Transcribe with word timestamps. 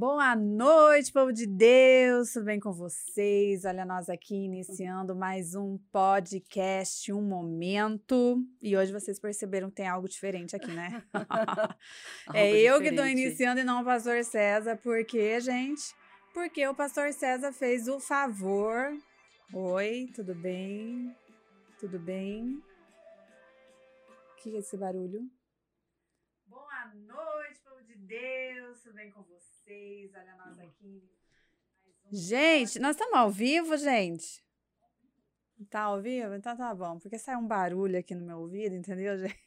Boa 0.00 0.34
noite, 0.34 1.12
povo 1.12 1.30
de 1.30 1.46
Deus, 1.46 2.32
tudo 2.32 2.46
bem 2.46 2.58
com 2.58 2.72
vocês? 2.72 3.66
Olha, 3.66 3.84
nós 3.84 4.08
aqui 4.08 4.34
iniciando 4.34 5.14
mais 5.14 5.54
um 5.54 5.76
podcast, 5.92 7.12
um 7.12 7.20
momento. 7.20 8.42
E 8.62 8.74
hoje 8.74 8.94
vocês 8.94 9.20
perceberam 9.20 9.68
que 9.68 9.76
tem 9.76 9.86
algo 9.86 10.08
diferente 10.08 10.56
aqui, 10.56 10.72
né? 10.72 11.04
é 12.32 12.50
eu 12.50 12.78
diferente. 12.78 12.82
que 12.82 12.88
estou 12.88 13.06
iniciando 13.06 13.60
e 13.60 13.64
não 13.64 13.82
o 13.82 13.84
pastor 13.84 14.24
César. 14.24 14.78
Por 14.78 15.04
quê, 15.04 15.38
gente? 15.38 15.94
Porque 16.32 16.66
o 16.66 16.74
pastor 16.74 17.12
César 17.12 17.52
fez 17.52 17.86
o 17.86 18.00
favor. 18.00 18.96
Oi, 19.52 20.10
tudo 20.14 20.34
bem? 20.34 21.14
Tudo 21.78 21.98
bem? 21.98 22.58
O 24.08 24.42
que 24.42 24.56
é 24.56 24.60
esse 24.60 24.78
barulho? 24.78 25.30
Boa 26.46 26.86
noite, 26.94 27.60
povo 27.62 27.82
de 27.82 27.99
Deus, 28.10 28.80
tudo 28.82 28.94
bem 28.96 29.08
com 29.12 29.22
vocês? 29.22 30.12
Olha 30.12 30.34
nós 30.34 30.58
aqui. 30.58 31.08
Gente, 32.10 32.80
nós 32.80 32.96
estamos 32.96 33.14
ao 33.14 33.30
vivo, 33.30 33.76
gente? 33.76 34.44
Tá 35.70 35.82
ao 35.82 36.02
vivo? 36.02 36.34
Então 36.34 36.56
tá 36.56 36.74
bom. 36.74 36.98
Porque 36.98 37.16
sai 37.20 37.36
um 37.36 37.46
barulho 37.46 37.96
aqui 37.96 38.12
no 38.16 38.26
meu 38.26 38.38
ouvido, 38.38 38.74
entendeu, 38.74 39.14
gente? 39.22 39.38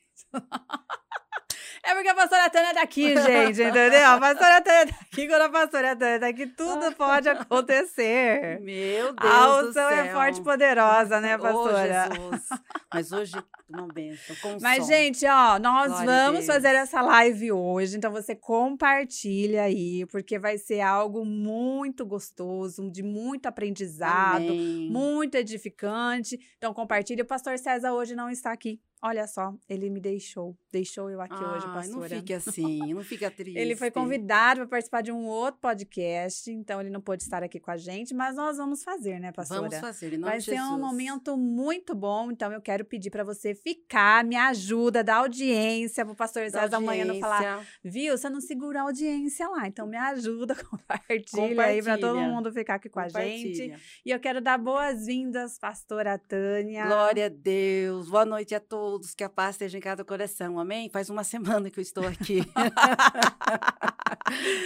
É 1.86 1.94
porque 1.94 2.08
a 2.08 2.16
pastora 2.16 2.50
Tânia 2.50 2.74
tá 2.74 2.82
aqui, 2.82 3.14
gente, 3.22 3.62
entendeu? 3.62 4.06
A 4.06 4.18
pastora 4.18 4.62
Tânia 4.62 4.88
tá 4.88 5.00
aqui, 5.02 5.28
quando 5.28 5.42
a 5.42 5.50
pastora 5.50 5.96
Tânia 5.98 6.20
tá 6.20 6.28
aqui, 6.28 6.48
tudo 6.48 6.96
pode 6.96 7.28
acontecer. 7.28 8.62
Meu 8.62 9.14
Deus 9.14 9.34
A 9.34 9.58
unção 9.60 9.90
é 9.90 10.14
forte 10.14 10.40
e 10.40 10.44
poderosa, 10.44 11.20
né, 11.20 11.38
pastora? 11.38 12.08
Oh, 12.10 12.32
Jesus. 12.32 12.50
Mas 12.94 13.12
hoje, 13.12 13.34
uma 13.70 13.88
bênção, 13.88 14.34
com 14.42 14.58
Mas, 14.62 14.86
som. 14.86 14.92
gente, 14.94 15.26
ó, 15.28 15.60
nós 15.60 15.92
Glória 15.92 16.06
vamos 16.06 16.46
fazer 16.46 16.70
essa 16.70 17.02
live 17.02 17.52
hoje, 17.52 17.98
então 17.98 18.14
você 18.14 18.34
compartilha 18.34 19.64
aí, 19.64 20.06
porque 20.06 20.40
vai 20.40 20.58
ser 20.58 20.80
algo 20.80 21.26
muito 21.26 22.06
gostoso, 22.06 22.90
de 22.90 23.04
muito 23.04 23.48
aprendizado, 23.48 24.38
Amém. 24.38 24.90
muito 24.90 25.36
edificante. 25.36 26.40
Então, 26.58 26.74
compartilha. 26.74 27.24
O 27.24 27.28
pastor 27.28 27.58
César 27.58 27.92
hoje 27.92 28.16
não 28.16 28.30
está 28.30 28.54
aqui. 28.54 28.80
Olha 29.06 29.28
só, 29.28 29.54
ele 29.68 29.90
me 29.90 30.00
deixou. 30.00 30.56
Deixou 30.72 31.10
eu 31.10 31.20
aqui 31.20 31.36
hoje, 31.36 31.66
pastora. 31.66 32.08
Não 32.08 32.18
fique 32.22 32.34
assim, 32.34 32.94
não 32.94 33.04
fica 33.04 33.30
triste. 33.30 33.60
ele 33.60 33.76
foi 33.76 33.92
convidado 33.92 34.62
para 34.62 34.70
participar 34.70 35.02
de 35.02 35.12
um 35.12 35.26
outro 35.26 35.60
podcast, 35.60 36.50
então 36.50 36.80
ele 36.80 36.90
não 36.90 37.02
pôde 37.02 37.22
estar 37.22 37.44
aqui 37.44 37.60
com 37.60 37.70
a 37.70 37.76
gente, 37.76 38.14
mas 38.14 38.38
nós 38.38 38.56
vamos 38.56 38.82
fazer, 38.82 39.20
né, 39.20 39.34
pastora? 39.34 39.64
Vamos 39.64 39.78
fazer, 39.78 40.14
em 40.14 40.18
nome 40.18 40.32
Vai 40.32 40.40
ser 40.40 40.58
um 40.62 40.80
momento 40.80 41.36
muito 41.36 41.94
bom, 41.94 42.32
então 42.32 42.54
eu 42.54 42.62
quero 42.62 42.86
pedir 42.86 43.10
para 43.10 43.26
você 43.26 43.54
ficar, 43.54 44.24
me 44.24 44.38
ajuda, 44.38 45.04
dar 45.04 45.18
audiência 45.18 46.06
pro 46.06 46.16
pastor 46.16 46.50
César 46.50 46.78
amanhã 46.78 47.04
não 47.04 47.20
falar, 47.20 47.68
viu, 47.84 48.18
você 48.18 48.30
não 48.30 48.40
segura 48.40 48.80
a 48.80 48.84
audiência 48.84 49.50
lá, 49.50 49.68
então 49.68 49.86
me 49.86 49.98
ajuda, 49.98 50.56
compartilha, 50.56 51.26
compartilha. 51.36 51.66
aí 51.66 51.84
para 51.84 51.98
todo 51.98 52.22
mundo 52.22 52.54
ficar 52.54 52.76
aqui 52.76 52.88
com 52.88 53.02
a 53.02 53.10
gente. 53.10 53.76
E 54.06 54.12
eu 54.12 54.20
quero 54.20 54.40
dar 54.40 54.58
boas-vindas, 54.58 55.60
pastora 55.60 56.18
Tânia. 56.18 56.86
Glória 56.86 57.26
a 57.26 57.30
Deus, 57.30 58.10
boa 58.10 58.26
noite 58.26 58.56
a 58.56 58.62
todos 58.62 58.93
todos, 58.94 59.16
que 59.16 59.24
a 59.24 59.30
paz 59.30 59.56
esteja 59.56 59.76
em 59.78 59.82
cada 59.82 60.06
coração. 60.06 60.60
Amém? 60.60 60.90
Faz 60.90 61.10
uma 61.10 61.24
semana 61.24 61.72
que 61.72 61.80
eu 61.80 61.82
estou 61.82 62.06
aqui. 62.06 62.42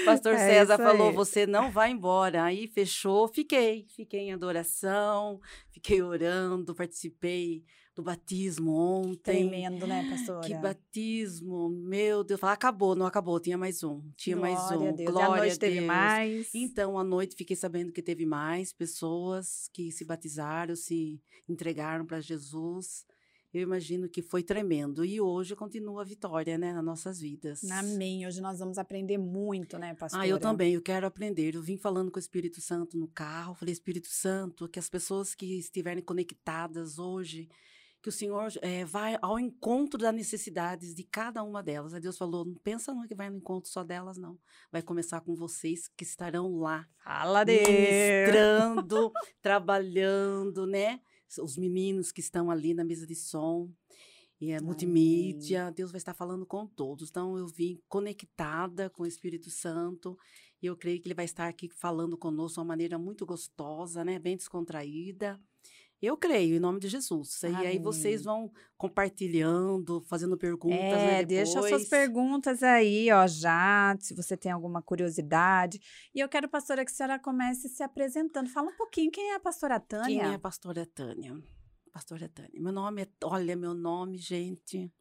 Pastor 0.06 0.34
é 0.34 0.38
César 0.38 0.78
falou: 0.78 1.14
você 1.14 1.48
não 1.48 1.72
vai 1.72 1.92
embora. 1.92 2.44
Aí 2.44 2.68
fechou, 2.68 3.30
fiquei. 3.30 3.86
Fiquei 3.90 4.20
em 4.22 4.34
adoração, 4.34 5.40
fiquei 5.72 6.02
orando, 6.02 6.74
participei 6.76 7.64
do 7.96 8.04
batismo 8.04 8.76
ontem. 8.76 9.50
Tremendo, 9.50 9.88
né, 9.88 10.06
pastora? 10.10 10.46
Que 10.46 10.54
batismo, 10.56 11.70
meu 11.70 12.22
Deus. 12.24 12.40
Fala, 12.40 12.54
acabou, 12.54 12.96
não 12.96 13.06
acabou, 13.06 13.40
tinha 13.40 13.58
mais 13.58 13.82
um. 13.82 14.02
Tinha 14.16 14.36
Glória 14.36 14.56
mais 14.56 14.72
um. 14.72 14.90
A 14.90 14.92
Deus. 14.92 15.10
Glória 15.10 15.26
a 15.26 15.38
noite 15.38 15.42
a 15.42 15.46
Deus. 15.46 15.58
teve 15.58 15.82
mais. 15.82 16.50
Então, 16.54 17.00
à 17.00 17.04
noite 17.04 17.36
fiquei 17.36 17.56
sabendo 17.56 17.94
que 17.94 18.02
teve 18.02 18.26
mais 18.26 18.74
pessoas 18.74 19.70
que 19.74 19.90
se 19.92 20.04
batizaram, 20.04 20.76
se 20.76 21.22
entregaram 21.48 22.06
para 22.06 22.20
Jesus 22.20 23.06
eu 23.54 23.62
imagino 23.62 24.10
que 24.10 24.22
foi 24.22 24.44
tremendo. 24.44 25.06
E 25.06 25.22
hoje 25.22 25.56
continua 25.56 26.02
a 26.02 26.06
vitória, 26.06 26.58
né, 26.58 26.74
nas 26.74 26.84
nossas 26.84 27.20
vidas. 27.20 27.64
Amém. 27.72 28.28
Hoje 28.28 28.42
nós 28.42 28.60
vamos 28.60 28.78
aprender 28.78 29.18
muito, 29.18 29.78
né, 29.78 29.94
pastora? 29.96 30.24
Ah, 30.24 30.28
eu 30.28 30.40
também, 30.40 30.74
eu 30.74 30.82
quero 30.82 31.08
aprender. 31.08 31.56
Eu 31.56 31.62
vim 31.62 31.78
falando 31.78 32.12
com 32.12 32.18
o 32.18 32.20
Espírito 32.20 32.60
Santo 32.62 32.98
no 32.98 33.08
carro, 33.08 33.56
falei, 33.56 33.72
Espírito 33.72 34.10
Santo, 34.10 34.68
que 34.68 34.80
as 34.80 34.90
pessoas 34.90 35.34
que 35.34 35.58
estiverem 35.58 36.04
conectadas 36.04 37.00
hoje, 37.00 37.50
que 38.02 38.10
o 38.10 38.12
Senhor 38.12 38.52
é, 38.62 38.86
vai 38.86 39.18
ao 39.22 39.40
encontro 39.40 39.98
das 39.98 40.14
necessidades 40.14 40.94
de 40.94 41.04
cada 41.04 41.42
uma 41.44 41.64
delas. 41.64 41.94
Aí 41.94 42.02
Deus 42.02 42.18
falou, 42.18 42.46
não 42.46 42.56
pensa 42.56 42.94
não 42.94 43.08
que 43.08 43.16
vai 43.16 43.30
no 43.30 43.38
encontro 43.38 43.70
só 43.70 43.84
delas, 43.84 44.18
não. 44.18 44.38
Vai 44.72 44.82
começar 44.82 45.22
com 45.22 45.36
vocês 45.36 45.88
que 45.88 46.04
estarão 46.04 46.58
lá. 46.58 46.86
Fala 47.04 47.44
Deus! 47.44 47.68
Ministrando, 47.68 49.12
trabalhando, 49.42 50.66
né? 50.68 51.00
Os 51.42 51.58
meninos 51.58 52.12
que 52.12 52.22
estão 52.22 52.50
ali 52.50 52.74
na 52.74 52.84
mesa 52.84 53.06
de 53.06 53.16
som. 53.16 53.70
E 54.40 54.52
é 54.52 54.62
multimídia, 54.62 55.72
Deus 55.72 55.92
vai 55.92 55.98
estar 55.98 56.14
falando 56.14 56.46
com 56.46 56.68
todos. 56.68 57.10
Então, 57.10 57.38
eu 57.38 57.48
vim 57.48 57.82
conectada 57.90 58.90
com 58.90 59.02
o 59.04 59.08
Espírito 59.08 59.50
Santo 59.50 60.18
e 60.62 60.68
eu 60.68 60.78
creio 60.78 61.02
que 61.02 61.08
ele 61.08 61.16
vai 61.16 61.26
estar 61.26 61.48
aqui 61.48 61.70
falando 61.70 62.18
conosco 62.18 62.56
de 62.56 62.60
uma 62.60 62.66
maneira 62.66 63.00
muito 63.00 63.26
gostosa, 63.26 64.06
né? 64.06 64.20
Bem 64.20 64.38
descontraída. 64.38 65.42
Eu 66.00 66.16
creio, 66.16 66.56
em 66.56 66.60
nome 66.60 66.80
de 66.80 66.88
Jesus. 66.88 67.44
Amém. 67.44 67.64
E 67.64 67.68
aí 67.68 67.80
vocês 67.80 68.24
vão 68.24 68.52
compartilhando, 68.78 70.00
fazendo 70.02 70.38
perguntas. 70.38 70.78
É, 70.78 71.08
né, 71.08 71.26
deixa 71.26 71.60
suas 71.62 71.88
perguntas 71.88 72.62
aí, 72.62 73.12
ó, 73.12 73.26
já, 73.26 73.96
se 74.00 74.14
você 74.14 74.38
tem 74.38 74.52
alguma 74.52 74.82
curiosidade. 74.82 75.80
E 76.14 76.20
eu 76.20 76.30
quero, 76.30 76.48
pastora, 76.48 76.86
que 76.86 76.92
a 76.92 76.94
senhora 76.94 77.20
comece 77.20 77.68
se 77.68 77.82
apresentando. 77.82 78.48
Fala 78.50 78.70
um 78.70 78.76
pouquinho, 78.78 79.10
quem 79.12 79.32
é 79.32 79.36
a 79.36 79.40
pastora 79.40 79.80
Tânia? 79.80 80.06
Quem 80.06 80.20
é 80.20 80.34
a 80.36 80.40
pastora 80.40 80.86
Tânia? 80.86 81.36
Pastora 81.92 82.30
Tânia. 82.30 82.62
Meu 82.62 82.72
nome 82.72 83.02
é. 83.02 83.08
Olha, 83.24 83.56
meu 83.56 83.74
nome, 83.74 84.20
gente. 84.20 84.94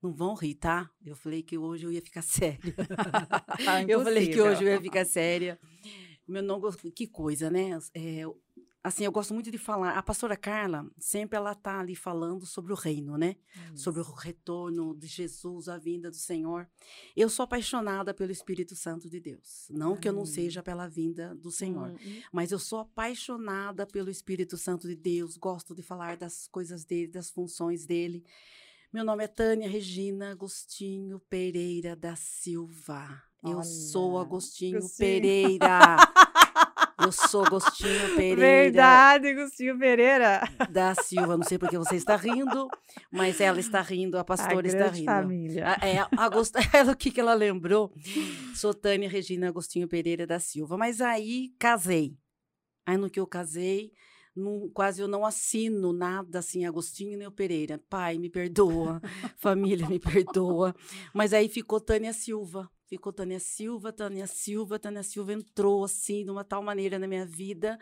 Não 0.00 0.14
vão 0.14 0.34
rir, 0.34 0.54
tá? 0.54 0.88
Eu 1.04 1.16
falei 1.16 1.42
que 1.42 1.58
hoje 1.58 1.84
eu 1.84 1.92
ia 1.92 2.00
ficar 2.00 2.22
séria. 2.22 2.60
eu 3.88 4.04
falei 4.04 4.28
que 4.28 4.40
hoje 4.40 4.62
eu 4.62 4.68
ia 4.68 4.80
ficar 4.80 5.04
séria. 5.04 5.58
Meu 6.26 6.42
nome, 6.42 6.70
que 6.94 7.06
coisa, 7.08 7.50
né? 7.50 7.78
É, 7.94 8.22
assim, 8.86 9.04
eu 9.04 9.10
gosto 9.10 9.34
muito 9.34 9.50
de 9.50 9.58
falar. 9.58 9.98
A 9.98 10.02
pastora 10.02 10.36
Carla, 10.36 10.88
sempre 10.96 11.36
ela 11.36 11.56
tá 11.56 11.80
ali 11.80 11.96
falando 11.96 12.46
sobre 12.46 12.72
o 12.72 12.76
reino, 12.76 13.18
né? 13.18 13.34
Isso. 13.74 13.82
Sobre 13.82 14.00
o 14.00 14.04
retorno 14.04 14.94
de 14.94 15.08
Jesus, 15.08 15.68
a 15.68 15.76
vinda 15.76 16.08
do 16.08 16.16
Senhor. 16.16 16.68
Eu 17.16 17.28
sou 17.28 17.42
apaixonada 17.42 18.14
pelo 18.14 18.30
Espírito 18.30 18.76
Santo 18.76 19.10
de 19.10 19.18
Deus. 19.18 19.66
Não 19.70 19.96
que 19.96 20.08
eu 20.08 20.12
não 20.12 20.24
seja 20.24 20.62
pela 20.62 20.86
vinda 20.86 21.34
do 21.34 21.50
Senhor, 21.50 21.88
uhum. 21.88 22.22
mas 22.32 22.52
eu 22.52 22.60
sou 22.60 22.78
apaixonada 22.78 23.84
pelo 23.86 24.08
Espírito 24.08 24.56
Santo 24.56 24.86
de 24.86 24.94
Deus. 24.94 25.36
Gosto 25.36 25.74
de 25.74 25.82
falar 25.82 26.16
das 26.16 26.46
coisas 26.46 26.84
dele, 26.84 27.08
das 27.08 27.28
funções 27.28 27.84
dele. 27.86 28.24
Meu 28.92 29.04
nome 29.04 29.24
é 29.24 29.28
Tânia 29.28 29.68
Regina 29.68 30.30
Agostinho 30.30 31.18
Pereira 31.28 31.96
da 31.96 32.14
Silva. 32.14 33.20
Eu 33.42 33.56
Olha, 33.56 33.64
sou 33.64 34.16
Agostinho 34.16 34.88
Pereira. 34.96 35.96
Eu 36.98 37.12
sou 37.12 37.44
Agostinho 37.44 38.16
Pereira. 38.16 38.40
Verdade, 38.40 39.28
Agostinho 39.28 39.78
Pereira. 39.78 40.40
Da 40.70 40.94
Silva. 40.94 41.36
Não 41.36 41.44
sei 41.44 41.58
porque 41.58 41.76
você 41.76 41.96
está 41.96 42.16
rindo, 42.16 42.68
mas 43.12 43.40
ela 43.40 43.60
está 43.60 43.82
rindo, 43.82 44.16
a 44.16 44.24
pastora 44.24 44.66
a 44.66 44.70
está 44.70 44.86
rindo. 44.86 45.04
família. 45.04 45.76
É, 45.82 46.06
Agost... 46.16 46.54
ela, 46.72 46.92
o 46.92 46.96
que, 46.96 47.10
que 47.10 47.20
ela 47.20 47.34
lembrou? 47.34 47.92
Sou 48.54 48.72
Tânia 48.72 49.08
Regina 49.08 49.48
Agostinho 49.48 49.86
Pereira 49.86 50.26
da 50.26 50.40
Silva. 50.40 50.78
Mas 50.78 51.02
aí 51.02 51.50
casei. 51.58 52.16
Aí 52.86 52.96
no 52.96 53.10
que 53.10 53.20
eu 53.20 53.26
casei, 53.26 53.92
não, 54.34 54.70
quase 54.70 55.02
eu 55.02 55.08
não 55.08 55.24
assino 55.24 55.92
nada 55.92 56.38
assim, 56.38 56.64
Agostinho 56.64 57.18
nem 57.18 57.26
o 57.26 57.32
Pereira. 57.32 57.78
Pai, 57.90 58.16
me 58.16 58.30
perdoa. 58.30 59.02
Família, 59.36 59.86
me 59.86 59.98
perdoa. 59.98 60.74
Mas 61.12 61.34
aí 61.34 61.48
ficou 61.48 61.78
Tânia 61.78 62.14
Silva 62.14 62.70
ficou 62.88 63.12
Tânia 63.12 63.40
Silva, 63.40 63.92
Tânia 63.92 64.26
Silva, 64.26 64.78
Tânia 64.78 65.02
Silva 65.02 65.32
entrou 65.32 65.84
assim 65.84 66.24
de 66.24 66.30
uma 66.30 66.44
tal 66.44 66.62
maneira 66.62 66.98
na 66.98 67.06
minha 67.06 67.26
vida 67.26 67.78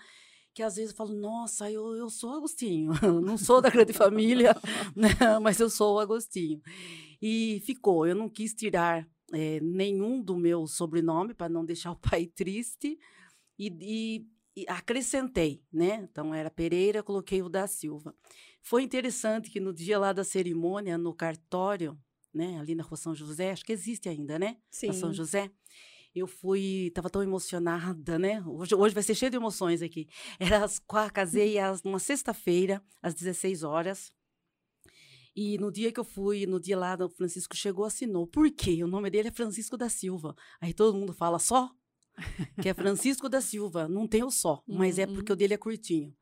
que 0.54 0.62
às 0.62 0.76
vezes 0.76 0.92
eu 0.92 0.96
falo, 0.96 1.12
nossa, 1.12 1.68
eu, 1.70 1.96
eu 1.96 2.08
sou 2.08 2.30
Agostinho, 2.30 2.92
não 3.20 3.36
sou 3.36 3.60
da 3.60 3.68
grande 3.68 3.92
família, 3.92 4.54
né? 4.94 5.08
mas 5.42 5.58
eu 5.58 5.68
sou 5.68 5.96
o 5.96 5.98
Agostinho. 5.98 6.62
E 7.20 7.60
ficou, 7.66 8.06
eu 8.06 8.14
não 8.14 8.28
quis 8.28 8.54
tirar 8.54 9.06
é, 9.32 9.58
nenhum 9.60 10.22
do 10.22 10.36
meu 10.36 10.66
sobrenome 10.68 11.34
para 11.34 11.48
não 11.48 11.64
deixar 11.64 11.90
o 11.90 11.96
pai 11.96 12.26
triste 12.34 12.96
e, 13.58 13.68
e, 13.80 14.26
e, 14.56 14.64
acrescentei, 14.68 15.60
né? 15.72 16.06
Então 16.08 16.32
era 16.32 16.50
Pereira, 16.50 17.02
coloquei 17.02 17.42
o 17.42 17.48
da 17.48 17.66
Silva. 17.66 18.14
Foi 18.62 18.82
interessante 18.82 19.50
que 19.50 19.58
no 19.58 19.74
dia 19.74 19.98
lá 19.98 20.12
da 20.12 20.22
cerimônia, 20.22 20.96
no 20.96 21.12
cartório, 21.12 21.98
né, 22.34 22.58
ali 22.58 22.74
na 22.74 22.82
Rua 22.82 22.96
São 22.96 23.14
José, 23.14 23.52
acho 23.52 23.64
que 23.64 23.72
existe 23.72 24.08
ainda, 24.08 24.38
né? 24.38 24.56
Sim. 24.70 24.88
Na 24.88 24.92
São 24.92 25.12
José. 25.12 25.50
Eu 26.14 26.28
fui, 26.28 26.86
estava 26.88 27.10
tão 27.10 27.22
emocionada, 27.22 28.18
né? 28.18 28.42
Hoje, 28.46 28.74
hoje 28.74 28.94
vai 28.94 29.02
ser 29.02 29.16
cheio 29.16 29.30
de 29.30 29.36
emoções 29.36 29.82
aqui. 29.82 30.06
Era 30.38 30.64
as, 30.64 30.80
casei 31.12 31.58
às, 31.58 31.82
numa 31.82 31.98
sexta-feira, 31.98 32.80
às 33.02 33.14
16 33.14 33.64
horas. 33.64 34.12
E 35.34 35.58
no 35.58 35.72
dia 35.72 35.90
que 35.90 35.98
eu 35.98 36.04
fui, 36.04 36.46
no 36.46 36.60
dia 36.60 36.78
lá, 36.78 36.96
o 37.00 37.08
Francisco 37.08 37.56
chegou 37.56 37.84
assinou. 37.84 38.26
Por 38.28 38.48
quê? 38.52 38.84
O 38.84 38.86
nome 38.86 39.10
dele 39.10 39.28
é 39.28 39.32
Francisco 39.32 39.76
da 39.76 39.88
Silva. 39.88 40.36
Aí 40.60 40.72
todo 40.72 40.96
mundo 40.96 41.12
fala 41.12 41.40
só? 41.40 41.74
que 42.62 42.68
é 42.68 42.74
Francisco 42.74 43.28
da 43.28 43.40
Silva. 43.40 43.88
Não 43.88 44.06
tem 44.06 44.22
o 44.22 44.30
só, 44.30 44.62
mas 44.68 44.98
é 45.00 45.06
porque 45.06 45.32
o 45.32 45.36
dele 45.36 45.54
é 45.54 45.58
curtinho. 45.58 46.14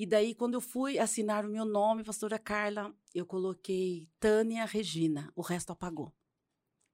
E 0.00 0.06
daí, 0.06 0.34
quando 0.34 0.54
eu 0.54 0.62
fui 0.62 0.98
assinar 0.98 1.44
o 1.44 1.50
meu 1.50 1.66
nome, 1.66 2.02
pastora 2.02 2.38
Carla, 2.38 2.90
eu 3.14 3.26
coloquei 3.26 4.08
Tânia 4.18 4.64
Regina. 4.64 5.30
O 5.36 5.42
resto 5.42 5.72
apagou. 5.72 6.10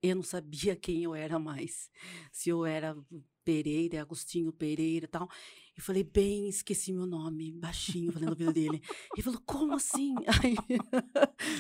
Eu 0.03 0.17
não 0.17 0.25
sabia 0.25 0.75
quem 0.75 1.05
eu 1.05 1.15
era 1.15 1.39
mais. 1.39 1.89
Se 2.33 2.51
eu 2.51 2.67
era 2.67 2.97
Pereira, 3.45 4.03
Agostinho 4.03 4.53
Pereira 4.53 5.05
e 5.05 5.09
tal. 5.09 5.29
Eu 5.77 5.85
falei, 5.85 6.03
bem, 6.03 6.49
esqueci 6.49 6.93
meu 6.93 7.07
nome, 7.07 7.53
baixinho, 7.53 8.11
falando 8.11 8.27
no 8.27 8.33
ouvido 8.33 8.53
dele. 8.53 8.83
Ele 9.15 9.23
falou, 9.23 9.41
como 9.47 9.75
assim? 9.75 10.13
Aí, 10.43 10.57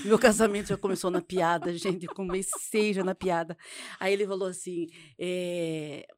meu 0.05 0.19
casamento 0.19 0.71
já 0.71 0.77
começou 0.77 1.13
na 1.13 1.23
piada, 1.23 1.73
gente, 1.79 2.09
comecei 2.09 2.93
já 2.93 3.05
na 3.05 3.15
piada. 3.15 3.57
Aí 4.01 4.13
ele 4.13 4.27
falou 4.27 4.49
assim, 4.49 4.89
é, 5.17 6.09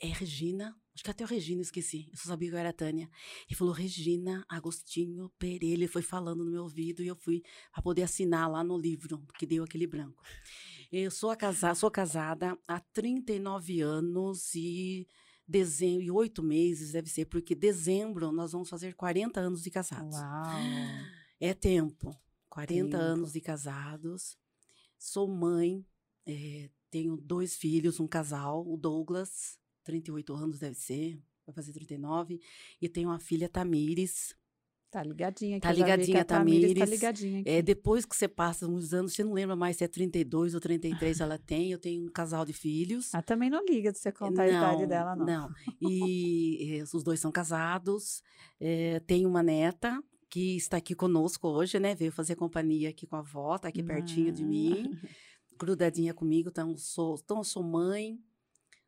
é 0.00 0.06
Regina? 0.08 0.76
Acho 0.94 1.04
que 1.04 1.10
até 1.10 1.24
o 1.24 1.26
Regina 1.26 1.62
esqueci, 1.62 2.08
eu 2.10 2.18
só 2.18 2.28
sabia 2.28 2.50
que 2.50 2.54
eu 2.54 2.58
era 2.58 2.72
Tânia. 2.72 3.08
Ele 3.48 3.56
falou, 3.56 3.72
Regina 3.72 4.44
Agostinho 4.48 5.30
Pereira, 5.38 5.74
ele 5.74 5.88
foi 5.88 6.02
falando 6.02 6.44
no 6.44 6.50
meu 6.50 6.62
ouvido 6.64 7.02
e 7.02 7.06
eu 7.06 7.16
fui 7.16 7.42
para 7.72 7.82
poder 7.82 8.02
assinar 8.02 8.50
lá 8.50 8.62
no 8.62 8.76
livro, 8.76 9.24
que 9.38 9.46
deu 9.46 9.64
aquele 9.64 9.86
branco. 9.86 10.22
Eu 10.90 11.10
sou, 11.10 11.34
casada, 11.34 11.74
sou 11.74 11.90
casada 11.90 12.58
há 12.68 12.78
39 12.78 13.80
anos 13.80 14.54
e 14.54 15.08
dezembro, 15.48 16.02
e 16.02 16.10
oito 16.10 16.42
meses 16.42 16.92
deve 16.92 17.08
ser, 17.08 17.24
porque 17.24 17.54
dezembro 17.54 18.30
nós 18.30 18.52
vamos 18.52 18.68
fazer 18.68 18.94
40 18.94 19.40
anos 19.40 19.62
de 19.62 19.70
casados. 19.70 20.16
Uau! 20.16 20.60
É 21.40 21.54
tempo. 21.54 22.14
40 22.48 22.90
Tempo. 22.90 22.96
anos 23.02 23.32
de 23.32 23.40
casados. 23.40 24.36
Sou 24.98 25.26
mãe, 25.26 25.84
é, 26.26 26.68
tenho 26.90 27.16
dois 27.16 27.56
filhos, 27.56 27.98
um 27.98 28.06
casal, 28.06 28.62
o 28.70 28.76
Douglas, 28.76 29.58
38 29.82 30.34
anos 30.34 30.58
deve 30.58 30.76
ser, 30.76 31.20
vai 31.46 31.54
fazer 31.54 31.72
39, 31.72 32.40
e 32.80 32.88
tenho 32.88 33.08
uma 33.08 33.18
filha, 33.18 33.48
Tamires. 33.48 34.34
Tá 34.90 35.02
ligadinha 35.02 35.56
aqui. 35.56 35.66
Tá 35.66 35.72
ligadinha, 35.72 36.20
a 36.20 36.24
Tamires 36.24 36.74
Tá 36.74 36.80
Tamires. 36.80 37.00
ligadinha 37.00 37.40
aqui. 37.40 37.48
É, 37.48 37.62
depois 37.62 38.04
que 38.04 38.14
você 38.14 38.28
passa 38.28 38.68
uns 38.68 38.92
anos, 38.92 39.14
você 39.14 39.24
não 39.24 39.32
lembra 39.32 39.56
mais 39.56 39.78
se 39.78 39.84
é 39.84 39.88
32 39.88 40.54
ou 40.54 40.60
33 40.60 41.18
ela 41.20 41.38
tem. 41.38 41.72
Eu 41.72 41.78
tenho 41.78 42.04
um 42.04 42.10
casal 42.10 42.44
de 42.44 42.52
filhos. 42.52 43.14
Ah, 43.14 43.22
também 43.22 43.48
não 43.48 43.64
liga 43.64 43.90
de 43.90 43.98
você 43.98 44.12
contar 44.12 44.42
a 44.42 44.48
idade 44.48 44.86
dela, 44.86 45.16
não. 45.16 45.24
Não. 45.24 45.50
E 45.80 46.78
eh, 46.78 46.82
os 46.82 47.02
dois 47.02 47.20
são 47.20 47.32
casados. 47.32 48.22
Tem 49.06 49.24
uma 49.24 49.42
neta 49.42 49.98
que 50.28 50.56
está 50.56 50.76
aqui 50.76 50.94
conosco 50.94 51.48
hoje, 51.48 51.78
né? 51.80 51.94
Veio 51.94 52.12
fazer 52.12 52.36
companhia 52.36 52.90
aqui 52.90 53.06
com 53.06 53.16
a 53.16 53.20
avó, 53.20 53.56
tá 53.56 53.68
aqui 53.68 53.82
pertinho 53.82 54.30
de 54.30 54.44
mim, 54.44 54.94
grudadinha 55.58 56.12
comigo. 56.12 56.50
Então, 56.50 56.76
sou, 56.76 57.18
então, 57.22 57.42
sou 57.42 57.62
mãe, 57.62 58.18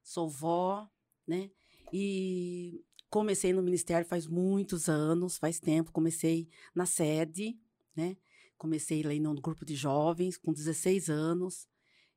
sou 0.04 0.28
vó, 0.28 0.88
né? 1.26 1.50
E 1.92 2.84
comecei 3.10 3.52
no 3.52 3.62
ministério 3.62 4.06
faz 4.06 4.26
muitos 4.26 4.88
anos, 4.88 5.36
faz 5.38 5.58
tempo. 5.58 5.90
Comecei 5.90 6.48
na 6.74 6.86
sede, 6.86 7.58
né? 7.96 8.16
Comecei 8.56 9.02
lá 9.02 9.12
no 9.14 9.40
grupo 9.40 9.64
de 9.64 9.74
jovens, 9.74 10.36
com 10.36 10.52
16 10.52 11.08
anos. 11.10 11.66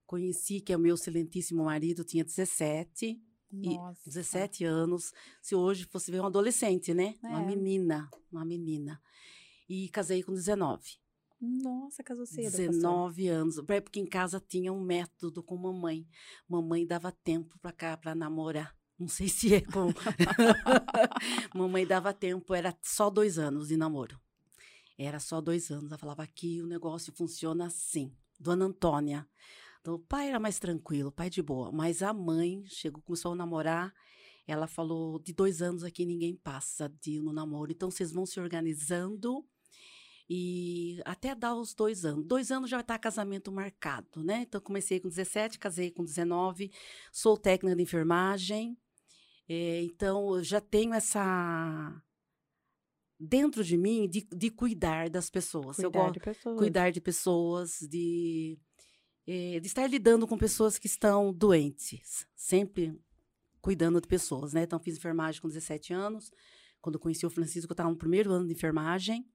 Conheci 0.06 0.62
que 0.62 0.72
é 0.72 0.78
o 0.78 0.80
meu 0.80 0.96
excelentíssimo 0.96 1.64
marido, 1.64 2.04
tinha 2.04 2.24
17. 2.24 3.20
E 3.50 3.76
Nossa. 3.76 4.02
17 4.06 4.66
anos. 4.66 5.14
Se 5.42 5.56
hoje 5.56 5.86
fosse 5.86 6.12
ver 6.12 6.20
um 6.22 6.26
adolescente, 6.26 6.94
né? 6.94 7.16
Uma 7.24 7.42
É. 7.42 7.46
menina, 7.46 8.10
uma 8.32 8.44
menina. 8.44 9.02
E 9.70 9.88
casei 9.90 10.22
com 10.22 10.34
19. 10.34 10.98
Nossa, 11.40 12.04
casou 12.04 12.26
cedo. 12.26 12.46
pastora. 12.46 12.68
19 12.68 13.28
anos. 13.28 13.58
É 13.70 13.82
Porque 13.82 14.00
em 14.00 14.06
casa 14.06 14.40
tinha 14.40 14.74
um 14.74 14.82
método 14.82 15.44
com 15.44 15.56
mamãe. 15.56 16.08
Mamãe 16.48 16.86
dava 16.86 17.12
tempo 17.12 17.58
para 17.60 17.72
cá 17.72 17.98
para 17.98 18.16
namorar. 18.16 18.76
Não 18.98 19.08
sei 19.08 19.28
se 19.30 19.54
é 19.54 19.62
com. 19.62 19.94
mamãe 21.54 21.86
dava 21.86 22.14
tempo, 22.14 22.56
era 22.56 22.76
só 22.82 23.12
dois 23.12 23.38
anos 23.38 23.68
de 23.68 23.78
namoro. 23.78 24.20
Era 24.98 25.20
só 25.20 25.40
dois 25.40 25.70
anos. 25.70 25.92
Ela 25.92 26.00
falava 26.00 26.24
aqui 26.24 26.62
o 26.62 26.68
negócio 26.68 27.14
funciona 27.14 27.68
assim. 27.68 28.12
Dona 28.40 28.66
Antônia. 28.66 29.28
Então, 29.80 29.94
o 29.94 30.00
pai 30.00 30.30
era 30.30 30.40
mais 30.40 30.58
tranquilo, 30.58 31.12
pai 31.12 31.30
de 31.30 31.42
boa. 31.44 31.72
Mas 31.72 32.02
a 32.02 32.12
mãe 32.12 32.64
chegou, 32.66 33.02
começou 33.04 33.34
a 33.34 33.36
namorar. 33.36 33.94
Ela 34.48 34.66
falou: 34.66 35.20
de 35.20 35.32
dois 35.32 35.62
anos 35.62 35.84
aqui 35.84 36.04
ninguém 36.04 36.36
passa 36.36 36.90
de 37.02 37.22
no 37.22 37.32
namoro. 37.32 37.72
Então, 37.72 37.92
vocês 37.92 38.12
vão 38.12 38.26
se 38.26 38.40
organizando 38.40 39.46
e 40.30 41.02
até 41.06 41.34
dar 41.34 41.56
os 41.56 41.74
dois 41.74 42.04
anos. 42.04 42.26
Dois 42.26 42.52
anos 42.52 42.70
já 42.70 42.82
estar 42.82 43.00
casamento 43.00 43.52
marcado, 43.52 44.24
né? 44.24 44.42
Então, 44.42 44.60
comecei 44.60 45.00
com 45.00 45.08
17, 45.08 45.58
casei 45.58 45.90
com 45.92 46.04
19, 46.04 46.72
sou 47.12 47.38
técnica 47.38 47.76
de 47.76 47.82
enfermagem. 47.84 48.78
eh, 49.50 49.84
então, 49.84 50.36
eu 50.36 50.44
já 50.44 50.60
tenho 50.62 50.94
essa. 50.94 52.02
Dentro 53.20 53.64
de 53.64 53.78
mim, 53.78 54.08
de, 54.08 54.28
de 54.32 54.52
cuidar 54.52 55.10
das 55.10 55.30
pessoas. 55.30 55.80
eu 55.80 55.90
Cuidar 55.92 56.00
gosto 56.00 56.14
de 56.16 56.20
pessoas. 56.20 56.58
cuidar 56.58 56.92
de 56.92 57.02
pessoas, 57.02 57.80
de, 57.90 58.60
eh, 59.26 59.60
de 59.60 59.68
estar 59.68 59.88
lidando 59.88 60.28
com 60.28 60.38
pessoas 60.38 60.78
que 60.78 60.88
estão 60.88 61.34
doentes. 61.34 62.28
Sempre 62.36 63.00
cuidando 63.62 64.00
de 64.02 64.08
pessoas, 64.08 64.54
né? 64.54 64.64
Então, 64.64 64.80
fiz 64.80 64.98
enfermagem 64.98 65.42
com 65.42 65.48
17 65.48 65.94
anos. 65.94 66.32
Quando 66.82 67.00
conheci 67.00 67.26
o 67.26 67.30
Francisco, 67.30 67.72
eu 67.72 67.74
estava 67.74 67.90
no 67.90 67.98
primeiro 67.98 68.32
ano 68.32 68.46
de 68.46 68.54
enfermagem. 68.54 69.26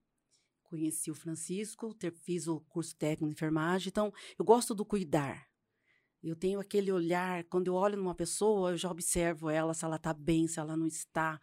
Conheci 0.73 1.11
o 1.11 1.15
Francisco, 1.15 1.93
ter- 1.93 2.11
fiz 2.11 2.47
o 2.47 2.59
curso 2.61 2.95
técnico 2.95 3.27
de 3.27 3.33
enfermagem. 3.33 3.89
Então, 3.89 4.11
eu 4.39 4.43
gosto 4.43 4.73
do 4.73 4.83
cuidar. 4.83 5.47
Eu 6.23 6.35
tenho 6.35 6.59
aquele 6.59 6.91
olhar, 6.91 7.43
quando 7.45 7.67
eu 7.67 7.75
olho 7.75 7.97
numa 7.97 8.15
pessoa, 8.15 8.71
eu 8.71 8.77
já 8.77 8.89
observo 8.89 9.49
ela, 9.49 9.73
se 9.73 9.85
ela 9.85 9.97
está 9.97 10.13
bem, 10.13 10.47
se 10.47 10.59
ela 10.59 10.77
não 10.77 10.87
está, 10.87 11.39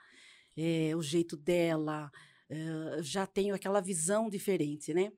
eh, 0.56 0.94
o 0.96 1.02
jeito 1.02 1.36
dela. 1.36 2.10
eh, 2.50 3.02
já 3.02 3.26
tenho 3.26 3.54
aquela 3.54 3.80
visão 3.80 4.28
diferente, 4.28 4.92
né? 4.94 5.12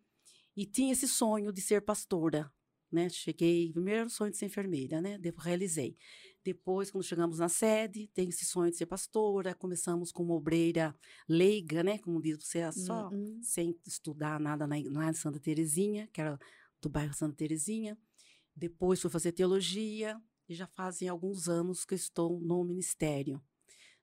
E 0.56 0.66
tinha 0.66 0.92
esse 0.92 1.08
sonho 1.08 1.52
de 1.52 1.60
ser 1.62 1.82
pastora, 1.82 2.52
né? 2.90 3.08
Cheguei, 3.08 3.72
primeiro 3.72 4.10
sonho 4.10 4.30
de 4.32 4.36
ser 4.38 4.46
enfermeira, 4.46 5.00
né? 5.02 5.18
Depois 5.18 5.46
realizei. 5.46 5.96
Depois, 6.44 6.90
quando 6.90 7.04
chegamos 7.04 7.38
na 7.38 7.48
sede, 7.48 8.08
tem 8.08 8.28
esse 8.28 8.44
sonho 8.44 8.70
de 8.70 8.76
ser 8.76 8.86
pastora. 8.86 9.54
Começamos 9.54 10.10
como 10.10 10.34
obreira 10.34 10.94
leiga, 11.28 11.82
né? 11.84 11.98
Como 11.98 12.20
diz 12.20 12.38
você, 12.42 12.58
é 12.58 12.72
só 12.72 13.08
Hum, 13.08 13.14
hum. 13.14 13.40
sem 13.42 13.76
estudar 13.86 14.40
nada 14.40 14.66
na, 14.66 14.76
lá 14.90 15.08
em 15.10 15.14
Santa 15.14 15.38
Terezinha, 15.38 16.08
que 16.12 16.20
era 16.20 16.38
do 16.80 16.88
bairro 16.88 17.14
Santa 17.14 17.36
Terezinha. 17.36 17.96
Depois 18.54 19.00
fui 19.00 19.10
fazer 19.10 19.32
teologia 19.32 20.20
e 20.48 20.54
já 20.54 20.66
fazem 20.66 21.08
alguns 21.08 21.48
anos 21.48 21.84
que 21.84 21.94
estou 21.94 22.40
no 22.40 22.64
ministério. 22.64 23.40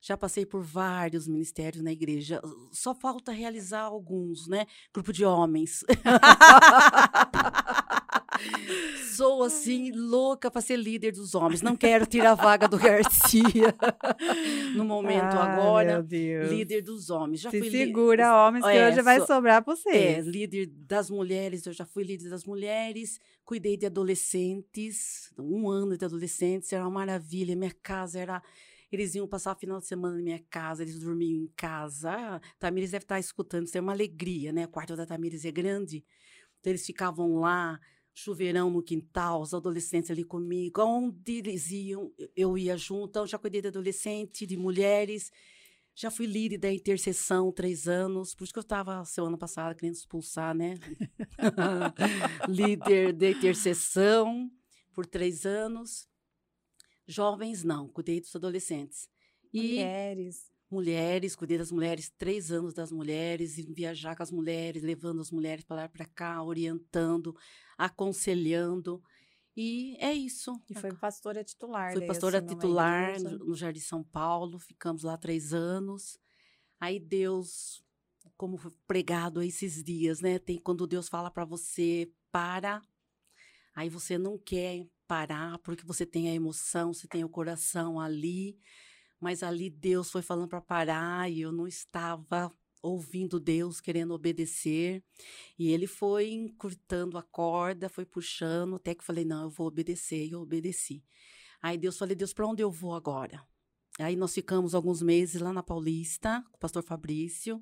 Já 0.02 0.16
passei 0.16 0.46
por 0.46 0.64
vários 0.64 1.28
ministérios 1.28 1.84
na 1.84 1.92
igreja. 1.92 2.42
Só 2.72 2.96
falta 2.96 3.34
realizar 3.34 3.82
alguns, 3.82 4.48
né? 4.48 4.66
Grupo 4.94 5.12
de 5.12 5.26
homens. 5.26 5.84
Sou 9.16 9.44
assim 9.44 9.92
louca 9.92 10.50
para 10.50 10.62
ser 10.62 10.78
líder 10.78 11.12
dos 11.12 11.36
homens. 11.36 11.62
Não 11.62 11.76
quero 11.76 12.06
tirar 12.06 12.32
a 12.32 12.36
vaga 12.36 12.68
do 12.68 12.78
Garcia 12.78 13.44
no 14.76 14.86
momento 14.86 15.24
Ah, 15.36 15.54
agora. 15.54 15.94
Meu 15.96 16.04
Deus. 16.04 16.50
Líder 16.52 16.82
dos 16.82 17.10
homens. 17.10 17.42
Já 17.42 17.52
Se 17.52 17.60
fui 17.60 17.70
li- 17.70 17.78
segura, 17.86 18.34
homens, 18.48 18.64
que 18.64 18.72
É, 18.72 18.88
hoje 18.90 19.02
vai 19.02 19.20
sobrar 19.26 19.64
pra 19.64 19.74
é, 19.74 19.76
vocês. 19.76 20.26
líder 20.28 20.68
das 20.68 21.10
mulheres, 21.10 21.66
eu 21.66 21.74
já 21.74 21.86
fui 21.86 22.04
líder 22.04 22.30
das 22.30 22.46
mulheres, 22.46 23.20
cuidei 23.44 23.76
de 23.76 23.86
adolescentes, 23.86 25.32
um 25.38 25.70
ano 25.70 25.98
de 25.98 26.06
adolescentes, 26.06 26.72
era 26.72 26.84
uma 26.84 26.92
maravilha, 26.92 27.56
minha 27.56 27.74
casa 27.84 28.20
era... 28.20 28.42
Eles 28.92 29.14
iam 29.14 29.28
passar 29.28 29.56
o 29.56 29.60
final 29.60 29.80
de 29.80 29.86
semana 29.86 30.16
na 30.16 30.22
minha 30.24 30.44
casa, 30.50 30.82
eles 30.82 30.98
dormiam 30.98 31.44
em 31.44 31.48
casa. 31.56 32.10
Ah, 32.12 32.42
Tamires 32.58 32.90
deve 32.90 33.04
estar 33.04 33.20
escutando, 33.20 33.68
isso 33.68 33.78
é 33.78 33.82
uma 33.82 33.92
alegria, 33.92 34.52
né? 34.52 34.66
O 34.66 34.70
quarto 34.70 34.96
da 34.96 35.06
Tamires 35.06 35.46
é 35.46 35.52
grande, 35.52 36.04
então 36.60 36.72
eles 36.72 36.84
ficavam 36.84 37.36
lá, 37.36 37.80
chuveirão 38.20 38.70
no 38.70 38.84
quintal, 38.84 39.42
os 39.42 39.54
adolescentes 39.54 40.12
ali 40.12 40.24
comigo, 40.24 40.82
aonde 40.82 41.38
eles 41.38 41.72
iam, 41.72 42.12
eu 42.36 42.58
ia 42.58 42.76
junto, 42.78 43.10
então 43.10 43.28
já 43.28 43.38
cuidei 43.38 43.62
de 43.62 43.70
adolescente, 43.70 44.46
de 44.46 44.58
mulheres, 44.58 45.32
já 45.96 46.12
fui 46.12 46.26
líder 46.26 46.58
da 46.58 46.72
intercessão 46.72 47.52
três 47.52 47.88
anos, 47.88 48.36
por 48.36 48.44
isso 48.44 48.54
que 48.54 48.60
eu 48.60 48.62
estava 48.62 49.04
semana 49.06 49.38
passada 49.38 49.74
querendo 49.74 49.96
expulsar, 49.96 50.54
né? 50.54 50.76
líder 52.48 53.14
da 53.14 53.30
intercessão 53.30 54.52
por 54.94 55.06
três 55.06 55.46
anos. 55.46 56.08
Jovens, 57.08 57.64
não, 57.64 57.88
cuidei 57.88 58.20
dos 58.20 58.36
adolescentes. 58.36 59.10
E 59.54 59.62
Mulheres. 59.62 60.52
Mulheres, 60.70 61.36
cuidei 61.36 61.58
das 61.58 61.72
mulheres, 61.72 62.12
três 62.18 62.52
anos 62.52 62.74
das 62.74 62.92
mulheres, 62.92 63.58
e 63.58 63.64
viajar 63.64 64.16
com 64.16 64.24
as 64.24 64.32
mulheres, 64.32 64.84
levando 64.84 65.22
as 65.22 65.32
mulheres 65.32 65.64
para 65.64 65.78
lá 65.78 65.90
para 65.90 66.06
cá, 66.06 66.42
orientando, 66.44 67.36
aconselhando. 67.78 69.02
E 69.56 69.98
é 70.00 70.14
isso. 70.14 70.62
E 70.70 70.74
foi 70.76 70.94
pastora 70.94 71.44
titular. 71.44 71.92
Fui 71.92 72.00
daí, 72.00 72.08
pastora 72.08 72.38
assim, 72.38 72.48
titular 72.48 73.20
no 73.22 73.46
no 73.46 73.56
Jardim 73.56 73.80
São 73.80 74.04
Paulo, 74.04 74.60
ficamos 74.60 75.04
lá 75.04 75.18
três 75.18 75.54
anos. 75.54 76.18
Aí 76.80 77.00
Deus, 77.00 77.84
como 78.38 78.58
foi 78.58 78.72
pregado 78.88 79.42
esses 79.42 79.84
dias, 79.84 80.22
né? 80.22 80.40
Tem 80.40 80.58
quando 80.58 80.88
Deus 80.88 81.10
fala 81.10 81.30
para 81.30 81.44
você 81.44 82.10
para, 82.32 82.82
aí 83.76 83.90
você 83.90 84.18
não 84.18 84.38
quer 84.38 84.88
parar, 85.08 85.58
porque 85.60 85.84
você 85.84 86.06
tem 86.06 86.30
a 86.30 86.34
emoção, 86.34 86.94
você 86.94 87.08
tem 87.08 87.24
o 87.24 87.30
coração 87.30 88.00
ali, 88.00 88.58
mas 89.20 89.44
ali 89.44 89.70
Deus 89.70 90.10
foi 90.12 90.22
falando 90.22 90.48
para 90.50 90.62
parar 90.62 91.30
e 91.32 91.42
eu 91.42 91.52
não 91.52 91.68
estava 91.68 92.52
ouvindo 92.82 93.40
Deus, 93.40 93.82
querendo 93.82 94.14
obedecer. 94.14 95.04
E 95.58 95.70
ele 95.72 95.86
foi 95.88 96.32
encurtando 96.32 97.18
a 97.18 97.24
corda, 97.24 97.90
foi 97.90 98.06
puxando, 98.06 98.76
até 98.76 98.94
que 98.96 99.02
eu 99.02 99.06
falei: 99.06 99.26
não, 99.26 99.44
eu 99.44 99.50
vou 99.50 99.68
obedecer. 99.68 100.26
E 100.26 100.32
eu 100.32 100.42
obedeci. 100.42 101.04
Aí 101.62 101.78
Deus 101.78 101.98
falei: 101.98 102.16
Deus, 102.16 102.34
para 102.34 102.48
onde 102.48 102.64
eu 102.64 102.72
vou 102.72 102.96
agora? 102.96 103.46
Aí 104.00 104.16
nós 104.16 104.34
ficamos 104.34 104.74
alguns 104.74 105.02
meses 105.02 105.42
lá 105.42 105.52
na 105.52 105.62
Paulista, 105.62 106.42
com 106.52 106.56
o 106.56 106.60
pastor 106.60 106.82
Fabrício. 106.84 107.62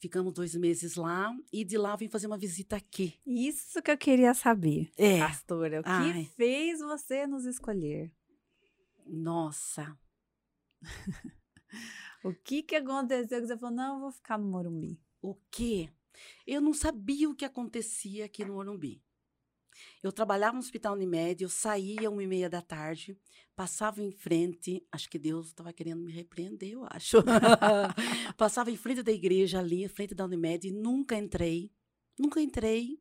Ficamos 0.00 0.32
dois 0.32 0.56
meses 0.56 0.96
lá 0.96 1.32
e 1.52 1.64
de 1.64 1.78
lá 1.78 1.92
eu 1.92 1.96
vim 1.98 2.08
fazer 2.08 2.26
uma 2.26 2.36
visita 2.36 2.74
aqui. 2.74 3.14
Isso 3.24 3.80
que 3.80 3.88
eu 3.88 3.96
queria 3.96 4.34
saber, 4.34 4.90
É. 4.96 5.20
pastora. 5.20 5.78
O 5.78 5.84
que 5.84 5.88
Ai. 5.90 6.24
fez 6.34 6.80
você 6.80 7.24
nos 7.24 7.44
escolher? 7.44 8.12
Nossa, 9.06 9.96
O 12.24 12.32
que 12.32 12.62
que 12.62 12.76
aconteceu 12.76 13.40
que 13.40 13.48
você 13.48 13.58
falou, 13.58 13.74
não, 13.74 13.94
eu 13.94 14.00
vou 14.02 14.12
ficar 14.12 14.38
no 14.38 14.46
Morumbi? 14.46 14.96
o 15.22 15.36
quê? 15.50 15.88
Eu 16.46 16.60
não 16.60 16.74
sabia 16.74 17.30
o 17.30 17.34
que 17.34 17.44
acontecia 17.44 18.24
aqui 18.24 18.44
no 18.44 18.54
Morumbi. 18.54 19.00
Eu 20.02 20.12
trabalhava 20.12 20.54
no 20.54 20.58
Hospital 20.58 20.94
Unimed, 20.94 21.42
eu 21.42 21.48
saía 21.48 22.10
uma 22.10 22.22
e 22.22 22.26
meia 22.26 22.50
da 22.50 22.60
tarde, 22.60 23.16
passava 23.56 24.02
em 24.02 24.12
frente, 24.12 24.86
acho 24.92 25.08
que 25.08 25.18
Deus 25.18 25.48
estava 25.48 25.72
querendo 25.72 26.02
me 26.02 26.12
repreender, 26.12 26.72
eu 26.72 26.84
acho. 26.90 27.18
passava 28.36 28.70
em 28.70 28.76
frente 28.76 29.02
da 29.02 29.12
igreja 29.12 29.60
ali, 29.60 29.84
em 29.84 29.88
frente 29.88 30.14
da 30.14 30.24
Unimed, 30.24 30.68
e 30.68 30.72
nunca 30.72 31.16
entrei, 31.16 31.72
nunca 32.18 32.40
entrei. 32.40 33.00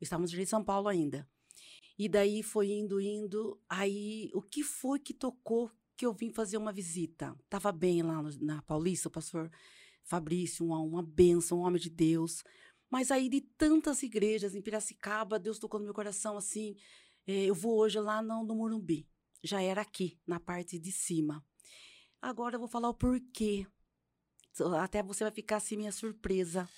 Estávamos 0.00 0.32
em 0.32 0.46
São 0.46 0.62
Paulo 0.62 0.88
ainda. 0.88 1.28
E 1.98 2.08
daí 2.08 2.42
foi 2.42 2.72
indo, 2.72 3.00
indo. 3.00 3.60
Aí, 3.68 4.30
o 4.34 4.42
que 4.42 4.62
foi 4.62 4.98
que 4.98 5.14
tocou 5.14 5.70
que 5.96 6.06
eu 6.06 6.12
vim 6.12 6.30
fazer 6.30 6.56
uma 6.56 6.72
visita? 6.72 7.36
Tava 7.48 7.72
bem 7.72 8.02
lá 8.02 8.22
no- 8.22 8.30
na 8.40 8.62
Paulista, 8.62 9.08
o 9.08 9.10
pastor 9.10 9.50
Fabrício, 10.02 10.66
uma, 10.66 10.80
uma 10.80 11.02
bênção, 11.02 11.58
um 11.58 11.62
homem 11.62 11.80
de 11.80 11.90
Deus. 11.90 12.42
Mas 12.90 13.10
aí, 13.10 13.28
de 13.28 13.40
tantas 13.40 14.02
igrejas 14.02 14.54
em 14.54 14.62
Piracicaba, 14.62 15.38
Deus 15.38 15.58
tocou 15.58 15.80
no 15.80 15.84
meu 15.84 15.94
coração 15.94 16.36
assim: 16.36 16.76
eh, 17.26 17.46
eu 17.46 17.54
vou 17.54 17.78
hoje 17.78 17.98
lá 18.00 18.22
no, 18.22 18.44
no 18.44 18.54
Morumbi. 18.54 19.08
Já 19.42 19.60
era 19.62 19.82
aqui, 19.82 20.18
na 20.26 20.38
parte 20.40 20.78
de 20.78 20.92
cima. 20.92 21.44
Agora 22.20 22.56
eu 22.56 22.60
vou 22.60 22.68
falar 22.68 22.88
o 22.88 22.94
porquê. 22.94 23.66
Até 24.80 25.02
você 25.02 25.24
vai 25.24 25.32
ficar 25.32 25.56
assim, 25.56 25.76
minha 25.76 25.92
surpresa. 25.92 26.68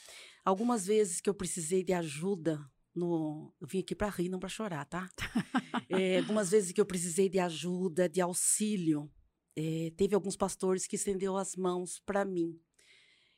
Algumas 0.45 0.87
vezes 0.87 1.21
que 1.21 1.29
eu 1.29 1.35
precisei 1.35 1.85
de 1.85 1.93
ajuda 1.93 2.65
no. 2.97 3.53
Eu 3.61 3.67
vim 3.67 3.81
aqui 3.81 3.95
para 3.95 4.09
rir, 4.09 4.29
não 4.29 4.39
para 4.39 4.49
chorar, 4.49 4.85
tá? 4.87 5.09
Eh, 5.89 6.19
algumas 6.19 6.51
vezes 6.51 6.73
que 6.73 6.81
eu 6.81 6.87
precisei 6.87 7.29
de 7.29 7.39
ajuda, 7.39 8.09
de 8.09 8.21
auxílio, 8.21 9.11
eh, 9.55 9.93
teve 9.97 10.15
alguns 10.15 10.37
pastores 10.37 10.87
que 10.87 10.97
estendeu 10.97 11.37
as 11.37 11.55
mãos 11.57 12.01
para 12.01 12.25
mim. 12.25 12.59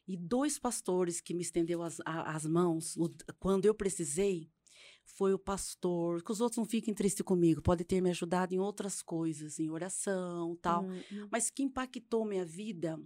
E 0.07 0.17
dois 0.17 0.59
pastores 0.59 1.21
que 1.21 1.35
me 1.35 1.43
estendeu 1.43 1.83
as, 1.83 2.01
a- 2.07 2.35
as 2.35 2.47
mãos 2.47 2.97
o- 2.97 3.11
quando 3.39 3.67
eu 3.67 3.75
precisei 3.75 4.51
foi 5.05 5.35
o 5.35 5.39
pastor, 5.39 6.23
que 6.23 6.33
os 6.33 6.41
outros 6.41 6.57
não 6.59 6.65
fiquem 6.65 6.95
tristes 6.95 7.23
comigo, 7.25 7.61
pode 7.61 7.85
ter 7.85 8.01
me 8.01 8.11
ajudado 8.11 8.55
em 8.55 8.59
outras 8.59 9.03
coisas, 9.03 9.59
em 9.59 9.69
oração, 9.71 10.57
tal. 10.63 10.85
Hum, 10.85 11.03
hum. 11.13 11.29
Mas 11.31 11.51
que 11.51 11.63
impactou 11.63 12.25
minha 12.25 12.45
vida 12.45 12.99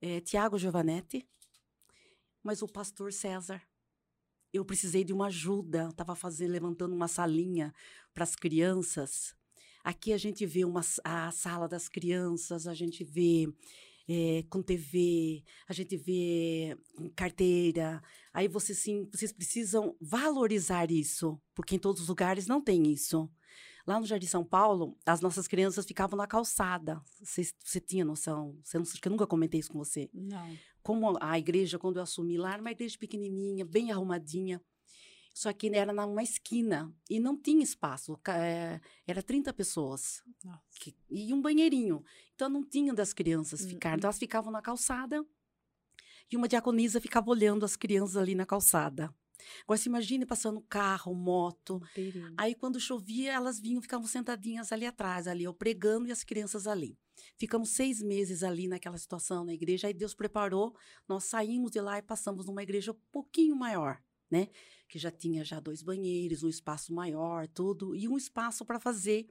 é 0.00 0.20
Tiago 0.20 0.58
Giovanetti, 0.58 1.24
mas 2.42 2.62
o 2.62 2.66
pastor 2.68 3.12
César. 3.12 3.62
Eu 4.52 4.64
precisei 4.64 5.02
de 5.02 5.12
uma 5.12 5.26
ajuda, 5.26 5.88
estava 5.88 6.14
fazendo, 6.14 6.52
levantando 6.52 6.94
uma 6.94 7.08
salinha 7.08 7.72
para 8.12 8.24
as 8.24 8.36
crianças. 8.36 9.34
Aqui 9.82 10.12
a 10.12 10.18
gente 10.18 10.44
vê 10.46 10.64
uma, 10.64 10.82
a 11.02 11.30
sala 11.32 11.66
das 11.66 11.88
crianças, 11.88 12.66
a 12.66 12.74
gente 12.74 13.02
vê 13.02 13.48
eh, 14.08 14.44
com 14.50 14.62
TV, 14.62 15.42
a 15.66 15.72
gente 15.72 15.96
vê 15.96 16.76
carteira. 17.16 18.02
Aí 18.32 18.46
você, 18.46 18.74
sim, 18.74 19.08
vocês 19.12 19.32
precisam 19.32 19.96
valorizar 20.00 20.90
isso, 20.90 21.40
porque 21.54 21.76
em 21.76 21.78
todos 21.78 22.02
os 22.02 22.08
lugares 22.08 22.46
não 22.46 22.60
tem 22.60 22.92
isso. 22.92 23.30
Lá 23.86 23.98
no 23.98 24.06
Jardim 24.06 24.26
São 24.26 24.44
Paulo, 24.44 24.96
as 25.04 25.20
nossas 25.20 25.48
crianças 25.48 25.84
ficavam 25.84 26.16
na 26.16 26.26
calçada. 26.26 27.02
Você, 27.20 27.80
tinha 27.80 28.04
noção? 28.04 28.56
Você 28.62 28.78
não, 28.78 28.84
que 28.84 29.08
eu 29.08 29.10
nunca 29.10 29.26
comentei 29.26 29.58
isso 29.60 29.72
com 29.72 29.78
você. 29.78 30.08
Não. 30.12 30.56
Como 30.82 31.16
a 31.20 31.38
igreja, 31.38 31.78
quando 31.78 31.96
eu 31.96 32.02
assumi 32.02 32.36
lá, 32.38 32.52
era 32.52 32.60
uma 32.60 32.70
igreja 32.70 32.96
pequenininha, 32.98 33.64
bem 33.64 33.90
arrumadinha. 33.90 34.62
Só 35.34 35.50
que 35.52 35.68
era 35.74 35.92
numa 35.92 36.22
esquina 36.22 36.94
e 37.08 37.18
não 37.18 37.36
tinha 37.36 37.62
espaço. 37.64 38.18
é, 38.28 38.80
Era 39.06 39.22
30 39.22 39.52
pessoas 39.52 40.22
que- 40.78 40.94
e 41.10 41.32
um 41.32 41.40
banheirinho. 41.40 42.04
Então 42.34 42.48
não 42.50 42.62
tinha 42.62 42.92
das 42.92 43.12
crianças 43.12 43.64
Hum, 43.64 43.68
ficar. 43.70 43.92
hum. 43.92 43.96
Então 43.96 44.08
elas 44.08 44.18
ficavam 44.18 44.52
na 44.52 44.60
calçada 44.60 45.24
e 46.30 46.36
uma 46.36 46.46
diaconisa 46.46 47.00
ficava 47.00 47.30
olhando 47.30 47.64
as 47.64 47.76
crianças 47.76 48.16
ali 48.16 48.34
na 48.34 48.44
calçada. 48.44 49.12
Agora 49.64 49.78
se 49.78 49.88
imagine 49.88 50.26
passando 50.26 50.60
carro, 50.62 51.14
moto. 51.14 51.80
Aí 52.36 52.54
quando 52.54 52.80
chovia, 52.80 53.32
elas 53.32 53.60
vinham, 53.60 53.82
ficavam 53.82 54.06
sentadinhas 54.06 54.72
ali 54.72 54.86
atrás, 54.86 55.26
ali 55.26 55.44
eu 55.44 55.54
pregando 55.54 56.08
e 56.08 56.12
as 56.12 56.24
crianças 56.24 56.66
ali. 56.66 56.98
Ficamos 57.38 57.70
seis 57.70 58.02
meses 58.02 58.42
ali 58.42 58.68
naquela 58.68 58.98
situação 58.98 59.44
na 59.44 59.52
igreja. 59.52 59.86
Aí 59.86 59.94
Deus 59.94 60.14
preparou, 60.14 60.74
nós 61.08 61.24
saímos 61.24 61.70
de 61.70 61.80
lá 61.80 61.98
e 61.98 62.02
passamos 62.02 62.46
numa 62.46 62.62
igreja 62.62 62.92
um 62.92 63.00
pouquinho 63.10 63.56
maior, 63.56 64.02
né? 64.30 64.48
Que 64.88 64.98
já 64.98 65.10
tinha 65.10 65.44
já 65.44 65.60
dois 65.60 65.82
banheiros, 65.82 66.42
um 66.42 66.48
espaço 66.48 66.92
maior, 66.92 67.46
tudo 67.48 67.94
e 67.94 68.08
um 68.08 68.16
espaço 68.16 68.64
para 68.64 68.80
fazer 68.80 69.28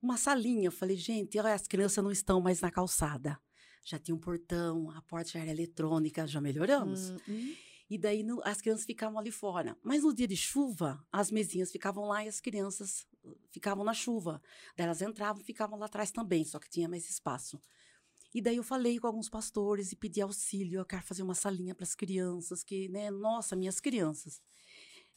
uma 0.00 0.16
salinha. 0.16 0.68
Eu 0.68 0.72
falei, 0.72 0.96
gente, 0.96 1.38
olha, 1.38 1.54
as 1.54 1.66
crianças 1.66 2.02
não 2.02 2.10
estão 2.10 2.40
mais 2.40 2.60
na 2.60 2.70
calçada. 2.70 3.38
Já 3.84 3.98
tinha 3.98 4.14
um 4.14 4.18
portão, 4.18 4.90
a 4.90 5.00
porta 5.02 5.30
já 5.30 5.40
era 5.40 5.50
eletrônica, 5.50 6.26
já 6.26 6.40
melhoramos. 6.40 7.10
Hum, 7.10 7.16
hum. 7.28 7.54
E 7.90 7.96
daí 7.96 8.22
no- 8.22 8.40
as 8.44 8.60
crianças 8.60 8.84
ficavam 8.84 9.18
ali 9.18 9.30
fora. 9.30 9.76
Mas 9.82 10.02
no 10.02 10.14
dia 10.14 10.28
de 10.28 10.36
chuva, 10.36 11.02
as 11.10 11.30
mesinhas 11.30 11.72
ficavam 11.72 12.04
lá 12.06 12.24
e 12.24 12.28
as 12.28 12.40
crianças 12.40 13.06
uh, 13.24 13.36
ficavam 13.50 13.84
na 13.84 13.94
chuva. 13.94 14.42
Daí 14.76 14.84
elas 14.84 15.00
entravam 15.00 15.42
ficavam 15.42 15.78
lá 15.78 15.86
atrás 15.86 16.10
também, 16.10 16.44
só 16.44 16.58
que 16.58 16.68
tinha 16.68 16.88
mais 16.88 17.08
espaço. 17.08 17.60
E 18.34 18.42
daí 18.42 18.56
eu 18.56 18.62
falei 18.62 18.98
com 18.98 19.06
alguns 19.06 19.28
pastores 19.30 19.90
e 19.92 19.96
pedi 19.96 20.20
auxílio. 20.20 20.80
Eu 20.80 20.84
quero 20.84 21.02
fazer 21.02 21.22
uma 21.22 21.34
salinha 21.34 21.74
para 21.74 21.84
as 21.84 21.94
crianças, 21.94 22.62
que, 22.62 22.88
né, 22.88 23.10
nossa, 23.10 23.56
minhas 23.56 23.80
crianças. 23.80 24.42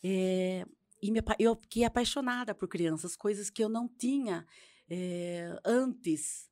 É, 0.04 0.66
e 1.02 1.12
me 1.12 1.22
eu 1.40 1.56
fiquei 1.56 1.84
apaixonada 1.84 2.56
por 2.56 2.68
crianças, 2.68 3.16
coisas 3.16 3.50
que 3.50 3.64
eu 3.64 3.70
não 3.70 3.88
tinha 3.88 4.46
é, 4.90 5.60
antes. 5.66 6.51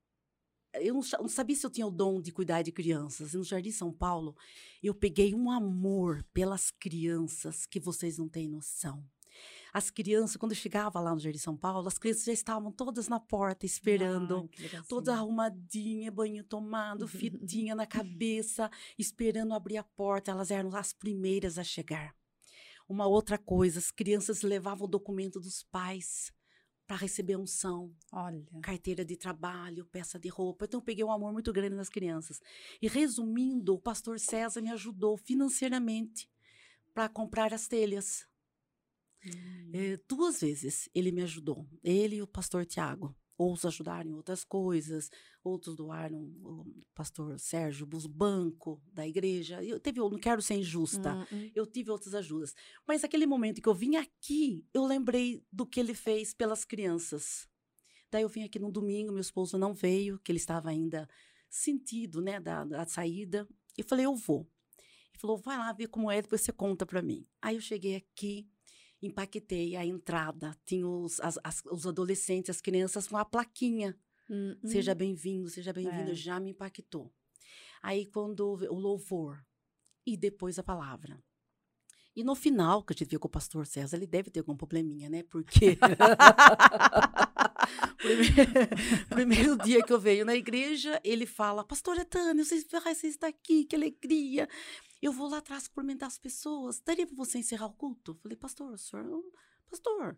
Eu 0.82 0.94
não, 0.96 1.02
sa- 1.02 1.18
não 1.20 1.28
sabia 1.28 1.56
se 1.56 1.66
eu 1.66 1.70
tinha 1.70 1.86
o 1.88 1.92
dom 1.92 2.22
de 2.22 2.32
cuidar 2.32 2.62
de 2.62 2.72
crianças. 2.72 3.34
E 3.34 3.38
no 3.38 3.44
Jardim 3.44 3.72
São 3.72 3.92
Paulo, 3.92 4.36
eu 4.82 4.94
peguei 4.94 5.34
um 5.34 5.50
amor 5.52 6.24
pelas 6.34 6.72
crianças 6.72 7.66
que 7.66 7.80
vocês 7.80 8.18
não 8.18 8.28
têm 8.28 8.48
noção. 8.48 9.04
As 9.72 9.92
crianças, 9.92 10.36
quando 10.36 10.52
eu 10.54 10.58
chegava 10.58 11.00
lá 11.00 11.14
no 11.14 11.20
Jardim 11.20 11.38
São 11.38 11.56
Paulo, 11.56 11.88
as 11.88 11.98
crianças 11.98 12.24
já 12.26 12.34
estavam 12.34 12.72
todas 12.72 13.08
na 13.08 13.20
porta 13.20 13.66
esperando. 13.66 14.50
Legalzinho. 14.58 14.86
Toda 14.88 15.14
arrumadinha, 15.14 16.12
banho 16.12 16.44
tomado, 16.44 17.08
fitinha 17.08 17.76
na 17.76 17.86
cabeça, 17.86 18.70
esperando 18.98 19.54
abrir 19.54 19.78
a 19.78 19.84
porta. 19.84 20.32
Elas 20.32 20.50
eram 20.50 20.76
as 20.76 20.92
primeiras 20.92 21.58
a 21.60 21.64
chegar. 21.64 22.16
Uma 22.88 23.06
outra 23.06 23.38
coisa, 23.38 23.78
as 23.78 23.92
crianças 23.92 24.42
levavam 24.42 24.86
o 24.86 24.90
documento 24.90 25.40
dos 25.40 25.62
pais 25.62 26.34
para 26.90 26.98
receber 26.98 27.36
unção, 27.36 27.96
Olha. 28.12 28.44
carteira 28.64 29.06
de 29.06 29.16
trabalho, 29.16 29.86
peça 29.86 30.18
de 30.18 30.28
roupa. 30.28 30.66
Então, 30.66 30.80
eu 30.80 30.84
peguei 30.84 31.06
um 31.06 31.12
amor 31.12 31.32
muito 31.32 31.54
grande 31.54 31.76
nas 31.76 31.88
crianças. 31.88 32.42
E 32.82 32.88
resumindo, 32.88 33.76
o 33.76 33.80
pastor 33.80 34.20
César 34.20 34.60
me 34.60 34.72
ajudou 34.72 35.16
financeiramente 35.16 36.28
para 36.92 37.08
comprar 37.08 37.54
as 37.54 37.68
telhas. 37.68 38.28
Hum. 39.24 39.70
É, 39.72 40.00
duas 40.08 40.42
vezes 40.42 40.90
ele 40.96 41.12
me 41.12 41.22
ajudou. 41.22 41.70
Ele 41.84 42.16
e 42.16 42.22
o 42.24 42.28
pastor 42.28 42.66
Tiago. 42.66 43.16
Outros 43.40 43.64
ajudaram 43.64 44.10
em 44.12 44.14
outras 44.14 44.44
coisas, 44.44 45.10
outros 45.42 45.74
doaram 45.74 46.20
o 46.44 46.84
pastor 46.94 47.40
Sérgio, 47.40 47.88
os 47.94 48.06
banco 48.06 48.82
da 48.92 49.08
igreja. 49.08 49.64
Eu 49.64 49.80
teve, 49.80 50.02
eu 50.02 50.10
não 50.10 50.20
quero 50.20 50.42
ser 50.42 50.56
injusta. 50.56 51.16
Hum, 51.16 51.26
hum. 51.32 51.52
Eu 51.56 51.66
tive 51.66 51.90
outras 51.90 52.14
ajudas. 52.14 52.54
Mas 52.86 53.02
aquele 53.02 53.26
momento 53.26 53.62
que 53.62 53.70
eu 53.70 53.74
vim 53.74 53.96
aqui, 53.96 54.68
eu 54.74 54.86
lembrei 54.86 55.42
do 55.50 55.66
que 55.66 55.80
ele 55.80 55.94
fez 55.94 56.34
pelas 56.34 56.66
crianças. 56.66 57.48
Daí 58.12 58.24
eu 58.24 58.28
vim 58.28 58.44
aqui 58.44 58.60
no 58.60 58.70
domingo, 58.70 59.14
meu 59.14 59.22
esposo 59.22 59.58
não 59.58 59.74
veio, 59.74 60.20
que 60.20 60.34
ele 60.34 60.40
estava 60.40 60.70
ainda 60.70 61.08
sentido, 61.50 62.22
né, 62.22 62.42
da, 62.42 62.66
da 62.66 62.86
saída. 62.86 63.48
E 63.78 63.84
falei, 63.84 64.06
eu 64.06 64.18
vou. 64.18 64.42
Ele 65.12 65.18
falou, 65.18 65.38
vai 65.38 65.58
lá 65.58 65.72
ver 65.72 65.88
como 65.88 66.12
é, 66.12 66.22
depois 66.22 66.42
você 66.42 66.52
conta 66.52 66.86
para 66.86 67.02
mim. 67.02 67.26
Aí 67.42 67.56
eu 67.56 67.62
cheguei 67.62 67.96
aqui, 67.96 68.50
empaquetei 69.02 69.76
a 69.76 69.86
entrada, 69.86 70.56
tinha 70.66 70.88
os, 70.88 71.20
as- 71.22 71.40
as- 71.44 71.64
os 71.66 71.88
adolescentes, 71.88 72.50
as 72.50 72.62
crianças 72.62 73.08
com 73.08 73.18
a 73.18 73.26
plaquinha. 73.26 73.98
Hum, 74.30 74.56
hum. 74.64 74.68
Seja 74.68 74.94
bem-vindo, 74.94 75.50
seja 75.50 75.74
bem-vindo, 75.74 76.12
É. 76.12 76.16
já 76.16 76.40
me 76.40 76.52
impactou. 76.52 77.12
Aí 77.82 78.06
quando 78.06 78.42
o 78.46 78.76
louvor 78.80 79.44
e 80.06 80.18
depois 80.18 80.60
a 80.60 80.64
palavra. 80.64 81.22
E 82.16 82.24
no 82.24 82.36
final, 82.36 82.84
que 82.84 82.92
a 82.92 82.96
gente 82.96 83.08
viu 83.10 83.20
com 83.20 83.28
o 83.28 83.32
pastor 83.32 83.66
César, 83.66 83.96
ele 83.96 84.08
deve 84.08 84.30
ter 84.30 84.42
algum 84.42 84.58
probleminha, 84.58 85.10
né? 85.10 85.24
Porque. 85.24 85.78
primeiro, 87.98 89.08
primeiro 89.10 89.58
dia 89.58 89.84
que 89.84 89.94
eu 89.94 90.00
venho 90.00 90.26
na 90.26 90.36
igreja, 90.36 91.00
ele 91.04 91.26
fala: 91.26 91.64
Pastora 91.64 92.04
Tânia, 92.04 92.44
você, 92.44 92.62
você 92.62 93.08
está 93.08 93.28
aqui, 93.28 93.64
que 93.66 93.76
alegria. 93.76 94.48
Eu 95.02 95.12
vou 95.12 95.30
lá 95.30 95.38
atrás 95.38 95.68
cumprimentar 95.68 96.08
as 96.08 96.18
pessoas. 96.18 96.80
Daria 96.82 97.08
para 97.08 97.16
você 97.16 97.40
encerrar 97.40 97.68
o 97.68 97.74
culto? 97.74 98.12
Eu 98.12 98.16
falei, 98.16 98.38
pastor, 98.38 98.74
o 98.74 98.78
senhor 98.78 99.24
pastor. 99.70 100.18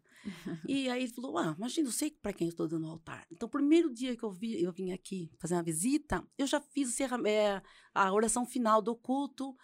e 0.68 0.90
aí 0.90 1.04
ele 1.04 1.14
falou: 1.14 1.38
Ah, 1.38 1.54
imagina, 1.58 1.88
eu 1.88 1.92
sei 1.92 2.12
para 2.12 2.34
quem 2.34 2.48
eu 2.48 2.52
estou 2.52 2.68
dando 2.68 2.88
o 2.88 2.92
altar. 2.92 3.26
Então, 3.30 3.48
o 3.48 3.52
primeiro 3.52 3.94
dia 3.94 4.16
que 4.16 4.24
eu, 4.24 4.32
vi, 4.32 4.62
eu 4.62 4.72
vim 4.72 4.92
aqui 4.92 5.32
fazer 5.40 5.56
uma 5.56 5.64
visita, 5.64 6.26
eu 6.38 6.48
já 6.48 6.60
fiz 6.60 7.00
é, 7.00 7.62
a 7.94 8.14
oração 8.14 8.46
final 8.46 8.82
do 8.82 8.96
culto. 8.96 9.56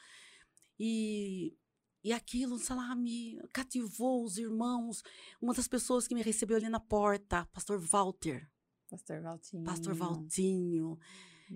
E, 0.79 1.57
e 2.03 2.13
aquilo, 2.13 2.59
sei 2.59 2.75
lá, 2.75 2.95
me 2.95 3.41
cativou 3.51 4.23
os 4.23 4.37
irmãos. 4.37 5.01
Uma 5.41 5.53
das 5.53 5.67
pessoas 5.67 6.07
que 6.07 6.13
me 6.13 6.21
recebeu 6.21 6.57
ali 6.57 6.69
na 6.69 6.79
porta, 6.79 7.45
pastor 7.51 7.79
Walter. 7.79 8.47
Pastor 8.89 9.21
Valtinho. 9.21 9.63
Pastor 9.63 9.93
Valtinho. 9.93 10.99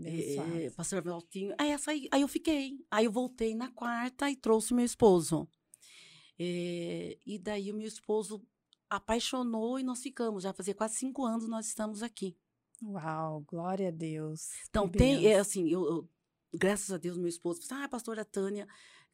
É, 0.03 0.69
pastor 0.71 1.01
Valtinho. 1.01 1.53
Aí, 1.57 1.71
essa 1.71 1.91
aí, 1.91 2.07
aí 2.11 2.21
eu 2.21 2.27
fiquei. 2.27 2.79
Aí 2.89 3.05
eu 3.05 3.11
voltei 3.11 3.53
na 3.53 3.69
quarta 3.69 4.29
e 4.29 4.35
trouxe 4.35 4.73
meu 4.73 4.85
esposo. 4.85 5.47
É, 6.39 7.17
e 7.25 7.37
daí 7.37 7.71
o 7.71 7.75
meu 7.75 7.87
esposo 7.87 8.41
apaixonou 8.89 9.79
e 9.79 9.83
nós 9.83 10.01
ficamos. 10.01 10.43
Já 10.43 10.53
fazia 10.53 10.73
quase 10.73 10.95
cinco 10.95 11.25
anos 11.25 11.47
nós 11.47 11.67
estamos 11.67 12.01
aqui. 12.01 12.35
Uau, 12.83 13.41
glória 13.47 13.89
a 13.89 13.91
Deus. 13.91 14.49
Então, 14.69 14.89
tem, 14.89 15.27
é, 15.27 15.37
assim, 15.37 15.69
eu, 15.69 15.85
eu, 15.85 16.09
graças 16.53 16.91
a 16.91 16.97
Deus, 16.97 17.17
meu 17.17 17.27
esposo, 17.27 17.61
ah, 17.69 17.87
pastora 17.87 18.25
Tânia, 18.25 18.67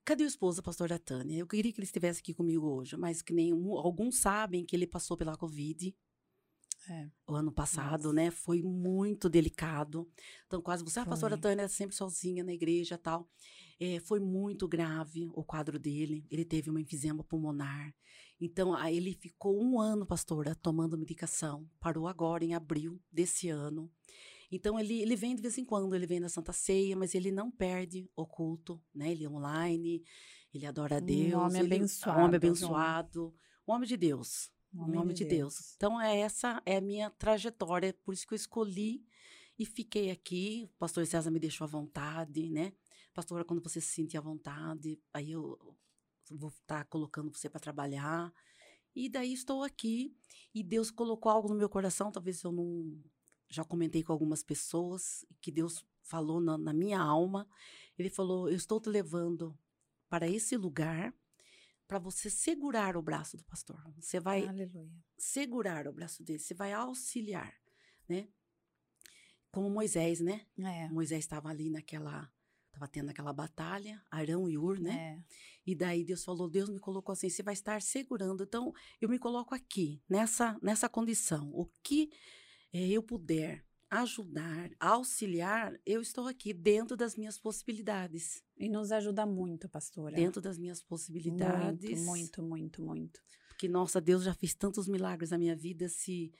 cadê 0.06 0.24
o 0.24 0.28
esposo 0.28 0.58
da 0.58 0.64
pastora 0.64 0.98
Tânia? 0.98 1.38
Eu 1.38 1.46
queria 1.46 1.72
que 1.74 1.80
ele 1.80 1.86
estivesse 1.86 2.22
aqui 2.22 2.34
comigo 2.34 2.66
hoje, 2.66 2.96
mas 2.96 3.22
que 3.22 3.34
nem 3.34 3.52
alguns 3.52 4.20
sabem 4.20 4.66
que 4.66 4.76
ele 4.76 4.88
passou 4.88 5.18
pela 5.18 5.36
Covid. 5.36 5.94
É. 6.90 7.10
O 7.28 7.36
ano 7.36 7.52
passado, 7.52 8.04
Nossa. 8.04 8.14
né? 8.14 8.32
Foi 8.32 8.62
muito 8.62 9.30
delicado. 9.30 10.10
Então, 10.46 10.62
quase 10.62 10.84
você, 10.84 11.00
ah, 11.00 11.04
a 11.04 11.06
pastora 11.06 11.38
Tânia 11.38 11.64
é 11.64 11.68
sempre 11.68 11.96
sozinha 11.96 12.44
na 12.44 12.54
igreja 12.54 12.98
tal. 12.98 13.30
É, 13.80 14.00
foi 14.00 14.20
muito 14.20 14.68
grave 14.68 15.30
o 15.34 15.44
quadro 15.44 15.78
dele. 15.78 16.26
Ele 16.32 16.46
teve 16.46 16.70
uma 16.70 16.82
enfisema 16.82 17.24
pulmonar. 17.24 17.94
Então, 18.40 18.74
aí 18.74 18.98
ele 18.98 19.14
ficou 19.14 19.62
um 19.62 19.80
ano, 19.80 20.06
pastora, 20.06 20.56
tomando 20.56 20.98
medicação. 20.98 21.70
Parou 21.80 22.08
agora, 22.08 22.46
em 22.46 22.54
abril 22.54 23.00
desse 23.12 23.50
ano. 23.50 23.92
Então, 24.52 24.80
ele, 24.80 25.02
ele 25.02 25.16
vem 25.16 25.36
de 25.36 25.42
vez 25.42 25.58
em 25.58 25.66
quando, 25.66 25.94
ele 25.94 26.08
vem 26.08 26.20
na 26.20 26.30
Santa 26.30 26.54
Ceia, 26.54 26.96
mas 26.96 27.14
ele 27.14 27.32
não 27.32 27.52
perde 27.52 28.10
o 28.16 28.26
culto, 28.26 28.82
né? 28.96 29.12
Ele 29.12 29.26
é 29.26 29.30
online, 29.30 30.04
ele 30.54 30.66
adora 30.66 30.98
a 30.98 31.00
Deus. 31.00 31.34
Um 31.34 31.40
homem 31.40 31.62
ele, 31.62 31.76
abençoado. 31.76 32.20
Um 32.20 32.24
homem 32.24 32.36
abençoado. 32.38 33.36
Um 33.68 33.74
homem 33.74 33.88
de 33.88 33.98
Deus. 33.98 34.50
Homem, 34.74 34.98
um 34.98 35.02
homem 35.02 35.16
de, 35.16 35.24
de 35.24 35.30
Deus. 35.30 35.56
Deus. 35.56 35.74
Então, 35.76 36.00
é 36.00 36.20
essa 36.20 36.62
é 36.66 36.78
a 36.78 36.82
minha 36.82 37.10
trajetória, 37.12 37.94
por 38.04 38.14
isso 38.14 38.28
que 38.28 38.34
eu 38.34 38.38
escolhi 38.38 39.06
e 39.58 39.66
fiquei 39.66 40.12
aqui. 40.12 40.70
O 40.76 40.78
pastor 40.78 41.06
César 41.06 41.32
me 41.32 41.40
deixou 41.40 41.66
à 41.66 41.68
vontade, 41.68 42.50
né? 42.50 42.74
pastora, 43.18 43.44
quando 43.44 43.64
você 43.64 43.82
se 43.82 43.88
sentir 43.88 44.16
à 44.16 44.22
vontade, 44.22 45.02
aí 45.12 45.32
eu 45.32 45.58
vou 46.30 46.50
estar 46.50 46.84
tá 46.84 46.86
colocando 46.86 47.36
você 47.36 47.50
para 47.50 47.60
trabalhar. 47.60 48.32
E 48.96 49.10
daí 49.10 49.34
estou 49.34 49.64
aqui 49.64 50.16
e 50.54 50.62
Deus 50.62 50.92
colocou 50.92 51.32
algo 51.32 51.50
no 51.50 51.56
meu 51.56 51.68
coração, 51.68 52.12
talvez 52.12 52.44
eu 52.44 52.52
não 52.52 53.04
já 53.50 53.64
comentei 53.64 54.04
com 54.04 54.12
algumas 54.14 54.44
pessoas 54.44 55.26
que 55.42 55.52
Deus 55.52 55.84
falou 56.04 56.40
na, 56.40 56.60
na 56.60 56.74
minha 56.74 57.00
alma. 57.00 57.50
Ele 57.98 58.10
falou: 58.10 58.50
"Eu 58.50 58.56
estou 58.56 58.80
te 58.80 58.90
levando 58.90 59.58
para 60.08 60.28
esse 60.30 60.56
lugar 60.56 61.12
para 61.88 62.00
você 62.00 62.30
segurar 62.30 62.98
o 62.98 63.02
braço 63.02 63.38
do 63.38 63.44
pastor. 63.46 63.82
Você 63.96 64.20
vai 64.20 64.46
Aleluia. 64.46 64.92
segurar 65.18 65.88
o 65.88 65.94
braço 65.94 66.24
dele, 66.24 66.40
você 66.40 66.54
vai 66.54 66.74
auxiliar, 66.74 67.54
né? 68.08 68.28
Como 69.52 69.70
Moisés, 69.70 70.20
né? 70.20 70.46
É. 70.60 70.90
Moisés 70.90 71.24
estava 71.24 71.50
ali 71.50 71.70
naquela 71.70 72.30
Tava 72.78 72.88
tendo 72.88 73.10
aquela 73.10 73.34
batalha, 73.34 74.00
Arão 74.12 74.48
e 74.48 74.56
Ur, 74.56 74.80
né? 74.80 75.20
É. 75.20 75.24
E 75.66 75.74
daí 75.74 76.06
Deus 76.06 76.24
falou, 76.24 76.48
Deus 76.48 76.70
me 76.70 76.80
colocou 76.80 77.12
assim, 77.12 77.28
você 77.28 77.42
vai 77.42 77.56
estar 77.56 77.82
segurando. 77.82 78.44
Então, 78.44 78.72
eu 79.02 79.10
me 79.10 79.18
coloco 79.18 79.56
aqui, 79.56 80.00
nessa, 80.08 80.56
nessa 80.62 80.88
condição. 80.88 81.50
O 81.54 81.66
que 81.82 82.12
é, 82.72 82.88
eu 82.88 83.02
puder 83.02 83.66
ajudar, 83.90 84.70
auxiliar, 84.80 85.80
eu 85.86 86.02
estou 86.02 86.28
aqui 86.28 86.54
dentro 86.54 86.98
das 86.98 87.16
minhas 87.16 87.38
possibilidades. 87.40 88.44
E 88.58 88.68
nos 88.68 88.92
ajuda 88.92 89.26
muito, 89.26 89.70
pastora. 89.70 90.16
Dentro 90.16 90.42
das 90.42 90.58
minhas 90.58 90.82
possibilidades. 90.82 92.06
Muito, 92.06 92.42
muito, 92.42 92.44
muito, 92.44 92.82
muito. 92.82 93.22
Porque, 93.48 93.68
nossa, 93.68 94.02
Deus 94.02 94.24
já 94.24 94.34
fez 94.34 94.54
tantos 94.54 94.88
milagres 94.88 95.32
na 95.32 95.38
minha 95.38 95.56
vida, 95.56 95.88
se, 95.88 96.32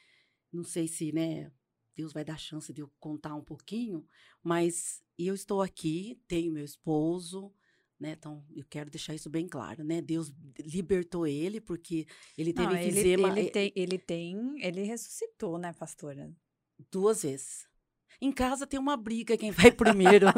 não 0.52 0.64
sei 0.64 0.88
se, 0.88 1.12
né, 1.12 1.52
Deus 1.96 2.14
vai 2.14 2.24
dar 2.24 2.38
chance 2.38 2.72
de 2.72 2.82
eu 2.82 2.92
contar 3.00 3.34
um 3.34 3.44
pouquinho, 3.44 4.06
mas 4.44 5.02
eu 5.18 5.34
estou 5.34 5.62
aqui, 5.62 6.22
tenho 6.28 6.54
meu 6.54 6.64
esposo, 6.64 7.52
né? 8.00 8.12
Então, 8.12 8.46
eu 8.56 8.64
quero 8.70 8.92
deixar 8.92 9.16
isso 9.16 9.30
bem 9.30 9.48
claro, 9.48 9.84
né? 9.84 10.02
Deus 10.02 10.32
libertou 10.60 11.26
ele 11.26 11.60
porque 11.60 12.06
ele 12.38 12.54
teve 12.54 12.68
Não. 12.68 12.76
Ele, 12.76 13.00
ele, 13.10 13.50
tem, 13.50 13.74
ele 13.76 13.98
tem, 13.98 14.64
ele 14.64 14.84
ressuscitou, 14.84 15.58
né, 15.58 15.74
pastora? 15.74 16.32
Duas 16.92 17.24
vezes. 17.24 17.68
Em 18.20 18.32
casa 18.32 18.66
tem 18.66 18.80
uma 18.80 18.98
briga 18.98 19.38
quem 19.38 19.52
vai 19.52 19.72
primeiro. 19.72 20.28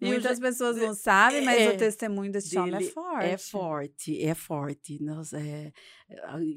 Muitas 0.00 0.38
já, 0.38 0.42
pessoas 0.42 0.76
não 0.76 0.94
sabem, 0.94 1.44
mas 1.44 1.60
é, 1.60 1.70
o 1.70 1.76
testemunho 1.76 2.32
desse 2.32 2.58
homem 2.58 2.74
é 2.74 2.90
forte. 2.90 3.24
É 3.24 3.38
forte, 3.38 4.24
é 4.24 4.34
forte. 4.34 5.02
Nós, 5.02 5.32
é, 5.32 5.72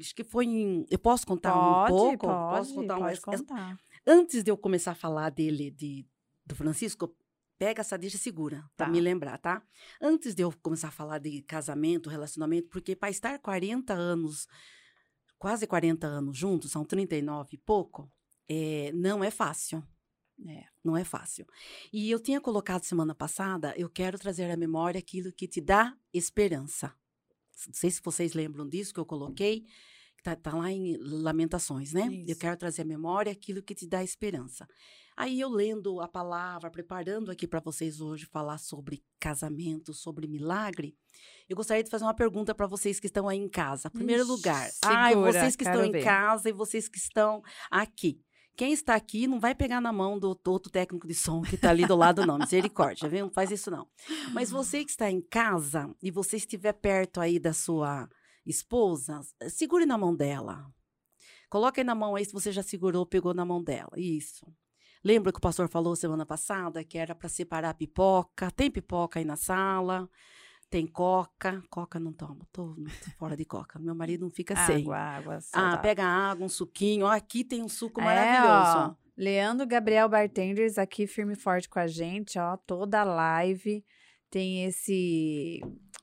acho 0.00 0.14
que 0.14 0.24
foi 0.24 0.46
em. 0.46 0.84
Eu 0.90 0.98
posso 0.98 1.24
contar 1.24 1.52
pode, 1.52 1.92
um 1.92 1.96
pouco? 1.96 2.26
Pode, 2.26 2.58
posso 2.58 2.74
contar 2.74 2.98
pode 2.98 3.18
um 3.18 3.22
contar. 3.22 3.78
Antes 4.04 4.42
de 4.42 4.50
eu 4.50 4.56
começar 4.56 4.92
a 4.92 4.96
falar 4.96 5.30
dele, 5.30 5.70
de, 5.70 6.04
do 6.44 6.56
Francisco, 6.56 7.14
pega 7.58 7.80
essa 7.80 7.96
deixa 7.96 8.18
segura, 8.18 8.62
tá. 8.76 8.84
para 8.84 8.88
me 8.88 9.00
lembrar, 9.00 9.38
tá? 9.38 9.62
Antes 10.00 10.34
de 10.34 10.42
eu 10.42 10.52
começar 10.62 10.88
a 10.88 10.92
falar 10.92 11.18
de 11.18 11.42
casamento, 11.42 12.10
relacionamento, 12.10 12.68
porque 12.68 12.96
para 12.96 13.10
estar 13.10 13.38
40 13.38 13.92
anos, 13.94 14.48
quase 15.38 15.66
40 15.66 16.06
anos 16.06 16.36
juntos, 16.36 16.70
são 16.70 16.84
39 16.84 17.54
e 17.54 17.58
pouco, 17.58 18.10
é, 18.48 18.92
não 18.92 19.22
é 19.22 19.30
fácil. 19.30 19.82
É, 20.46 20.64
não 20.84 20.94
é 20.94 21.02
fácil. 21.02 21.46
E 21.90 22.10
eu 22.10 22.20
tinha 22.20 22.40
colocado 22.40 22.82
semana 22.84 23.14
passada, 23.14 23.72
eu 23.76 23.88
quero 23.88 24.18
trazer 24.18 24.50
à 24.50 24.56
memória 24.56 24.98
aquilo 24.98 25.32
que 25.32 25.48
te 25.48 25.62
dá 25.62 25.96
esperança. 26.12 26.94
Não 27.66 27.72
sei 27.72 27.90
se 27.90 28.02
vocês 28.04 28.34
lembram 28.34 28.68
disso 28.68 28.92
que 28.92 29.00
eu 29.00 29.06
coloquei, 29.06 29.60
que 29.60 29.68
tá, 30.34 30.50
tá 30.50 30.56
lá 30.56 30.70
em 30.70 30.96
Lamentações, 30.98 31.92
né? 31.92 32.06
Isso. 32.06 32.32
Eu 32.32 32.36
quero 32.36 32.56
trazer 32.56 32.82
à 32.82 32.84
memória 32.84 33.30
aquilo 33.30 33.62
que 33.62 33.74
te 33.74 33.86
dá 33.86 34.02
esperança. 34.02 34.66
Aí 35.16 35.40
eu 35.40 35.48
lendo 35.48 36.00
a 36.00 36.08
palavra, 36.08 36.70
preparando 36.70 37.30
aqui 37.30 37.46
para 37.46 37.60
vocês 37.60 38.00
hoje 38.00 38.26
falar 38.26 38.58
sobre 38.58 39.02
casamento, 39.20 39.94
sobre 39.94 40.26
milagre, 40.26 40.94
eu 41.48 41.56
gostaria 41.56 41.82
de 41.82 41.88
fazer 41.88 42.04
uma 42.04 42.14
pergunta 42.14 42.54
para 42.54 42.66
vocês 42.66 43.00
que 43.00 43.06
estão 43.06 43.28
aí 43.28 43.38
em 43.38 43.48
casa. 43.48 43.88
Primeiro 43.88 44.22
Ixi, 44.22 44.30
lugar, 44.30 44.68
segura, 44.70 44.98
ai, 44.98 45.14
vocês 45.14 45.56
que 45.56 45.64
estão 45.64 45.90
ver. 45.90 46.00
em 46.00 46.04
casa 46.04 46.48
e 46.48 46.52
vocês 46.52 46.88
que 46.88 46.98
estão 46.98 47.42
aqui. 47.70 48.20
Quem 48.56 48.72
está 48.72 48.94
aqui 48.94 49.26
não 49.26 49.38
vai 49.38 49.54
pegar 49.54 49.80
na 49.82 49.92
mão 49.92 50.18
do 50.18 50.28
outro 50.46 50.72
técnico 50.72 51.06
de 51.06 51.14
som 51.14 51.42
que 51.42 51.56
está 51.56 51.70
ali 51.70 51.86
do 51.86 51.94
lado, 51.94 52.26
não. 52.26 52.38
Misericórdia, 52.38 53.08
viu? 53.08 53.26
Não 53.26 53.32
faz 53.32 53.50
isso, 53.50 53.70
não. 53.70 53.86
Mas 54.32 54.50
você 54.50 54.82
que 54.82 54.90
está 54.90 55.10
em 55.10 55.20
casa 55.20 55.94
e 56.02 56.10
você 56.10 56.36
estiver 56.36 56.72
perto 56.72 57.20
aí 57.20 57.38
da 57.38 57.52
sua 57.52 58.08
esposa, 58.46 59.20
segure 59.48 59.84
na 59.84 59.98
mão 59.98 60.14
dela. 60.14 60.70
Coloque 61.48 61.80
aí 61.80 61.84
na 61.84 61.94
mão 61.94 62.14
aí 62.16 62.24
se 62.24 62.32
você 62.32 62.50
já 62.50 62.62
segurou, 62.62 63.06
pegou 63.06 63.34
na 63.34 63.44
mão 63.44 63.62
dela. 63.62 63.92
Isso. 63.96 64.46
Lembra 65.04 65.32
que 65.32 65.38
o 65.38 65.42
pastor 65.42 65.68
falou 65.68 65.94
semana 65.94 66.26
passada 66.26 66.82
que 66.82 66.98
era 66.98 67.14
para 67.14 67.28
separar 67.28 67.70
a 67.70 67.74
pipoca? 67.74 68.50
Tem 68.50 68.70
pipoca 68.70 69.18
aí 69.20 69.24
na 69.24 69.36
sala? 69.36 70.10
Tem 70.68 70.86
coca. 70.86 71.62
Coca 71.70 72.00
não 72.00 72.12
tomo, 72.12 72.44
tô, 72.52 72.74
tô 72.74 73.10
fora 73.16 73.36
de 73.36 73.44
coca. 73.44 73.78
Meu 73.78 73.94
marido 73.94 74.22
não 74.22 74.30
fica 74.30 74.54
água, 74.54 74.66
sem. 74.66 74.82
Água, 74.82 74.98
água. 74.98 75.38
Ah, 75.52 75.76
pega 75.78 76.04
água, 76.04 76.44
um 76.44 76.48
suquinho. 76.48 77.06
Ó, 77.06 77.10
aqui 77.10 77.44
tem 77.44 77.62
um 77.62 77.68
suco 77.68 78.00
é, 78.00 78.04
maravilhoso. 78.04 78.90
Ó, 78.90 79.06
Leandro 79.16 79.66
Gabriel 79.66 80.08
Bartenders 80.08 80.76
aqui 80.76 81.06
firme 81.06 81.34
e 81.34 81.36
forte 81.36 81.68
com 81.68 81.78
a 81.78 81.86
gente, 81.86 82.38
ó. 82.38 82.56
Toda 82.56 83.04
live 83.04 83.84
tem 84.28 84.64
esse 84.64 85.60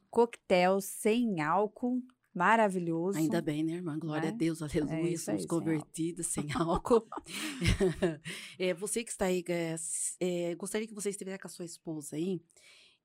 coquetel 0.10 0.80
sem 0.80 1.42
álcool. 1.42 2.02
Maravilhoso. 2.34 3.18
Ainda 3.18 3.42
bem, 3.42 3.64
né, 3.64 3.74
irmã? 3.74 3.98
Glória 4.00 4.30
a 4.30 4.32
Deus, 4.32 4.62
é 4.62 4.66
aleluia. 4.66 5.14
É 5.14 5.18
Somos 5.18 5.42
aí, 5.42 5.48
convertidos 5.48 6.28
sem 6.28 6.48
álcool. 6.56 7.08
é, 8.58 8.74
você 8.74 9.04
que 9.04 9.12
está 9.12 9.26
aí, 9.26 9.44
é, 10.20 10.56
gostaria 10.56 10.88
que 10.88 10.94
você 10.94 11.10
estivesse 11.10 11.40
com 11.40 11.48
a 11.48 11.52
sua 11.52 11.66
esposa 11.66 12.16
aí 12.16 12.42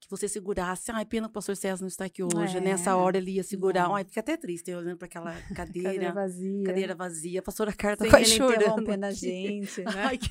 que 0.00 0.08
você 0.08 0.28
segurasse. 0.28 0.90
Ai, 0.92 1.04
pena 1.04 1.26
que 1.26 1.30
o 1.30 1.34
pastor 1.34 1.56
César 1.56 1.82
não 1.82 1.88
está 1.88 2.04
aqui 2.04 2.22
hoje. 2.22 2.56
É. 2.56 2.60
Nessa 2.60 2.96
hora 2.96 3.18
ele 3.18 3.32
ia 3.32 3.42
segurar. 3.42 3.88
Não. 3.88 3.96
Ai, 3.96 4.04
fica 4.04 4.20
até 4.20 4.36
triste 4.36 4.72
olhando 4.72 4.96
para 4.96 5.06
aquela 5.06 5.32
cadeira. 5.54 5.92
cadeira 5.92 6.12
vazia. 6.12 6.64
Cadeira 6.64 6.94
vazia. 6.94 7.40
A 7.40 7.42
pastora 7.42 7.72
Carta 7.72 8.04
tá 8.04 8.10
quase 8.10 8.26
chorando. 8.26 9.04
a 9.04 9.10
gente, 9.10 9.82
né? 9.82 9.90
Ai, 9.96 10.18
que... 10.18 10.30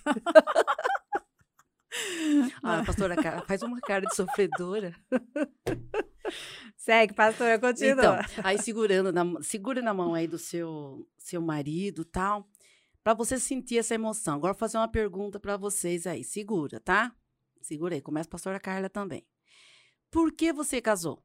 ah, 2.64 2.80
a 2.80 2.86
pastora 2.86 3.16
Carta 3.16 3.46
faz 3.46 3.62
uma 3.62 3.80
cara 3.82 4.06
de 4.06 4.16
sofredora. 4.16 4.96
Segue, 6.88 7.14
pastora, 7.14 7.60
continua. 7.60 7.92
Então, 7.92 8.42
aí 8.46 8.58
segurando 8.58 9.12
na, 9.12 9.44
segura 9.44 9.82
na 9.82 9.94
mão 9.94 10.14
aí 10.14 10.26
do 10.26 10.38
seu, 10.38 11.06
seu 11.18 11.42
marido 11.42 12.06
tal, 12.06 12.50
para 13.04 13.14
você 13.14 13.38
sentir 13.38 13.78
essa 13.78 13.94
emoção. 13.94 14.36
Agora 14.36 14.54
vou 14.54 14.60
fazer 14.60 14.78
uma 14.78 14.88
pergunta 14.88 15.38
para 15.38 15.58
vocês 15.58 16.08
aí. 16.08 16.24
Segura, 16.24 16.80
tá? 16.80 17.14
Segura 17.62 17.94
aí. 17.94 18.02
Começa 18.02 18.30
a 18.30 18.32
pastora 18.32 18.58
Carla 18.58 18.90
também. 18.90 19.28
Por 20.10 20.32
que 20.32 20.54
você 20.54 20.80
casou? 20.80 21.22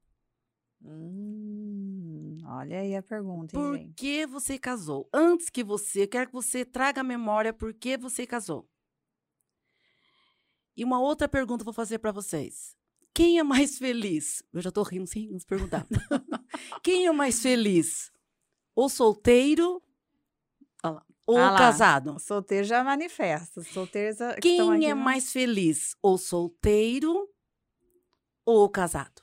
Hum, 0.85 2.39
olha 2.45 2.81
aí 2.81 2.97
a 2.97 3.03
pergunta, 3.05 3.57
hein, 3.57 3.63
Por 3.63 3.79
gente? 3.79 3.95
que 3.95 4.27
você 4.27 4.59
casou? 4.59 5.09
Antes 5.15 5.49
que 5.49 5.63
você, 5.63 6.03
eu 6.03 6.09
quero 6.09 6.27
que 6.27 6.33
você 6.33 6.65
traga 6.65 7.03
à 7.03 7.05
memória 7.05 7.53
por 7.53 7.73
que 7.73 7.97
você 7.97 8.27
casou. 8.27 8.69
E 10.77 10.83
uma 10.83 11.01
outra 11.01 11.29
pergunta 11.29 11.63
eu 11.63 11.67
vou 11.67 11.73
fazer 11.73 12.01
para 12.01 12.11
vocês. 12.11 12.82
Quem 13.15 13.39
é 13.39 13.43
mais 13.43 13.79
feliz? 13.79 14.43
Eu 14.53 14.61
já 14.63 14.71
tô 14.71 14.83
rindo 14.83 15.07
sem 15.07 15.29
nos 15.29 15.45
perguntar. 15.45 15.87
Quem 16.83 17.07
é 17.07 17.13
mais 17.13 17.41
feliz? 17.43 18.11
O 18.75 18.89
solteiro 18.89 19.83
lá. 20.83 21.05
ou 21.27 21.37
Ah 21.39 21.53
o 21.55 21.57
casado? 21.59 22.15
O 22.15 22.19
solteiro 22.19 22.65
já 22.65 22.83
manifesta. 22.83 23.61
Os 23.61 23.69
solteiros 23.69 24.21
a- 24.21 24.35
que 24.37 24.49
estão 24.49 24.71
Quem 24.79 24.89
é 24.91 24.95
mais 24.95 25.31
feliz? 25.33 25.95
O 26.03 26.17
solteiro 26.17 27.29
ou 28.47 28.65
o 28.65 28.69
casado? 28.71 29.23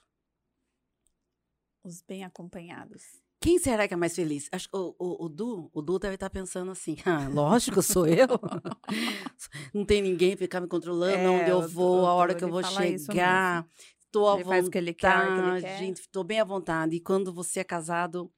Os 1.83 2.01
bem 2.01 2.23
acompanhados. 2.23 3.18
Quem 3.41 3.57
será 3.57 3.87
que 3.87 3.93
é 3.93 3.97
mais 3.97 4.15
feliz? 4.15 4.49
Acho 4.51 4.69
que 4.69 4.75
o, 4.75 4.95
o, 4.99 5.25
o 5.25 5.29
Du, 5.29 5.69
o 5.73 5.81
Du 5.81 5.97
deve 5.97 6.15
estar 6.15 6.29
pensando 6.29 6.71
assim, 6.71 6.97
ah, 7.05 7.29
lógico, 7.29 7.81
sou 7.81 8.05
eu. 8.05 8.27
Não 9.73 9.85
tem 9.85 10.01
ninguém 10.01 10.35
ficar 10.35 10.59
me 10.59 10.67
controlando, 10.67 11.15
É, 11.15 11.29
onde 11.29 11.49
eu 11.49 11.67
vou, 11.67 12.05
a 12.05 12.13
hora 12.13 12.35
que 12.35 12.43
eu 12.43 12.49
vou 12.49 12.61
chegar. 12.63 13.65
Estou 14.05 14.29
à 14.29 14.35
Ele 14.35 14.43
faz 14.43 14.67
o 14.67 14.71
que 14.71 14.77
ele 14.77 14.93
quer, 14.93 15.15
que 15.15 15.31
ele 15.31 15.41
vontade, 15.41 15.61
quer. 15.61 15.77
gente, 15.77 16.01
estou 16.01 16.23
bem 16.23 16.39
à 16.39 16.43
vontade. 16.43 16.95
E 16.95 16.99
quando 16.99 17.31
você 17.33 17.61
é 17.61 17.63
casado... 17.63 18.31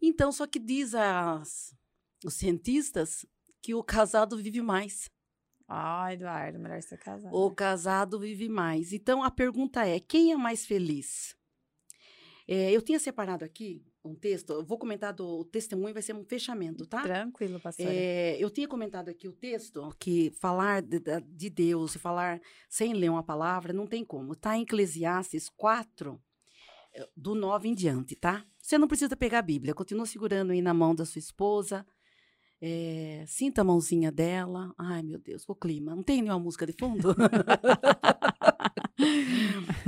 Então, 0.00 0.30
só 0.30 0.46
que 0.46 0.60
diz 0.60 0.94
as, 0.94 1.74
os 2.24 2.34
cientistas 2.34 3.26
que 3.60 3.74
o 3.74 3.82
casado 3.82 4.36
vive 4.36 4.62
mais. 4.62 5.10
Ah, 5.66 6.14
Eduardo, 6.14 6.58
melhor 6.58 6.80
ser 6.80 6.96
casado. 6.98 7.34
O 7.34 7.50
casado 7.50 8.18
vive 8.18 8.48
mais. 8.48 8.92
Então, 8.92 9.22
a 9.22 9.30
pergunta 9.30 9.84
é: 9.86 10.00
quem 10.00 10.32
é 10.32 10.36
mais 10.36 10.64
feliz? 10.64 11.36
É, 12.50 12.72
eu 12.72 12.80
tinha 12.80 12.98
separado 12.98 13.44
aqui 13.44 13.84
um 14.02 14.14
texto, 14.14 14.54
eu 14.54 14.64
vou 14.64 14.78
comentar 14.78 15.12
do 15.12 15.40
o 15.40 15.44
testemunho, 15.44 15.92
vai 15.92 16.02
ser 16.02 16.14
um 16.14 16.24
fechamento, 16.24 16.86
tá? 16.86 17.02
Tranquilo, 17.02 17.60
pastora. 17.60 17.92
É, 17.92 18.42
eu 18.42 18.48
tinha 18.48 18.66
comentado 18.66 19.10
aqui 19.10 19.28
o 19.28 19.32
texto 19.32 19.94
que 19.98 20.30
falar 20.30 20.80
de, 20.80 20.98
de 21.26 21.50
Deus 21.50 21.94
e 21.94 21.98
falar 21.98 22.40
sem 22.68 22.94
ler 22.94 23.10
uma 23.10 23.22
palavra 23.22 23.72
não 23.74 23.86
tem 23.86 24.02
como. 24.02 24.32
Está 24.32 24.56
em 24.56 24.62
Eclesiastes 24.62 25.50
4, 25.50 26.18
eh, 26.94 27.06
do 27.14 27.34
9 27.34 27.68
em 27.68 27.74
diante, 27.74 28.16
tá? 28.16 28.46
Você 28.58 28.78
não 28.78 28.88
precisa 28.88 29.14
pegar 29.14 29.40
a 29.40 29.42
Bíblia, 29.42 29.74
continua 29.74 30.06
segurando 30.06 30.52
aí 30.52 30.62
na 30.62 30.72
mão 30.72 30.94
da 30.94 31.04
sua 31.04 31.18
esposa. 31.18 31.86
É, 32.60 33.24
sinta 33.26 33.60
a 33.60 33.64
mãozinha 33.64 34.10
dela. 34.10 34.72
Ai, 34.78 35.02
meu 35.02 35.18
Deus, 35.18 35.44
o 35.48 35.54
clima. 35.54 35.94
Não 35.94 36.02
tem 36.02 36.22
nenhuma 36.22 36.38
música 36.40 36.66
de 36.66 36.72
fundo? 36.72 37.14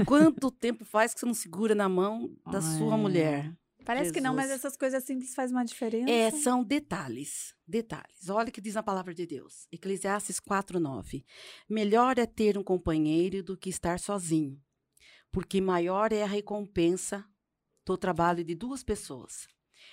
Quanto 0.07 0.51
tempo 0.51 0.85
faz 0.85 1.13
que 1.15 1.21
você 1.21 1.27
não 1.27 1.35
segura 1.35 1.75
na 1.75 1.89
mão 1.89 2.35
da 2.51 2.61
sua 2.61 2.95
É. 2.95 2.97
mulher? 2.97 3.57
Parece 3.85 4.13
que 4.13 4.21
não, 4.21 4.35
mas 4.35 4.45
Jesus. 4.49 4.65
essas 4.65 4.77
coisas 4.77 5.03
simples 5.05 5.35
fazem 5.35 5.57
uma 5.57 5.65
diferença. 5.65 6.11
É, 6.11 6.31
são 6.31 6.63
detalhes, 6.63 7.55
detalhes. 7.67 8.29
Olha 8.29 8.49
o 8.51 8.53
que 8.53 8.61
diz 8.61 8.77
a 8.77 8.83
palavra 8.83 9.13
de 9.15 9.27
Deus. 9.27 9.67
Eclesiastes 9.73 10.39
4:9. 10.39 11.25
Melhor 11.69 12.19
é 12.19 12.27
ter 12.27 12.57
um 12.59 12.63
companheiro 12.63 13.43
do 13.43 13.57
que 13.57 13.71
estar 13.71 13.99
sozinho, 13.99 14.61
porque 15.33 15.61
maior 15.61 16.13
é 16.13 16.23
a 16.23 16.27
recompensa 16.27 17.25
do 17.87 17.97
trabalho 17.97 18.45
de 18.45 18.55
duas 18.55 18.85
pessoas. 18.85 19.49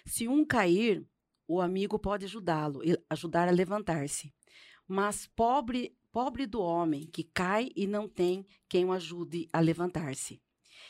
Se 0.06 0.28
um 0.28 0.46
cair, 0.46 1.08
o 1.48 1.62
amigo 1.62 1.98
pode 1.98 2.26
ajudá-lo, 2.26 2.82
ajudar 3.10 3.48
a 3.48 3.52
levantar-se. 3.52 4.34
Mas 4.88 5.26
pobre, 5.26 5.98
pobre 6.12 6.46
do 6.46 6.62
homem 6.62 7.08
que 7.08 7.24
cai 7.24 7.72
e 7.76 7.88
não 7.88 8.08
tem 8.08 8.46
quem 8.68 8.86
o 8.86 8.92
ajude 8.92 9.48
a 9.54 9.60
levantar-se. 9.60 10.42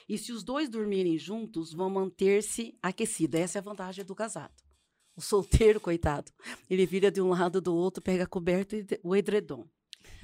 E 0.07 0.17
se 0.17 0.31
os 0.31 0.43
dois 0.43 0.69
dormirem 0.69 1.17
juntos, 1.17 1.73
vão 1.73 1.89
manter-se 1.89 2.77
aquecidos. 2.81 3.39
Essa 3.39 3.57
é 3.57 3.59
a 3.59 3.63
vantagem 3.63 4.05
do 4.05 4.15
casado. 4.15 4.55
O 5.15 5.21
solteiro, 5.21 5.81
coitado, 5.81 6.31
ele 6.69 6.85
vira 6.85 7.11
de 7.11 7.21
um 7.21 7.29
lado 7.29 7.59
do 7.59 7.75
outro, 7.75 8.03
pega 8.03 8.23
a 8.23 8.27
coberta 8.27 8.75
e 8.75 8.85
o 9.03 9.15
edredom. 9.15 9.67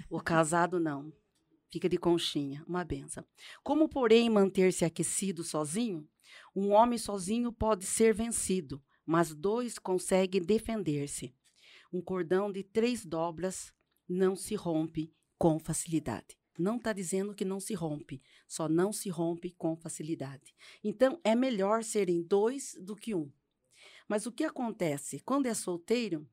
O 0.09 0.21
casado 0.21 0.79
não. 0.79 1.11
Fica 1.71 1.89
de 1.89 1.97
conchinha, 1.97 2.63
uma 2.67 2.85
benção. 2.85 3.25
Como, 3.63 3.89
porém, 3.89 4.29
manter-se 4.29 4.85
aquecido 4.85 5.43
sozinho? 5.43 6.07
Um 6.55 6.69
homem 6.71 6.99
sozinho 6.99 7.51
pode 7.51 7.85
ser 7.85 8.13
vencido, 8.13 8.81
mas 9.05 9.33
dois 9.33 9.77
conseguem 9.77 10.41
defender-se. 10.41 11.33
Um 11.91 12.01
cordão 12.01 12.51
de 12.51 12.63
três 12.63 13.05
dobras 13.05 13.73
não 14.07 14.35
se 14.35 14.55
rompe 14.55 15.13
com 15.37 15.59
facilidade. 15.59 16.37
Não 16.57 16.77
está 16.77 16.93
dizendo 16.93 17.33
que 17.33 17.43
não 17.43 17.59
se 17.59 17.73
rompe, 17.73 18.21
só 18.47 18.69
não 18.69 18.93
se 18.93 19.09
rompe 19.09 19.51
com 19.51 19.75
facilidade. 19.75 20.53
Então, 20.83 21.19
é 21.23 21.35
melhor 21.35 21.83
serem 21.83 22.21
dois 22.21 22.77
do 22.79 22.95
que 22.95 23.15
um. 23.15 23.31
Mas 24.07 24.25
o 24.25 24.31
que 24.31 24.43
acontece? 24.43 25.19
Quando 25.21 25.47
é 25.47 25.53
solteiro, 25.53 26.27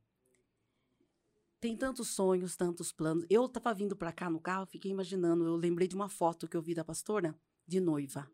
tem 1.61 1.76
tantos 1.76 2.09
sonhos, 2.09 2.56
tantos 2.56 2.92
planos. 2.92 3.24
Eu 3.30 3.46
estava 3.46 3.72
vindo 3.74 3.96
para 3.96 4.12
cá 4.12 4.30
no 4.30 4.40
carro, 4.40 4.66
fiquei 4.66 4.90
imaginando, 4.90 5.44
eu 5.44 5.56
lembrei 5.56 5.88
de 5.88 5.94
uma 5.94 6.09
foto 6.09 6.48
que 6.48 6.56
eu 6.56 6.62
vi 6.62 6.74
da 6.74 6.85
pastora 6.85 7.35
de 7.66 7.80
noiva. 7.80 8.30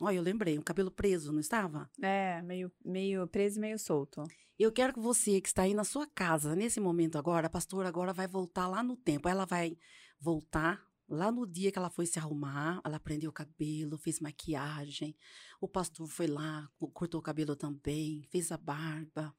Olha, 0.00 0.16
eu 0.16 0.22
lembrei, 0.22 0.58
um 0.58 0.62
cabelo 0.62 0.90
preso, 0.90 1.32
não 1.32 1.40
estava? 1.40 1.90
É, 2.00 2.40
meio, 2.42 2.70
meio 2.84 3.26
preso 3.26 3.58
e 3.58 3.60
meio 3.60 3.78
solto. 3.78 4.22
Eu 4.58 4.70
quero 4.72 4.92
que 4.94 5.00
você 5.00 5.40
que 5.40 5.48
está 5.48 5.62
aí 5.62 5.74
na 5.74 5.84
sua 5.84 6.06
casa, 6.06 6.54
nesse 6.54 6.80
momento 6.80 7.16
agora, 7.18 7.46
a 7.46 7.50
pastora 7.50 7.88
agora 7.88 8.12
vai 8.12 8.26
voltar 8.26 8.66
lá 8.68 8.82
no 8.82 8.96
tempo. 8.96 9.28
Ela 9.28 9.44
vai 9.44 9.76
voltar 10.20 10.84
lá 11.08 11.32
no 11.32 11.46
dia 11.46 11.72
que 11.72 11.78
ela 11.78 11.90
foi 11.90 12.06
se 12.06 12.18
arrumar, 12.18 12.80
ela 12.84 13.00
prendeu 13.00 13.30
o 13.30 13.32
cabelo, 13.32 13.96
fez 13.98 14.20
maquiagem. 14.20 15.16
O 15.60 15.66
pastor 15.68 16.06
foi 16.08 16.26
lá, 16.26 16.68
co- 16.76 16.90
cortou 16.90 17.20
o 17.20 17.22
cabelo 17.22 17.56
também, 17.56 18.22
fez 18.30 18.52
a 18.52 18.56
barba, 18.56 19.34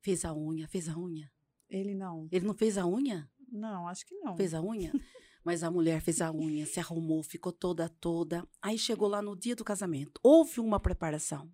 fez 0.00 0.24
a 0.24 0.34
unha, 0.34 0.68
fez 0.68 0.88
a 0.88 0.96
unha. 0.96 1.30
Ele 1.68 1.94
não. 1.94 2.28
Ele 2.30 2.46
não 2.46 2.54
fez 2.54 2.78
a 2.78 2.86
unha? 2.86 3.28
Não, 3.50 3.88
acho 3.88 4.06
que 4.06 4.14
não. 4.16 4.36
Fez 4.36 4.54
a 4.54 4.62
unha? 4.62 4.92
Mas 5.48 5.62
a 5.62 5.70
mulher 5.70 6.02
fez 6.02 6.20
a 6.20 6.30
unha, 6.30 6.66
se 6.66 6.78
arrumou, 6.78 7.22
ficou 7.22 7.50
toda, 7.50 7.88
toda. 7.88 8.46
Aí 8.60 8.76
chegou 8.76 9.08
lá 9.08 9.22
no 9.22 9.34
dia 9.34 9.56
do 9.56 9.64
casamento. 9.64 10.20
Houve 10.22 10.60
uma 10.60 10.78
preparação. 10.78 11.50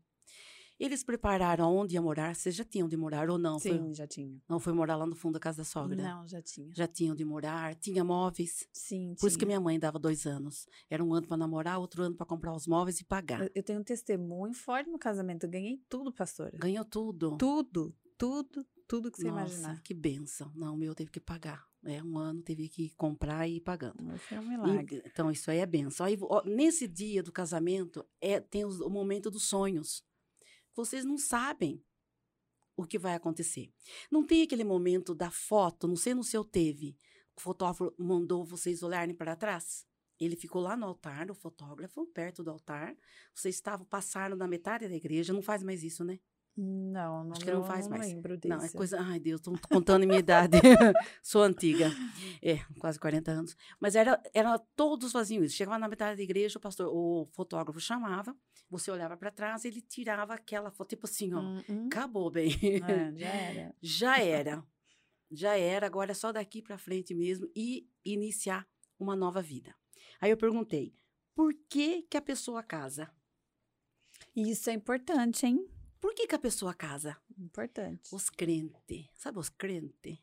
Eles 0.81 1.05
prepararam 1.05 1.73
onde 1.77 1.95
ia 1.95 2.03
morar. 2.03 2.35
Vocês 2.35 2.57
já 2.57 2.65
tinham 2.65 2.89
de 2.89 2.97
morar 2.97 3.31
ou 3.31 3.39
não? 3.39 3.61
Foi- 3.61 3.71
Sim, 3.71 3.95
já 3.95 4.05
tinha. 4.05 4.43
não 4.49 4.59
foi 4.59 4.73
morar 4.73 4.97
lá 4.97 5.07
no 5.07 5.15
fundo 5.15 5.35
da 5.35 5.39
casa 5.39 5.59
da 5.59 5.65
sogra? 5.65 5.95
Não, 6.03 6.27
já 6.27 6.43
tinha. 6.43 6.73
Já 6.75 6.89
tinham 6.89 7.15
de 7.15 7.25
morar, 7.25 7.77
tinha 7.77 8.03
móveis. 8.03 8.67
Sim, 8.73 9.15
Por 9.21 9.29
isso 9.29 9.39
que 9.39 9.45
tinha. 9.45 9.57
minha 9.57 9.61
mãe 9.61 9.79
dava 9.79 9.97
dois 10.01 10.27
anos. 10.27 10.67
Era 10.91 11.05
um 11.05 11.15
ano 11.15 11.29
para 11.29 11.37
namorar, 11.37 11.79
outro 11.79 12.03
ano 12.03 12.17
para 12.17 12.27
comprar 12.27 12.53
os 12.53 12.67
móveis 12.67 12.99
e 12.99 13.05
pagar. 13.05 13.43
Eu- 13.43 13.51
Eu 13.55 13.63
tenho 13.63 13.79
um 13.79 13.85
testemunho 13.85 14.53
forte 14.55 14.91
no 14.91 14.99
casamento. 14.99 15.45
Eu 15.47 15.51
ganhei 15.51 15.81
tudo, 15.89 16.13
pastora. 16.13 16.59
Ganhou 16.59 16.85
tudo. 16.85 17.37
Tudo, 17.37 17.95
tudo, 18.19 18.67
tudo 18.87 19.11
que 19.11 19.19
você 19.19 19.29
Nossa, 19.31 19.41
imaginar. 19.55 19.83
que 19.83 19.95
benção. 19.95 20.53
Não, 20.55 20.75
o 20.75 20.77
meu 20.77 20.95
teve 20.95 21.11
que 21.11 21.21
pagar. 21.21 21.67
É, 21.85 22.03
um 22.03 22.17
ano 22.19 22.43
teve 22.43 22.69
que 22.69 22.91
comprar 22.97 23.47
e 23.49 23.57
ir 23.57 23.61
pagando. 23.61 24.03
Mas 24.03 24.23
Foi 24.23 24.39
um 24.39 24.49
milagre. 24.49 24.97
E- 25.05 25.09
Então, 25.09 25.31
isso 25.31 25.51
aí 25.51 25.59
é 25.59 25.67
benção. 25.67 26.07
Aí, 26.07 26.17
ó, 26.21 26.43
nesse 26.45 26.87
dia 26.89 27.23
do 27.23 27.31
casamento, 27.33 28.05
é, 28.21 28.41
tem 28.41 28.65
os- 28.65 28.81
o 28.81 28.89
momento 28.89 29.31
dos 29.31 29.45
sonhos. 29.45 30.03
Vocês 30.75 31.05
não 31.05 31.19
sabem 31.19 31.83
o 32.77 32.85
que 32.87 32.99
vai 32.99 33.15
acontecer. 33.15 33.71
Não 34.11 34.25
tem 34.27 34.43
aquele 34.43 34.65
momento 34.65 35.15
da 35.15 35.31
foto, 35.31 35.87
não 35.87 35.97
sei 35.97 36.15
no 36.15 36.25
seu 36.25 36.45
teve. 36.45 36.97
O 37.37 37.41
fotógrafo 37.41 37.95
mandou 37.99 38.45
vocês 38.45 38.83
olharem 38.83 39.15
para 39.15 39.37
trás. 39.37 39.87
Ele 40.19 40.37
ficou 40.37 40.63
lá 40.63 40.77
no 40.77 40.87
altar, 40.87 41.31
o 41.31 41.35
fotógrafo, 41.35 42.07
perto 42.07 42.43
do 42.43 42.51
altar. 42.51 42.97
Vocês 43.35 43.55
estavam, 43.57 43.85
passaram 43.87 44.37
na 44.37 44.47
metade 44.49 44.89
da 44.89 44.95
igreja. 44.95 45.33
Não 45.33 45.43
faz 45.43 45.63
mais 45.63 45.83
isso, 45.83 46.05
né? 46.05 46.19
Não, 46.57 47.25
não, 47.25 47.33
Acho 47.33 47.41
que 47.41 47.51
não 47.51 47.61
eu 47.61 47.65
faz 47.65 47.89
não 47.89 47.97
mais. 47.97 48.13
lembro 48.13 48.37
desse. 48.37 48.55
Não, 48.55 48.65
é 48.65 48.69
coisa. 48.69 49.01
Ai, 49.01 49.19
Deus, 49.19 49.41
estou 49.41 49.59
contando 49.69 50.05
a 50.05 50.07
minha 50.07 50.21
idade. 50.21 50.57
Sou 51.21 51.43
antiga. 51.43 51.91
É, 52.41 52.59
quase 52.79 52.99
40 53.01 53.31
anos. 53.33 53.57
Mas 53.81 53.97
era, 53.97 54.23
era 54.33 54.57
todos 54.77 55.11
faziam 55.11 55.43
isso. 55.43 55.57
Chegava 55.57 55.79
na 55.79 55.89
metade 55.89 56.17
da 56.17 56.23
igreja, 56.23 56.57
o 56.57 56.61
pastor, 56.61 56.89
o 56.95 57.27
fotógrafo 57.33 57.81
chamava, 57.81 58.37
você 58.71 58.89
olhava 58.91 59.17
para 59.17 59.33
trás, 59.33 59.65
ele 59.65 59.81
tirava 59.81 60.35
aquela 60.35 60.71
foto, 60.71 60.91
tipo 60.91 61.07
assim, 61.07 61.35
ó. 61.35 61.41
Hum, 61.41 61.63
hum. 61.69 61.87
Acabou 61.87 62.31
bem. 62.31 62.53
É, 62.87 63.13
já 63.19 63.29
era. 63.29 63.75
Já 63.83 64.19
era. 64.21 64.65
Já 65.31 65.57
era, 65.59 65.87
agora 65.87 66.13
é 66.13 66.15
só 66.15 66.31
daqui 66.31 66.63
para 66.63 66.79
frente 66.79 67.13
mesmo 67.15 67.51
e 67.57 67.89
iniciar 68.05 68.65
uma 68.97 69.17
nova 69.17 69.43
vida. 69.43 69.75
Aí 70.21 70.31
eu 70.31 70.37
perguntei, 70.37 70.95
por 71.35 71.53
que 71.69 72.03
que 72.03 72.17
a 72.17 72.23
pessoa 72.23 72.63
casa? 72.63 73.11
Isso 74.37 74.71
é 74.71 74.73
importante, 74.73 75.47
hein? 75.47 75.67
Por 76.05 76.13
que 76.13 76.27
que 76.27 76.35
a 76.35 76.39
pessoa 76.39 76.75
casa? 76.75 77.17
Importante. 77.39 78.15
Os 78.15 78.29
crentes, 78.29 79.09
sabe 79.15 79.39
os 79.39 79.49
crentes? 79.49 80.19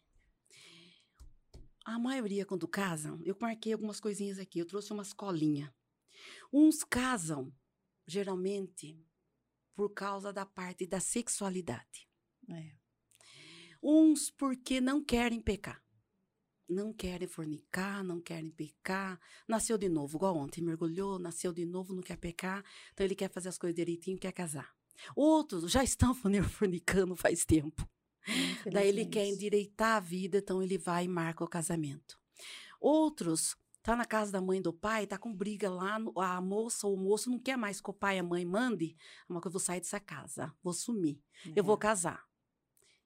A 1.84 1.98
maioria, 1.98 2.46
quando 2.46 2.68
casam, 2.68 3.20
eu 3.26 3.36
marquei 3.42 3.74
algumas 3.74 4.00
coisinhas 4.00 4.38
aqui, 4.38 4.60
eu 4.60 4.68
trouxe 4.68 4.94
umas 4.94 5.12
colinhas. 5.12 5.72
Uns 6.54 6.84
casam 6.84 7.52
geralmente 8.06 9.04
por 9.74 9.90
causa 9.90 10.32
da 10.32 10.46
parte 10.46 10.86
da 10.86 11.00
sexualidade. 11.00 12.08
É. 12.48 12.76
Uns 13.82 14.30
porque 14.30 14.80
não 14.80 15.04
querem 15.04 15.42
pecar. 15.42 15.84
Não 16.70 16.94
querem 16.94 17.28
fornicar, 17.28 18.04
não 18.04 18.22
querem 18.22 18.52
pecar. 18.52 19.20
Nasceu 19.48 19.80
de 19.80 19.90
novo, 19.90 20.16
igual 20.16 20.38
ontem, 20.38 20.62
mergulhou, 20.62 21.18
nasceu 21.18 21.52
de 21.52 21.66
novo, 21.66 21.92
não 21.92 22.04
quer 22.04 22.18
pecar. 22.18 22.64
Então 22.94 23.04
ele 23.04 23.16
quer 23.16 23.32
fazer 23.32 23.50
as 23.50 23.58
coisas 23.58 23.76
direitinho, 23.76 24.20
quer 24.20 24.32
casar. 24.32 24.80
Outros 25.16 25.72
já 25.72 25.84
estão 25.84 26.14
fornicando 26.60 27.16
faz 27.16 27.46
tempo. 27.46 27.88
Daí 28.72 28.88
ele 28.90 29.06
quer 29.06 29.26
endireitar 29.28 29.98
a 29.98 30.00
vida, 30.00 30.38
então 30.38 30.62
ele 30.62 30.78
vai 30.78 31.06
e 31.06 31.08
marca 31.08 31.44
o 31.44 31.48
casamento. 31.48 32.20
Outros 32.80 33.56
tá 33.82 33.96
na 33.96 34.06
casa 34.06 34.32
da 34.32 34.40
mãe 34.42 34.62
do 34.62 34.72
pai, 34.72 35.08
tá 35.08 35.18
com 35.18 35.34
briga 35.34 35.70
lá, 35.70 35.98
no- 35.98 36.14
a 36.20 36.40
moça 36.40 36.86
ou 36.86 36.94
o 36.94 36.98
moço 36.98 37.32
não 37.32 37.40
quer 37.40 37.58
mais 37.58 37.82
que 37.82 37.90
o 37.90 37.94
pai 37.94 38.18
e 38.18 38.20
a 38.20 38.24
mãe 38.24 38.46
mande, 38.46 38.96
uma 39.28 39.42
coisa, 39.42 39.50
eu 39.50 39.54
vou 39.54 39.60
sair 39.60 39.80
dessa 39.80 40.00
casa, 40.00 40.54
vou 40.64 40.72
sumir, 40.74 41.20
eu 41.56 41.64
vou 41.64 41.76
É. 41.76 41.80
casar. 41.80 42.24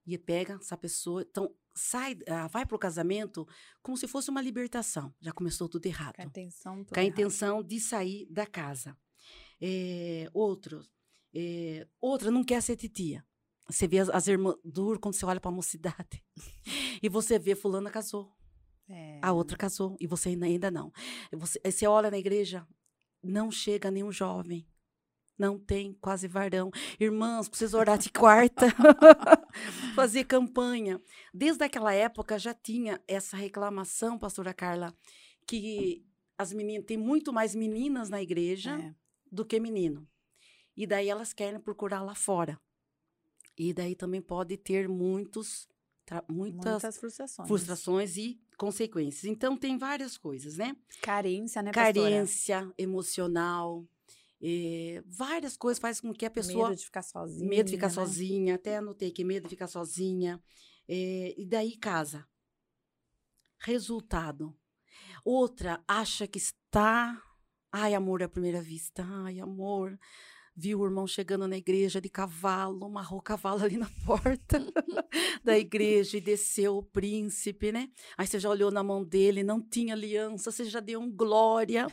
E 0.05 0.17
pega 0.17 0.55
essa 0.61 0.75
pessoa, 0.77 1.21
então 1.21 1.55
sai, 1.73 2.17
ah, 2.27 2.47
vai 2.47 2.65
pro 2.65 2.77
casamento 2.77 3.47
como 3.81 3.97
se 3.97 4.07
fosse 4.07 4.29
uma 4.29 4.41
libertação. 4.41 5.13
Já 5.21 5.31
começou 5.31 5.67
tudo 5.69 5.85
errado 5.85 6.15
Com 6.17 6.21
a 6.21 6.25
intenção. 6.25 6.83
com 6.83 6.99
a 6.99 7.01
errado. 7.03 7.11
intenção 7.13 7.63
de 7.63 7.79
sair 7.79 8.27
da 8.29 8.45
casa. 8.45 8.97
É, 9.61 10.29
outros, 10.33 10.91
é, 11.35 11.87
outra 12.01 12.31
não 12.31 12.43
quer 12.43 12.61
ser 12.61 12.75
titia. 12.75 13.25
Você 13.67 13.87
vê 13.87 13.99
as, 13.99 14.09
as 14.09 14.27
irmãs 14.27 14.55
duro 14.63 14.99
quando 14.99 15.15
você 15.15 15.25
olha 15.25 15.39
para 15.41 15.49
a 15.49 15.53
mocidade. 15.53 16.23
e 17.01 17.09
você 17.09 17.37
vê 17.39 17.55
fulana 17.55 17.89
casou, 17.89 18.31
É. 18.89 19.19
a 19.21 19.31
outra 19.33 19.57
casou 19.57 19.97
e 19.99 20.05
você 20.07 20.29
ainda, 20.29 20.45
ainda 20.45 20.71
não. 20.71 20.91
Você, 21.33 21.59
você 21.65 21.87
olha 21.87 22.11
na 22.11 22.17
igreja, 22.17 22.65
não 23.23 23.49
chega 23.51 23.89
nenhum 23.91 24.11
jovem. 24.11 24.67
Não 25.37 25.59
tem 25.59 25.91
quase 25.99 26.27
varão. 26.29 26.71
Irmãs, 26.97 27.49
precisa 27.49 27.77
orar 27.77 27.97
de 27.97 28.09
quarta. 28.09 28.67
Fazer 29.95 30.23
campanha. 30.25 31.01
Desde 31.33 31.63
aquela 31.63 31.93
época 31.93 32.39
já 32.39 32.53
tinha 32.53 33.01
essa 33.07 33.35
reclamação, 33.35 34.17
pastora 34.17 34.53
Carla, 34.53 34.95
que 35.47 36.05
as 36.37 36.53
meninas 36.53 36.85
tem 36.85 36.97
muito 36.97 37.33
mais 37.33 37.53
meninas 37.55 38.09
na 38.09 38.21
igreja 38.21 38.79
É. 38.79 38.95
do 39.31 39.43
que 39.45 39.59
menino. 39.59 40.07
E 40.75 40.85
daí 40.85 41.09
elas 41.09 41.33
querem 41.33 41.59
procurar 41.59 42.01
lá 42.01 42.15
fora. 42.15 42.59
E 43.57 43.73
daí 43.73 43.95
também 43.95 44.21
pode 44.21 44.57
ter 44.57 44.87
muitos 44.89 45.67
muitas, 46.29 46.71
Muitas 46.83 46.97
frustrações. 46.97 47.47
frustrações 47.47 48.17
e 48.17 48.39
consequências. 48.57 49.25
Então 49.25 49.57
tem 49.57 49.77
várias 49.77 50.17
coisas, 50.17 50.57
né? 50.57 50.75
Carência, 51.01 51.61
né, 51.63 51.71
pastora? 51.71 51.93
Carência 51.93 52.73
emocional, 52.77 53.87
eh, 54.41 55.01
várias 55.07 55.57
coisas 55.57 55.79
fazem 55.79 56.03
com 56.03 56.13
que 56.13 56.25
a 56.25 56.29
pessoa 56.29 56.69
Medo 56.69 56.77
de 56.77 56.85
ficar 56.85 57.01
sozinha. 57.01 57.49
medo 57.49 57.65
de 57.65 57.71
ficar 57.73 57.87
né? 57.87 57.93
sozinha, 57.93 58.55
até 58.55 58.77
anotei 58.77 59.09
que 59.11 59.23
medo 59.23 59.43
de 59.43 59.49
ficar 59.49 59.67
sozinha, 59.67 60.39
eh, 60.87 61.33
e 61.37 61.45
daí 61.45 61.75
casa. 61.75 62.27
Resultado. 63.59 64.55
Outra 65.23 65.83
acha 65.87 66.27
que 66.27 66.37
está. 66.37 67.19
Ai, 67.71 67.95
amor 67.95 68.21
à 68.21 68.29
primeira 68.29 68.61
vista. 68.61 69.03
Ai, 69.23 69.39
amor. 69.39 69.97
Viu 70.57 70.79
o 70.79 70.85
irmão 70.85 71.05
chegando 71.05 71.47
na 71.49 71.57
igreja 71.57 71.99
de 71.99 72.07
cavalo, 72.07 72.85
amarrou 72.85 73.19
o 73.19 73.21
cavalo 73.21 73.61
ali 73.61 73.75
na 73.75 73.89
porta 74.05 74.65
da 75.43 75.57
igreja 75.57 76.17
e 76.17 76.21
desceu 76.21 76.77
o 76.77 76.83
príncipe, 76.83 77.73
né? 77.73 77.89
Aí 78.17 78.25
você 78.25 78.39
já 78.39 78.49
olhou 78.49 78.71
na 78.71 78.81
mão 78.81 79.03
dele, 79.03 79.43
não 79.43 79.61
tinha 79.61 79.93
aliança, 79.93 80.51
você 80.51 80.63
já 80.63 80.79
deu 80.79 81.01
um 81.01 81.11
glória. 81.11 81.87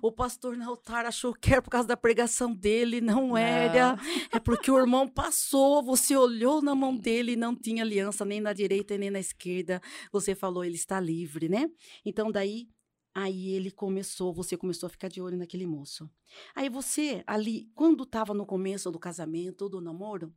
O 0.00 0.12
pastor 0.12 0.56
no 0.56 0.68
altar 0.68 1.06
achou 1.06 1.34
que 1.34 1.52
era 1.52 1.60
por 1.60 1.70
causa 1.70 1.88
da 1.88 1.96
pregação 1.96 2.54
dele, 2.54 3.00
não 3.00 3.36
era. 3.36 3.98
É 4.32 4.38
porque 4.38 4.70
o 4.70 4.78
irmão 4.78 5.08
passou, 5.08 5.82
você 5.82 6.16
olhou 6.16 6.62
na 6.62 6.74
mão 6.74 6.96
dele 6.96 7.32
e 7.32 7.36
não 7.36 7.54
tinha 7.54 7.82
aliança 7.82 8.24
nem 8.24 8.40
na 8.40 8.52
direita 8.52 8.96
nem 8.96 9.10
na 9.10 9.18
esquerda. 9.18 9.80
Você 10.12 10.34
falou, 10.34 10.64
ele 10.64 10.76
está 10.76 11.00
livre, 11.00 11.48
né? 11.48 11.68
Então 12.04 12.30
daí, 12.30 12.68
aí 13.14 13.50
ele 13.50 13.70
começou, 13.70 14.34
você 14.34 14.56
começou 14.56 14.88
a 14.88 14.90
ficar 14.90 15.08
de 15.08 15.22
olho 15.22 15.36
naquele 15.36 15.66
moço. 15.66 16.10
Aí 16.54 16.68
você 16.68 17.22
ali, 17.26 17.70
quando 17.74 18.02
estava 18.02 18.34
no 18.34 18.44
começo 18.44 18.90
do 18.90 18.98
casamento 18.98 19.68
do 19.68 19.80
namoro, 19.80 20.34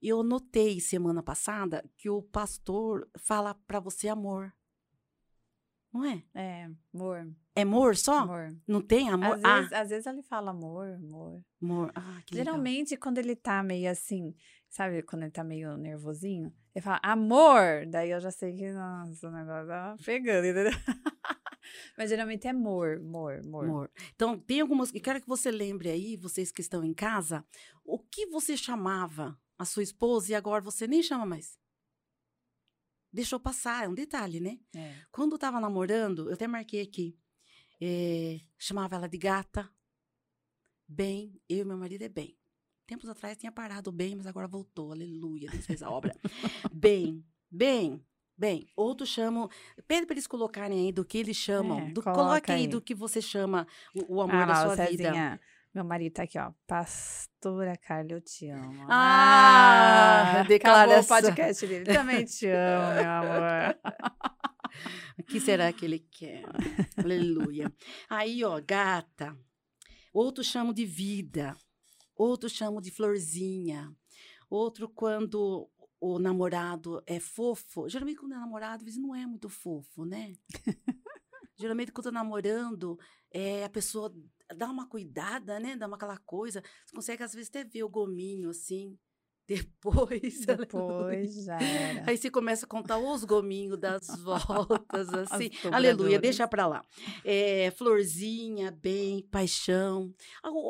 eu 0.00 0.22
notei 0.22 0.80
semana 0.80 1.22
passada 1.22 1.84
que 1.96 2.08
o 2.08 2.22
pastor 2.22 3.08
fala 3.16 3.54
para 3.54 3.80
você 3.80 4.08
amor. 4.08 4.52
Não 5.92 6.04
é? 6.04 6.22
É, 6.34 6.70
amor. 6.94 7.30
É 7.54 7.62
amor 7.62 7.96
só? 7.96 8.20
Amor. 8.20 8.56
Não 8.66 8.80
tem 8.80 9.10
amor? 9.10 9.36
Às, 9.36 9.44
ah, 9.44 9.56
vezes, 9.56 9.72
às 9.72 9.88
vezes 9.90 10.06
ele 10.06 10.22
fala 10.22 10.50
amor, 10.50 10.88
amor. 10.94 11.44
amor. 11.60 11.92
Ah, 11.94 12.22
que 12.24 12.34
legal. 12.34 12.54
Geralmente, 12.54 12.96
quando 12.96 13.18
ele 13.18 13.36
tá 13.36 13.62
meio 13.62 13.90
assim, 13.90 14.34
sabe, 14.70 15.02
quando 15.02 15.22
ele 15.22 15.30
tá 15.30 15.44
meio 15.44 15.76
nervosinho, 15.76 16.50
ele 16.74 16.82
fala 16.82 16.98
amor. 17.02 17.86
Daí 17.88 18.10
eu 18.10 18.20
já 18.20 18.30
sei 18.30 18.54
que, 18.54 18.72
nossa, 18.72 19.28
o 19.28 19.30
negócio 19.30 19.68
tá 19.68 19.96
pegando, 20.02 20.46
entendeu? 20.46 20.72
Mas 21.96 22.10
geralmente 22.10 22.46
é 22.46 22.50
amor, 22.50 22.98
amor. 22.98 23.40
Amor. 23.44 23.90
Então, 24.14 24.38
tem 24.38 24.60
algumas. 24.60 24.92
Eu 24.94 25.00
quero 25.00 25.20
que 25.20 25.28
você 25.28 25.50
lembre 25.50 25.90
aí, 25.90 26.16
vocês 26.16 26.50
que 26.50 26.60
estão 26.60 26.84
em 26.84 26.94
casa, 26.94 27.44
o 27.84 27.98
que 27.98 28.26
você 28.26 28.56
chamava 28.56 29.38
a 29.58 29.64
sua 29.64 29.82
esposa 29.82 30.32
e 30.32 30.34
agora 30.34 30.62
você 30.62 30.86
nem 30.86 31.02
chama 31.02 31.24
mais. 31.24 31.58
Deixou 33.12 33.38
passar, 33.38 33.84
é 33.84 33.88
um 33.88 33.94
detalhe, 33.94 34.40
né? 34.40 34.58
É. 34.74 34.94
Quando 35.10 35.32
eu 35.32 35.38
tava 35.38 35.60
namorando, 35.60 36.28
eu 36.28 36.34
até 36.34 36.46
marquei 36.46 36.80
aqui, 36.80 37.18
eh, 37.80 38.40
chamava 38.58 38.96
ela 38.96 39.08
de 39.08 39.18
gata, 39.18 39.70
bem, 40.88 41.38
eu 41.48 41.58
e 41.58 41.64
meu 41.64 41.76
marido 41.76 42.02
é 42.02 42.08
bem. 42.08 42.36
Tempos 42.86 43.08
atrás 43.08 43.36
tinha 43.36 43.52
parado 43.52 43.92
bem, 43.92 44.16
mas 44.16 44.26
agora 44.26 44.48
voltou, 44.48 44.92
aleluia, 44.92 45.50
Deus 45.50 45.66
fez 45.66 45.82
a 45.82 45.90
obra. 45.90 46.16
bem, 46.72 47.24
bem, 47.50 48.04
bem. 48.42 48.66
Outros 48.76 49.08
chamam, 49.08 49.48
pede 49.86 50.04
para 50.04 50.14
eles 50.14 50.26
colocarem 50.26 50.86
aí 50.86 50.92
do 50.92 51.04
que 51.04 51.18
eles 51.18 51.36
chamam, 51.36 51.78
É, 51.78 51.90
do, 51.92 52.02
coloca 52.02 52.52
aí 52.52 52.62
aí. 52.62 52.66
do 52.66 52.80
que 52.80 52.92
você 52.94 53.22
chama 53.22 53.66
o, 53.94 54.16
o 54.16 54.20
amor 54.20 54.34
Ah, 54.42 54.46
da 54.46 54.54
sua 54.56 54.74
vida. 54.86 55.04
Cezinha. 55.04 55.40
Meu 55.72 55.84
marido 55.84 56.12
tá 56.14 56.24
aqui, 56.24 56.38
ó. 56.38 56.52
Pastora 56.66 57.76
Carla, 57.76 58.12
eu 58.12 58.20
te 58.20 58.48
amo. 58.48 58.84
Ah, 58.90 60.30
acabou 60.32 60.48
declaração. 60.48 61.16
o 61.16 61.20
podcast 61.22 61.66
dele. 61.66 61.84
Também 61.84 62.24
te 62.24 62.46
amo, 62.48 62.94
meu 63.00 63.10
amor. 63.10 63.78
O 65.18 65.22
que 65.22 65.38
será 65.38 65.70
que 65.70 65.84
ele 65.84 65.98
quer? 65.98 66.44
Aleluia. 66.96 67.70
Aí, 68.08 68.42
ó, 68.42 68.58
gata. 68.66 69.36
Outros 70.12 70.46
chamam 70.46 70.72
de 70.72 70.86
vida. 70.86 71.54
Outros 72.16 72.52
chamam 72.52 72.80
de 72.80 72.90
florzinha. 72.90 73.92
Outro 74.48 74.88
quando 74.88 75.68
o 76.02 76.18
namorado 76.18 77.00
é 77.06 77.20
fofo. 77.20 77.88
Geralmente 77.88 78.18
quando 78.18 78.32
é 78.32 78.36
namorado, 78.36 78.78
às 78.78 78.82
vezes 78.82 79.00
não 79.00 79.14
é 79.14 79.24
muito 79.24 79.48
fofo, 79.48 80.04
né? 80.04 80.34
Geralmente 81.56 81.92
quando 81.92 82.06
tá 82.06 82.10
namorando, 82.10 82.98
é, 83.30 83.64
a 83.64 83.70
pessoa 83.70 84.12
dá 84.56 84.68
uma 84.68 84.88
cuidada, 84.88 85.60
né? 85.60 85.76
Dá 85.76 85.86
uma 85.86 85.94
aquela 85.94 86.18
coisa. 86.18 86.60
Você 86.84 86.92
consegue 86.92 87.22
às 87.22 87.32
vezes 87.32 87.48
até 87.48 87.62
ver 87.62 87.84
o 87.84 87.88
gominho 87.88 88.50
assim. 88.50 88.98
Depois. 89.48 90.46
Depois 90.46 91.44
já 91.44 91.58
era. 91.60 92.04
Aí 92.10 92.16
você 92.16 92.30
começa 92.30 92.64
a 92.64 92.68
contar 92.68 92.98
os 92.98 93.24
gominhos 93.24 93.78
das 93.78 94.06
voltas, 94.22 95.08
assim. 95.08 95.48
dobraduras. 95.48 95.74
Aleluia, 95.74 96.18
deixa 96.18 96.46
pra 96.48 96.66
lá. 96.66 96.84
É, 97.24 97.70
florzinha, 97.72 98.70
bem, 98.70 99.22
paixão. 99.30 100.14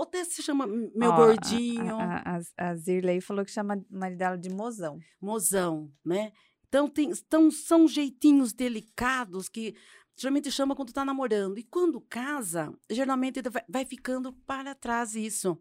Até 0.02 0.24
se 0.24 0.42
chama 0.42 0.66
meu 0.66 1.10
Ó, 1.10 1.12
a- 1.12 1.16
gordinho, 1.16 1.96
A, 1.98 2.38
a, 2.58 2.70
a 2.70 2.74
Zirley 2.76 3.20
falou 3.20 3.44
que 3.44 3.50
chama 3.52 3.76
o 3.90 3.98
marido 3.98 4.18
dela 4.18 4.36
de 4.36 4.48
mozão. 4.50 4.98
mozão, 5.20 5.90
né? 6.04 6.32
Então, 6.68 6.88
tem, 6.88 7.10
então, 7.10 7.50
são 7.50 7.86
jeitinhos 7.86 8.54
delicados 8.54 9.46
que 9.48 9.74
geralmente 10.16 10.50
chama 10.50 10.74
quando 10.74 10.92
tá 10.92 11.04
namorando. 11.04 11.58
E 11.58 11.62
quando 11.62 12.00
casa, 12.00 12.72
geralmente 12.90 13.42
vai, 13.42 13.62
vai 13.68 13.84
ficando 13.84 14.32
para 14.32 14.74
trás 14.74 15.14
isso. 15.14 15.58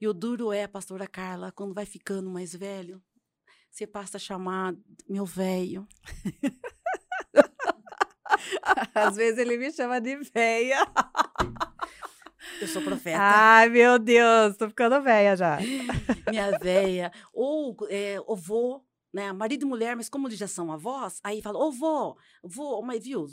E 0.00 0.06
o 0.06 0.14
duro 0.14 0.52
é, 0.52 0.66
pastora 0.66 1.08
Carla, 1.08 1.50
quando 1.50 1.74
vai 1.74 1.84
ficando 1.84 2.30
mais 2.30 2.54
velho, 2.54 3.02
você 3.70 3.86
passa 3.86 4.16
a 4.16 4.20
chamar 4.20 4.74
meu 5.08 5.24
velho. 5.24 5.86
Às 8.94 9.16
vezes 9.16 9.38
ele 9.38 9.56
me 9.56 9.72
chama 9.72 10.00
de 10.00 10.16
véia. 10.16 10.86
Eu 12.60 12.68
sou 12.68 12.82
profeta. 12.82 13.18
Ai, 13.20 13.68
meu 13.68 13.98
Deus, 13.98 14.56
tô 14.56 14.68
ficando 14.68 15.02
véia 15.02 15.36
já. 15.36 15.58
minha 16.28 16.58
véia, 16.58 17.12
ou 17.32 17.76
é, 17.88 18.16
o 18.26 18.36
vô, 18.36 18.84
né, 19.12 19.32
marido 19.32 19.62
e 19.62 19.66
mulher, 19.66 19.96
mas 19.96 20.08
como 20.08 20.28
eles 20.28 20.38
já 20.38 20.48
são 20.48 20.72
avós, 20.72 21.20
aí 21.22 21.42
fala, 21.42 21.58
ô 21.58 21.70
vô, 21.70 22.16
vô, 22.42 22.82
mas 22.82 23.04
viu, 23.04 23.26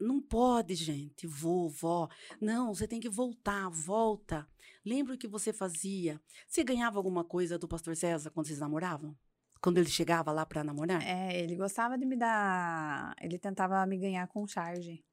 não 0.00 0.20
pode, 0.20 0.74
gente, 0.74 1.26
vô, 1.26 1.68
vó, 1.68 2.08
não, 2.40 2.74
você 2.74 2.88
tem 2.88 3.00
que 3.00 3.08
voltar, 3.08 3.68
volta. 3.70 4.46
Lembra 4.84 5.14
o 5.14 5.18
que 5.18 5.28
você 5.28 5.52
fazia? 5.52 6.20
Você 6.48 6.64
ganhava 6.64 6.98
alguma 6.98 7.24
coisa 7.24 7.58
do 7.58 7.68
pastor 7.68 7.96
César 7.96 8.30
quando 8.30 8.46
vocês 8.46 8.58
namoravam? 8.58 9.16
Quando 9.60 9.78
ele 9.78 9.88
chegava 9.88 10.32
lá 10.32 10.44
para 10.44 10.64
namorar? 10.64 11.00
É, 11.06 11.38
ele 11.40 11.54
gostava 11.54 11.96
de 11.96 12.04
me 12.04 12.16
dar. 12.16 13.14
Ele 13.20 13.38
tentava 13.38 13.86
me 13.86 13.96
ganhar 13.96 14.26
com 14.26 14.44
charge. 14.46 15.04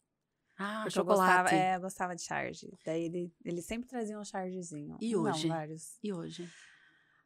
Ah, 0.57 0.81
Porque 0.83 0.87
eu 0.99 1.03
chocolate. 1.03 1.43
gostava, 1.43 1.51
é, 1.55 1.75
eu 1.75 1.81
gostava 1.81 2.15
de 2.15 2.23
charge. 2.23 2.67
Daí 2.83 3.03
ele, 3.03 3.31
ele 3.45 3.61
sempre 3.61 3.87
trazia 3.87 4.19
um 4.19 4.23
chargezinho. 4.25 4.97
E 4.99 5.13
Não, 5.13 5.21
hoje? 5.23 5.47
vários. 5.47 5.97
E 6.03 6.11
hoje? 6.11 6.49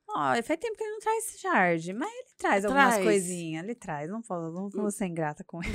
Ó, 0.07 0.33
faz 0.43 0.59
tempo 0.59 0.75
que 0.77 0.83
ele 0.83 0.91
não 0.91 0.99
traz 0.99 1.35
charge, 1.39 1.93
mas 1.93 2.11
ele 2.13 2.27
traz 2.37 2.65
algumas 2.65 2.93
Traz. 2.95 3.03
coisinhas. 3.05 3.63
Ele 3.63 3.73
traz. 3.73 4.09
Não 4.09 4.21
vou, 4.21 4.51
não 4.51 4.65
Hum. 4.65 4.69
vou 4.69 4.91
ser 4.91 5.05
ingrata 5.07 5.43
com 5.45 5.61
ele. 5.63 5.71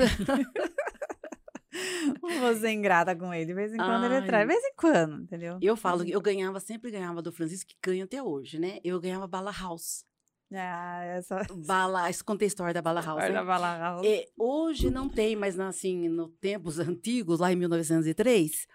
ser 2.61 2.71
ingrata 2.71 3.15
com 3.15 3.33
ele. 3.33 3.47
De 3.47 3.55
vez 3.55 3.73
em 3.73 3.77
quando 3.77 4.05
ele 4.05 4.15
Ai. 4.17 4.27
traz. 4.27 4.47
De 4.47 4.55
vez 4.55 4.65
em 4.65 4.75
quando, 4.77 5.23
entendeu? 5.23 5.59
Eu 5.61 5.77
falo, 5.77 6.05
que 6.05 6.13
eu 6.13 6.21
ganhava, 6.21 6.61
sempre 6.61 6.91
ganhava 6.91 7.23
do 7.23 7.33
Francisco, 7.33 7.69
que 7.69 7.91
ganha 7.91 8.05
até 8.05 8.23
hoje, 8.23 8.59
né? 8.59 8.79
Eu 8.85 9.01
ganhava 9.01 9.27
bala 9.27 9.51
house. 9.51 10.05
Ah, 10.53 11.05
essa. 11.05 11.43
Bala, 11.67 12.09
isso 12.09 12.25
contei 12.25 12.47
a 12.47 12.49
história 12.49 12.73
da 12.73 12.81
bala 12.81 13.03
house, 13.03 13.21
né? 13.21 13.29
Olha, 13.29 13.45
vai 13.45 13.61
lá, 13.61 14.01
É, 14.03 14.27
hoje 14.35 14.91
não 14.91 15.07
tem, 15.07 15.37
mas 15.37 15.61
assim, 15.61 16.09
no 16.09 16.29
tempos 16.29 16.79
antigos, 16.81 17.41
lá 17.41 17.53
em 17.53 17.57
1903, 17.57 18.67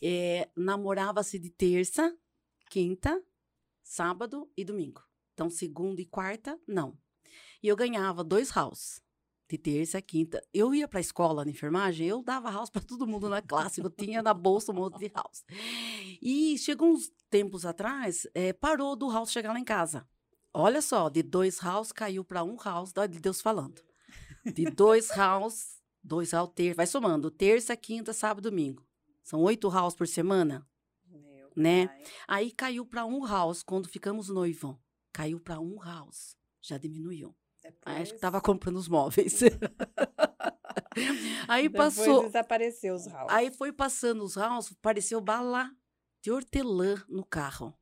é, 0.00 0.48
namorava-se 0.56 1.38
de 1.38 1.50
terça, 1.50 2.14
quinta, 2.70 3.20
sábado 3.82 4.48
e 4.56 4.64
domingo. 4.64 5.02
Então, 5.34 5.50
segunda 5.50 6.00
e 6.00 6.06
quarta, 6.06 6.58
não. 6.66 6.96
E 7.62 7.68
eu 7.68 7.76
ganhava 7.76 8.22
dois 8.22 8.50
house, 8.50 9.02
de 9.48 9.56
terça, 9.56 10.02
quinta. 10.02 10.42
Eu 10.52 10.74
ia 10.74 10.88
para 10.88 10.98
a 10.98 11.00
escola 11.00 11.44
na 11.44 11.50
enfermagem, 11.50 12.06
eu 12.06 12.22
dava 12.22 12.50
house 12.50 12.70
para 12.70 12.82
todo 12.82 13.06
mundo 13.06 13.28
na 13.28 13.40
classe, 13.40 13.80
eu 13.80 13.88
tinha 13.88 14.22
na 14.22 14.34
bolsa 14.34 14.72
um 14.72 14.74
monte 14.74 14.98
de 14.98 15.08
house. 15.08 15.44
E 16.20 16.58
chegou 16.58 16.88
uns 16.88 17.10
tempos 17.30 17.64
atrás, 17.64 18.26
é, 18.34 18.52
parou 18.52 18.96
do 18.96 19.10
house 19.10 19.30
chegar 19.30 19.52
lá 19.52 19.60
em 19.60 19.64
casa. 19.64 20.06
Olha 20.52 20.82
só, 20.82 21.08
de 21.08 21.22
dois 21.22 21.58
house 21.58 21.92
caiu 21.92 22.24
para 22.24 22.42
um 22.42 22.56
house, 22.56 22.92
olha 22.96 23.08
Deus 23.08 23.40
falando. 23.40 23.80
De 24.44 24.64
dois 24.64 25.10
house, 25.10 25.80
dois 26.02 26.32
house, 26.32 26.52
ter, 26.54 26.74
vai 26.74 26.86
somando, 26.86 27.30
terça, 27.30 27.76
quinta, 27.76 28.12
sábado, 28.12 28.50
domingo. 28.50 28.84
São 29.22 29.42
oito 29.42 29.68
house 29.68 29.94
por 29.94 30.06
semana, 30.06 30.66
Meu 31.08 31.50
né? 31.54 31.88
pai. 31.88 32.04
Aí 32.28 32.50
caiu 32.50 32.86
para 32.86 33.04
um 33.04 33.24
house 33.24 33.62
quando 33.62 33.88
ficamos 33.88 34.28
noivos. 34.28 34.76
Caiu 35.12 35.40
para 35.40 35.58
um 35.60 35.78
house, 35.80 36.36
já 36.62 36.78
diminuiu. 36.78 37.34
Aí 37.84 38.02
acho 38.02 38.12
que 38.12 38.16
Depois- 38.16 38.20
tava 38.20 38.40
comprando 38.40 38.76
os 38.76 38.88
móveis. 38.88 39.40
aí 41.48 41.68
Depois 41.68 41.96
passou, 41.96 42.24
desapareceu 42.24 42.94
os 42.94 43.06
house. 43.06 43.32
aí 43.32 43.50
foi 43.50 43.72
passando 43.72 44.22
os 44.24 44.36
house, 44.36 44.72
pareceu 44.80 45.20
bala 45.20 45.70
de 46.22 46.30
hortelã 46.30 47.02
no 47.08 47.24
carro. 47.24 47.74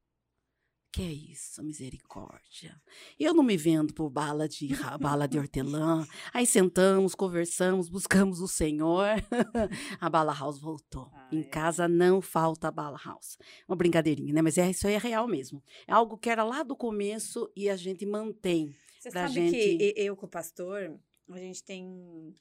Que 0.92 1.02
é 1.02 1.12
isso, 1.12 1.60
misericórdia. 1.60 2.80
Eu 3.18 3.34
não 3.34 3.42
me 3.42 3.56
vendo 3.56 3.92
por 3.92 4.08
bala 4.08 4.48
de 4.48 4.68
bala 5.00 5.26
de 5.26 5.36
hortelã. 5.36 6.06
Aí 6.32 6.46
sentamos, 6.46 7.16
conversamos, 7.16 7.88
buscamos 7.88 8.40
o 8.40 8.46
Senhor. 8.46 9.08
A 10.00 10.08
bala 10.08 10.32
house 10.32 10.60
voltou. 10.60 11.10
Ah, 11.12 11.28
em 11.32 11.40
é. 11.40 11.44
casa 11.44 11.88
não 11.88 12.22
falta 12.22 12.70
bala 12.70 12.96
house. 13.04 13.36
Uma 13.66 13.74
brincadeirinha, 13.74 14.32
né? 14.34 14.40
Mas 14.40 14.56
é, 14.56 14.70
isso 14.70 14.86
aí 14.86 14.94
é 14.94 14.98
real 14.98 15.26
mesmo. 15.26 15.60
É 15.88 15.92
algo 15.92 16.16
que 16.16 16.30
era 16.30 16.44
lá 16.44 16.62
do 16.62 16.76
começo 16.76 17.50
e 17.56 17.68
a 17.68 17.74
gente 17.74 18.06
mantém. 18.06 18.72
Você 19.04 19.10
pra 19.10 19.28
sabe 19.28 19.34
gente- 19.34 19.78
que 19.78 19.94
eu 20.00 20.16
com 20.16 20.24
o 20.24 20.28
pastor, 20.30 20.98
a 21.28 21.38
gente 21.38 21.62
tem 21.62 22.34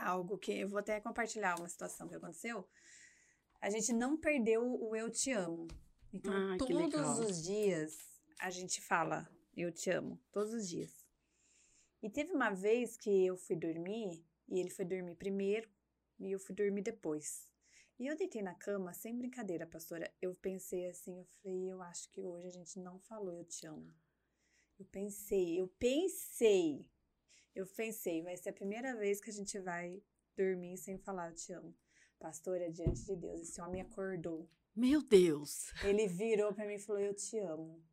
algo 0.00 0.36
que 0.36 0.50
eu 0.50 0.68
vou 0.68 0.80
até 0.80 1.00
compartilhar 1.00 1.56
uma 1.60 1.68
situação 1.68 2.08
que 2.08 2.14
aconteceu. 2.16 2.68
A 3.60 3.70
gente 3.70 3.92
não 3.92 4.16
perdeu 4.16 4.64
o 4.64 4.96
eu 4.96 5.08
te 5.08 5.30
amo. 5.30 5.68
Então, 6.12 6.32
Ah, 6.34 6.56
todos 6.58 7.18
os 7.20 7.40
dias 7.44 7.96
a 8.40 8.50
gente 8.50 8.80
fala 8.80 9.30
eu 9.56 9.70
te 9.70 9.90
amo, 9.90 10.20
todos 10.32 10.52
os 10.52 10.68
dias. 10.68 11.06
E 12.02 12.10
teve 12.10 12.32
uma 12.32 12.50
vez 12.50 12.96
que 12.96 13.24
eu 13.26 13.36
fui 13.36 13.54
dormir 13.54 14.26
e 14.48 14.58
ele 14.58 14.70
foi 14.70 14.84
dormir 14.84 15.14
primeiro 15.14 15.70
e 16.18 16.32
eu 16.32 16.40
fui 16.40 16.52
dormir 16.52 16.82
depois. 16.82 17.48
E 17.96 18.08
eu 18.08 18.16
deitei 18.16 18.42
na 18.42 18.56
cama, 18.56 18.92
sem 18.92 19.16
brincadeira, 19.16 19.68
pastora. 19.68 20.12
Eu 20.20 20.34
pensei 20.34 20.88
assim, 20.88 21.16
eu 21.16 21.24
falei, 21.26 21.70
eu 21.70 21.80
acho 21.80 22.10
que 22.10 22.20
hoje 22.24 22.48
a 22.48 22.50
gente 22.50 22.80
não 22.80 22.98
falou 22.98 23.32
eu 23.32 23.44
te 23.44 23.68
amo. 23.68 23.94
Eu 24.80 24.86
pensei, 24.86 25.60
eu 25.60 25.68
pensei, 25.78 26.90
eu 27.54 27.66
pensei, 27.66 28.22
vai 28.22 28.34
ser 28.34 28.48
a 28.48 28.52
primeira 28.54 28.96
vez 28.96 29.20
que 29.20 29.28
a 29.28 29.32
gente 29.32 29.58
vai 29.60 30.02
dormir 30.34 30.78
sem 30.78 30.96
falar 30.96 31.28
eu 31.28 31.34
te 31.34 31.52
amo. 31.52 31.76
Pastora, 32.18 32.70
diante 32.72 33.04
de 33.04 33.14
Deus, 33.14 33.42
esse 33.42 33.60
homem 33.60 33.82
acordou. 33.82 34.48
Meu 34.74 35.02
Deus. 35.02 35.70
Ele 35.84 36.08
virou 36.08 36.54
pra 36.54 36.66
mim 36.66 36.76
e 36.76 36.78
falou, 36.78 37.02
eu 37.02 37.12
te 37.12 37.38
amo. 37.38 37.84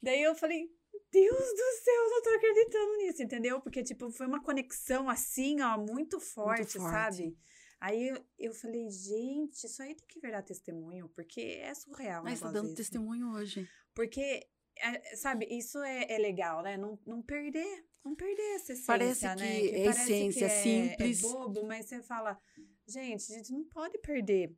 Daí 0.00 0.22
eu 0.22 0.32
falei, 0.36 0.72
Deus 1.10 1.36
do 1.36 1.82
céu, 1.82 2.04
eu 2.04 2.10
não 2.10 2.22
tô 2.22 2.30
acreditando 2.30 2.96
nisso, 2.98 3.22
entendeu? 3.24 3.60
Porque, 3.60 3.82
tipo, 3.82 4.12
foi 4.12 4.28
uma 4.28 4.40
conexão 4.40 5.10
assim, 5.10 5.60
ó, 5.60 5.76
muito 5.76 6.20
forte, 6.20 6.78
forte. 6.78 6.92
sabe? 6.92 7.36
Aí 7.80 8.10
eu, 8.10 8.24
eu 8.38 8.54
falei, 8.54 8.88
gente, 8.90 9.64
isso 9.64 9.82
aí 9.82 9.96
tem 9.96 10.06
que 10.06 10.20
virar 10.20 10.42
testemunho, 10.42 11.08
porque 11.08 11.40
é 11.40 11.74
surreal. 11.74 12.22
Mas 12.22 12.38
tá 12.38 12.52
dando 12.52 12.66
desse. 12.66 12.76
testemunho 12.76 13.32
hoje. 13.32 13.68
Porque, 13.92 14.48
é, 14.80 15.16
sabe, 15.16 15.46
isso 15.50 15.78
é, 15.82 16.06
é 16.12 16.18
legal, 16.18 16.62
né? 16.62 16.76
Não, 16.76 16.98
não 17.06 17.22
perder, 17.22 17.84
não 18.04 18.14
perder 18.14 18.54
essa 18.56 18.72
essência, 18.72 18.86
Parece 18.86 19.26
né? 19.26 19.36
que 19.36 19.42
é 19.42 19.86
essência, 19.86 20.44
é, 20.46 20.48
simples. 20.48 21.24
É 21.24 21.28
bobo, 21.28 21.66
mas 21.66 21.86
você 21.86 22.02
fala, 22.02 22.38
gente, 22.86 23.32
a 23.32 23.36
gente 23.36 23.52
não 23.52 23.64
pode 23.64 23.98
perder 23.98 24.54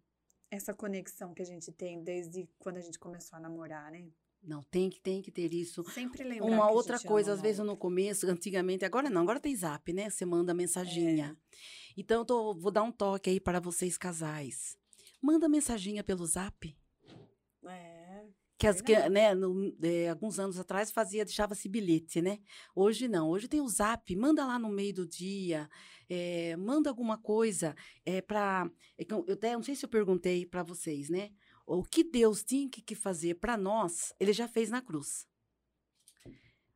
essa 0.51 0.75
conexão 0.75 1.33
que 1.33 1.43
a 1.43 1.47
gente 1.47 1.71
tem 1.73 2.03
desde 2.03 2.49
quando 2.59 2.79
a 2.79 2.81
gente 2.81 2.99
começou 2.99 3.37
a 3.37 3.41
namorar, 3.41 3.91
né? 3.93 4.09
Não, 4.43 4.63
tem 4.65 4.89
que, 4.89 5.01
tem 5.01 5.21
que 5.21 5.31
ter 5.31 5.53
isso. 5.53 5.85
Sempre 5.91 6.25
lembrar 6.25 6.47
que 6.47 6.53
Uma 6.55 6.71
outra 6.71 6.99
coisa, 6.99 7.33
às 7.35 7.43
vezes 7.43 7.65
no 7.65 7.77
começo, 7.77 8.27
antigamente, 8.27 8.85
agora 8.87 9.11
não, 9.11 9.21
agora 9.23 9.39
tem 9.39 9.55
zap, 9.55 9.93
né? 9.93 10.09
Você 10.09 10.25
manda 10.25 10.55
mensaginha. 10.55 11.37
É. 11.39 11.61
Então, 11.97 12.21
eu 12.21 12.25
tô- 12.25 12.55
vou 12.55 12.71
dar 12.71 12.83
um 12.83 12.91
toque 12.91 13.29
aí 13.29 13.39
para 13.39 13.61
vocês 13.61 13.99
casais. 13.99 14.79
Manda 15.21 15.47
mensaginha 15.47 16.03
pelo 16.03 16.25
zap. 16.25 16.75
É, 18.66 18.83
Que, 18.83 18.94
as, 18.94 19.11
né, 19.11 19.35
no- 19.35 19.75
é, 19.83 20.09
alguns 20.11 20.38
anos 20.38 20.59
atrás 20.59 20.90
fazia, 20.92 21.25
deixava-se 21.25 21.68
bilhete, 21.68 22.20
né? 22.20 22.38
Hoje 22.75 23.09
não, 23.09 23.29
hoje 23.31 23.49
tem 23.49 23.61
o 23.61 23.68
zap, 23.68 24.14
manda 24.16 24.44
lá 24.46 24.59
no 24.59 24.68
meio 24.68 24.92
do 24.94 25.07
dia, 25.07 25.68
é, 26.09 26.55
manda 26.57 26.90
alguma 26.90 27.16
coisa 27.16 27.75
é, 28.05 28.20
para. 28.20 28.70
eu 28.99 29.25
até 29.33 29.55
não 29.55 29.62
sei 29.62 29.75
se 29.75 29.85
eu 29.85 29.88
perguntei 29.88 30.44
para 30.44 30.62
vocês, 30.62 31.09
né? 31.09 31.31
O 31.66 31.83
que 31.83 32.03
Deus 32.05 32.42
tinha 32.42 32.68
que 32.68 32.83
que 32.83 32.94
fazer 32.94 33.35
para 33.37 33.57
nós, 33.57 34.12
ele 34.20 34.33
já 34.33 34.46
fez 34.49 34.70
na 34.70 34.83
cruz. 34.83 35.27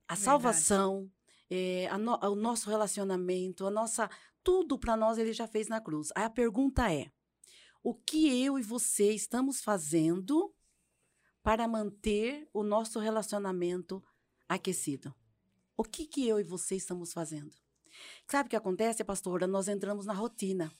A 0.06 0.14
Verdade. 0.14 0.20
salvação, 0.24 1.10
é, 1.50 1.86
a 1.88 1.98
no- 1.98 2.18
o 2.22 2.34
nosso 2.34 2.68
relacionamento, 2.70 3.66
a 3.66 3.70
nossa. 3.70 4.08
Tudo 4.42 4.78
para 4.78 4.96
nós 4.96 5.16
ele 5.18 5.32
já 5.32 5.46
fez 5.46 5.68
na 5.68 5.80
cruz. 5.80 6.08
Aí 6.14 6.24
a 6.24 6.30
pergunta 6.30 6.92
é: 6.92 7.10
o 7.82 7.94
que 7.94 8.42
eu 8.44 8.58
e 8.58 8.62
você 8.62 9.12
estamos 9.12 9.62
fazendo 9.62 10.54
para 11.44 11.68
manter 11.68 12.48
o 12.54 12.62
nosso 12.62 12.98
relacionamento 12.98 14.02
aquecido? 14.48 15.14
O 15.76 15.84
que, 15.84 16.06
que 16.06 16.26
eu 16.26 16.40
e 16.40 16.42
você 16.42 16.74
estamos 16.74 17.12
fazendo? 17.12 17.54
Sabe 18.26 18.46
o 18.46 18.50
que 18.50 18.56
acontece, 18.56 19.04
pastora? 19.04 19.46
Nós 19.46 19.68
entramos 19.68 20.06
na 20.06 20.14
rotina. 20.14 20.72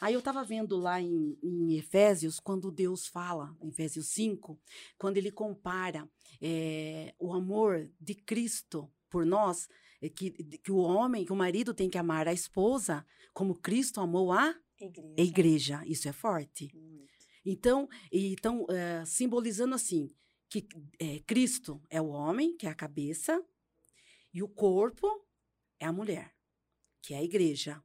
Aí 0.00 0.14
eu 0.14 0.20
estava 0.20 0.44
vendo 0.44 0.76
lá 0.76 1.00
em, 1.02 1.36
em 1.42 1.76
Efésios, 1.76 2.38
quando 2.38 2.70
Deus 2.70 3.08
fala, 3.08 3.54
em 3.60 3.68
Efésios 3.68 4.06
5, 4.08 4.58
quando 4.96 5.16
ele 5.16 5.32
compara 5.32 6.08
eh, 6.40 7.12
o 7.18 7.32
amor 7.32 7.90
de 8.00 8.14
Cristo 8.14 8.88
por 9.10 9.26
nós, 9.26 9.68
eh, 10.00 10.08
que, 10.08 10.30
que 10.30 10.70
o 10.70 10.78
homem, 10.78 11.24
que 11.24 11.32
o 11.32 11.36
marido 11.36 11.74
tem 11.74 11.90
que 11.90 11.98
amar 11.98 12.28
a 12.28 12.32
esposa 12.32 13.04
como 13.34 13.56
Cristo 13.58 14.00
amou 14.00 14.32
a 14.32 14.54
igreja. 14.80 15.14
igreja. 15.16 15.82
Isso 15.84 16.08
é 16.08 16.12
forte. 16.12 16.70
Muito. 16.72 17.15
Então, 17.46 17.88
então 18.10 18.66
simbolizando 19.06 19.74
assim, 19.76 20.10
que 20.48 20.66
eh, 20.98 21.20
Cristo 21.26 21.80
é 21.88 22.00
o 22.00 22.08
homem, 22.08 22.56
que 22.56 22.66
é 22.66 22.70
a 22.70 22.74
cabeça, 22.74 23.42
e 24.32 24.42
o 24.42 24.48
corpo 24.48 25.24
é 25.78 25.86
a 25.86 25.92
mulher, 25.92 26.34
que 27.02 27.14
é 27.14 27.18
a 27.18 27.22
igreja. 27.22 27.82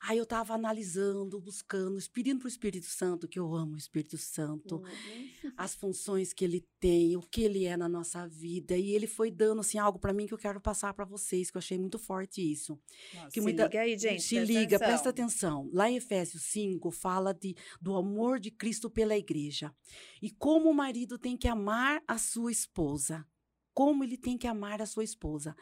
Aí 0.00 0.16
eu 0.18 0.22
estava 0.24 0.54
analisando, 0.54 1.40
buscando, 1.40 1.98
pedindo 2.12 2.38
para 2.38 2.46
o 2.46 2.48
Espírito 2.48 2.86
Santo, 2.86 3.26
que 3.26 3.38
eu 3.38 3.54
amo 3.54 3.74
o 3.74 3.78
Espírito 3.78 4.16
Santo, 4.16 4.76
Uhum. 4.76 4.82
as 5.56 5.74
funções 5.74 6.32
que 6.32 6.44
ele 6.44 6.64
tem, 6.78 7.16
o 7.16 7.20
que 7.22 7.42
ele 7.42 7.64
é 7.64 7.76
na 7.76 7.88
nossa 7.88 8.26
vida. 8.28 8.76
E 8.76 8.90
ele 8.94 9.06
foi 9.06 9.30
dando 9.30 9.60
assim, 9.60 9.78
algo 9.78 9.98
para 9.98 10.12
mim 10.12 10.26
que 10.26 10.34
eu 10.34 10.38
quero 10.38 10.60
passar 10.60 10.94
para 10.94 11.04
vocês, 11.04 11.50
que 11.50 11.56
eu 11.56 11.60
achei 11.60 11.78
muito 11.78 11.98
forte 11.98 12.40
isso. 12.40 12.78
Nossa, 13.14 13.26
Que 13.28 13.34
se 13.34 13.40
muita- 13.40 13.64
liga 13.64 13.80
aí, 13.80 13.98
gente. 13.98 14.22
Se 14.22 14.34
presta 14.36 14.52
liga, 14.52 14.76
atenção. 14.76 14.88
presta 14.88 15.08
atenção. 15.10 15.70
Lá 15.72 15.90
em 15.90 15.96
Efésios 15.96 16.42
5 16.44 16.90
fala 16.90 17.34
de, 17.34 17.54
do 17.80 17.96
amor 17.96 18.38
de 18.38 18.50
Cristo 18.50 18.88
pela 18.88 19.16
igreja. 19.16 19.74
E 20.22 20.30
como 20.30 20.70
o 20.70 20.74
marido 20.74 21.18
tem 21.18 21.36
que 21.36 21.48
amar 21.48 22.02
a 22.06 22.18
sua 22.18 22.52
esposa. 22.52 23.26
Como 23.74 24.02
ele 24.02 24.16
tem 24.16 24.36
que 24.36 24.46
amar 24.48 24.82
a 24.82 24.86
sua 24.86 25.04
esposa. 25.04 25.54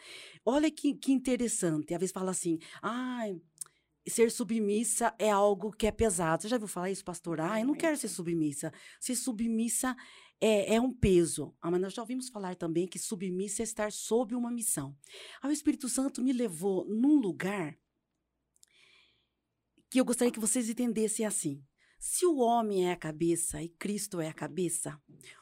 Olha 0.44 0.70
que, 0.70 0.94
que 0.94 1.12
interessante. 1.12 1.92
Às 1.92 2.00
vezes 2.00 2.12
fala 2.12 2.30
assim, 2.30 2.58
ai. 2.82 3.40
Ser 4.08 4.30
submissa 4.30 5.14
é 5.18 5.30
algo 5.30 5.72
que 5.72 5.86
é 5.86 5.92
pesado. 5.92 6.42
Você 6.42 6.48
já 6.48 6.58
viu 6.58 6.68
falar 6.68 6.90
isso, 6.90 7.04
pastor? 7.04 7.40
Ah, 7.40 7.60
eu 7.60 7.66
não 7.66 7.74
quero 7.74 7.96
ser 7.96 8.08
submissa. 8.08 8.72
Ser 9.00 9.16
submissa 9.16 9.96
é, 10.40 10.74
é 10.74 10.80
um 10.80 10.92
peso. 10.92 11.54
Ah, 11.60 11.70
mas 11.70 11.80
nós 11.80 11.92
já 11.92 12.02
ouvimos 12.02 12.28
falar 12.28 12.54
também 12.54 12.86
que 12.86 12.98
submissa 12.98 13.62
é 13.62 13.64
estar 13.64 13.90
sob 13.92 14.34
uma 14.34 14.50
missão. 14.50 14.96
Aí 15.42 15.50
o 15.50 15.52
Espírito 15.52 15.88
Santo 15.88 16.22
me 16.22 16.32
levou 16.32 16.84
num 16.86 17.16
lugar 17.16 17.76
que 19.90 20.00
eu 20.00 20.04
gostaria 20.04 20.32
que 20.32 20.40
vocês 20.40 20.68
entendessem 20.68 21.24
assim. 21.24 21.64
Se 21.98 22.26
o 22.26 22.36
homem 22.36 22.88
é 22.88 22.92
a 22.92 22.96
cabeça 22.96 23.62
e 23.62 23.70
Cristo 23.70 24.20
é 24.20 24.28
a 24.28 24.34
cabeça, 24.34 25.00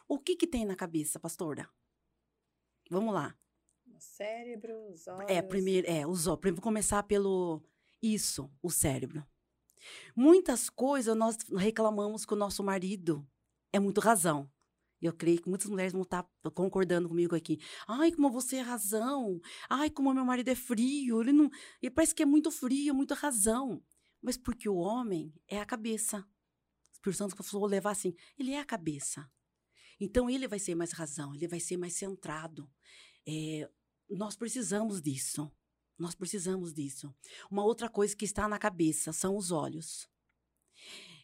o 0.08 0.18
que 0.18 0.36
que 0.36 0.46
tem 0.46 0.64
na 0.64 0.76
cabeça, 0.76 1.18
pastora? 1.18 1.68
Vamos 2.90 3.12
lá. 3.12 3.36
O 3.86 4.00
cérebro, 4.00 4.74
os 4.90 5.06
olhos. 5.06 5.30
É, 5.30 5.42
primeiro, 5.42 5.88
é, 5.88 6.06
os 6.06 6.26
olhos. 6.26 6.52
Vou 6.52 6.60
começar 6.60 7.02
pelo 7.02 7.62
isso, 8.05 8.50
o 8.62 8.70
cérebro. 8.70 9.26
Muitas 10.14 10.68
coisas 10.68 11.16
nós 11.16 11.36
reclamamos 11.57 12.24
que 12.24 12.34
o 12.34 12.36
nosso 12.36 12.62
marido 12.62 13.26
é 13.72 13.78
muito 13.78 14.00
razão. 14.00 14.50
Eu 15.00 15.12
creio 15.12 15.40
que 15.42 15.48
muitas 15.48 15.68
mulheres 15.68 15.92
vão 15.92 16.02
estar 16.02 16.26
concordando 16.55 17.09
comigo 17.09 17.36
aqui. 17.36 17.59
Ai, 17.86 18.11
como 18.11 18.30
você 18.30 18.57
é 18.57 18.61
razão. 18.62 19.38
Ai, 19.68 19.90
como 19.90 20.14
meu 20.14 20.24
marido 20.24 20.48
é 20.48 20.55
frio. 20.55 21.20
Ele 21.20 21.32
não, 21.32 21.50
parece 21.94 22.14
que 22.14 22.22
é 22.22 22.26
muito 22.26 22.50
frio, 22.50 22.90
é 22.90 22.92
muito 22.92 23.12
razão. 23.12 23.82
Mas 24.22 24.38
porque 24.38 24.68
o 24.68 24.76
homem 24.76 25.34
é 25.46 25.61
a 25.61 25.66
cabeça. 25.66 26.20
O 26.20 26.92
Espírito 26.94 27.18
Santo 27.18 27.42
falou 27.42 27.66
levar 27.66 27.90
assim, 27.90 28.14
ele 28.38 28.52
é 28.52 28.61
a 28.61 28.64
cabeça. 28.64 29.30
Então 30.00 30.30
ele 30.30 30.48
vai 30.48 30.59
ser 30.59 30.74
mais 30.74 30.92
razão, 30.92 31.34
ele 31.34 31.46
vai 31.46 31.61
ser 31.61 31.76
mais 31.76 31.94
centrado. 31.94 32.70
É, 33.26 33.68
nós 34.09 34.36
precisamos 34.36 35.02
disso. 35.02 35.52
Nós 35.99 36.14
precisamos 36.14 36.72
disso. 36.72 37.14
Uma 37.51 37.64
outra 37.64 37.88
coisa 37.88 38.16
que 38.16 38.24
está 38.24 38.49
na 38.49 38.59
cabeça 38.59 39.12
são 39.12 39.36
os 39.36 39.51
olhos. 39.51 40.09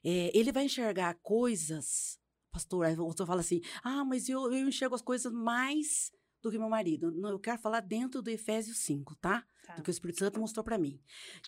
É, 0.02 0.30
ele 0.36 0.52
vai 0.52 0.64
enxergar 0.64 1.14
coisas 1.22 2.20
pastor, 2.50 2.84
aí 2.84 2.98
o 2.98 3.12
fala 3.26 3.40
assim, 3.40 3.60
ah, 3.82 4.04
mas 4.04 4.28
eu, 4.28 4.52
eu 4.52 4.68
enxergo 4.68 4.94
as 4.94 5.02
coisas 5.02 5.32
mais 5.32 6.12
do 6.42 6.50
que 6.50 6.58
meu 6.58 6.68
marido. 6.68 7.10
Não, 7.10 7.30
eu 7.30 7.38
quero 7.38 7.60
falar 7.60 7.80
dentro 7.80 8.22
do 8.22 8.30
Efésios 8.30 8.78
5, 8.78 9.14
tá? 9.16 9.46
tá. 9.66 9.74
Do 9.74 9.82
que 9.82 9.90
o 9.90 9.92
Espírito 9.92 10.18
Santo 10.18 10.40
mostrou 10.40 10.64
para 10.64 10.78
mim. 10.78 11.00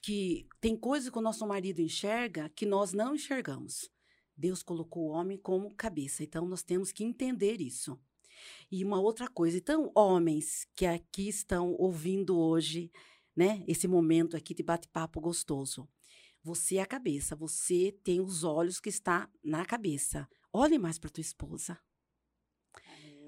Que 0.03 0.47
tem 0.61 0.77
coisas 0.77 1.11
que 1.11 1.19
o 1.19 1.23
nosso 1.23 1.47
marido 1.47 1.81
enxerga 1.81 2.49
que 2.51 2.67
nós 2.67 2.93
não 2.93 3.15
enxergamos. 3.15 3.91
Deus 4.37 4.63
colocou 4.63 5.09
o 5.09 5.11
homem 5.11 5.39
como 5.39 5.75
cabeça, 5.75 6.23
então 6.23 6.47
nós 6.47 6.63
temos 6.63 6.93
que 6.93 7.05
entender 7.05 7.61
isso. 7.61 7.99
E 8.71 8.85
uma 8.85 9.01
outra 9.01 9.29
coisa, 9.29 9.59
então, 9.59 9.93
homens 9.95 10.67
que 10.75 10.87
aqui 10.87 11.29
estão 11.29 11.75
ouvindo 11.79 12.39
hoje, 12.39 12.91
né, 13.37 13.65
esse 13.67 13.89
momento 13.89 14.37
aqui 14.37 14.55
de 14.55 14.63
bate-papo 14.63 15.21
gostoso. 15.21 15.89
Você 16.43 16.77
é 16.77 16.83
a 16.83 16.87
cabeça, 16.87 17.37
você 17.37 17.97
tem 18.03 18.21
os 18.21 18.43
olhos 18.43 18.81
que 18.81 18.89
está 18.89 19.31
na 19.43 19.65
cabeça. 19.65 20.29
Olhe 20.53 20.79
mais 20.79 20.99
para 20.99 21.11
tua 21.11 21.21
esposa. 21.21 21.79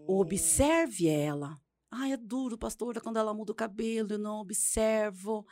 Observe 0.07 1.09
ela. 1.09 1.61
Ai, 1.91 2.13
é 2.13 2.17
duro, 2.17 2.59
pastora, 2.59 3.01
quando 3.01 3.19
ela 3.19 3.33
muda 3.33 3.53
o 3.53 3.55
cabelo, 3.55 4.13
eu 4.13 4.19
não 4.19 4.41
observo, 4.41 5.47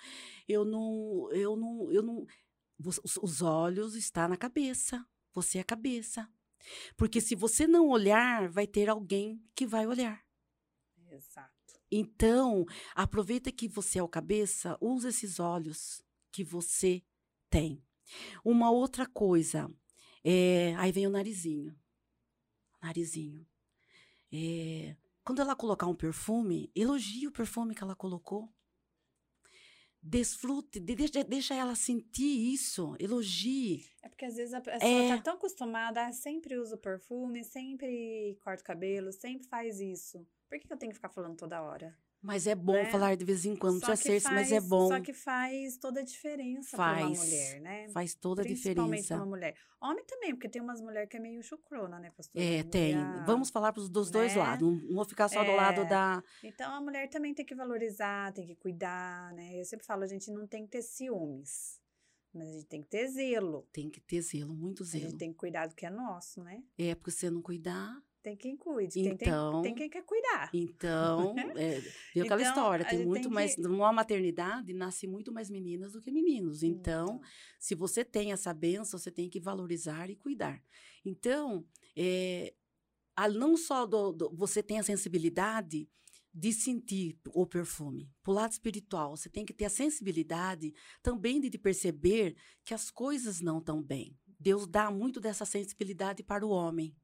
eu 0.49 0.65
não, 0.65 1.31
eu 1.31 1.57
não, 1.57 1.93
eu 1.93 2.03
não. 2.03 2.27
Os, 2.85 3.01
os 3.23 3.43
olhos 3.43 3.95
estão 3.95 4.29
na 4.29 4.37
cabeça. 4.37 5.07
Você 5.33 5.59
é 5.59 5.61
a 5.61 5.65
cabeça. 5.65 6.29
Porque 6.97 7.21
se 7.21 7.37
você 7.37 7.67
não 7.67 7.89
olhar, 7.89 8.49
vai 8.49 8.67
ter 8.67 8.89
alguém 8.89 9.41
que 9.55 9.67
vai 9.67 9.87
olhar. 9.87 10.21
Exato. 11.11 11.62
Então, 11.95 12.65
aproveita 12.95 13.53
que 13.53 13.69
você 13.69 13.99
é 13.99 14.03
o 14.03 14.09
cabeça, 14.09 14.79
use 14.81 15.07
esses 15.07 15.39
olhos 15.39 16.03
que 16.33 16.43
você 16.43 17.03
tem. 17.51 17.85
Uma 18.43 18.71
outra 18.71 19.07
coisa, 19.07 19.71
é, 20.25 20.75
aí 20.77 20.91
vem 20.91 21.07
o 21.07 21.11
narizinho. 21.11 21.79
Narizinho. 22.83 23.47
É, 24.33 24.97
quando 25.23 25.43
ela 25.43 25.55
colocar 25.55 25.87
um 25.87 25.95
perfume, 25.95 26.73
elogie 26.75 27.27
o 27.27 27.33
perfume 27.33 27.75
que 27.75 27.83
ela 27.83 27.95
colocou. 27.95 28.51
Desfrute, 30.03 30.81
deixa, 30.81 31.23
deixa 31.23 31.55
ela 31.55 31.77
sentir 31.77 32.55
isso, 32.55 32.97
elogie. 32.99 33.87
É 34.03 34.09
porque 34.09 34.25
às 34.25 34.35
vezes 34.35 34.55
a 34.55 34.63
pessoa 34.63 34.91
é, 34.91 35.17
tá 35.17 35.23
tão 35.23 35.35
acostumada, 35.35 36.07
ah, 36.07 36.13
sempre 36.13 36.59
usa 36.59 36.77
perfume, 36.77 37.45
sempre 37.45 38.37
corta 38.43 38.63
o 38.63 38.67
cabelo, 38.67 39.13
sempre 39.13 39.47
faz 39.47 39.79
isso. 39.79 40.27
Por 40.53 40.61
que, 40.61 40.71
eu 40.71 40.77
tenho 40.77 40.91
que 40.91 40.97
ficar 40.97 41.09
falando 41.09 41.35
toda 41.35 41.63
hora? 41.63 41.97
Mas 42.21 42.47
é 42.47 42.55
bom 42.55 42.75
né? 42.75 42.85
falar 42.91 43.15
de 43.15 43.25
vez 43.25 43.47
em 43.47 43.57
quando, 43.57 43.81
só 43.81 43.87
precisa 43.87 44.29
ser, 44.29 44.35
mas 44.35 44.53
é 44.53 44.61
bom. 44.61 44.87
Só 44.87 45.01
que 45.01 45.15
faz 45.15 45.79
toda 45.79 46.01
a 46.01 46.03
diferença 46.05 46.77
para 46.77 47.07
uma 47.07 47.17
mulher, 47.17 47.61
né? 47.63 47.89
Faz 47.89 48.15
toda 48.15 48.43
a 48.43 48.45
diferença. 48.45 48.87
Principalmente 48.87 49.15
uma 49.15 49.25
mulher. 49.25 49.57
Homem 49.81 50.05
também, 50.05 50.35
porque 50.35 50.51
tem 50.51 50.61
umas 50.61 50.79
mulheres 50.83 51.09
que 51.09 51.17
é 51.17 51.21
meio 51.21 51.43
chucrona, 51.43 51.99
né, 51.99 52.11
pastora? 52.15 52.45
É, 52.45 52.63
tem. 52.65 52.95
Vamos 53.25 53.49
falar 53.49 53.73
pros, 53.73 53.89
dos 53.89 54.11
né? 54.11 54.13
dois 54.13 54.37
lados, 54.37 54.83
não 54.83 54.95
vou 54.95 55.07
ficar 55.07 55.27
só 55.31 55.43
é. 55.43 55.47
do 55.47 55.57
lado 55.57 55.81
é. 55.81 55.85
da... 55.87 56.23
Então, 56.45 56.71
a 56.75 56.83
mulher 56.83 57.09
também 57.09 57.33
tem 57.33 57.47
que 57.47 57.55
valorizar, 57.55 58.31
tem 58.35 58.47
que 58.47 58.55
cuidar, 58.57 59.33
né? 59.33 59.59
Eu 59.59 59.65
sempre 59.65 59.87
falo, 59.87 60.03
a 60.03 60.07
gente 60.07 60.31
não 60.31 60.47
tem 60.47 60.67
que 60.67 60.73
ter 60.73 60.83
ciúmes. 60.83 61.81
Mas 62.35 62.47
a 62.47 62.53
gente 62.53 62.67
tem 62.67 62.83
que 62.83 62.91
ter 62.91 63.09
zelo. 63.09 63.67
Tem 63.73 63.89
que 63.89 64.01
ter 64.03 64.21
zelo, 64.21 64.55
muito 64.55 64.85
zelo. 64.85 65.07
A 65.07 65.09
gente 65.09 65.19
tem 65.19 65.33
que 65.33 65.39
cuidar 65.39 65.67
do 65.67 65.75
que 65.75 65.87
é 65.87 65.91
nosso, 65.91 66.43
né? 66.43 66.63
É, 66.77 66.95
porque 66.95 67.11
se 67.11 67.21
você 67.21 67.31
não 67.31 67.41
cuidar, 67.41 68.03
tem 68.23 68.37
quem 68.37 68.57
cuide. 68.57 69.01
Então, 69.01 69.17
tem, 69.17 69.63
tem, 69.63 69.63
tem 69.63 69.75
quem 69.75 69.91
quer 69.91 70.05
cuidar. 70.05 70.51
Então, 70.55 71.35
é, 71.59 71.81
viu 72.15 72.25
aquela 72.25 72.41
então, 72.41 72.53
história, 72.53 72.85
tem 72.85 73.05
muito 73.05 73.25
tem 73.25 73.33
mais. 73.33 73.55
Que... 73.55 73.63
Numa 73.63 73.93
maternidade, 73.93 74.73
nasce 74.73 75.07
muito 75.07 75.33
mais 75.33 75.51
meninas 75.51 75.93
do 75.93 76.01
que 76.01 76.11
meninos. 76.11 76.63
Então, 76.63 77.05
então, 77.05 77.21
se 77.59 77.75
você 77.75 78.05
tem 78.05 78.33
essa 78.33 78.55
benção, 78.55 78.99
você 78.99 79.11
tem 79.11 79.29
que 79.29 79.41
valorizar 79.41 80.09
e 80.09 80.17
cuidar. 80.17 80.63
Então, 81.05 81.67
é, 81.97 82.55
não 83.35 83.57
só 83.57 83.87
do, 83.87 84.13
do, 84.13 84.31
você 84.35 84.63
tem 84.63 84.79
a 84.79 84.83
sensibilidade 84.83 85.89
de 86.35 86.53
sentir 86.53 87.19
o 87.29 87.47
perfume. 87.47 88.11
Pro 88.23 88.33
lado 88.33 88.53
espiritual, 88.53 89.17
você 89.17 89.29
tem 89.29 89.45
que 89.45 89.53
ter 89.53 89.67
a 89.67 89.71
sensibilidade 89.71 90.73
também 91.03 91.41
de 91.41 91.59
perceber 91.59 92.37
que 92.65 92.73
as 92.73 92.91
coisas 92.91 93.41
não 93.41 93.59
estão 93.59 93.83
bem. 93.83 94.17
Deus 94.41 94.67
dá 94.67 94.91
muito 94.91 95.21
dessa 95.21 95.45
sensibilidade 95.45 96.23
para 96.23 96.45
o 96.47 96.51
homem. 96.51 96.97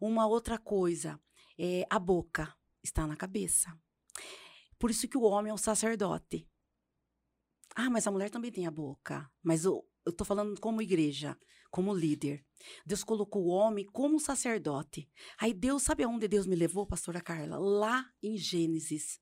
Uma 0.00 0.26
outra 0.26 0.58
coisa, 0.58 1.20
é, 1.58 1.86
a 1.90 1.98
boca 1.98 2.54
está 2.82 3.06
na 3.06 3.16
cabeça. 3.16 3.76
Por 4.78 4.90
isso 4.90 5.06
que 5.06 5.18
o 5.18 5.22
homem 5.22 5.50
é 5.50 5.54
um 5.54 5.58
sacerdote. 5.58 6.48
Ah, 7.74 7.90
mas 7.90 8.06
a 8.06 8.10
mulher 8.10 8.30
também 8.30 8.50
tem 8.50 8.66
a 8.66 8.70
boca. 8.70 9.30
Mas 9.42 9.64
eu, 9.64 9.86
tô 10.16 10.24
falando 10.24 10.58
como 10.60 10.82
igreja, 10.82 11.38
como 11.70 11.94
líder. 11.94 12.44
Deus 12.84 13.04
colocou 13.04 13.44
o 13.44 13.48
homem 13.48 13.86
como 13.86 14.18
sacerdote. 14.18 15.08
Aí 15.38 15.52
Deus, 15.52 15.82
sabe 15.82 16.02
aonde 16.02 16.26
Deus 16.26 16.46
me 16.46 16.56
levou, 16.56 16.86
pastora 16.86 17.20
Carla? 17.20 17.58
Lá 17.58 18.10
em 18.22 18.36
Gênesis. 18.36 19.20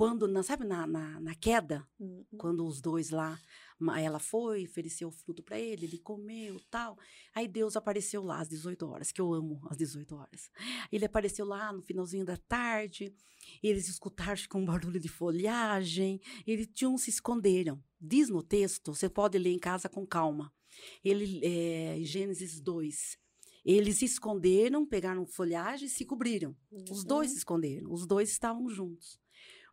Quando, 0.00 0.26
na, 0.26 0.42
sabe, 0.42 0.64
na, 0.64 0.86
na, 0.86 1.20
na 1.20 1.34
queda, 1.34 1.86
uhum. 1.98 2.24
quando 2.38 2.66
os 2.66 2.80
dois 2.80 3.10
lá 3.10 3.38
ela 3.98 4.18
foi, 4.18 4.64
ofereceu 4.64 5.08
o 5.08 5.12
fruto 5.12 5.42
para 5.42 5.60
ele, 5.60 5.84
ele 5.84 5.98
comeu, 5.98 6.58
tal. 6.70 6.98
Aí 7.34 7.46
Deus 7.46 7.76
apareceu 7.76 8.24
lá 8.24 8.40
às 8.40 8.48
18 8.48 8.86
horas, 8.86 9.12
que 9.12 9.20
eu 9.20 9.30
amo 9.34 9.60
às 9.68 9.76
18 9.76 10.16
horas. 10.16 10.50
Ele 10.90 11.04
apareceu 11.04 11.44
lá 11.44 11.70
no 11.70 11.82
finalzinho 11.82 12.24
da 12.24 12.38
tarde, 12.38 13.14
eles 13.62 13.88
escutaram 13.88 14.40
com 14.48 14.62
um 14.62 14.64
barulho 14.64 14.98
de 14.98 15.08
folhagem, 15.08 16.18
eles 16.46 16.66
tinham 16.72 16.96
se 16.96 17.10
esconderam. 17.10 17.78
Diz 18.00 18.30
no 18.30 18.42
texto, 18.42 18.94
você 18.94 19.06
pode 19.06 19.36
ler 19.36 19.52
em 19.52 19.58
casa 19.58 19.86
com 19.86 20.06
calma. 20.06 20.50
Ele 21.04 21.42
é, 21.44 21.98
Gênesis 22.04 22.58
2. 22.58 23.18
Eles 23.66 23.98
se 23.98 24.06
esconderam, 24.06 24.86
pegaram 24.86 25.26
folhagem 25.26 25.86
e 25.86 25.90
se 25.90 26.06
cobriram. 26.06 26.56
Uhum. 26.70 26.84
Os 26.90 27.04
dois 27.04 27.32
se 27.32 27.36
esconderam, 27.36 27.92
os 27.92 28.06
dois 28.06 28.30
estavam 28.30 28.66
juntos. 28.70 29.19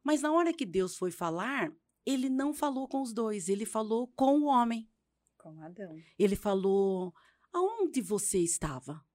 Mas 0.07 0.21
na 0.21 0.31
hora 0.31 0.53
que 0.53 0.65
Deus 0.65 0.95
foi 0.95 1.11
falar, 1.11 1.69
ele 2.05 2.29
não 2.29 2.53
falou 2.53 2.87
com 2.87 3.01
os 3.01 3.11
dois, 3.11 3.49
ele 3.49 3.65
falou 3.65 4.07
com 4.15 4.39
o 4.39 4.45
homem. 4.45 4.89
Com 5.37 5.61
Adão. 5.61 6.01
Ele 6.17 6.37
falou: 6.37 7.13
aonde 7.51 7.99
você 7.99 8.39
estava? 8.39 9.05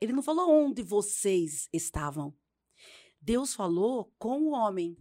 Ele 0.00 0.14
não 0.14 0.22
falou 0.22 0.50
onde 0.50 0.82
vocês 0.82 1.68
estavam. 1.74 2.34
Deus 3.20 3.54
falou 3.54 4.10
com 4.18 4.44
o 4.44 4.52
homem. 4.52 4.96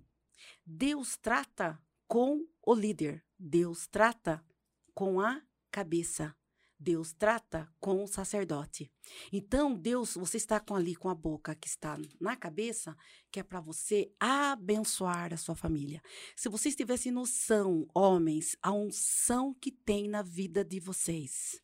Deus 0.65 1.15
trata 1.15 1.81
com 2.05 2.45
o 2.61 2.73
líder. 2.73 3.25
Deus 3.39 3.87
trata 3.87 4.45
com 4.93 5.21
a 5.21 5.41
cabeça. 5.71 6.35
Deus 6.80 7.11
trata 7.11 7.67
com 7.80 8.03
o 8.03 8.07
sacerdote. 8.07 8.91
Então, 9.32 9.73
Deus, 9.73 10.13
você 10.13 10.38
está 10.38 10.59
com 10.59 10.75
ali 10.75 10.95
com 10.95 11.09
a 11.09 11.15
boca 11.15 11.55
que 11.55 11.67
está 11.67 11.97
na 12.19 12.36
cabeça, 12.36 12.95
que 13.32 13.39
é 13.39 13.43
para 13.43 13.59
você 13.59 14.11
abençoar 14.19 15.34
a 15.34 15.38
sua 15.38 15.55
família. 15.55 16.01
Se 16.36 16.49
vocês 16.49 16.75
tivessem 16.75 17.11
noção, 17.11 17.88
homens, 17.95 18.55
a 18.61 18.71
unção 18.71 19.55
que 19.55 19.71
tem 19.71 20.07
na 20.07 20.21
vida 20.21 20.63
de 20.63 20.80
vocês. 20.80 21.59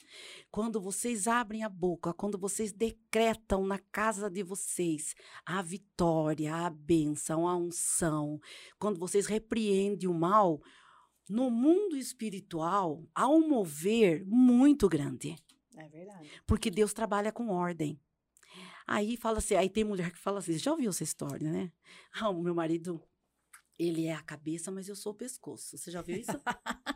Quando 0.49 0.81
vocês 0.81 1.27
abrem 1.27 1.63
a 1.63 1.69
boca, 1.69 2.13
quando 2.13 2.37
vocês 2.37 2.71
decretam 2.71 3.65
na 3.65 3.77
casa 3.77 4.29
de 4.29 4.41
vocês 4.41 5.15
a 5.45 5.61
vitória, 5.61 6.55
a 6.55 6.69
bênção, 6.69 7.47
a 7.47 7.55
unção, 7.55 8.39
quando 8.79 8.99
vocês 8.99 9.27
repreendem 9.27 10.09
o 10.09 10.13
mal, 10.13 10.61
no 11.29 11.49
mundo 11.49 11.95
espiritual 11.95 13.05
há 13.13 13.27
um 13.27 13.47
mover 13.47 14.25
muito 14.25 14.87
grande. 14.89 15.35
É 15.75 15.87
verdade. 15.87 16.29
Porque 16.45 16.69
Deus 16.69 16.93
trabalha 16.93 17.31
com 17.31 17.49
ordem. 17.49 17.99
Aí 18.85 19.15
fala 19.17 19.37
assim, 19.37 19.55
aí 19.55 19.69
tem 19.69 19.83
mulher 19.83 20.11
que 20.11 20.19
fala 20.19 20.39
assim, 20.39 20.57
já 20.57 20.71
ouviu 20.71 20.89
essa 20.89 21.03
história, 21.03 21.51
né? 21.51 21.71
Ah, 22.13 22.29
o 22.29 22.41
meu 22.41 22.53
marido, 22.53 23.01
ele 23.79 24.05
é 24.05 24.13
a 24.13 24.21
cabeça, 24.21 24.69
mas 24.71 24.89
eu 24.89 24.95
sou 24.95 25.13
o 25.13 25.15
pescoço. 25.15 25.77
Você 25.77 25.89
já 25.89 26.01
viu 26.01 26.17
isso? 26.17 26.31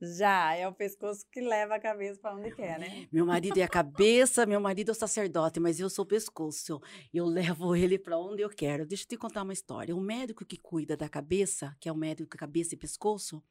Já, 0.00 0.54
é 0.54 0.66
o 0.66 0.72
pescoço 0.72 1.26
que 1.30 1.40
leva 1.40 1.74
a 1.74 1.80
cabeça 1.80 2.20
para 2.20 2.34
onde 2.34 2.54
quer, 2.54 2.78
né? 2.78 3.08
Meu 3.12 3.26
marido 3.26 3.58
é 3.58 3.62
a 3.62 3.68
cabeça, 3.68 4.46
meu 4.46 4.60
marido 4.60 4.90
é 4.90 4.92
o 4.92 4.94
sacerdote, 4.94 5.60
mas 5.60 5.80
eu 5.80 5.88
sou 5.90 6.04
o 6.04 6.08
pescoço. 6.08 6.80
Eu 7.12 7.26
levo 7.26 7.74
ele 7.74 7.98
para 7.98 8.18
onde 8.18 8.42
eu 8.42 8.50
quero. 8.50 8.86
Deixa 8.86 9.04
eu 9.04 9.08
te 9.08 9.16
contar 9.16 9.42
uma 9.42 9.52
história. 9.52 9.94
O 9.94 10.00
médico 10.00 10.44
que 10.44 10.56
cuida 10.56 10.96
da 10.96 11.08
cabeça, 11.08 11.76
que 11.80 11.88
é 11.88 11.92
o 11.92 11.96
médico 11.96 12.36
cabeça 12.36 12.74
e 12.74 12.78
pescoço, 12.78 13.42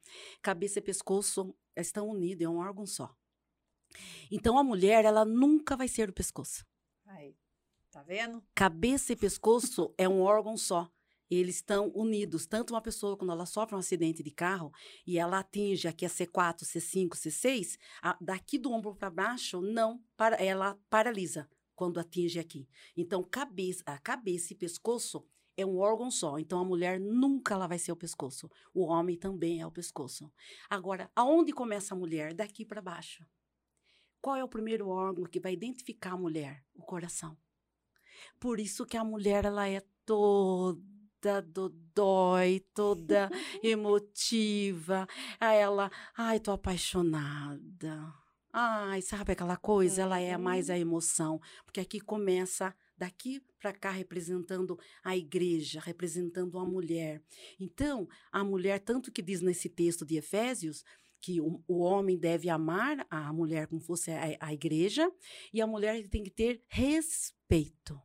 cabeça 0.42 0.78
e 0.78 0.82
pescoço 0.82 1.54
estão 1.76 2.08
unidos, 2.08 2.44
é 2.44 2.48
um 2.48 2.58
órgão 2.58 2.86
só. 2.86 3.14
Então 4.30 4.58
a 4.58 4.64
mulher, 4.64 5.04
ela 5.04 5.24
nunca 5.24 5.76
vai 5.76 5.88
ser 5.88 6.08
o 6.08 6.12
pescoço. 6.12 6.66
Aí, 7.06 7.36
tá 7.90 8.02
vendo? 8.02 8.42
Cabeça 8.54 9.12
e 9.12 9.16
pescoço 9.16 9.94
é 9.96 10.08
um 10.08 10.20
órgão 10.20 10.56
só 10.56 10.90
eles 11.30 11.56
estão 11.56 11.90
unidos. 11.94 12.46
Tanto 12.46 12.74
uma 12.74 12.80
pessoa, 12.80 13.16
quando 13.16 13.32
ela 13.32 13.46
sofre 13.46 13.74
um 13.74 13.78
acidente 13.78 14.22
de 14.22 14.30
carro 14.30 14.72
e 15.06 15.18
ela 15.18 15.38
atinge 15.38 15.88
aqui 15.88 16.04
a 16.04 16.08
C4, 16.08 16.62
C5, 16.62 17.10
C6, 17.10 17.78
a, 18.02 18.16
daqui 18.20 18.58
do 18.58 18.72
ombro 18.72 18.94
para 18.94 19.10
baixo, 19.10 19.60
não, 19.60 20.02
para, 20.16 20.36
ela 20.36 20.78
paralisa 20.88 21.48
quando 21.74 21.98
atinge 21.98 22.38
aqui. 22.38 22.68
Então, 22.96 23.22
cabeça, 23.22 23.82
cabeça 24.02 24.52
e 24.52 24.56
pescoço 24.56 25.24
é 25.56 25.64
um 25.64 25.78
órgão 25.78 26.10
só. 26.10 26.38
Então, 26.38 26.58
a 26.60 26.64
mulher 26.64 27.00
nunca 27.00 27.54
ela 27.54 27.66
vai 27.66 27.78
ser 27.78 27.92
o 27.92 27.96
pescoço. 27.96 28.50
O 28.72 28.84
homem 28.84 29.16
também 29.16 29.60
é 29.60 29.66
o 29.66 29.72
pescoço. 29.72 30.30
Agora, 30.68 31.10
aonde 31.14 31.52
começa 31.52 31.94
a 31.94 31.98
mulher? 31.98 32.34
Daqui 32.34 32.64
para 32.64 32.80
baixo. 32.80 33.24
Qual 34.20 34.36
é 34.36 34.42
o 34.42 34.48
primeiro 34.48 34.88
órgão 34.88 35.24
que 35.24 35.40
vai 35.40 35.52
identificar 35.52 36.12
a 36.12 36.16
mulher? 36.16 36.64
O 36.74 36.82
coração. 36.82 37.36
Por 38.40 38.58
isso 38.58 38.86
que 38.86 38.96
a 38.96 39.04
mulher 39.04 39.44
ela 39.44 39.68
é 39.68 39.82
toda 40.06 40.93
toda 41.24 41.40
dodói, 41.40 42.60
toda 42.74 43.30
emotiva. 43.62 45.08
Aí 45.40 45.58
ela, 45.58 45.90
ai, 46.14 46.38
tô 46.38 46.50
apaixonada. 46.50 48.12
Ai, 48.52 49.00
sabe 49.00 49.32
aquela 49.32 49.56
coisa? 49.56 50.02
Ela 50.02 50.20
é 50.20 50.36
mais 50.36 50.68
a 50.68 50.74
uhum. 50.74 50.80
emoção, 50.80 51.40
porque 51.64 51.80
aqui 51.80 51.98
começa 51.98 52.74
daqui 52.96 53.42
para 53.58 53.72
cá 53.72 53.90
representando 53.90 54.78
a 55.02 55.16
igreja, 55.16 55.80
representando 55.80 56.58
a 56.58 56.64
mulher. 56.64 57.22
Então, 57.58 58.06
a 58.30 58.44
mulher, 58.44 58.80
tanto 58.80 59.10
que 59.10 59.22
diz 59.22 59.40
nesse 59.40 59.68
texto 59.70 60.04
de 60.04 60.16
Efésios, 60.16 60.84
que 61.22 61.40
o, 61.40 61.64
o 61.66 61.78
homem 61.78 62.18
deve 62.18 62.50
amar 62.50 63.06
a 63.08 63.32
mulher 63.32 63.66
como 63.66 63.80
fosse 63.80 64.10
a, 64.10 64.36
a 64.38 64.52
igreja, 64.52 65.10
e 65.54 65.62
a 65.62 65.66
mulher 65.66 66.06
tem 66.08 66.22
que 66.22 66.30
ter 66.30 66.62
respeito 66.68 67.98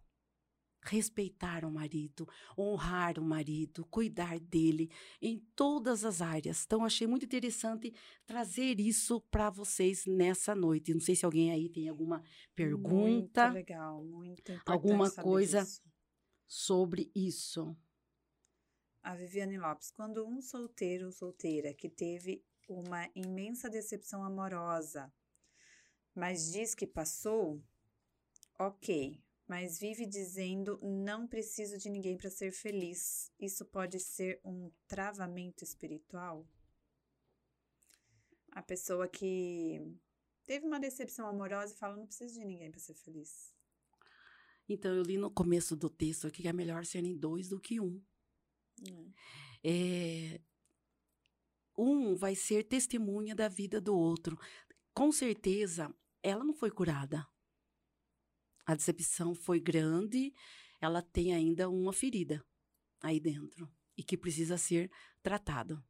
respeitar 0.81 1.65
o 1.65 1.71
marido, 1.71 2.27
honrar 2.57 3.19
o 3.19 3.23
marido, 3.23 3.85
cuidar 3.85 4.39
dele 4.39 4.89
em 5.21 5.39
todas 5.55 6.05
as 6.05 6.21
áreas. 6.21 6.63
Então, 6.65 6.85
achei 6.85 7.07
muito 7.07 7.25
interessante 7.25 7.93
trazer 8.25 8.79
isso 8.79 9.21
para 9.29 9.49
vocês 9.49 10.05
nessa 10.05 10.55
noite. 10.55 10.93
Não 10.93 11.01
sei 11.01 11.15
se 11.15 11.25
alguém 11.25 11.51
aí 11.51 11.69
tem 11.69 11.89
alguma 11.89 12.23
pergunta. 12.55 13.51
Muito 13.51 13.53
legal, 13.53 14.03
muito. 14.03 14.61
Alguma 14.65 15.11
coisa 15.11 15.63
disso. 15.63 15.81
sobre 16.47 17.11
isso. 17.13 17.75
A 19.01 19.15
Viviane 19.15 19.57
Lopes, 19.57 19.91
quando 19.91 20.27
um 20.27 20.41
solteiro 20.41 21.05
ou 21.05 21.11
solteira 21.11 21.73
que 21.73 21.89
teve 21.89 22.43
uma 22.67 23.09
imensa 23.15 23.69
decepção 23.69 24.23
amorosa, 24.23 25.11
mas 26.13 26.51
diz 26.51 26.75
que 26.75 26.85
passou, 26.85 27.63
ok, 28.59 29.19
mas 29.49 29.79
vive 29.79 30.05
dizendo 30.05 30.79
não 30.83 31.27
preciso 31.27 31.75
de 31.79 31.89
ninguém 31.89 32.15
para 32.15 32.29
ser 32.29 32.51
feliz. 32.51 33.31
Isso 33.39 33.65
pode 33.65 33.99
ser 33.99 34.39
um 34.45 34.71
travamento 34.87 35.63
espiritual? 35.63 36.47
A 38.51 38.61
pessoa 38.61 39.07
que 39.07 39.81
teve 40.45 40.67
uma 40.67 40.79
decepção 40.79 41.27
amorosa 41.27 41.73
e 41.73 41.77
fala 41.77 41.97
não 41.97 42.05
preciso 42.05 42.35
de 42.35 42.45
ninguém 42.45 42.69
para 42.69 42.79
ser 42.79 42.93
feliz. 42.93 43.51
Então 44.67 44.93
eu 44.93 45.01
li 45.01 45.17
no 45.17 45.31
começo 45.31 45.75
do 45.75 45.89
texto 45.89 46.27
aqui 46.27 46.43
que 46.43 46.47
é 46.47 46.53
melhor 46.53 46.85
serem 46.85 47.17
dois 47.17 47.49
do 47.49 47.59
que 47.59 47.79
um. 47.81 47.99
Hum. 48.87 49.11
É, 49.63 50.39
um 51.75 52.15
vai 52.15 52.35
ser 52.35 52.65
testemunha 52.65 53.33
da 53.33 53.47
vida 53.47 53.81
do 53.81 53.97
outro. 53.97 54.37
Com 54.93 55.11
certeza, 55.11 55.91
ela 56.21 56.43
não 56.43 56.53
foi 56.53 56.69
curada 56.69 57.27
a 58.69 58.75
decepção 58.75 59.33
foi 59.33 59.59
grande, 59.59 60.31
ela 60.79 61.01
tem 61.01 61.33
ainda 61.33 61.67
uma 61.67 61.91
ferida 61.91 62.45
aí 63.01 63.19
dentro 63.19 63.67
e 63.97 64.03
que 64.03 64.15
precisa 64.15 64.59
ser 64.59 64.91
tratada. 65.23 65.83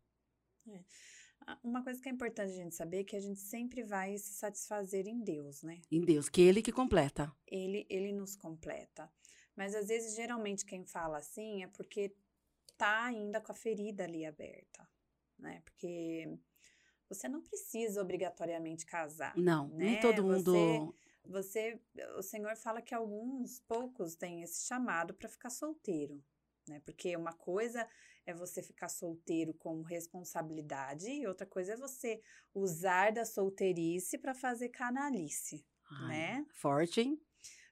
É. 0.66 0.80
Uma 1.62 1.84
coisa 1.84 2.02
que 2.02 2.08
é 2.08 2.12
importante 2.12 2.52
a 2.54 2.56
gente 2.56 2.76
saber 2.76 3.02
é 3.02 3.04
que 3.04 3.18
a 3.18 3.20
gente 3.20 3.42
sempre 3.42 3.84
vai 3.84 4.18
se 4.18 4.34
satisfazer 4.34 5.08
em 5.08 5.22
Deus, 5.22 5.62
né? 5.62 5.82
Em 5.92 6.00
Deus, 6.06 6.30
que 6.30 6.40
Ele 6.40 6.62
que 6.62 6.72
completa. 6.72 7.36
Ele, 7.46 7.86
ele 7.90 8.14
nos 8.14 8.38
completa. 8.38 9.12
Mas 9.58 9.76
às 9.76 9.88
vezes, 9.88 10.16
geralmente, 10.16 10.66
quem 10.66 10.86
fala 10.86 11.18
assim 11.18 11.64
é 11.64 11.68
porque 11.68 12.16
tá 12.78 13.04
ainda 13.04 13.42
com 13.42 13.52
a 13.52 13.56
ferida 13.56 14.06
ali 14.06 14.26
aberta, 14.26 14.88
né? 15.38 15.62
Porque 15.66 16.40
você 17.10 17.28
não 17.28 17.42
precisa 17.42 18.02
obrigatoriamente 18.02 18.86
casar. 18.86 19.36
Não, 19.36 19.68
né? 19.70 19.86
nem 19.86 20.00
todo 20.00 20.24
mundo. 20.24 20.54
Você 20.54 21.09
você, 21.30 21.80
o 22.18 22.22
Senhor 22.22 22.56
fala 22.58 22.82
que 22.82 22.96
alguns 22.96 23.60
poucos 23.62 24.16
têm 24.16 24.42
esse 24.42 24.66
chamado 24.66 25.14
para 25.14 25.30
ficar 25.30 25.50
solteiro, 25.50 26.24
né? 26.68 26.82
Porque 26.86 27.16
uma 27.16 27.34
coisa 27.34 27.88
é 28.26 28.34
você 28.34 28.64
ficar 28.64 28.90
solteiro 28.90 29.54
com 29.54 29.82
responsabilidade 29.82 31.10
e 31.10 31.28
outra 31.28 31.46
coisa 31.46 31.74
é 31.74 31.78
você 31.78 32.22
usar 32.54 33.12
da 33.12 33.26
solteirice 33.26 34.18
para 34.18 34.34
fazer 34.34 34.70
canalice, 34.70 35.66
né? 36.08 36.46
Forte, 36.54 37.02
hein? 37.02 37.22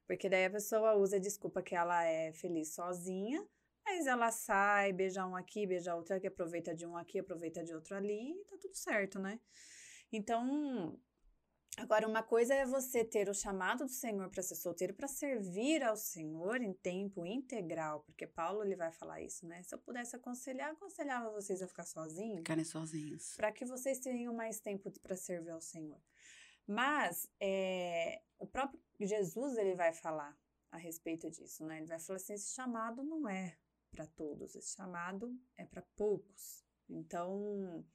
Porque 0.06 0.30
daí 0.30 0.46
a 0.46 0.52
pessoa 0.52 0.96
usa 0.96 1.18
a 1.18 1.20
desculpa 1.20 1.62
que 1.62 1.76
ela 1.76 2.04
é 2.06 2.32
feliz 2.34 2.74
sozinha, 2.74 3.46
mas 3.84 4.06
ela 4.06 4.32
sai, 4.32 4.94
beija 4.94 5.26
um 5.26 5.36
aqui, 5.36 5.66
beija 5.66 5.96
outro 5.96 6.16
aqui, 6.16 6.28
aproveita 6.28 6.74
de 6.76 6.86
um 6.86 6.96
aqui, 6.96 7.20
aproveita 7.20 7.64
de 7.64 7.74
outro 7.74 7.96
ali, 7.96 8.32
e 8.32 8.46
tá 8.46 8.58
tudo 8.62 8.76
certo, 8.76 9.20
né? 9.20 9.40
Então, 10.12 10.98
Agora, 11.78 12.08
uma 12.08 12.24
coisa 12.24 12.56
é 12.56 12.66
você 12.66 13.06
ter 13.06 13.30
o 13.30 13.36
chamado 13.36 13.86
do 13.86 13.92
Senhor 13.92 14.28
para 14.32 14.42
ser 14.42 14.56
solteiro, 14.56 14.96
para 14.96 15.08
servir 15.08 15.84
ao 15.84 15.96
Senhor 15.96 16.60
em 16.60 16.74
tempo 16.74 17.24
integral, 17.24 18.02
porque 18.02 18.26
Paulo 18.26 18.64
ele 18.64 18.76
vai 18.76 18.92
falar 18.92 19.22
isso, 19.22 19.46
né? 19.46 19.62
Se 19.62 19.76
eu 19.76 19.80
pudesse 19.80 20.16
aconselhar, 20.16 20.72
aconselhava 20.72 21.30
vocês 21.30 21.62
a 21.62 21.68
ficar 21.68 21.86
sozinhos. 21.86 22.40
Ficarem 22.40 22.66
sozinhos. 22.66 23.36
Para 23.36 23.52
que 23.52 23.64
vocês 23.64 24.00
tenham 24.00 24.34
mais 24.34 24.60
tempo 24.60 24.92
para 25.00 25.16
servir 25.16 25.52
ao 25.52 25.62
Senhor. 25.62 26.02
Mas 26.66 27.30
é, 27.40 28.24
o 28.40 28.48
próprio 28.48 28.82
Jesus 29.00 29.56
ele 29.56 29.76
vai 29.76 29.94
falar 29.94 30.36
a 30.72 30.78
respeito 30.78 31.30
disso, 31.30 31.64
né? 31.64 31.78
Ele 31.78 31.86
vai 31.86 32.00
falar 32.00 32.18
assim: 32.18 32.34
esse 32.34 32.56
chamado 32.56 33.04
não 33.04 33.30
é 33.30 33.56
para 33.92 34.08
todos, 34.08 34.56
esse 34.56 34.76
chamado 34.76 35.40
é 35.56 35.64
para 35.64 35.84
poucos. 35.96 36.66
Então, 36.90 37.86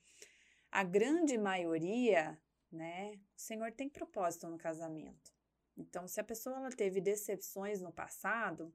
a 0.70 0.84
grande 0.84 1.36
maioria 1.36 2.40
né? 2.72 3.12
O 3.36 3.40
Senhor 3.40 3.70
tem 3.72 3.88
propósito 3.88 4.48
no 4.48 4.58
casamento. 4.58 5.32
Então, 5.76 6.06
se 6.08 6.20
a 6.20 6.24
pessoa 6.24 6.56
ela 6.56 6.70
teve 6.70 7.00
decepções 7.00 7.80
no 7.80 7.92
passado, 7.92 8.74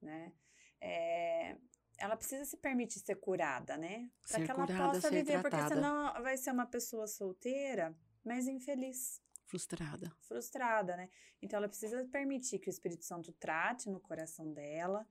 né? 0.00 0.32
É, 0.80 1.56
ela 1.98 2.16
precisa 2.16 2.44
se 2.44 2.56
permitir 2.56 3.00
ser 3.00 3.16
curada, 3.16 3.76
né? 3.76 4.10
Para 4.28 4.44
que 4.44 4.50
ela 4.50 4.66
curada, 4.66 4.92
possa 4.92 5.10
viver, 5.10 5.40
tratada. 5.40 5.50
porque 5.50 5.74
senão 5.74 6.22
vai 6.22 6.36
ser 6.36 6.52
uma 6.52 6.66
pessoa 6.66 7.06
solteira, 7.06 7.96
mas 8.24 8.46
infeliz. 8.46 9.20
Frustrada. 9.46 10.14
Frustrada, 10.20 10.96
né? 10.96 11.08
Então 11.42 11.56
ela 11.56 11.68
precisa 11.68 12.04
permitir 12.06 12.58
que 12.58 12.68
o 12.68 12.70
Espírito 12.70 13.04
Santo 13.04 13.32
trate 13.32 13.88
no 13.88 13.98
coração 13.98 14.52
dela, 14.52 15.06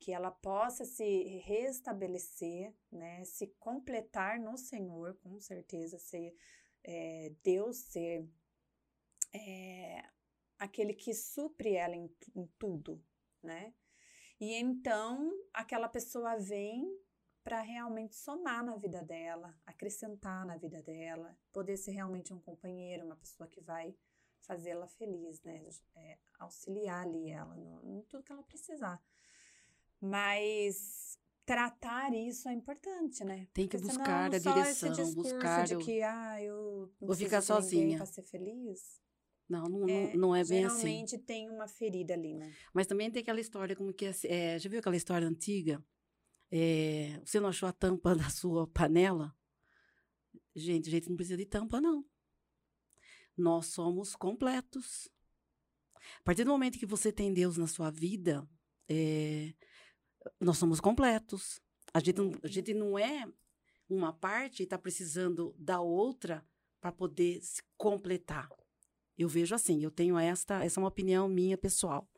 que 0.00 0.12
ela 0.12 0.32
possa 0.32 0.84
se 0.84 1.38
restabelecer, 1.44 2.74
né? 2.90 3.22
Se 3.24 3.46
completar 3.60 4.40
no 4.40 4.56
Senhor, 4.56 5.14
com 5.22 5.38
certeza, 5.38 5.98
ser 5.98 6.34
é, 6.84 7.32
Deus 7.42 7.76
ser 7.76 8.28
é, 9.34 10.04
aquele 10.58 10.94
que 10.94 11.14
supre 11.14 11.74
ela 11.74 11.96
em, 11.96 12.10
em 12.34 12.46
tudo, 12.58 13.02
né? 13.42 13.74
E 14.40 14.54
então 14.54 15.30
aquela 15.52 15.88
pessoa 15.88 16.36
vem 16.36 17.00
para 17.44 17.60
realmente 17.60 18.14
somar 18.14 18.64
na 18.64 18.76
vida 18.76 19.02
dela, 19.02 19.54
acrescentar 19.66 20.46
na 20.46 20.56
vida 20.56 20.82
dela, 20.82 21.36
poder 21.52 21.76
ser 21.76 21.92
realmente 21.92 22.32
um 22.32 22.40
companheiro, 22.40 23.04
uma 23.04 23.16
pessoa 23.16 23.48
que 23.48 23.60
vai 23.60 23.96
fazê-la 24.40 24.86
feliz, 24.88 25.42
né? 25.42 25.64
É, 25.94 26.18
auxiliar 26.38 27.06
ali 27.06 27.30
ela 27.30 27.54
no, 27.56 27.80
em 27.98 28.02
tudo 28.02 28.22
que 28.22 28.32
ela 28.32 28.42
precisar. 28.42 29.02
Mas 30.00 31.18
tratar 31.44 32.12
isso 32.14 32.48
é 32.48 32.52
importante, 32.52 33.24
né? 33.24 33.48
Tem 33.52 33.66
que 33.66 33.76
Porque 33.76 33.92
buscar 33.96 34.32
a 34.32 34.38
direção, 34.38 35.14
buscar 35.14 35.66
de 35.66 35.76
que 35.78 36.02
ah, 36.02 36.42
eu 36.42 36.92
vou 37.00 37.14
ficar 37.16 37.40
sozinha 37.40 37.96
para 37.96 38.06
ser 38.06 38.22
feliz. 38.22 39.00
Não, 39.48 39.64
não 39.64 39.88
é, 39.88 40.16
não 40.16 40.34
é 40.34 40.44
bem 40.44 40.64
assim. 40.64 40.80
Geralmente 40.80 41.18
tem 41.18 41.50
uma 41.50 41.68
ferida 41.68 42.14
ali, 42.14 42.34
né? 42.34 42.52
Mas 42.72 42.86
também 42.86 43.10
tem 43.10 43.20
aquela 43.22 43.40
história 43.40 43.76
como 43.76 43.92
que 43.92 44.06
é, 44.06 44.12
é 44.24 44.58
já 44.58 44.68
viu 44.70 44.78
aquela 44.78 44.96
história 44.96 45.26
antiga? 45.26 45.84
É, 46.50 47.20
você 47.24 47.40
não 47.40 47.48
achou 47.48 47.68
a 47.68 47.72
tampa 47.72 48.14
da 48.16 48.30
sua 48.30 48.66
panela? 48.66 49.34
Gente, 50.54 50.88
a 50.88 50.92
gente 50.92 51.08
não 51.08 51.16
precisa 51.16 51.36
de 51.36 51.46
tampa, 51.46 51.80
não. 51.80 52.04
Nós 53.36 53.66
somos 53.66 54.14
completos. 54.14 55.08
A 56.20 56.22
partir 56.24 56.44
do 56.44 56.50
momento 56.50 56.78
que 56.78 56.86
você 56.86 57.10
tem 57.12 57.32
Deus 57.32 57.56
na 57.56 57.66
sua 57.66 57.90
vida, 57.90 58.46
é, 58.88 59.54
nós 60.40 60.58
somos 60.58 60.80
completos. 60.80 61.60
A 61.92 62.00
gente, 62.00 62.18
não, 62.18 62.32
a 62.42 62.48
gente 62.48 62.74
não 62.74 62.98
é 62.98 63.26
uma 63.88 64.12
parte 64.12 64.60
e 64.60 64.64
está 64.64 64.78
precisando 64.78 65.54
da 65.58 65.80
outra 65.80 66.44
para 66.80 66.92
poder 66.92 67.40
se 67.42 67.62
completar. 67.76 68.48
Eu 69.16 69.28
vejo 69.28 69.54
assim, 69.54 69.82
eu 69.82 69.90
tenho 69.90 70.18
esta, 70.18 70.64
essa 70.64 70.80
é 70.80 70.82
uma 70.82 70.88
opinião 70.88 71.28
minha 71.28 71.56
pessoal. 71.56 72.08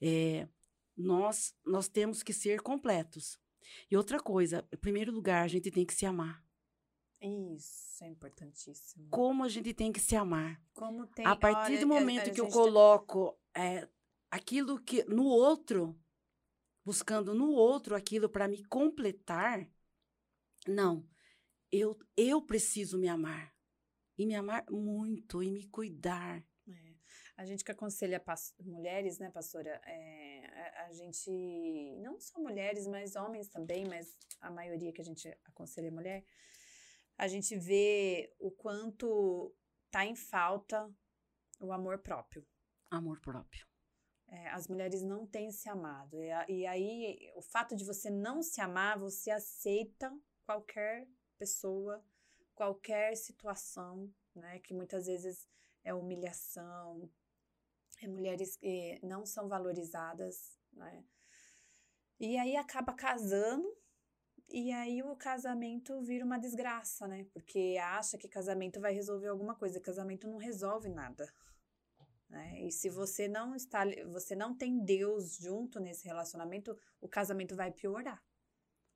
É, 0.00 0.48
nós, 0.96 1.54
nós 1.64 1.88
temos 1.88 2.22
que 2.22 2.32
ser 2.32 2.62
completos. 2.62 3.38
E 3.90 3.96
outra 3.96 4.20
coisa, 4.20 4.66
em 4.72 4.76
primeiro 4.76 5.12
lugar, 5.12 5.44
a 5.44 5.48
gente 5.48 5.70
tem 5.70 5.84
que 5.84 5.94
se 5.94 6.06
amar. 6.06 6.42
Isso 7.20 8.04
é 8.04 8.08
importantíssimo. 8.08 9.08
Como 9.10 9.42
a 9.42 9.48
gente 9.48 9.74
tem 9.74 9.92
que 9.92 10.00
se 10.00 10.14
amar. 10.14 10.60
Como 10.72 11.06
tem, 11.06 11.26
a 11.26 11.34
partir 11.34 11.72
olha, 11.72 11.80
do 11.80 11.86
momento 11.86 12.28
a, 12.28 12.30
a 12.30 12.34
que 12.34 12.40
eu 12.40 12.46
tá- 12.46 12.52
coloco 12.52 13.38
é, 13.54 13.88
aquilo 14.30 14.80
que 14.80 15.02
no 15.04 15.24
outro, 15.24 15.98
buscando 16.86 17.34
no 17.34 17.50
outro 17.50 17.96
aquilo 17.96 18.28
para 18.28 18.46
me 18.46 18.64
completar, 18.66 19.68
não. 20.68 21.04
Eu, 21.70 21.98
eu 22.16 22.40
preciso 22.40 22.96
me 22.96 23.08
amar. 23.08 23.52
E 24.16 24.24
me 24.24 24.36
amar 24.36 24.64
muito, 24.70 25.42
e 25.42 25.50
me 25.50 25.66
cuidar. 25.66 26.46
É. 26.68 26.94
A 27.36 27.44
gente 27.44 27.64
que 27.64 27.72
aconselha 27.72 28.22
mulheres, 28.60 29.18
né, 29.18 29.28
pastora? 29.30 29.80
É, 29.84 30.46
a, 30.46 30.86
a 30.86 30.92
gente, 30.92 31.96
não 31.98 32.20
só 32.20 32.40
mulheres, 32.40 32.86
mas 32.86 33.16
homens 33.16 33.48
também, 33.48 33.84
mas 33.84 34.16
a 34.40 34.48
maioria 34.48 34.92
que 34.92 35.00
a 35.00 35.04
gente 35.04 35.28
aconselha 35.44 35.88
é 35.88 35.90
mulher, 35.90 36.24
a 37.18 37.26
gente 37.26 37.58
vê 37.58 38.32
o 38.38 38.52
quanto 38.52 39.52
tá 39.90 40.06
em 40.06 40.14
falta 40.14 40.88
o 41.60 41.72
amor 41.72 41.98
próprio. 41.98 42.46
Amor 42.90 43.20
próprio. 43.20 43.66
É, 44.28 44.48
as 44.48 44.66
mulheres 44.66 45.02
não 45.02 45.26
têm 45.26 45.50
se 45.50 45.68
amado. 45.68 46.20
E, 46.20 46.30
e 46.48 46.66
aí, 46.66 47.32
o 47.36 47.42
fato 47.42 47.76
de 47.76 47.84
você 47.84 48.10
não 48.10 48.42
se 48.42 48.60
amar, 48.60 48.98
você 48.98 49.30
aceita 49.30 50.12
qualquer 50.44 51.06
pessoa, 51.38 52.02
qualquer 52.54 53.16
situação, 53.16 54.12
né? 54.34 54.58
Que 54.60 54.74
muitas 54.74 55.06
vezes 55.06 55.46
é 55.84 55.94
humilhação, 55.94 57.08
é 58.02 58.08
mulheres 58.08 58.56
que 58.56 58.98
não 59.02 59.24
são 59.24 59.48
valorizadas, 59.48 60.58
né? 60.72 61.04
E 62.18 62.36
aí 62.38 62.56
acaba 62.56 62.94
casando, 62.94 63.76
e 64.48 64.72
aí 64.72 65.02
o 65.02 65.14
casamento 65.16 66.00
vira 66.02 66.24
uma 66.24 66.38
desgraça, 66.38 67.06
né? 67.06 67.26
Porque 67.32 67.76
acha 67.80 68.16
que 68.16 68.28
casamento 68.28 68.80
vai 68.80 68.92
resolver 68.92 69.28
alguma 69.28 69.54
coisa. 69.54 69.80
Casamento 69.80 70.28
não 70.28 70.38
resolve 70.38 70.88
nada. 70.88 71.30
Né? 72.28 72.66
E 72.66 72.72
se 72.72 72.88
você 72.88 73.28
não 73.28 73.54
está, 73.54 73.84
você 74.10 74.34
não 74.34 74.56
tem 74.56 74.84
Deus 74.84 75.36
junto 75.36 75.78
nesse 75.80 76.04
relacionamento, 76.06 76.76
o 77.00 77.08
casamento 77.08 77.54
vai 77.54 77.70
piorar. 77.70 78.22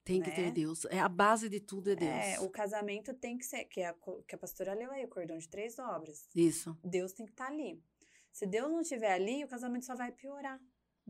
Tem 0.02 0.20
que 0.22 0.30
ter 0.30 0.46
Né? 0.46 0.50
Deus. 0.50 0.84
É 0.86 0.98
a 0.98 1.08
base 1.08 1.48
de 1.48 1.60
tudo 1.60 1.90
é 1.92 1.96
Deus. 1.96 2.10
É, 2.10 2.40
o 2.40 2.50
casamento 2.50 3.14
tem 3.14 3.36
que 3.38 3.44
ser, 3.44 3.64
que 3.66 3.82
a, 3.82 3.94
que 4.26 4.34
a 4.34 4.38
pastora 4.38 4.74
leu 4.74 4.90
aí, 4.90 5.04
o 5.04 5.08
cordão 5.08 5.38
de 5.38 5.48
três 5.48 5.78
obras. 5.78 6.26
Isso. 6.34 6.76
Deus 6.82 7.12
tem 7.12 7.26
que 7.26 7.32
estar 7.32 7.46
ali. 7.48 7.80
Se 8.32 8.46
Deus 8.46 8.70
não 8.70 8.80
estiver 8.80 9.12
ali, 9.12 9.44
o 9.44 9.48
casamento 9.48 9.84
só 9.84 9.94
vai 9.94 10.10
piorar. 10.10 10.60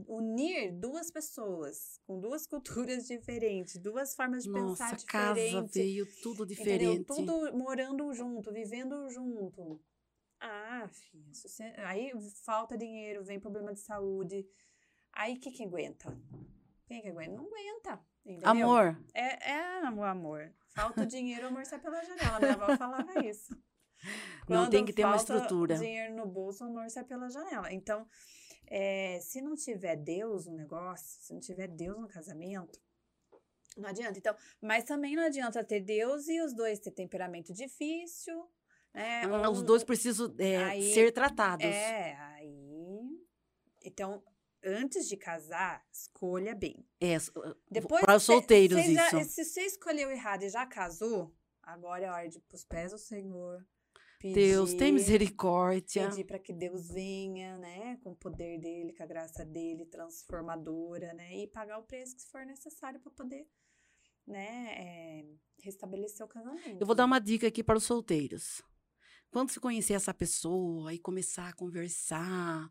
Unir 0.06 0.72
duas 0.72 1.10
pessoas 1.10 2.00
com 2.06 2.18
duas 2.18 2.46
culturas 2.48 3.06
diferentes, 3.06 3.76
duas 3.76 4.14
formas 4.14 4.44
de 4.44 4.50
Nossa, 4.50 4.84
pensar 4.84 5.06
casa 5.06 5.34
diferentes. 5.34 5.74
veio 5.74 6.06
tudo 6.22 6.44
Entendeu? 6.44 6.56
diferente. 6.56 7.04
Tudo 7.06 7.56
morando 7.56 8.12
junto, 8.12 8.52
vivendo 8.52 9.08
junto. 9.10 9.80
Ah, 10.40 10.88
filha, 10.88 11.32
você- 11.34 11.74
aí 11.78 12.12
falta 12.44 12.76
dinheiro, 12.76 13.22
vem 13.24 13.38
problema 13.38 13.72
de 13.74 13.80
saúde. 13.80 14.46
Aí 15.12 15.34
o 15.34 15.40
que 15.40 15.50
que 15.50 15.64
aguenta? 15.64 16.16
Quem 16.86 17.02
que 17.02 17.08
aguenta? 17.08 17.32
Não 17.32 17.46
aguenta. 17.46 18.00
Entendeu? 18.24 18.48
Amor, 18.48 18.98
É, 19.14 19.50
é 19.52 19.90
o 19.90 20.02
amor. 20.04 20.52
Falta 20.74 21.04
dinheiro, 21.06 21.44
o 21.46 21.48
amor 21.48 21.64
sai 21.66 21.78
pela 21.80 22.02
janela. 22.04 22.38
Minha 22.38 22.52
avó 22.54 22.76
falava 22.76 23.24
isso. 23.26 23.50
Não, 24.48 24.62
Quando 24.64 24.70
tem 24.70 24.84
que 24.84 24.92
ter 24.94 25.04
uma 25.04 25.18
falta 25.18 25.34
estrutura. 25.36 25.76
dinheiro 25.76 26.14
no 26.14 26.26
bolso, 26.26 26.64
o 26.64 26.68
amor 26.68 26.88
sai 26.90 27.04
pela 27.04 27.28
janela. 27.28 27.70
Então, 27.72 28.06
é, 28.66 29.18
se 29.20 29.40
não 29.42 29.54
tiver 29.54 29.96
Deus 29.96 30.46
no 30.46 30.54
negócio, 30.56 31.20
se 31.22 31.32
não 31.34 31.40
tiver 31.40 31.68
Deus 31.68 31.98
no 31.98 32.08
casamento, 32.08 32.80
não 33.76 33.88
adianta. 33.90 34.18
Então, 34.18 34.34
mas 34.60 34.84
também 34.84 35.14
não 35.16 35.24
adianta 35.24 35.62
ter 35.62 35.80
Deus 35.80 36.28
e 36.28 36.40
os 36.40 36.54
dois 36.54 36.78
ter 36.78 36.92
temperamento 36.92 37.52
difícil. 37.52 38.48
Né? 38.94 39.22
ah, 39.24 39.50
os 39.50 39.62
dois 39.62 39.84
precisam 39.84 40.34
é, 40.38 40.56
aí- 40.56 40.92
ser 40.94 41.12
tratados. 41.12 41.64
É, 41.64 42.14
aí. 42.16 43.26
Então, 43.84 44.22
antes 44.64 45.08
de 45.08 45.16
casar, 45.16 45.84
escolha 45.92 46.54
bem. 46.54 46.84
É, 47.00 47.16
uh, 47.16 47.54
Depois 47.70 48.00
para 48.00 48.16
os 48.16 48.22
solteiros 48.24 48.82
cê 48.84 48.94
já- 48.94 49.20
isso. 49.20 49.30
se 49.32 49.44
você 49.44 49.62
escolheu 49.62 50.10
errado 50.10 50.42
e 50.42 50.48
já 50.50 50.66
casou, 50.66 51.34
agora 51.62 52.04
é 52.04 52.10
hora 52.10 52.28
de 52.28 52.38
ir 52.38 52.42
pros 52.42 52.64
pés 52.64 52.90
do 52.92 52.98
Senhor. 52.98 53.64
Pedir, 54.18 54.34
Deus, 54.34 54.74
tem 54.74 54.92
misericórdia. 54.92 56.10
Pedir 56.10 56.24
para 56.24 56.38
que 56.38 56.52
Deus 56.52 56.88
venha, 56.88 57.56
né, 57.56 57.96
com 58.02 58.10
o 58.10 58.16
poder 58.16 58.58
dele, 58.60 58.92
com 58.92 59.02
a 59.02 59.06
graça 59.06 59.46
dele, 59.46 59.86
transformadora, 59.86 61.14
né, 61.14 61.36
e 61.38 61.46
pagar 61.46 61.78
o 61.78 61.84
preço 61.84 62.16
que 62.16 62.22
for 62.26 62.44
necessário 62.44 63.00
para 63.00 63.10
poder, 63.12 63.46
né, 64.26 64.74
é, 64.76 65.24
restabelecer 65.62 66.24
o 66.26 66.28
casamento. 66.28 66.76
Eu 66.78 66.86
vou 66.86 66.94
dar 66.94 67.06
uma 67.06 67.18
dica 67.18 67.46
aqui 67.46 67.64
para 67.64 67.78
os 67.78 67.84
solteiros. 67.84 68.62
Quando 69.30 69.50
você 69.50 69.60
conhecer 69.60 69.92
essa 69.92 70.12
pessoa 70.12 70.92
e 70.92 70.98
começar 70.98 71.48
a 71.48 71.52
conversar, 71.52 72.68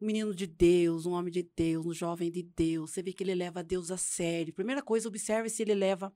um 0.00 0.04
menino 0.06 0.34
de 0.34 0.46
Deus, 0.46 1.06
um 1.06 1.12
homem 1.12 1.32
de 1.32 1.42
Deus, 1.42 1.86
um 1.86 1.94
jovem 1.94 2.30
de 2.30 2.42
Deus, 2.42 2.90
você 2.90 3.02
vê 3.02 3.14
que 3.14 3.24
ele 3.24 3.34
leva 3.34 3.64
Deus 3.64 3.90
a 3.90 3.96
sério. 3.96 4.52
Primeira 4.52 4.82
coisa, 4.82 5.08
observe 5.08 5.48
se 5.48 5.62
ele 5.62 5.74
leva 5.74 6.12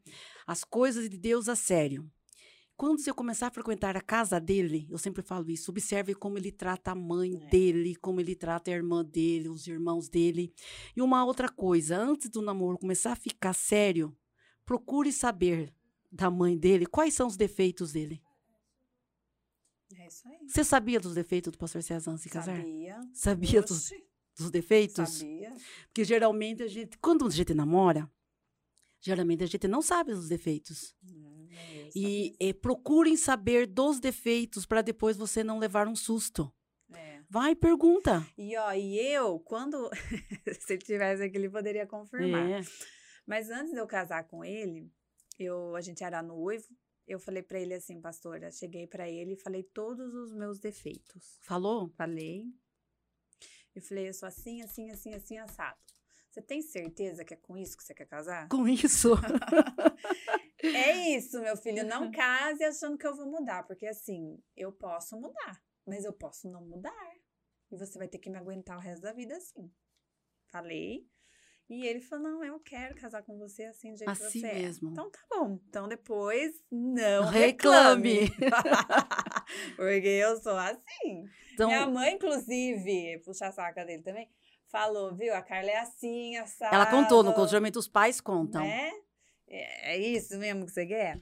as 0.46 0.64
coisas 0.64 1.08
de 1.08 1.16
Deus 1.16 1.48
a 1.48 1.56
sério. 1.56 2.10
Quando 2.76 3.00
você 3.00 3.10
começar 3.10 3.46
a 3.46 3.50
frequentar 3.50 3.96
a 3.96 4.02
casa 4.02 4.38
dele, 4.38 4.86
eu 4.90 4.98
sempre 4.98 5.22
falo 5.22 5.50
isso, 5.50 5.70
observe 5.70 6.14
como 6.14 6.36
ele 6.36 6.52
trata 6.52 6.90
a 6.90 6.94
mãe 6.94 7.34
É. 7.34 7.48
dele, 7.48 7.96
como 7.96 8.20
ele 8.20 8.36
trata 8.36 8.70
a 8.70 8.74
irmã 8.74 9.02
dele, 9.02 9.48
os 9.48 9.66
irmãos 9.66 10.10
dele. 10.10 10.52
E 10.94 11.00
uma 11.00 11.24
outra 11.24 11.48
coisa, 11.48 11.96
antes 11.96 12.28
do 12.28 12.42
namoro 12.42 12.76
começar 12.76 13.12
a 13.12 13.16
ficar 13.16 13.54
sério, 13.54 14.14
procure 14.66 15.10
saber 15.10 15.72
da 16.12 16.30
mãe 16.30 16.54
dele 16.54 16.84
quais 16.84 17.14
são 17.14 17.26
os 17.26 17.36
defeitos 17.38 17.92
dele. 17.92 18.20
É 19.94 20.06
isso 20.06 20.28
aí. 20.28 20.38
Você 20.48 20.64
sabia 20.64 20.98
dos 21.00 21.14
defeitos 21.14 21.52
do 21.52 21.58
pastor 21.58 21.82
César 21.82 22.10
antes 22.10 22.24
de 22.24 22.30
casar? 22.30 22.56
Sabia. 22.56 23.00
Sabia 23.12 23.62
dos, 23.62 23.90
dos 24.36 24.50
defeitos? 24.50 25.10
Sabia. 25.18 25.54
Porque 25.86 26.04
geralmente 26.04 26.62
a 26.62 26.68
gente, 26.68 26.98
quando 26.98 27.26
a 27.26 27.30
gente 27.30 27.54
namora, 27.54 28.10
geralmente 29.00 29.44
a 29.44 29.46
gente 29.46 29.68
não 29.68 29.80
sabe 29.82 30.12
dos 30.12 30.28
defeitos. 30.28 30.94
Hum, 31.04 31.46
eu 31.50 31.90
E 31.94 32.24
sabia. 32.32 32.50
eh, 32.50 32.52
procurem 32.52 33.16
saber 33.16 33.66
dos 33.66 34.00
defeitos 34.00 34.66
para 34.66 34.82
depois 34.82 35.16
você 35.16 35.44
não 35.44 35.58
levar 35.58 35.86
um 35.86 35.94
susto. 35.96 36.52
É. 36.92 37.20
Vai 37.28 37.52
e 37.52 37.56
pergunta. 37.56 38.26
E 38.36 38.56
ó, 38.56 38.72
e 38.72 38.98
eu, 38.98 39.38
quando. 39.40 39.88
se 40.60 40.72
ele 40.74 40.82
tivesse 40.82 41.22
aqui, 41.22 41.36
ele 41.36 41.50
poderia 41.50 41.86
confirmar. 41.86 42.48
É. 42.50 42.60
Mas 43.26 43.50
antes 43.50 43.72
de 43.72 43.78
eu 43.78 43.86
casar 43.86 44.24
com 44.24 44.44
ele, 44.44 44.88
eu, 45.38 45.74
a 45.76 45.80
gente 45.80 46.02
era 46.04 46.22
noivo. 46.22 46.66
Eu 47.06 47.20
falei 47.20 47.42
pra 47.42 47.60
ele 47.60 47.74
assim, 47.74 48.00
pastora, 48.00 48.50
cheguei 48.50 48.86
pra 48.86 49.08
ele 49.08 49.34
e 49.34 49.36
falei 49.36 49.62
todos 49.62 50.12
os 50.12 50.32
meus 50.32 50.58
defeitos. 50.58 51.38
Falou? 51.40 51.88
Falei. 51.90 52.52
Eu 53.74 53.82
falei, 53.82 54.08
eu 54.08 54.14
sou 54.14 54.26
assim, 54.26 54.62
assim, 54.62 54.90
assim, 54.90 55.14
assim, 55.14 55.38
assado. 55.38 55.78
Você 56.30 56.42
tem 56.42 56.60
certeza 56.60 57.24
que 57.24 57.34
é 57.34 57.36
com 57.36 57.56
isso 57.56 57.76
que 57.76 57.84
você 57.84 57.94
quer 57.94 58.06
casar? 58.06 58.48
Com 58.48 58.66
isso. 58.66 59.12
é 60.62 61.16
isso, 61.16 61.40
meu 61.40 61.56
filho. 61.56 61.86
Não 61.86 62.10
case 62.12 62.64
achando 62.64 62.98
que 62.98 63.06
eu 63.06 63.14
vou 63.14 63.26
mudar, 63.26 63.62
porque 63.66 63.86
assim, 63.86 64.42
eu 64.56 64.72
posso 64.72 65.16
mudar, 65.18 65.62
mas 65.86 66.04
eu 66.04 66.12
posso 66.12 66.50
não 66.50 66.62
mudar. 66.62 67.14
E 67.70 67.76
você 67.76 67.98
vai 67.98 68.08
ter 68.08 68.18
que 68.18 68.28
me 68.28 68.36
aguentar 68.36 68.76
o 68.76 68.80
resto 68.80 69.02
da 69.02 69.12
vida 69.12 69.36
assim. 69.36 69.72
Falei. 70.48 71.08
E 71.68 71.84
ele 71.84 72.00
falou: 72.00 72.30
Não, 72.30 72.44
eu 72.44 72.60
quero 72.60 72.94
casar 72.94 73.22
com 73.22 73.36
você 73.38 73.64
assim, 73.64 73.92
do 73.92 73.98
jeito 73.98 74.12
que 74.16 74.24
Assim 74.24 74.40
você 74.40 74.52
mesmo. 74.52 74.88
é. 74.88 74.92
Então 74.92 75.10
tá 75.10 75.18
bom. 75.28 75.58
Então 75.68 75.88
depois, 75.88 76.52
não 76.70 77.26
Reclame. 77.30 78.20
reclame. 78.20 78.30
porque 79.76 80.06
eu 80.08 80.36
sou 80.40 80.56
assim. 80.56 81.24
Então, 81.54 81.68
Minha 81.68 81.86
mãe, 81.86 82.14
inclusive, 82.14 83.20
puxa 83.24 83.46
a 83.48 83.52
saca 83.52 83.84
dele 83.84 84.02
também, 84.02 84.28
falou: 84.70 85.14
Viu, 85.16 85.34
a 85.34 85.42
Carla 85.42 85.70
é 85.70 85.78
assim, 85.78 86.36
assada. 86.36 86.74
ela 86.74 86.86
contou, 86.86 87.22
no 87.22 87.32
congelamento 87.32 87.78
os 87.78 87.88
pais 87.88 88.20
contam. 88.20 88.62
Né? 88.62 88.92
É, 89.48 89.94
é 89.94 89.98
isso 89.98 90.38
mesmo 90.38 90.66
que 90.66 90.72
você 90.72 90.86
quer? 90.86 91.20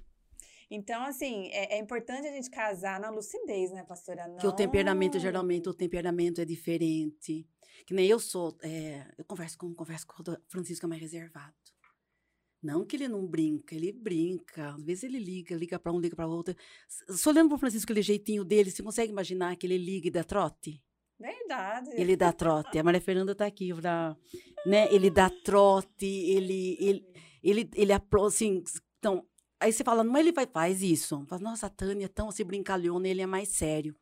Então, 0.70 1.04
assim, 1.04 1.48
é, 1.52 1.76
é 1.76 1.78
importante 1.78 2.26
a 2.26 2.32
gente 2.32 2.50
casar 2.50 2.98
na 2.98 3.10
lucidez, 3.10 3.70
né, 3.70 3.84
pastora? 3.84 4.26
Não... 4.26 4.38
Que 4.38 4.46
o 4.46 4.52
temperamento, 4.52 5.18
geralmente, 5.18 5.68
o 5.68 5.74
temperamento 5.74 6.40
é 6.40 6.44
diferente. 6.44 7.46
Que 7.86 7.94
nem 7.94 8.06
eu 8.06 8.18
sou. 8.18 8.56
é, 8.62 9.06
eu 9.18 9.24
converso 9.24 9.58
com, 9.58 9.74
converso 9.74 10.06
com 10.06 10.22
o 10.22 10.36
Francisco, 10.48 10.86
é 10.86 10.88
mais 10.88 11.00
reservado. 11.00 11.54
Não 12.62 12.82
que 12.82 12.96
ele 12.96 13.08
não 13.08 13.26
brinca, 13.26 13.74
ele 13.74 13.92
brinca. 13.92 14.70
Às 14.70 14.82
vezes 14.82 15.04
ele 15.04 15.18
liga, 15.18 15.54
liga 15.54 15.78
para 15.78 15.92
um, 15.92 16.00
liga 16.00 16.16
para 16.16 16.26
outro. 16.26 16.56
Só 17.10 17.28
olhando 17.28 17.48
para 17.48 17.56
o 17.56 17.58
Francisco, 17.58 17.92
aquele 17.92 18.00
jeitinho 18.00 18.42
dele, 18.42 18.70
você 18.70 18.82
consegue 18.82 19.12
imaginar 19.12 19.54
que 19.56 19.66
ele 19.66 19.76
liga 19.76 20.08
e 20.08 20.10
dá 20.10 20.24
trote? 20.24 20.82
Verdade. 21.20 21.90
Ele 21.92 22.16
dá 22.16 22.32
trote. 22.32 22.78
A 22.78 22.82
Maria 22.82 23.02
Fernanda 23.02 23.32
está 23.32 23.44
aqui, 23.44 23.72
pra, 23.74 24.16
né? 24.64 24.92
Ele 24.92 25.10
dá 25.10 25.28
trote, 25.28 26.06
ele, 26.06 26.76
ele, 26.80 27.06
ele, 27.42 27.70
ele 27.74 27.92
assim, 28.26 28.64
então, 28.98 29.26
aí 29.64 29.72
você 29.72 29.82
fala, 29.82 30.04
mas 30.04 30.20
ele 30.20 30.32
vai, 30.32 30.46
faz 30.46 30.82
isso. 30.82 31.24
Fala, 31.26 31.42
Nossa, 31.42 31.66
a 31.66 31.70
Tânia 31.70 32.04
é 32.04 32.08
tão 32.08 32.28
assim, 32.28 32.44
brincalhona, 32.44 33.08
ele 33.08 33.22
é 33.22 33.26
mais 33.26 33.48
sério. 33.48 33.96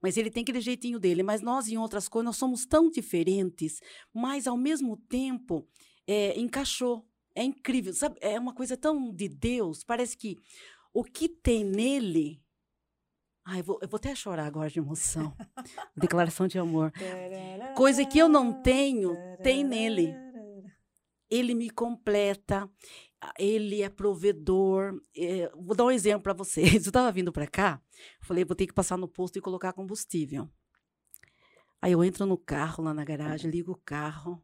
Mas 0.00 0.16
ele 0.16 0.30
tem 0.30 0.42
aquele 0.42 0.60
jeitinho 0.60 0.98
dele. 0.98 1.22
Mas 1.22 1.40
nós, 1.40 1.68
em 1.68 1.76
outras 1.76 2.08
coisas, 2.08 2.26
nós 2.26 2.36
somos 2.36 2.64
tão 2.64 2.90
diferentes, 2.90 3.80
mas 4.12 4.46
ao 4.46 4.56
mesmo 4.56 4.96
tempo 4.96 5.66
é, 6.06 6.38
encaixou. 6.38 7.04
É 7.34 7.42
incrível, 7.42 7.92
sabe? 7.92 8.16
É 8.20 8.38
uma 8.38 8.54
coisa 8.54 8.76
tão 8.76 9.12
de 9.12 9.28
Deus. 9.28 9.84
Parece 9.84 10.16
que 10.16 10.36
o 10.92 11.04
que 11.04 11.28
tem 11.28 11.64
nele 11.64 12.42
Ai, 13.50 13.62
vou, 13.62 13.78
eu 13.80 13.88
vou 13.88 13.96
até 13.96 14.14
chorar 14.14 14.44
agora 14.44 14.68
de 14.68 14.78
emoção. 14.78 15.34
Declaração 15.96 16.46
de 16.46 16.58
amor. 16.58 16.92
Coisa 17.74 18.04
que 18.04 18.18
eu 18.18 18.28
não 18.28 18.52
tenho, 18.62 19.16
tem 19.42 19.64
nele. 19.64 20.14
Ele 21.30 21.54
me 21.54 21.70
completa, 21.70 22.68
ele 23.38 23.82
é 23.82 23.88
provedor. 23.88 25.00
É, 25.16 25.50
vou 25.54 25.74
dar 25.74 25.84
um 25.84 25.90
exemplo 25.90 26.22
para 26.22 26.32
vocês. 26.32 26.72
Eu 26.86 26.90
estava 26.90 27.12
vindo 27.12 27.32
para 27.32 27.46
cá, 27.46 27.80
falei, 28.20 28.44
vou 28.44 28.56
ter 28.56 28.66
que 28.66 28.74
passar 28.74 28.96
no 28.96 29.08
posto 29.08 29.38
e 29.38 29.42
colocar 29.42 29.72
combustível. 29.72 30.48
Aí 31.80 31.92
eu 31.92 32.02
entro 32.02 32.26
no 32.26 32.36
carro, 32.36 32.82
lá 32.82 32.92
na 32.92 33.04
garagem, 33.04 33.48
ligo 33.48 33.70
o 33.70 33.76
carro 33.76 34.42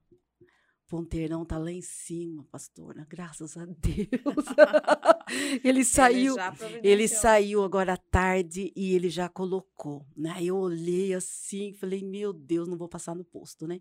ponteirão 0.95 1.45
tá 1.45 1.59
lá 1.59 1.72
em 1.72 1.83
cima, 1.83 2.45
pastora. 2.53 3.05
Graças 3.09 3.57
a 3.57 3.64
Deus. 3.64 4.47
ele 5.64 5.85
saiu, 5.85 6.37
ele, 6.39 6.89
ele, 6.89 7.09
saiu 7.09 7.64
agora 7.64 7.95
à 7.95 7.97
tarde 7.97 8.72
e 8.77 8.95
ele 8.95 9.09
já 9.09 9.29
colocou, 9.29 10.07
né? 10.16 10.37
Eu 10.41 10.57
olhei 10.57 11.12
assim, 11.12 11.72
falei: 11.72 12.05
"Meu 12.05 12.33
Deus, 12.33 12.68
não 12.68 12.77
vou 12.77 12.89
passar 12.89 13.14
no 13.14 13.25
posto, 13.25 13.66
né?" 13.66 13.81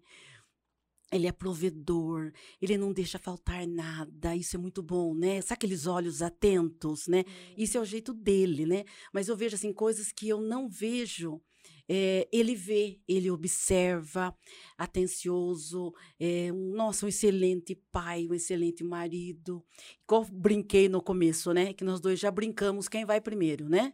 Ele 1.13 1.27
é 1.27 1.31
provedor, 1.31 2.31
ele 2.61 2.77
não 2.77 2.91
deixa 2.91 3.19
faltar 3.19 3.67
nada, 3.67 4.35
isso 4.35 4.55
é 4.55 4.59
muito 4.59 4.81
bom, 4.81 5.13
né? 5.13 5.41
Sabe 5.41 5.53
aqueles 5.53 5.85
olhos 5.85 6.21
atentos, 6.21 7.07
né? 7.07 7.23
Isso 7.57 7.77
é 7.77 7.81
o 7.81 7.85
jeito 7.85 8.13
dele, 8.13 8.65
né? 8.65 8.83
Mas 9.11 9.27
eu 9.27 9.37
vejo 9.37 9.55
assim 9.55 9.71
coisas 9.71 10.11
que 10.11 10.27
eu 10.27 10.41
não 10.41 10.67
vejo 10.67 11.41
é, 11.87 12.27
ele 12.31 12.55
vê, 12.55 12.99
ele 13.07 13.29
observa, 13.29 14.35
atencioso, 14.77 15.93
é, 16.19 16.51
um, 16.51 16.73
nossa, 16.73 17.05
um 17.05 17.09
excelente 17.09 17.75
pai, 17.91 18.27
um 18.29 18.33
excelente 18.33 18.83
marido. 18.83 19.63
Igual 20.03 20.25
brinquei 20.25 20.87
no 20.87 21.01
começo, 21.01 21.53
né? 21.53 21.73
Que 21.73 21.83
nós 21.83 21.99
dois 21.99 22.19
já 22.19 22.31
brincamos 22.31 22.87
quem 22.87 23.05
vai 23.05 23.19
primeiro, 23.19 23.67
né? 23.67 23.93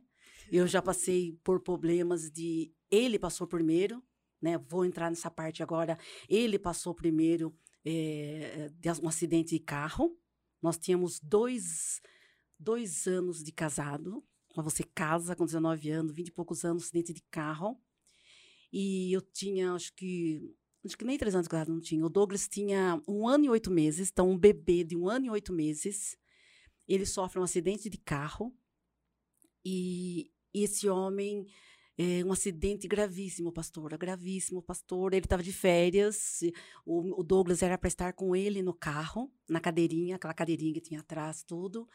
Eu 0.51 0.67
já 0.67 0.81
passei 0.83 1.37
por 1.43 1.61
problemas 1.61 2.29
de. 2.29 2.71
Ele 2.91 3.19
passou 3.19 3.47
primeiro, 3.47 4.03
né? 4.41 4.57
Vou 4.57 4.85
entrar 4.85 5.09
nessa 5.09 5.29
parte 5.29 5.61
agora. 5.63 5.97
Ele 6.27 6.57
passou 6.57 6.93
primeiro 6.93 7.55
é, 7.85 8.69
de 8.77 8.89
um 9.01 9.07
acidente 9.07 9.51
de 9.51 9.59
carro. 9.59 10.17
Nós 10.61 10.77
tínhamos 10.77 11.19
dois, 11.19 12.01
dois 12.57 13.07
anos 13.07 13.43
de 13.43 13.51
casado, 13.51 14.23
você 14.61 14.83
casa 14.83 15.35
com 15.35 15.45
19 15.45 15.89
anos, 15.89 16.13
20 16.13 16.27
e 16.27 16.31
poucos 16.31 16.65
anos, 16.65 16.83
acidente 16.83 17.13
de 17.13 17.21
carro. 17.29 17.79
E 18.71 19.11
eu 19.13 19.21
tinha, 19.21 19.73
acho 19.73 19.93
que. 19.95 20.55
Acho 20.85 20.97
que 20.97 21.03
nem 21.03 21.17
três 21.17 21.35
anos 21.35 21.45
de 21.45 21.49
casado 21.49 21.73
não 21.73 21.81
tinha. 21.81 22.05
O 22.05 22.09
Douglas 22.09 22.47
tinha 22.47 23.01
um 23.07 23.27
ano 23.27 23.45
e 23.45 23.49
oito 23.49 23.69
meses, 23.69 24.09
então 24.09 24.29
um 24.29 24.37
bebê 24.37 24.83
de 24.83 24.95
um 24.95 25.09
ano 25.09 25.25
e 25.25 25.29
oito 25.29 25.51
meses. 25.51 26.17
Ele 26.87 27.05
sofre 27.05 27.39
um 27.39 27.43
acidente 27.43 27.89
de 27.89 27.97
carro. 27.97 28.55
E 29.63 30.31
esse 30.53 30.87
homem 30.87 31.45
é, 32.01 32.23
um 32.23 32.31
acidente 32.31 32.87
gravíssimo, 32.87 33.51
pastora, 33.51 33.97
gravíssimo, 33.97 34.61
pastor. 34.61 35.13
Ele 35.13 35.25
estava 35.25 35.43
de 35.43 35.51
férias, 35.51 36.39
o, 36.85 37.19
o 37.19 37.23
Douglas 37.23 37.61
era 37.61 37.77
para 37.77 37.89
estar 37.89 38.13
com 38.13 38.33
ele 38.33 38.61
no 38.61 38.73
carro, 38.73 39.29
na 39.49 39.59
cadeirinha, 39.59 40.15
aquela 40.15 40.33
cadeirinha 40.33 40.73
que 40.73 40.79
tinha 40.79 41.01
atrás, 41.01 41.43
tudo. 41.43 41.85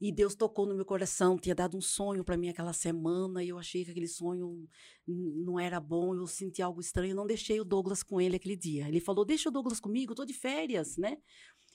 E 0.00 0.10
Deus 0.10 0.34
tocou 0.34 0.64
no 0.64 0.74
meu 0.74 0.86
coração, 0.86 1.36
tinha 1.36 1.54
dado 1.54 1.76
um 1.76 1.80
sonho 1.82 2.24
para 2.24 2.38
mim 2.38 2.48
aquela 2.48 2.72
semana, 2.72 3.44
e 3.44 3.50
eu 3.50 3.58
achei 3.58 3.84
que 3.84 3.90
aquele 3.90 4.08
sonho 4.08 4.66
não 5.06 5.60
era 5.60 5.78
bom, 5.78 6.14
eu 6.14 6.26
senti 6.26 6.62
algo 6.62 6.80
estranho, 6.80 7.14
não 7.14 7.26
deixei 7.26 7.60
o 7.60 7.64
Douglas 7.64 8.02
com 8.02 8.18
ele 8.18 8.36
aquele 8.36 8.56
dia. 8.56 8.88
Ele 8.88 8.98
falou: 8.98 9.26
"Deixa 9.26 9.50
o 9.50 9.52
Douglas 9.52 9.78
comigo, 9.78 10.14
tô 10.14 10.24
de 10.24 10.32
férias", 10.32 10.96
né? 10.96 11.18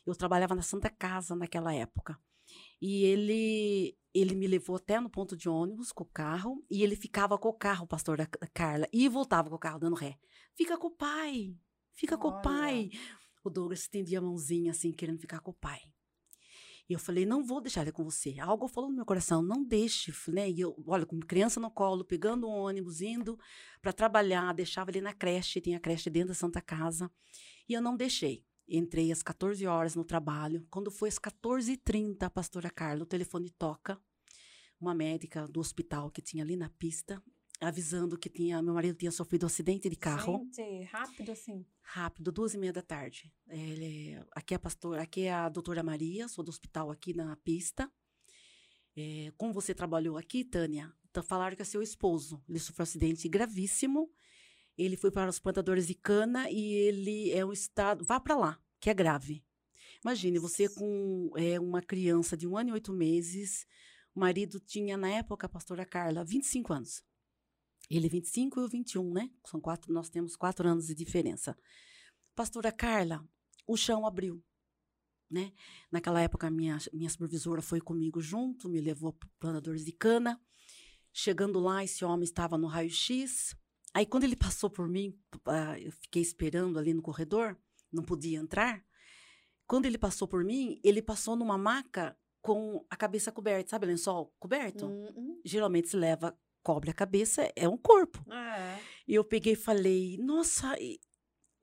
Eu 0.08 0.16
trabalhava 0.16 0.56
na 0.56 0.64
Santa 0.64 0.90
Casa 0.90 1.36
naquela 1.36 1.72
época. 1.72 2.20
E 2.82 3.04
ele 3.06 3.96
ele 4.14 4.36
me 4.36 4.48
levou 4.48 4.76
até 4.76 5.00
no 5.00 5.10
ponto 5.10 5.36
de 5.36 5.48
ônibus 5.48 5.92
com 5.92 6.04
o 6.04 6.08
carro 6.08 6.64
e 6.70 6.84
ele 6.84 6.96
ficava 6.96 7.38
com 7.38 7.50
o 7.50 7.54
carro, 7.54 7.88
pastor 7.88 8.18
da 8.18 8.28
Carla, 8.54 8.88
e 8.92 9.08
voltava 9.08 9.50
com 9.50 9.56
o 9.56 9.60
carro 9.60 9.80
dando 9.80 9.96
ré. 9.96 10.18
Fica 10.56 10.78
com 10.78 10.88
o 10.88 10.92
pai. 10.92 11.56
Fica 11.94 12.16
Olha. 12.16 12.22
com 12.22 12.28
o 12.30 12.42
pai. 12.42 12.90
O 13.44 13.50
Douglas 13.50 13.82
estendia 13.82 14.20
a 14.20 14.22
mãozinha 14.22 14.72
assim, 14.72 14.92
querendo 14.92 15.20
ficar 15.20 15.40
com 15.40 15.52
o 15.52 15.54
pai. 15.54 15.80
E 16.90 16.94
eu 16.94 17.00
falei, 17.00 17.24
não 17.24 17.44
vou 17.44 17.62
deixar 17.62 17.84
ele 17.84 17.92
com 17.92 18.04
você. 18.04 18.40
Algo 18.40 18.68
falou 18.68 18.90
no 18.90 18.96
meu 18.96 19.06
coração, 19.06 19.44
não 19.44 19.64
deixe, 19.64 20.12
né? 20.28 20.50
E 20.50 20.60
eu, 20.60 20.76
olha, 20.88 21.06
com 21.06 21.20
criança 21.20 21.60
no 21.60 21.70
colo, 21.70 22.04
pegando 22.04 22.48
o 22.48 22.52
ônibus, 22.52 23.00
indo 23.00 23.38
para 23.80 23.94
trabalhar, 23.94 24.52
deixava 24.56 24.90
ele 24.90 25.00
na 25.00 25.14
creche, 25.14 25.62
tinha 25.62 25.80
creche 25.80 26.10
dentro 26.10 26.30
da 26.30 26.34
Santa 26.34 26.60
Casa. 26.60 27.12
E 27.68 27.74
eu 27.74 27.82
não 27.82 27.96
deixei. 27.96 28.44
Entrei 28.70 29.12
às 29.12 29.24
14 29.24 29.66
horas 29.66 29.96
no 29.96 30.04
trabalho. 30.04 30.66
Quando 30.70 30.92
foi 30.92 31.10
às 31.10 31.18
14h30, 31.18 32.24
a 32.24 32.30
pastora 32.30 32.70
Carla, 32.70 33.04
o 33.04 33.08
telefone 33.08 33.50
toca. 33.50 34.00
Uma 34.80 34.94
médica 34.94 35.48
do 35.48 35.60
hospital 35.60 36.12
que 36.12 36.22
tinha 36.22 36.44
ali 36.44 36.56
na 36.56 36.70
pista 36.70 37.22
avisando 37.60 38.18
que 38.18 38.30
tinha, 38.30 38.62
meu 38.62 38.74
marido 38.74 38.98
tinha 38.98 39.12
sofrido 39.12 39.44
um 39.44 39.48
acidente 39.48 39.90
de 39.90 39.96
carro. 39.96 40.48
Gente, 40.54 40.84
rápido 40.84 41.32
assim. 41.32 41.66
Rápido, 41.82 42.32
duas 42.32 42.54
e 42.54 42.58
meia 42.58 42.72
da 42.72 42.82
tarde. 42.82 43.34
Ele, 43.48 44.18
aqui 44.32 44.54
é 44.54 44.58
a 44.58 44.60
pastora, 44.60 45.02
aqui 45.02 45.22
é 45.24 45.34
a 45.34 45.50
doutora 45.50 45.84
Maria, 45.84 46.28
sou 46.28 46.44
do 46.44 46.50
hospital 46.50 46.90
aqui 46.90 47.14
na 47.14 47.36
pista. 47.38 47.92
É, 48.96 49.32
como 49.38 49.54
você 49.54 49.74
trabalhou 49.74 50.18
aqui, 50.18 50.44
Tânia, 50.44 50.92
então 51.10 51.22
falaram 51.22 51.56
que 51.56 51.62
é 51.62 51.66
seu 51.66 51.82
esposo. 51.82 52.42
Ele 52.48 52.60
sofreu 52.60 52.84
um 52.84 52.88
acidente 52.88 53.28
gravíssimo. 53.28 54.10
Ele 54.80 54.96
foi 54.96 55.12
para 55.12 55.30
os 55.30 55.40
plantadores 55.40 55.88
de 55.88 55.94
cana 55.94 56.50
e 56.50 56.74
ele 56.74 57.32
é 57.32 57.46
um 57.46 57.52
estado. 57.52 58.06
Vá 58.06 58.18
para 58.18 58.38
lá, 58.38 58.64
que 58.80 58.90
é 58.90 58.94
grave. 58.94 59.44
Imagine, 60.02 60.40
você 60.40 60.70
com 60.70 61.34
é, 61.36 61.60
uma 61.60 61.82
criança 61.82 62.38
de 62.38 62.48
um 62.48 62.58
ano 62.58 62.70
e 62.70 62.74
oito 62.74 62.94
meses. 62.94 63.68
O 64.16 64.22
marido 64.22 64.58
tinha, 64.58 64.96
na 64.96 65.10
época, 65.10 65.48
a 65.48 65.50
pastora 65.50 65.86
Carla, 65.86 66.24
25 66.24 66.72
anos. 66.72 67.04
Ele 67.90 68.08
25 68.08 68.58
e 68.58 68.64
eu 68.64 68.70
21, 68.70 69.14
né? 69.14 69.30
São 69.46 69.60
quatro, 69.60 69.92
nós 69.92 70.10
temos 70.10 70.38
quatro 70.38 70.66
anos 70.66 70.88
de 70.88 70.96
diferença. 70.96 71.58
Pastora 72.34 72.72
Carla, 72.72 73.28
o 73.68 73.76
chão 73.76 74.06
abriu, 74.06 74.42
né? 75.30 75.52
Naquela 75.92 76.22
época, 76.22 76.50
minha, 76.50 76.78
minha 76.94 77.10
supervisora 77.10 77.62
foi 77.62 77.82
comigo 77.82 78.22
junto, 78.22 78.70
me 78.70 78.80
levou 78.80 79.12
para 79.12 79.28
plantadores 79.40 79.84
de 79.84 79.92
cana. 79.92 80.42
Chegando 81.12 81.60
lá, 81.60 81.84
esse 81.84 82.06
homem 82.06 82.24
estava 82.24 82.58
no 82.58 82.68
raio-x. 82.68 83.58
Aí, 83.94 84.06
quando 84.06 84.24
ele 84.24 84.36
passou 84.36 84.70
por 84.70 84.88
mim, 84.88 85.18
eu 85.82 85.92
fiquei 85.92 86.22
esperando 86.22 86.78
ali 86.78 86.94
no 86.94 87.02
corredor, 87.02 87.58
não 87.92 88.04
podia 88.04 88.38
entrar. 88.38 88.84
Quando 89.68 89.86
ele 89.86 89.98
passou 89.98 90.28
por 90.28 90.44
mim, 90.44 90.80
ele 90.84 91.02
passou 91.02 91.36
numa 91.36 91.58
maca 91.58 92.18
com 92.42 92.86
a 92.90 92.96
cabeça 92.96 93.32
coberta, 93.32 93.72
sabe, 93.72 93.88
lençol 93.88 94.34
coberto? 94.40 94.86
Uhum. 94.86 95.42
Geralmente 95.44 95.90
se 95.90 95.98
leva 95.98 96.38
cobre 96.64 96.92
a 96.92 96.94
cabeça 96.94 97.52
é 97.56 97.68
um 97.68 97.78
corpo. 97.78 98.24
É. 98.32 98.80
E 99.08 99.16
eu 99.16 99.24
peguei 99.24 99.54
e 99.54 99.56
falei, 99.56 100.18
nossa, 100.18 100.76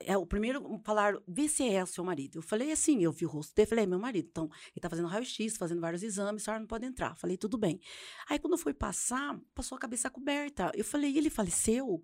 é 0.01 0.17
o 0.17 0.27
primeiro 0.27 0.81
falar, 0.85 1.15
vê 1.27 1.49
se 1.49 1.65
é 1.69 1.85
seu 1.87 2.05
marido. 2.05 2.39
Eu 2.39 2.43
falei 2.43 2.71
assim, 2.71 3.03
eu 3.03 3.13
vi 3.13 3.25
o 3.25 3.29
rosto 3.29 3.55
dele, 3.55 3.67
falei, 3.67 3.85
é 3.85 3.87
meu 3.87 3.99
marido. 3.99 4.29
Então, 4.31 4.45
ele 4.45 4.81
tá 4.81 4.91
fazendo 4.91 5.09
raio-x, 5.09 5.57
fazendo 5.57 5.81
vários 5.81 6.03
exames, 6.03 6.43
a 6.43 6.45
senhora 6.45 6.61
não 6.61 6.67
pode 6.67 6.85
entrar. 6.85 7.17
Falei, 7.17 7.37
tudo 7.37 7.57
bem. 7.57 7.81
Aí, 8.29 8.39
quando 8.39 8.59
foi 8.59 8.75
passar, 8.75 9.41
passou 9.55 9.77
a 9.77 9.79
cabeça 9.79 10.11
coberta. 10.11 10.71
Eu 10.75 10.85
falei, 10.85 11.17
ele 11.17 11.31
faleceu? 11.31 12.03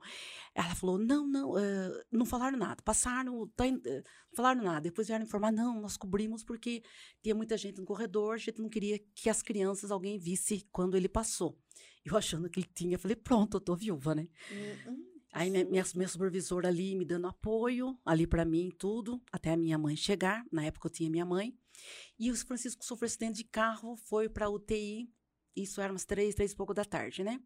Ela 0.55 0.74
falou, 0.74 0.99
não, 0.99 1.26
não, 1.26 1.51
uh, 1.53 2.03
não 2.11 2.24
falaram 2.24 2.57
nada. 2.57 2.82
Passaram, 2.82 3.47
tá, 3.55 3.64
uh, 3.66 3.68
não 3.68 4.34
falaram 4.34 4.62
nada. 4.62 4.80
Depois 4.80 5.09
vieram 5.09 5.24
informar, 5.24 5.53
não, 5.53 5.80
nós 5.80 5.97
cobrimos 5.97 6.43
porque 6.43 6.82
tinha 7.22 7.34
muita 7.34 7.57
gente 7.57 7.78
no 7.78 7.84
corredor, 7.84 8.34
a 8.34 8.38
gente 8.38 8.61
não 8.61 8.68
queria 8.68 8.99
que 9.14 9.28
as 9.28 9.43
crianças, 9.43 9.90
alguém 9.90 10.18
visse 10.18 10.66
quando 10.72 10.97
ele 10.97 11.09
passou. 11.09 11.59
Eu 12.05 12.16
achando 12.16 12.51
que 12.51 12.59
ele 12.59 12.68
tinha, 12.74 12.99
falei, 12.99 13.16
pronto, 13.16 13.59
eu 13.59 13.61
tô 13.61 13.76
viúva, 13.76 14.14
né? 14.14 14.28
Uhum. 14.51 15.11
Aí 15.32 15.50
minha, 15.50 15.64
minha, 15.64 15.84
minha, 15.94 16.08
supervisora 16.08 16.68
ali 16.68 16.94
me 16.94 17.06
dando 17.06 17.26
apoio, 17.26 17.98
ali 18.04 18.26
para 18.26 18.44
mim, 18.44 18.70
tudo, 18.70 19.20
até 19.32 19.52
a 19.52 19.56
minha 19.56 19.78
mãe 19.78 19.96
chegar. 19.96 20.44
Na 20.52 20.64
época 20.64 20.88
eu 20.88 20.92
tinha 20.92 21.08
minha 21.08 21.24
mãe. 21.24 21.56
E 22.18 22.30
o 22.30 22.36
Francisco 22.36 22.84
sofreu 22.84 23.06
acidente 23.06 23.38
de 23.38 23.44
carro, 23.44 23.96
foi 23.96 24.28
para 24.28 24.50
UTI. 24.50 25.10
Isso 25.56 25.80
era 25.80 25.92
umas 25.92 26.04
três, 26.04 26.34
três 26.34 26.52
e 26.52 26.56
pouco 26.56 26.74
da 26.74 26.84
tarde, 26.84 27.24
né? 27.24 27.40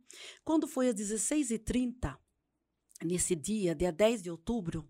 Quando 0.45 0.67
foi 0.67 0.89
às 0.89 0.95
16h30, 0.97 2.19
nesse 3.05 3.37
dia, 3.37 3.75
dia 3.75 3.93
10 3.93 4.23
de 4.23 4.31
outubro, 4.31 4.89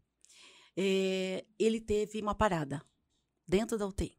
é, 0.76 1.44
ele 1.58 1.80
teve 1.80 2.20
uma 2.20 2.34
parada 2.34 2.82
dentro 3.46 3.76
da 3.76 3.86
UTI. 3.86 4.18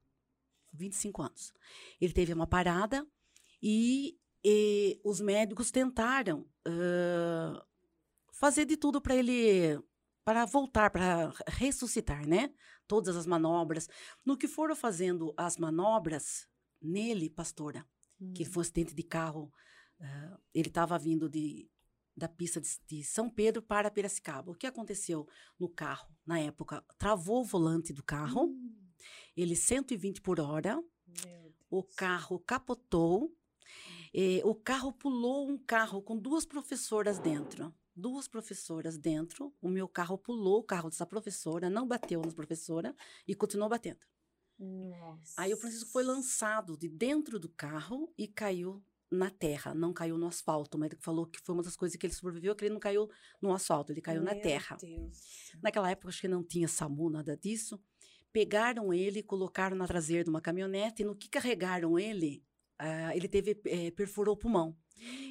25 0.73 1.21
anos. 1.23 1.53
Ele 1.99 2.13
teve 2.13 2.33
uma 2.33 2.45
parada 2.45 3.07
e, 3.61 4.19
e 4.43 4.99
os 5.03 5.19
médicos 5.19 5.71
tentaram 5.71 6.41
uh, 6.67 7.66
fazer 8.37 8.65
de 8.65 8.77
tudo 8.77 9.01
para 9.01 9.15
ele 9.15 9.79
para 10.23 10.45
voltar, 10.45 10.89
para 10.89 11.31
ressuscitar, 11.47 12.27
né? 12.27 12.53
Todas 12.85 13.15
as 13.15 13.25
manobras. 13.25 13.87
No 14.25 14.37
que 14.37 14.47
foram 14.47 14.75
fazendo 14.75 15.33
as 15.37 15.57
manobras 15.57 16.47
nele, 16.81 17.29
pastora, 17.29 17.87
hum. 18.19 18.33
que 18.33 18.43
foi 18.43 18.59
um 18.59 18.61
acidente 18.61 18.93
de 18.93 19.03
carro, 19.03 19.51
uh, 20.01 20.37
ele 20.53 20.67
estava 20.67 20.99
vindo 20.99 21.29
de, 21.29 21.71
da 22.15 22.27
pista 22.27 22.59
de, 22.59 22.69
de, 22.85 23.03
São 23.05 23.29
Pedro 23.29 23.61
para 23.61 23.89
Piracicaba. 23.89 24.51
O 24.51 24.55
que 24.55 24.67
aconteceu 24.67 25.25
no 25.57 25.69
carro 25.69 26.13
na 26.25 26.37
época? 26.39 26.83
Travou 26.97 27.39
o 27.39 27.45
volante 27.45 27.93
do 27.93 28.03
carro, 28.03 28.47
hum. 28.47 28.75
ele 29.35 29.55
120 29.55 30.21
por 30.21 30.41
hora, 30.41 30.77
o 31.69 31.83
carro 31.83 32.37
capotou, 32.39 33.33
o 34.43 34.55
carro 34.55 34.91
pulou 34.91 35.49
um 35.49 35.57
carro 35.57 36.01
com 36.01 36.17
duas 36.17 36.45
professoras 36.45 37.17
dentro 37.17 37.73
duas 37.97 38.27
professoras 38.27 38.97
dentro. 38.97 39.53
O 39.61 39.67
meu 39.67 39.87
carro 39.87 40.17
pulou 40.17 40.59
o 40.59 40.63
carro 40.63 40.89
dessa 40.89 41.05
professora, 41.05 41.69
não 41.69 41.87
bateu 41.87 42.21
na 42.21 42.31
professora 42.31 42.95
e 43.27 43.33
continuou 43.33 43.69
batendo. 43.69 43.99
Nossa. 44.59 45.33
Aí 45.37 45.53
o 45.53 45.57
Francisco 45.57 45.91
foi 45.91 46.03
lançado 46.03 46.77
de 46.77 46.87
dentro 46.87 47.39
do 47.39 47.49
carro 47.49 48.11
e 48.17 48.27
caiu 48.27 48.83
na 49.09 49.29
terra, 49.29 49.73
não 49.73 49.93
caiu 49.93 50.17
no 50.17 50.27
asfalto. 50.27 50.77
O 50.77 50.79
médico 50.79 51.01
falou 51.01 51.25
que 51.25 51.39
foi 51.39 51.55
uma 51.55 51.63
das 51.63 51.75
coisas 51.75 51.97
que 51.97 52.05
ele 52.05 52.13
sobreviveu, 52.13 52.55
que 52.55 52.65
ele 52.65 52.73
não 52.73 52.79
caiu 52.79 53.09
no 53.41 53.53
asfalto, 53.53 53.91
ele 53.91 54.01
caiu 54.01 54.21
meu 54.21 54.33
na 54.33 54.39
terra. 54.39 54.77
Deus. 54.79 55.51
Naquela 55.61 55.89
época, 55.89 56.09
acho 56.09 56.21
que 56.21 56.27
não 56.27 56.43
tinha 56.43 56.67
SAMU, 56.67 57.09
nada 57.09 57.35
disso. 57.35 57.79
Pegaram 58.31 58.93
ele, 58.93 59.23
colocaram 59.23 59.75
na 59.75 59.87
traseira 59.87 60.23
de 60.23 60.29
uma 60.29 60.41
caminhonete 60.41 61.01
e 61.01 61.05
no 61.05 61.15
que 61.15 61.29
carregaram 61.29 61.97
ele, 61.97 62.43
uh, 62.81 63.15
ele 63.15 63.27
teve, 63.27 63.59
eh, 63.65 63.91
perfurou 63.91 64.35
o 64.35 64.37
pulmão. 64.37 64.75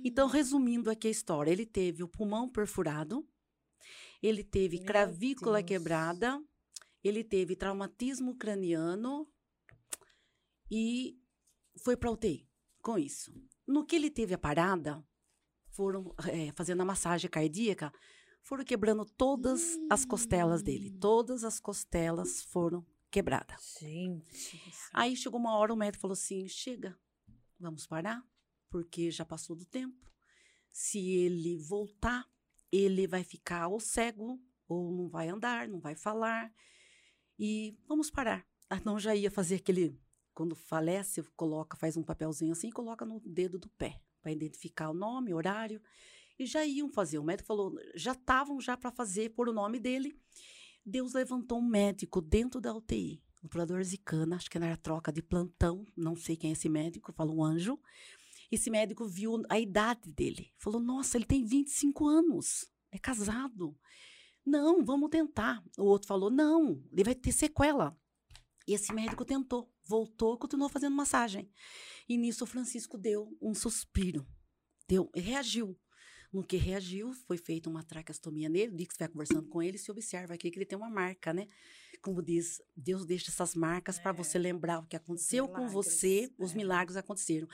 Então, 0.04 0.28
resumindo 0.28 0.90
aqui 0.90 1.08
a 1.08 1.10
história, 1.10 1.50
ele 1.50 1.66
teve 1.66 2.02
o 2.02 2.08
pulmão 2.08 2.48
perfurado, 2.48 3.26
ele 4.22 4.42
teve 4.42 4.78
Meu 4.78 4.86
cravícula 4.86 5.58
Deus. 5.58 5.68
quebrada, 5.68 6.42
ele 7.02 7.22
teve 7.22 7.56
traumatismo 7.56 8.36
craniano 8.36 9.28
e 10.70 11.18
foi 11.78 11.96
para 11.96 12.10
UTI 12.10 12.48
com 12.82 12.98
isso. 12.98 13.32
No 13.66 13.84
que 13.84 13.96
ele 13.96 14.10
teve 14.10 14.34
a 14.34 14.38
parada, 14.38 15.04
foram 15.70 16.14
é, 16.28 16.52
fazendo 16.52 16.82
a 16.82 16.84
massagem 16.84 17.28
cardíaca, 17.28 17.92
foram 18.42 18.64
quebrando 18.64 19.04
todas 19.04 19.76
as 19.90 20.04
costelas 20.04 20.62
dele. 20.62 20.90
Hum. 20.90 20.98
Todas 21.00 21.44
as 21.44 21.60
costelas 21.60 22.42
foram 22.44 22.86
quebradas. 23.10 23.76
Gente. 23.80 24.60
Aí 24.92 25.16
chegou 25.16 25.38
uma 25.38 25.56
hora, 25.56 25.74
o 25.74 25.76
médico 25.76 26.02
falou 26.02 26.12
assim: 26.12 26.48
chega, 26.48 26.96
vamos 27.58 27.86
parar 27.86 28.22
porque 28.68 29.10
já 29.10 29.24
passou 29.24 29.56
do 29.56 29.64
tempo. 29.64 30.10
Se 30.68 30.98
ele 30.98 31.56
voltar, 31.56 32.28
ele 32.70 33.06
vai 33.06 33.24
ficar 33.24 33.68
ou 33.68 33.80
cego, 33.80 34.40
ou 34.68 34.92
não 34.92 35.08
vai 35.08 35.28
andar, 35.28 35.68
não 35.68 35.80
vai 35.80 35.94
falar. 35.94 36.52
E 37.38 37.76
vamos 37.86 38.10
parar. 38.10 38.46
Ah, 38.68 38.80
não 38.84 38.98
já 38.98 39.14
ia 39.14 39.30
fazer 39.30 39.56
aquele. 39.56 39.98
Quando 40.34 40.54
falece, 40.54 41.22
coloca, 41.34 41.76
faz 41.76 41.96
um 41.96 42.02
papelzinho 42.02 42.52
assim 42.52 42.68
e 42.68 42.72
coloca 42.72 43.06
no 43.06 43.20
dedo 43.20 43.58
do 43.58 43.68
pé, 43.70 44.02
para 44.20 44.32
identificar 44.32 44.90
o 44.90 44.94
nome, 44.94 45.32
horário. 45.32 45.80
E 46.38 46.44
já 46.44 46.64
iam 46.66 46.90
fazer. 46.90 47.18
O 47.18 47.24
médico 47.24 47.46
falou, 47.46 47.74
já 47.94 48.12
estavam 48.12 48.60
já 48.60 48.76
para 48.76 48.90
fazer 48.90 49.30
por 49.30 49.48
o 49.48 49.52
nome 49.52 49.80
dele. 49.80 50.14
Deus 50.84 51.14
levantou 51.14 51.58
um 51.58 51.66
médico 51.66 52.20
dentro 52.20 52.60
da 52.60 52.72
UTI, 52.72 53.20
o 53.42 53.48
curador 53.48 53.82
Zicana, 53.82 54.36
acho 54.36 54.50
que 54.50 54.56
era 54.56 54.76
troca 54.76 55.12
de 55.12 55.22
plantão, 55.22 55.84
não 55.96 56.16
sei 56.16 56.36
quem 56.36 56.50
é 56.50 56.52
esse 56.52 56.68
médico, 56.68 57.12
falou 57.12 57.38
um 57.38 57.44
anjo. 57.44 57.78
Esse 58.50 58.70
médico 58.70 59.06
viu 59.06 59.42
a 59.48 59.58
idade 59.58 60.12
dele. 60.12 60.52
Falou: 60.56 60.80
Nossa, 60.80 61.16
ele 61.16 61.24
tem 61.24 61.44
25 61.44 62.06
anos, 62.06 62.70
é 62.90 62.98
casado. 62.98 63.76
Não, 64.44 64.84
vamos 64.84 65.10
tentar. 65.10 65.62
O 65.76 65.84
outro 65.84 66.06
falou: 66.06 66.30
Não, 66.30 66.82
ele 66.92 67.04
vai 67.04 67.14
ter 67.14 67.32
sequela. 67.32 67.98
E 68.66 68.74
esse 68.74 68.92
médico 68.92 69.24
tentou, 69.24 69.72
voltou, 69.84 70.36
continuou 70.36 70.68
fazendo 70.68 70.94
massagem. 70.94 71.48
E 72.08 72.16
nisso 72.16 72.44
o 72.44 72.46
Francisco 72.46 72.98
deu 72.98 73.36
um 73.40 73.54
suspiro, 73.54 74.26
deu, 74.88 75.10
reagiu. 75.14 75.78
No 76.32 76.42
que 76.42 76.56
reagiu, 76.56 77.12
foi 77.12 77.38
feita 77.38 77.70
uma 77.70 77.82
traqueostomia 77.82 78.48
nele. 78.48 78.74
O 78.74 78.76
você 78.76 78.98
vai 78.98 79.08
conversando 79.08 79.48
com 79.48 79.62
ele, 79.62 79.78
se 79.78 79.90
observa 79.90 80.34
aqui 80.34 80.50
que 80.50 80.58
ele 80.58 80.66
tem 80.66 80.76
uma 80.76 80.90
marca, 80.90 81.32
né? 81.32 81.46
Como 82.02 82.20
diz, 82.20 82.60
Deus 82.76 83.06
deixa 83.06 83.30
essas 83.30 83.54
marcas 83.54 83.98
é. 83.98 84.02
para 84.02 84.12
você 84.12 84.38
lembrar 84.38 84.80
o 84.80 84.86
que 84.86 84.96
aconteceu 84.96 85.48
com 85.48 85.68
você, 85.68 86.30
os 86.38 86.52
é. 86.52 86.56
milagres 86.56 86.96
aconteceram. 86.96 87.48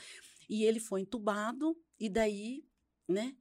E 0.49 0.65
ele 0.65 0.81
foi 0.81 1.03
entubado, 1.03 1.77
e 1.99 2.09
daí, 2.09 2.65
né? 3.09 3.37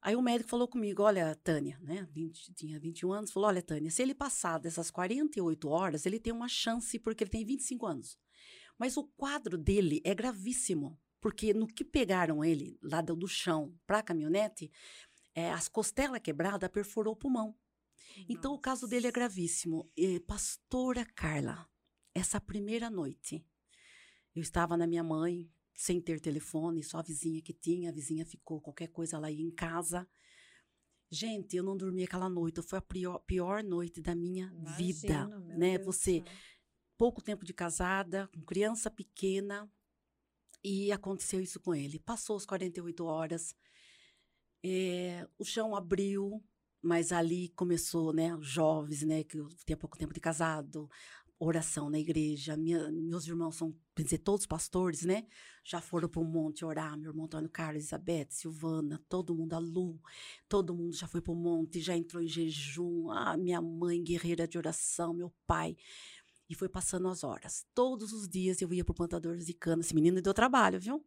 Aí 0.00 0.14
o 0.14 0.22
médico 0.22 0.50
falou 0.50 0.68
comigo, 0.68 1.02
olha, 1.02 1.34
Tânia, 1.34 1.78
né, 1.82 2.06
20, 2.12 2.54
tinha 2.54 2.78
21 2.78 3.12
anos, 3.12 3.32
falou, 3.32 3.48
olha, 3.48 3.60
Tânia, 3.60 3.90
se 3.90 4.00
ele 4.00 4.14
passar 4.14 4.58
dessas 4.58 4.90
48 4.90 5.68
horas, 5.68 6.06
ele 6.06 6.20
tem 6.20 6.32
uma 6.32 6.48
chance, 6.48 6.98
porque 7.00 7.24
ele 7.24 7.30
tem 7.30 7.44
25 7.44 7.84
anos. 7.84 8.18
Mas 8.78 8.96
o 8.96 9.04
quadro 9.04 9.58
dele 9.58 10.00
é 10.04 10.14
gravíssimo, 10.14 10.96
porque 11.20 11.52
no 11.52 11.66
que 11.66 11.84
pegaram 11.84 12.44
ele, 12.44 12.78
lá 12.80 13.00
do, 13.00 13.26
chão 13.26 13.76
para 13.86 13.98
a 13.98 14.02
caminhonete, 14.02 14.70
é, 15.34 15.50
as 15.50 15.68
costelas 15.68 16.20
quebradas 16.20 16.70
perfurou 16.70 17.14
o 17.14 17.16
pulmão. 17.16 17.48
Nossa. 17.48 18.26
Então 18.28 18.54
o 18.54 18.58
caso 18.58 18.86
dele 18.86 19.08
é 19.08 19.12
gravíssimo. 19.12 19.90
E, 19.96 20.20
Pastora 20.20 21.04
Carla, 21.04 21.68
essa 22.14 22.40
primeira 22.40 22.88
noite, 22.88 23.44
eu 24.34 24.42
estava 24.42 24.76
na 24.76 24.86
minha 24.86 25.02
mãe, 25.02 25.50
sem 25.78 26.00
ter 26.00 26.18
telefone, 26.18 26.82
só 26.82 26.98
a 26.98 27.02
vizinha 27.02 27.40
que 27.40 27.52
tinha, 27.52 27.90
a 27.90 27.92
vizinha 27.92 28.26
ficou, 28.26 28.60
qualquer 28.60 28.88
coisa 28.88 29.16
ela 29.16 29.30
ia 29.30 29.46
em 29.46 29.50
casa. 29.52 30.08
Gente, 31.08 31.56
eu 31.56 31.62
não 31.62 31.76
dormi 31.76 32.02
aquela 32.02 32.28
noite, 32.28 32.60
foi 32.62 32.80
a 32.80 32.82
pior, 32.82 33.20
pior 33.20 33.62
noite 33.62 34.00
da 34.00 34.12
minha 34.12 34.46
Imagina, 34.46 34.76
vida, 34.76 35.26
né? 35.56 35.78
Deus 35.78 35.86
Você 35.86 36.24
pouco 36.98 37.22
tempo 37.22 37.44
de 37.44 37.54
casada, 37.54 38.28
com 38.34 38.40
criança 38.40 38.90
pequena, 38.90 39.70
e 40.64 40.90
aconteceu 40.90 41.40
isso 41.40 41.60
com 41.60 41.72
ele. 41.72 42.00
Passou 42.00 42.36
as 42.36 42.44
48 42.44 43.04
horas, 43.04 43.54
é, 44.64 45.28
o 45.38 45.44
chão 45.44 45.76
abriu, 45.76 46.44
mas 46.82 47.12
ali 47.12 47.50
começou, 47.50 48.12
né, 48.12 48.34
os 48.34 48.48
jovens, 48.48 49.04
né, 49.04 49.22
que 49.22 49.38
tinha 49.64 49.76
pouco 49.76 49.96
tempo 49.96 50.12
de 50.12 50.18
casado, 50.18 50.90
oração 51.38 51.88
na 51.88 51.98
igreja. 51.98 52.56
Minha, 52.56 52.90
meus 52.90 53.26
irmãos 53.26 53.56
são, 53.56 53.74
dizer, 53.96 54.18
todos 54.18 54.46
pastores, 54.46 55.02
né? 55.02 55.26
Já 55.64 55.80
foram 55.80 56.08
para 56.08 56.20
o 56.20 56.24
monte 56.24 56.64
orar. 56.64 56.98
Meu 56.98 57.10
irmão 57.10 57.26
Antônio 57.26 57.48
Carlos, 57.48 57.82
Elizabeth, 57.82 58.28
Silvana, 58.30 59.00
todo 59.08 59.34
mundo, 59.34 59.54
a 59.54 59.58
Lu, 59.58 60.00
todo 60.48 60.74
mundo 60.74 60.94
já 60.94 61.06
foi 61.06 61.20
para 61.20 61.32
o 61.32 61.36
monte, 61.36 61.80
já 61.80 61.96
entrou 61.96 62.22
em 62.22 62.28
jejum. 62.28 63.10
Ah, 63.10 63.36
minha 63.36 63.60
mãe, 63.60 64.02
guerreira 64.02 64.48
de 64.48 64.58
oração, 64.58 65.14
meu 65.14 65.32
pai. 65.46 65.76
E 66.48 66.54
foi 66.54 66.68
passando 66.68 67.08
as 67.08 67.22
horas. 67.22 67.66
Todos 67.74 68.12
os 68.12 68.26
dias 68.26 68.60
eu 68.62 68.72
ia 68.72 68.84
para 68.84 68.92
o 68.92 68.96
plantador 68.96 69.36
de 69.36 69.54
cana. 69.54 69.82
Esse 69.82 69.94
menino 69.94 70.20
deu 70.22 70.32
trabalho, 70.32 70.80
viu? 70.80 71.04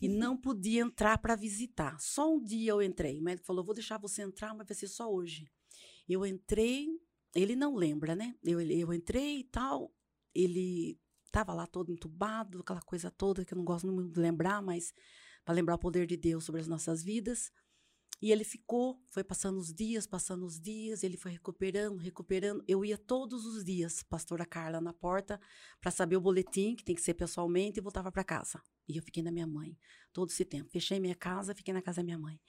E 0.00 0.08
não 0.08 0.36
podia 0.36 0.82
entrar 0.82 1.18
para 1.18 1.34
visitar. 1.34 1.98
Só 1.98 2.34
um 2.34 2.42
dia 2.42 2.72
eu 2.72 2.82
entrei. 2.82 3.18
O 3.18 3.22
médico 3.22 3.46
falou: 3.46 3.64
vou 3.64 3.74
deixar 3.74 3.98
você 3.98 4.22
entrar, 4.22 4.54
mas 4.54 4.68
vai 4.68 4.76
ser 4.76 4.88
só 4.88 5.10
hoje. 5.10 5.48
Eu 6.06 6.26
entrei, 6.26 6.88
ele 7.34 7.56
não 7.56 7.74
lembra, 7.74 8.14
né? 8.14 8.34
Eu, 8.42 8.60
eu 8.60 8.92
entrei 8.92 9.40
e 9.40 9.44
tal, 9.44 9.92
ele 10.34 10.98
estava 11.26 11.52
lá 11.52 11.66
todo 11.66 11.90
entubado, 11.90 12.60
aquela 12.60 12.80
coisa 12.82 13.10
toda 13.10 13.44
que 13.44 13.52
eu 13.52 13.58
não 13.58 13.64
gosto 13.64 13.86
muito 13.88 14.12
de 14.12 14.20
lembrar, 14.20 14.62
mas 14.62 14.94
para 15.44 15.54
lembrar 15.54 15.74
o 15.74 15.78
poder 15.78 16.06
de 16.06 16.16
Deus 16.16 16.44
sobre 16.44 16.60
as 16.60 16.68
nossas 16.68 17.02
vidas. 17.02 17.52
E 18.22 18.32
ele 18.32 18.44
ficou, 18.44 19.02
foi 19.06 19.22
passando 19.22 19.58
os 19.58 19.72
dias, 19.72 20.06
passando 20.06 20.46
os 20.46 20.60
dias, 20.60 21.02
ele 21.02 21.16
foi 21.16 21.32
recuperando, 21.32 21.98
recuperando. 21.98 22.64
Eu 22.66 22.84
ia 22.84 22.96
todos 22.96 23.44
os 23.44 23.64
dias, 23.64 24.02
pastora 24.02 24.46
Carla, 24.46 24.80
na 24.80 24.92
porta, 24.92 25.40
para 25.80 25.90
saber 25.90 26.16
o 26.16 26.20
boletim, 26.20 26.74
que 26.74 26.84
tem 26.84 26.94
que 26.94 27.02
ser 27.02 27.14
pessoalmente, 27.14 27.78
e 27.78 27.82
voltava 27.82 28.10
para 28.10 28.24
casa. 28.24 28.62
E 28.88 28.96
eu 28.96 29.02
fiquei 29.02 29.22
na 29.22 29.30
minha 29.30 29.46
mãe 29.46 29.76
todo 30.12 30.30
esse 30.30 30.44
tempo. 30.44 30.70
Fechei 30.70 31.00
minha 31.00 31.14
casa, 31.14 31.54
fiquei 31.54 31.74
na 31.74 31.82
casa 31.82 31.96
da 31.96 32.04
minha 32.04 32.18
mãe. 32.18 32.40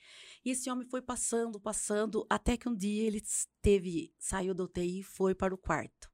E 0.46 0.52
esse 0.52 0.70
homem 0.70 0.88
foi 0.88 1.02
passando, 1.02 1.60
passando, 1.60 2.26
até 2.30 2.56
que 2.56 2.70
um 2.70 2.76
dia 2.76 3.04
ele 3.04 3.22
teve, 3.62 4.14
saiu 4.18 4.54
da 4.54 4.64
UTI 4.64 5.00
e 5.00 5.04
foi 5.04 5.34
para 5.34 5.54
o 5.54 5.58
quarto. 5.58 6.10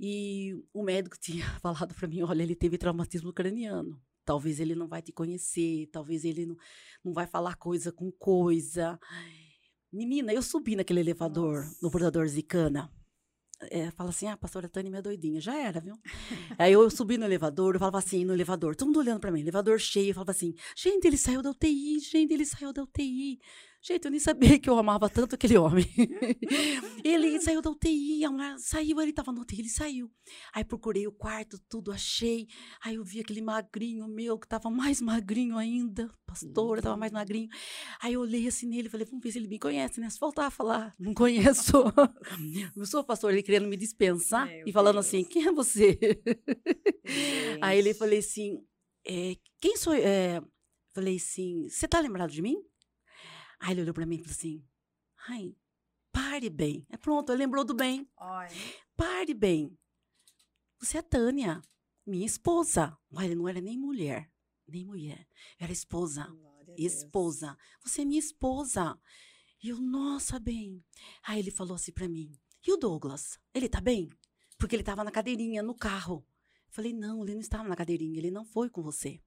E 0.00 0.60
o 0.72 0.82
médico 0.82 1.16
tinha 1.20 1.46
falado 1.60 1.94
para 1.94 2.08
mim: 2.08 2.22
olha, 2.22 2.42
ele 2.42 2.56
teve 2.56 2.76
traumatismo 2.76 3.32
craniano. 3.32 4.02
Talvez 4.24 4.60
ele 4.60 4.74
não 4.74 4.88
vai 4.88 5.02
te 5.02 5.12
conhecer, 5.12 5.88
talvez 5.92 6.24
ele 6.24 6.46
não, 6.46 6.56
não 7.04 7.12
vai 7.12 7.26
falar 7.26 7.56
coisa 7.56 7.90
com 7.92 8.10
coisa. 8.12 8.98
Menina, 9.92 10.32
eu 10.32 10.42
subi 10.42 10.76
naquele 10.76 11.00
elevador, 11.00 11.64
Nossa. 11.64 11.78
no 11.82 11.90
portador 11.90 12.26
Zicana 12.26 12.90
é, 13.70 13.90
fala 13.90 14.10
assim, 14.10 14.26
ah, 14.26 14.32
a 14.32 14.36
pastora 14.36 14.68
Tânia 14.68 14.88
é 14.88 14.90
minha 14.90 15.02
doidinha. 15.02 15.40
Já 15.40 15.56
era, 15.56 15.80
viu? 15.80 15.98
Aí 16.58 16.72
eu 16.72 16.88
subi 16.90 17.18
no 17.18 17.24
elevador, 17.24 17.74
eu 17.74 17.78
falava 17.78 17.98
assim, 17.98 18.24
no 18.24 18.32
elevador, 18.32 18.74
todo 18.74 18.88
mundo 18.88 19.00
olhando 19.00 19.20
para 19.20 19.30
mim, 19.30 19.40
elevador 19.40 19.78
cheio, 19.78 20.10
eu 20.10 20.14
falava 20.14 20.30
assim, 20.30 20.54
gente, 20.76 21.04
ele 21.06 21.16
saiu 21.16 21.42
da 21.42 21.50
UTI, 21.50 22.00
gente, 22.00 22.32
ele 22.32 22.44
saiu 22.44 22.72
da 22.72 22.82
UTI. 22.82 23.38
Gente, 23.84 24.04
eu 24.04 24.12
nem 24.12 24.20
sabia 24.20 24.60
que 24.60 24.70
eu 24.70 24.78
amava 24.78 25.10
tanto 25.10 25.34
aquele 25.34 25.58
homem. 25.58 25.84
ele 27.02 27.40
saiu 27.40 27.60
da 27.60 27.68
UTI, 27.68 28.24
a 28.24 28.30
mulher 28.30 28.56
saiu, 28.58 29.00
ele 29.00 29.10
estava 29.10 29.32
no 29.32 29.40
UTI, 29.40 29.58
ele 29.58 29.68
saiu. 29.68 30.08
Aí 30.54 30.64
procurei 30.64 31.04
o 31.08 31.12
quarto, 31.12 31.58
tudo 31.68 31.90
achei. 31.90 32.46
Aí 32.84 32.94
eu 32.94 33.02
vi 33.02 33.18
aquele 33.18 33.42
magrinho 33.42 34.06
meu, 34.06 34.38
que 34.38 34.46
estava 34.46 34.70
mais 34.70 35.00
magrinho 35.00 35.58
ainda. 35.58 36.08
Pastora, 36.24 36.78
estava 36.78 36.96
mais 36.96 37.10
magrinho. 37.10 37.48
Aí 38.00 38.12
eu 38.12 38.20
olhei 38.20 38.46
assim 38.46 38.68
nele, 38.68 38.88
falei, 38.88 39.04
vamos 39.04 39.20
ver 39.20 39.32
se 39.32 39.38
ele 39.38 39.48
me 39.48 39.58
conhece, 39.58 40.00
né? 40.00 40.08
Se 40.08 40.18
faltar 40.18 40.46
a 40.46 40.50
falar, 40.50 40.94
não 40.96 41.12
conheço. 41.12 41.72
eu 42.76 42.86
sou 42.86 43.02
pastor, 43.02 43.32
ele 43.32 43.42
querendo 43.42 43.66
me 43.66 43.76
dispensar 43.76 44.46
Meu 44.46 44.62
e 44.64 44.72
falando 44.72 45.00
assim, 45.00 45.22
Deus. 45.22 45.28
assim, 45.28 45.40
quem 45.40 45.48
é 45.48 45.52
você? 45.52 45.98
Aí 47.60 47.80
ele 47.80 47.94
falei 47.94 48.20
assim, 48.20 48.64
é, 49.04 49.34
quem 49.60 49.76
sou 49.76 49.92
eu? 49.92 50.06
É, 50.06 50.40
falei 50.94 51.16
assim, 51.16 51.68
você 51.68 51.88
tá 51.88 51.98
lembrado 51.98 52.30
de 52.30 52.40
mim? 52.40 52.62
Aí 53.62 53.74
ele 53.74 53.82
olhou 53.82 53.94
para 53.94 54.04
mim 54.04 54.16
e 54.16 54.18
falou 54.18 54.32
assim: 54.32 54.64
ai, 55.28 55.56
pare 56.10 56.50
bem. 56.50 56.84
É 56.90 56.96
pronto, 56.96 57.30
ele 57.30 57.44
lembrou 57.44 57.64
do 57.64 57.74
bem. 57.74 58.10
Pare 58.96 59.32
bem. 59.32 59.78
Você 60.80 60.98
é 60.98 61.02
Tânia, 61.02 61.62
minha 62.04 62.26
esposa. 62.26 62.98
Olha, 63.12 63.26
ele 63.26 63.36
não 63.36 63.48
era 63.48 63.60
nem 63.60 63.78
mulher, 63.78 64.28
nem 64.66 64.84
mulher. 64.84 65.28
Era 65.60 65.70
esposa. 65.70 66.26
Esposa. 66.76 67.56
Você 67.84 68.02
é 68.02 68.04
minha 68.04 68.18
esposa. 68.18 68.98
E 69.62 69.68
eu, 69.68 69.78
nossa, 69.80 70.40
bem. 70.40 70.84
Aí 71.22 71.38
ele 71.38 71.52
falou 71.52 71.76
assim 71.76 71.92
para 71.92 72.08
mim: 72.08 72.32
e 72.66 72.72
o 72.72 72.76
Douglas? 72.76 73.38
Ele 73.54 73.68
tá 73.68 73.80
bem? 73.80 74.10
Porque 74.58 74.74
ele 74.74 74.82
tava 74.82 75.04
na 75.04 75.12
cadeirinha, 75.12 75.62
no 75.62 75.74
carro. 75.74 76.26
Eu 76.66 76.72
falei: 76.72 76.92
não, 76.92 77.22
ele 77.22 77.34
não 77.34 77.40
estava 77.40 77.68
na 77.68 77.76
cadeirinha, 77.76 78.18
ele 78.18 78.32
não 78.32 78.44
foi 78.44 78.68
com 78.68 78.82
você. 78.82 79.22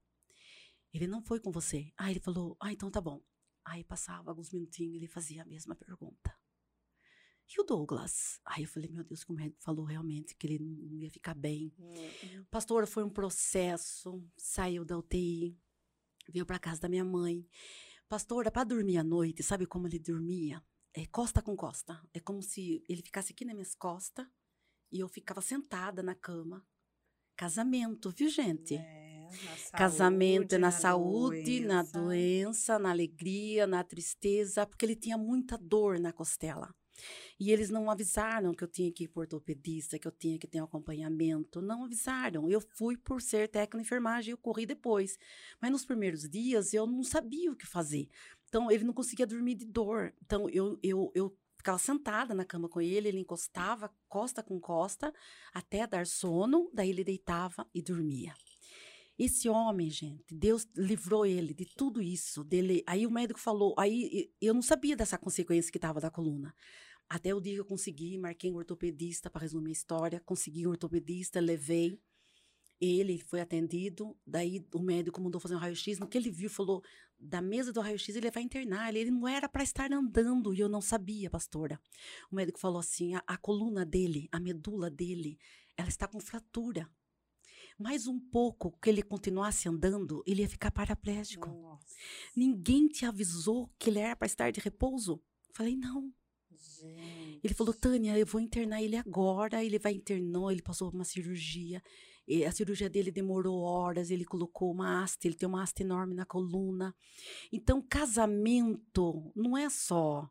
Ele 0.92 1.06
não 1.06 1.22
foi 1.22 1.40
com 1.40 1.50
você. 1.50 1.90
Aí 1.96 2.12
ele 2.12 2.20
falou: 2.20 2.54
ah, 2.60 2.70
então 2.70 2.90
tá 2.90 3.00
bom. 3.00 3.22
Aí 3.66 3.82
passava 3.82 4.30
alguns 4.30 4.52
minutinhos, 4.52 4.94
ele 4.94 5.08
fazia 5.08 5.42
a 5.42 5.44
mesma 5.44 5.74
pergunta. 5.74 6.32
E 7.48 7.60
o 7.60 7.64
Douglas? 7.64 8.40
Aí 8.44 8.62
eu 8.62 8.68
falei, 8.68 8.88
meu 8.88 9.02
Deus, 9.02 9.24
que 9.24 9.32
o 9.32 9.34
médico 9.34 9.60
falou 9.60 9.84
realmente 9.84 10.36
que 10.36 10.46
ele 10.46 10.58
não 10.60 11.02
ia 11.02 11.10
ficar 11.10 11.34
bem. 11.34 11.74
Uhum. 11.76 12.44
Pastora, 12.48 12.86
foi 12.86 13.02
um 13.02 13.10
processo, 13.10 14.24
saiu 14.36 14.84
da 14.84 14.96
UTI, 14.96 15.58
veio 16.28 16.46
para 16.46 16.60
casa 16.60 16.80
da 16.80 16.88
minha 16.88 17.04
mãe. 17.04 17.44
Pastora, 18.08 18.52
para 18.52 18.62
dormir 18.62 18.98
à 18.98 19.04
noite, 19.04 19.42
sabe 19.42 19.66
como 19.66 19.88
ele 19.88 19.98
dormia? 19.98 20.62
É 20.94 21.04
costa 21.06 21.42
com 21.42 21.56
costa. 21.56 22.00
É 22.14 22.20
como 22.20 22.42
se 22.42 22.84
ele 22.88 23.02
ficasse 23.02 23.32
aqui 23.32 23.44
nas 23.44 23.54
minhas 23.54 23.74
costas 23.74 24.26
e 24.92 25.00
eu 25.00 25.08
ficava 25.08 25.40
sentada 25.40 26.04
na 26.04 26.14
cama. 26.14 26.64
Casamento, 27.36 28.10
viu, 28.10 28.28
gente? 28.28 28.76
É. 28.76 29.05
Casamento 29.72 30.54
é 30.54 30.58
na, 30.58 30.68
na 30.68 30.70
saúde, 30.70 31.60
doença. 31.60 31.66
na 31.66 31.82
doença, 31.82 32.78
na 32.78 32.90
alegria, 32.90 33.66
na 33.66 33.82
tristeza, 33.84 34.66
porque 34.66 34.84
ele 34.84 34.96
tinha 34.96 35.18
muita 35.18 35.56
dor 35.58 35.98
na 35.98 36.12
costela. 36.12 36.74
E 37.38 37.50
eles 37.50 37.68
não 37.68 37.90
avisaram 37.90 38.54
que 38.54 38.64
eu 38.64 38.68
tinha 38.68 38.90
que 38.90 39.04
ir 39.04 39.08
para 39.08 39.20
ortopedista, 39.20 39.98
que 39.98 40.08
eu 40.08 40.12
tinha 40.12 40.38
que 40.38 40.46
ter 40.46 40.60
um 40.60 40.64
acompanhamento. 40.64 41.60
Não 41.60 41.84
avisaram. 41.84 42.48
Eu 42.48 42.60
fui 42.60 42.96
por 42.96 43.20
ser 43.20 43.48
técnico 43.48 43.76
de 43.76 43.82
enfermagem, 43.82 44.30
eu 44.30 44.38
corri 44.38 44.64
depois. 44.64 45.18
Mas 45.60 45.70
nos 45.70 45.84
primeiros 45.84 46.28
dias 46.28 46.72
eu 46.72 46.86
não 46.86 47.02
sabia 47.02 47.52
o 47.52 47.56
que 47.56 47.66
fazer. 47.66 48.08
Então 48.48 48.70
ele 48.70 48.84
não 48.84 48.94
conseguia 48.94 49.26
dormir 49.26 49.54
de 49.54 49.66
dor. 49.66 50.14
Então 50.24 50.48
eu, 50.48 50.78
eu, 50.82 51.12
eu 51.14 51.36
ficava 51.58 51.78
sentada 51.78 52.34
na 52.34 52.44
cama 52.44 52.68
com 52.68 52.80
ele, 52.80 53.08
ele 53.08 53.18
encostava 53.18 53.92
costa 54.08 54.42
com 54.42 54.60
costa 54.60 55.12
até 55.52 55.86
dar 55.86 56.06
sono, 56.06 56.70
daí 56.72 56.90
ele 56.90 57.04
deitava 57.04 57.68
e 57.74 57.82
dormia. 57.82 58.32
Esse 59.18 59.48
homem, 59.48 59.88
gente, 59.88 60.34
Deus 60.34 60.68
livrou 60.76 61.24
ele 61.24 61.54
de 61.54 61.64
tudo 61.64 62.02
isso. 62.02 62.44
Dele, 62.44 62.82
aí 62.86 63.06
o 63.06 63.10
médico 63.10 63.40
falou, 63.40 63.74
aí 63.78 64.30
eu 64.40 64.52
não 64.52 64.60
sabia 64.60 64.94
dessa 64.94 65.16
consequência 65.16 65.72
que 65.72 65.78
estava 65.78 66.00
da 66.00 66.10
coluna. 66.10 66.54
Até 67.08 67.34
o 67.34 67.40
dia 67.40 67.54
que 67.54 67.60
eu 67.60 67.64
consegui, 67.64 68.18
marquei 68.18 68.50
um 68.50 68.56
ortopedista 68.56 69.30
para 69.30 69.40
resumir 69.40 69.70
a 69.70 69.72
história, 69.72 70.20
consegui 70.20 70.66
um 70.66 70.70
ortopedista, 70.70 71.40
levei. 71.40 71.98
Ele 72.78 73.18
foi 73.18 73.40
atendido, 73.40 74.14
daí 74.26 74.66
o 74.74 74.82
médico 74.82 75.18
mandou 75.18 75.40
fazer 75.40 75.54
um 75.54 75.58
raio-x. 75.58 75.98
No 75.98 76.06
que 76.06 76.18
ele 76.18 76.30
viu, 76.30 76.50
falou: 76.50 76.82
da 77.18 77.40
mesa 77.40 77.72
do 77.72 77.80
raio-x 77.80 78.14
ele 78.14 78.30
vai 78.30 78.42
internar. 78.42 78.90
Ele, 78.90 78.98
ele 78.98 79.10
não 79.10 79.26
era 79.26 79.48
para 79.48 79.62
estar 79.62 79.90
andando 79.90 80.52
e 80.52 80.60
eu 80.60 80.68
não 80.68 80.82
sabia, 80.82 81.30
pastora. 81.30 81.80
O 82.30 82.36
médico 82.36 82.58
falou 82.58 82.80
assim: 82.80 83.14
a, 83.14 83.22
a 83.26 83.38
coluna 83.38 83.86
dele, 83.86 84.28
a 84.30 84.38
medula 84.38 84.90
dele, 84.90 85.38
ela 85.74 85.88
está 85.88 86.06
com 86.06 86.20
fratura 86.20 86.86
mais 87.78 88.06
um 88.06 88.18
pouco 88.18 88.76
que 88.80 88.88
ele 88.88 89.02
continuasse 89.02 89.68
andando, 89.68 90.22
ele 90.26 90.42
ia 90.42 90.48
ficar 90.48 90.70
paraplégico. 90.70 91.48
Nossa. 91.48 91.84
Ninguém 92.34 92.88
te 92.88 93.04
avisou 93.04 93.70
que 93.78 93.90
ele 93.90 93.98
era 93.98 94.16
para 94.16 94.26
estar 94.26 94.50
de 94.50 94.60
repouso? 94.60 95.20
Falei, 95.52 95.76
não. 95.76 96.12
Gente. 96.50 97.40
Ele 97.44 97.54
falou, 97.54 97.74
Tânia, 97.74 98.18
eu 98.18 98.26
vou 98.26 98.40
internar 98.40 98.82
ele 98.82 98.96
agora. 98.96 99.62
Ele 99.62 99.78
vai 99.78 99.92
internou, 99.92 100.50
ele 100.50 100.62
passou 100.62 100.90
uma 100.90 101.04
cirurgia. 101.04 101.82
E 102.26 102.44
a 102.44 102.50
cirurgia 102.50 102.90
dele 102.90 103.12
demorou 103.12 103.60
horas, 103.60 104.10
ele 104.10 104.24
colocou 104.24 104.72
uma 104.72 105.02
haste, 105.02 105.28
ele 105.28 105.36
tem 105.36 105.48
uma 105.48 105.62
haste 105.62 105.82
enorme 105.82 106.12
na 106.12 106.26
coluna. 106.26 106.94
Então, 107.52 107.80
casamento 107.80 109.30
não 109.36 109.56
é 109.56 109.70
só, 109.70 110.28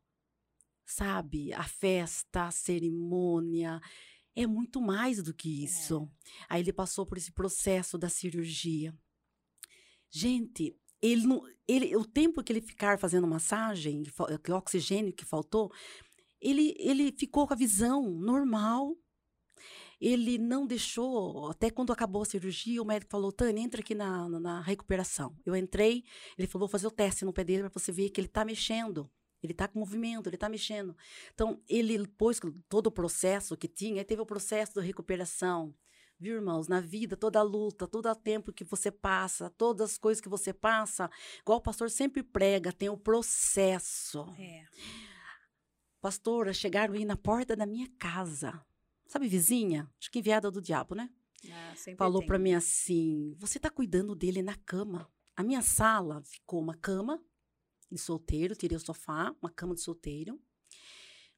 sabe, 0.85 1.53
a 1.53 1.63
festa, 1.63 2.47
a 2.47 2.51
cerimônia 2.51 3.79
é 4.35 4.45
muito 4.45 4.81
mais 4.81 5.23
do 5.23 5.33
que 5.33 5.63
isso. 5.63 6.09
É. 6.49 6.55
Aí 6.55 6.61
ele 6.61 6.73
passou 6.73 7.05
por 7.05 7.17
esse 7.17 7.31
processo 7.31 7.97
da 7.97 8.09
cirurgia. 8.09 8.93
Gente, 10.09 10.75
ele 11.01 11.25
não, 11.25 11.41
ele, 11.67 11.95
o 11.95 12.05
tempo 12.05 12.43
que 12.43 12.51
ele 12.51 12.61
ficar 12.61 12.99
fazendo 12.99 13.27
massagem, 13.27 14.03
o 14.49 14.53
oxigênio 14.53 15.13
que 15.13 15.25
faltou, 15.25 15.71
ele, 16.41 16.75
ele 16.77 17.11
ficou 17.11 17.47
com 17.47 17.53
a 17.53 17.57
visão 17.57 18.09
normal. 18.09 18.95
Ele 19.99 20.37
não 20.37 20.67
deixou, 20.67 21.49
até 21.49 21.71
quando 21.71 21.93
acabou 21.93 22.21
a 22.21 22.25
cirurgia, 22.25 22.81
o 22.81 22.85
médico 22.85 23.11
falou: 23.11 23.31
Tânia, 23.31 23.61
entra 23.61 23.79
aqui 23.79 23.95
na, 23.95 24.27
na 24.27 24.59
recuperação. 24.59 25.33
Eu 25.45 25.55
entrei, 25.55 26.03
ele 26.37 26.47
falou: 26.47 26.67
vou 26.67 26.71
fazer 26.71 26.85
o 26.85 26.91
teste 26.91 27.23
no 27.23 27.31
pé 27.31 27.45
dele 27.45 27.69
para 27.69 27.79
você 27.79 27.93
ver 27.93 28.09
que 28.09 28.19
ele 28.19 28.27
está 28.27 28.43
mexendo. 28.43 29.09
Ele 29.45 29.53
está 29.53 29.67
com 29.67 29.79
movimento, 29.79 30.27
ele 30.27 30.35
está 30.35 30.49
mexendo. 30.49 30.95
Então, 31.33 31.61
ele, 31.67 31.97
depois 31.97 32.39
todo 32.67 32.87
o 32.87 32.91
processo 32.91 33.55
que 33.55 33.67
tinha, 33.67 34.03
teve 34.03 34.21
o 34.21 34.25
processo 34.25 34.79
de 34.79 34.85
recuperação. 34.85 35.73
Viu, 36.17 36.35
irmãos? 36.35 36.67
Na 36.67 36.79
vida, 36.79 37.17
toda 37.17 37.39
a 37.39 37.43
luta, 37.43 37.87
todo 37.87 38.07
o 38.07 38.15
tempo 38.15 38.53
que 38.53 38.63
você 38.63 38.89
passa, 38.89 39.49
todas 39.49 39.91
as 39.91 39.97
coisas 39.97 40.21
que 40.21 40.29
você 40.29 40.53
passa, 40.53 41.09
igual 41.41 41.59
o 41.59 41.61
pastor 41.61 41.89
sempre 41.89 42.23
prega, 42.23 42.71
tem 42.71 42.87
o 42.89 42.97
processo. 42.97 44.25
É. 44.39 44.63
Pastora, 45.99 46.53
chegaram 46.53 46.93
aí 46.93 47.03
na 47.03 47.17
porta 47.17 47.55
da 47.55 47.65
minha 47.65 47.89
casa. 47.99 48.63
Sabe, 49.07 49.27
vizinha? 49.27 49.89
Acho 49.99 50.09
que 50.09 50.19
enviada 50.19 50.49
do 50.49 50.61
diabo, 50.61 50.95
né? 50.95 51.09
Ah, 51.51 51.73
Falou 51.97 52.25
para 52.25 52.39
mim 52.39 52.53
assim: 52.53 53.35
você 53.37 53.57
está 53.57 53.69
cuidando 53.69 54.15
dele 54.15 54.41
na 54.41 54.55
cama. 54.55 55.11
A 55.35 55.43
minha 55.43 55.61
sala 55.61 56.21
ficou 56.23 56.61
uma 56.61 56.75
cama, 56.75 57.21
de 57.91 57.99
solteiro, 57.99 58.55
tirei 58.55 58.77
o 58.77 58.79
sofá, 58.79 59.35
uma 59.41 59.49
cama 59.49 59.75
de 59.75 59.81
solteiro, 59.81 60.39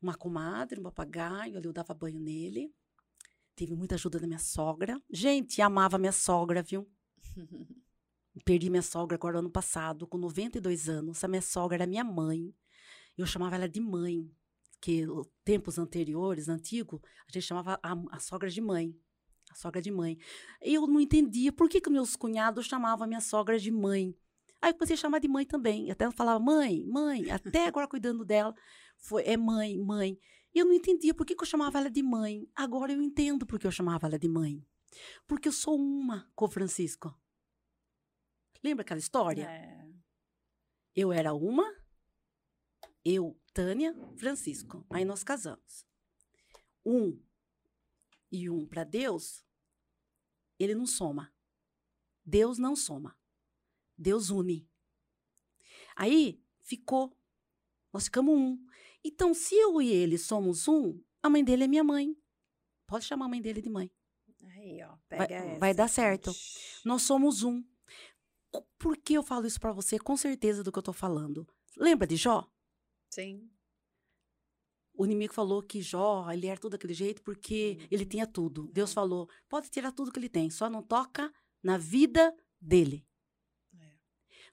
uma 0.02 0.16
comadre, 0.16 0.80
um 0.80 0.84
papagaio, 0.84 1.58
ali 1.58 1.66
eu 1.66 1.74
dava 1.74 1.94
banho 1.94 2.20
nele. 2.20 2.74
Tive 3.56 3.76
muita 3.76 3.96
ajuda 3.96 4.20
da 4.20 4.28
minha 4.28 4.40
sogra. 4.40 5.02
Gente, 5.10 5.62
amava 5.62 5.98
minha 5.98 6.12
sogra, 6.12 6.62
viu? 6.62 6.88
Perdi 8.46 8.70
minha 8.70 8.84
sogra 8.84 9.16
agora 9.16 9.40
ano 9.40 9.50
passado, 9.50 10.06
com 10.06 10.18
92 10.18 10.88
anos. 10.88 11.24
A 11.24 11.28
minha 11.28 11.42
sogra 11.42 11.78
era 11.78 11.88
minha 11.88 12.04
mãe. 12.04 12.54
Eu 13.18 13.26
chamava 13.26 13.56
ela 13.56 13.68
de 13.68 13.80
mãe, 13.80 14.30
que 14.80 15.06
tempos 15.44 15.80
anteriores, 15.80 16.48
antigo, 16.48 17.02
a 17.28 17.32
gente 17.32 17.48
chamava 17.48 17.80
a, 17.82 17.94
a 18.12 18.20
sogra 18.20 18.50
de 18.50 18.62
mãe. 18.62 18.96
A 19.50 19.56
sogra 19.56 19.82
de 19.82 19.90
mãe. 19.90 20.20
Eu 20.62 20.86
não 20.86 21.00
entendia 21.00 21.52
por 21.52 21.68
que, 21.68 21.82
que 21.82 21.90
meus 21.90 22.16
cunhados 22.16 22.68
chamavam 22.68 23.06
a 23.06 23.08
minha 23.08 23.22
sogra 23.22 23.58
de 23.58 23.72
mãe. 23.72 24.16
Aí 24.62 24.72
eu 24.72 24.74
comecei 24.74 24.96
a 24.96 24.98
chamar 24.98 25.20
de 25.20 25.28
mãe 25.28 25.46
também. 25.46 25.92
Até 25.92 26.06
ela 26.06 26.14
falava, 26.14 26.40
mãe, 26.40 26.84
mãe, 26.86 27.30
até 27.32 27.68
agora 27.68 27.88
cuidando 27.88 28.26
dela. 28.26 28.56
Foi, 28.98 29.24
é 29.24 29.38
mãe, 29.38 29.78
mãe. 29.78 30.20
E 30.54 30.60
eu 30.60 30.66
não 30.66 30.74
entendia 30.74 31.14
por 31.14 31.26
que, 31.26 31.36
que 31.36 31.44
eu 31.44 31.48
chamava 31.48 31.78
ela 31.78 31.90
de 31.90 32.02
mãe. 32.02 32.50
Agora 32.56 32.92
eu 32.92 33.02
entendo 33.02 33.46
por 33.46 33.60
que 33.60 33.68
eu 33.68 33.72
chamava 33.72 34.08
ela 34.08 34.18
de 34.18 34.28
mãe. 34.28 34.66
Porque 35.28 35.48
eu 35.48 35.52
sou 35.52 35.76
uma 35.76 36.30
com 36.36 36.46
o 36.46 36.50
Francisco. 36.50 37.14
Lembra 38.64 38.82
aquela 38.82 39.00
história? 39.00 39.44
É. 39.44 39.88
Eu 40.96 41.12
era 41.14 41.34
uma, 41.34 41.64
eu, 43.06 43.40
Tânia, 43.54 43.96
Francisco. 44.18 44.86
Aí 44.90 45.06
nós 45.06 45.24
casamos. 45.24 45.86
Um 46.86 47.22
e 48.32 48.50
um 48.50 48.66
para 48.66 48.84
Deus, 48.84 49.46
ele 50.60 50.76
não 50.76 50.86
soma. 50.86 51.34
Deus 52.26 52.58
não 52.58 52.76
soma. 52.76 53.17
Deus 53.98 54.30
une. 54.30 54.68
Aí 55.96 56.42
ficou. 56.62 57.12
Nós 57.94 58.06
ficamos 58.06 58.36
um. 58.38 58.64
Então, 59.04 59.34
se 59.34 59.56
eu 59.56 59.82
e 59.82 59.90
ele 59.90 60.18
somos 60.18 60.68
um, 60.68 61.02
a 61.24 61.30
mãe 61.30 61.44
dele 61.44 61.64
é 61.64 61.68
minha 61.68 61.84
mãe. 61.84 62.16
Pode 62.86 63.06
chamar 63.06 63.26
a 63.26 63.30
mãe 63.30 63.42
dele 63.42 63.62
de 63.62 63.70
mãe. 63.70 63.92
Aí, 64.56 64.82
ó, 64.84 64.96
pega 65.10 65.28
vai, 65.28 65.34
essa, 65.50 65.60
vai 65.60 65.74
dar 65.74 65.88
certo. 65.88 66.32
Nós 66.86 67.02
somos 67.02 67.44
um. 67.44 67.64
Por 68.78 68.96
que 68.98 69.14
eu 69.16 69.24
falo 69.24 69.46
isso 69.46 69.60
para 69.60 69.72
você? 69.74 70.00
Com 70.00 70.16
certeza 70.16 70.64
do 70.64 70.72
que 70.72 70.80
eu 70.80 70.84
tô 70.84 70.94
falando. 70.94 71.48
Lembra 71.76 72.08
de 72.08 72.16
Jó? 72.16 72.50
Sim. 73.12 73.50
O 74.94 75.06
inimigo 75.06 75.34
falou 75.34 75.62
que 75.62 75.82
Jó, 75.82 76.30
ele 76.32 76.48
era 76.48 76.60
tudo 76.60 76.72
daquele 76.72 76.94
jeito 76.94 77.22
porque 77.22 77.78
Uhum. 77.82 77.88
ele 77.92 78.06
tinha 78.06 78.26
tudo. 78.26 78.68
Deus 78.72 78.92
É. 78.92 78.94
falou, 78.94 79.30
pode 79.48 79.70
tirar 79.70 79.92
tudo 79.92 80.12
que 80.12 80.18
ele 80.20 80.30
tem, 80.30 80.50
só 80.50 80.70
não 80.70 80.82
toca 80.82 81.32
na 81.62 81.78
vida 81.78 82.36
dele. 82.60 83.06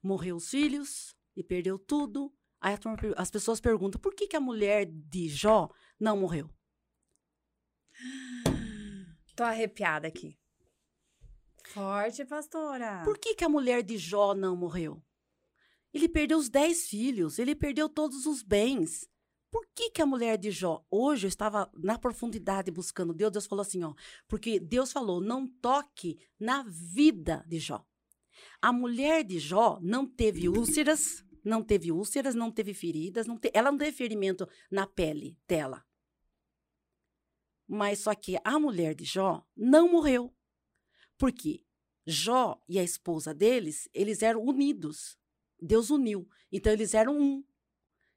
Morreu 0.04 0.36
os 0.36 0.50
filhos 0.50 1.16
e 1.34 1.42
perdeu 1.42 1.78
tudo. 1.78 2.30
Aí 2.60 2.76
turma 2.76 2.98
as 3.16 3.30
pessoas 3.30 3.58
perguntam, 3.58 3.98
por 3.98 4.14
que, 4.14 4.26
que 4.26 4.36
a 4.36 4.40
mulher 4.40 4.84
de 4.84 5.30
Jó 5.30 5.70
não 5.98 6.18
morreu? 6.18 6.50
Tô 9.34 9.42
arrepiada 9.42 10.06
aqui. 10.06 10.38
Forte, 11.68 12.22
pastora. 12.26 13.02
Por 13.02 13.18
que, 13.18 13.34
que 13.34 13.44
a 13.44 13.48
mulher 13.48 13.82
de 13.82 13.96
Jó 13.96 14.34
não 14.34 14.54
morreu? 14.54 15.02
Ele 15.92 16.06
perdeu 16.06 16.36
os 16.36 16.50
dez 16.50 16.86
filhos, 16.86 17.38
ele 17.38 17.54
perdeu 17.54 17.88
todos 17.88 18.26
os 18.26 18.42
bens. 18.42 19.08
Por 19.50 19.66
que, 19.74 19.90
que 19.90 20.02
a 20.02 20.06
mulher 20.06 20.36
de 20.36 20.50
Jó, 20.50 20.84
hoje 20.90 21.26
eu 21.26 21.28
estava 21.28 21.70
na 21.74 21.98
profundidade 21.98 22.70
buscando 22.70 23.14
Deus, 23.14 23.32
Deus 23.32 23.46
falou 23.46 23.62
assim, 23.62 23.82
ó, 23.84 23.94
porque 24.28 24.60
Deus 24.60 24.92
falou, 24.92 25.20
não 25.20 25.46
toque 25.46 26.18
na 26.38 26.62
vida 26.64 27.42
de 27.46 27.58
Jó. 27.58 27.86
A 28.60 28.72
mulher 28.72 29.24
de 29.24 29.38
Jó 29.38 29.78
não 29.82 30.06
teve 30.06 30.48
úlceras, 30.48 31.24
não 31.44 31.62
teve 31.62 31.92
úlceras, 31.92 32.34
não 32.34 32.50
teve 32.50 32.72
feridas, 32.74 33.26
não 33.26 33.38
te- 33.38 33.50
ela 33.54 33.70
não 33.70 33.78
teve 33.78 33.92
ferimento 33.92 34.48
na 34.70 34.86
pele 34.86 35.38
dela. 35.46 35.84
Mas 37.66 38.00
só 38.00 38.14
que 38.14 38.38
a 38.44 38.58
mulher 38.58 38.94
de 38.94 39.04
Jó 39.04 39.46
não 39.56 39.90
morreu. 39.90 40.34
Porque 41.16 41.64
Jó 42.06 42.62
e 42.68 42.78
a 42.78 42.82
esposa 42.82 43.32
deles, 43.32 43.88
eles 43.94 44.22
eram 44.22 44.42
unidos. 44.42 45.18
Deus 45.60 45.88
uniu. 45.90 46.28
Então 46.52 46.72
eles 46.72 46.92
eram 46.94 47.18
um. 47.18 47.44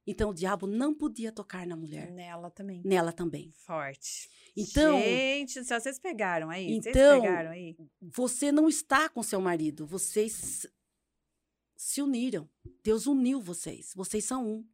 Então 0.07 0.29
o 0.29 0.33
diabo 0.33 0.65
não 0.65 0.93
podia 0.93 1.31
tocar 1.33 1.67
na 1.67 1.75
mulher, 1.75 2.09
Nela 2.11 2.49
também. 2.49 2.81
nela 2.85 3.11
também. 3.11 3.51
Forte. 3.51 4.29
Então- 4.55 4.97
Gente, 4.99 5.63
céu, 5.65 5.79
vocês 5.81 5.99
pegaram 5.99 6.49
aí? 6.49 6.79
vocês 6.81 6.95
Então- 6.95 7.21
pegaram 7.21 7.51
aí? 7.51 7.75
Você 8.01 8.51
não 8.51 8.69
está 8.69 9.09
com 9.09 9.21
seu 9.21 9.41
marido, 9.41 9.85
vocês 9.85 10.65
se 11.75 12.01
uniram. 12.01 12.49
Deus 12.83 13.05
uniu 13.05 13.41
vocês, 13.41 13.91
vocês 13.95 14.23
são 14.25 14.47
um. 14.47 14.65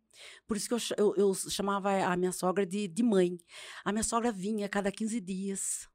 Por 0.45 0.55
isso 0.55 0.67
que 0.67 0.73
eu, 0.75 0.79
eu- 0.97 1.15
eu 1.15 1.34
chamava 1.34 1.91
a 2.05 2.15
minha 2.15 2.31
sogra 2.31 2.65
de, 2.65 2.88
de 2.88 3.01
mãe. 3.03 3.38
A 3.84 3.91
minha 3.91 4.03
sogra 4.03 4.31
vinha 4.31 4.67
a 4.67 4.69
cada 4.69 4.91
15 4.91 5.19
dias. 5.19 5.89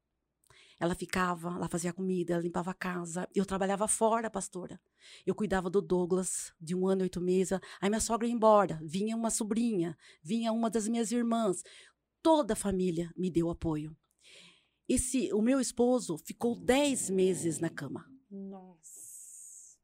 Ela 0.81 0.95
ficava, 0.95 1.49
ela 1.55 1.69
fazia 1.69 1.93
comida, 1.93 2.35
ela 2.35 2.43
limpava 2.43 2.71
a 2.71 2.75
casa. 2.75 3.29
Eu 3.35 3.45
trabalhava 3.45 3.89
fora, 3.89 4.31
pastora. 4.31 4.81
Eu 5.27 5.35
cuidava 5.35 5.69
do 5.69 5.83
Douglas, 5.83 6.53
de 6.61 6.75
um 6.75 6.87
ano 6.87 7.03
e 7.03 7.05
oito 7.05 7.21
meses. 7.21 7.59
Aí 7.81 7.89
minha 7.89 8.01
sogra 8.01 8.29
ia 8.29 8.33
embora. 8.33 8.81
Vinha 8.83 9.17
uma 9.17 9.31
sobrinha, 9.31 9.97
vinha 10.23 10.53
uma 10.53 10.71
das 10.71 10.87
minhas 10.87 11.11
irmãs. 11.11 11.65
Toda 12.23 12.53
a 12.53 12.57
família 12.57 13.13
me 13.17 13.31
deu 13.31 13.51
apoio. 13.51 13.97
Esse, 14.89 15.33
o 15.33 15.43
meu 15.43 15.61
esposo 15.61 16.17
ficou 16.17 16.55
10 16.55 17.11
meses 17.11 17.59
na 17.59 17.69
cama. 17.69 18.07
Nossa. 18.31 19.77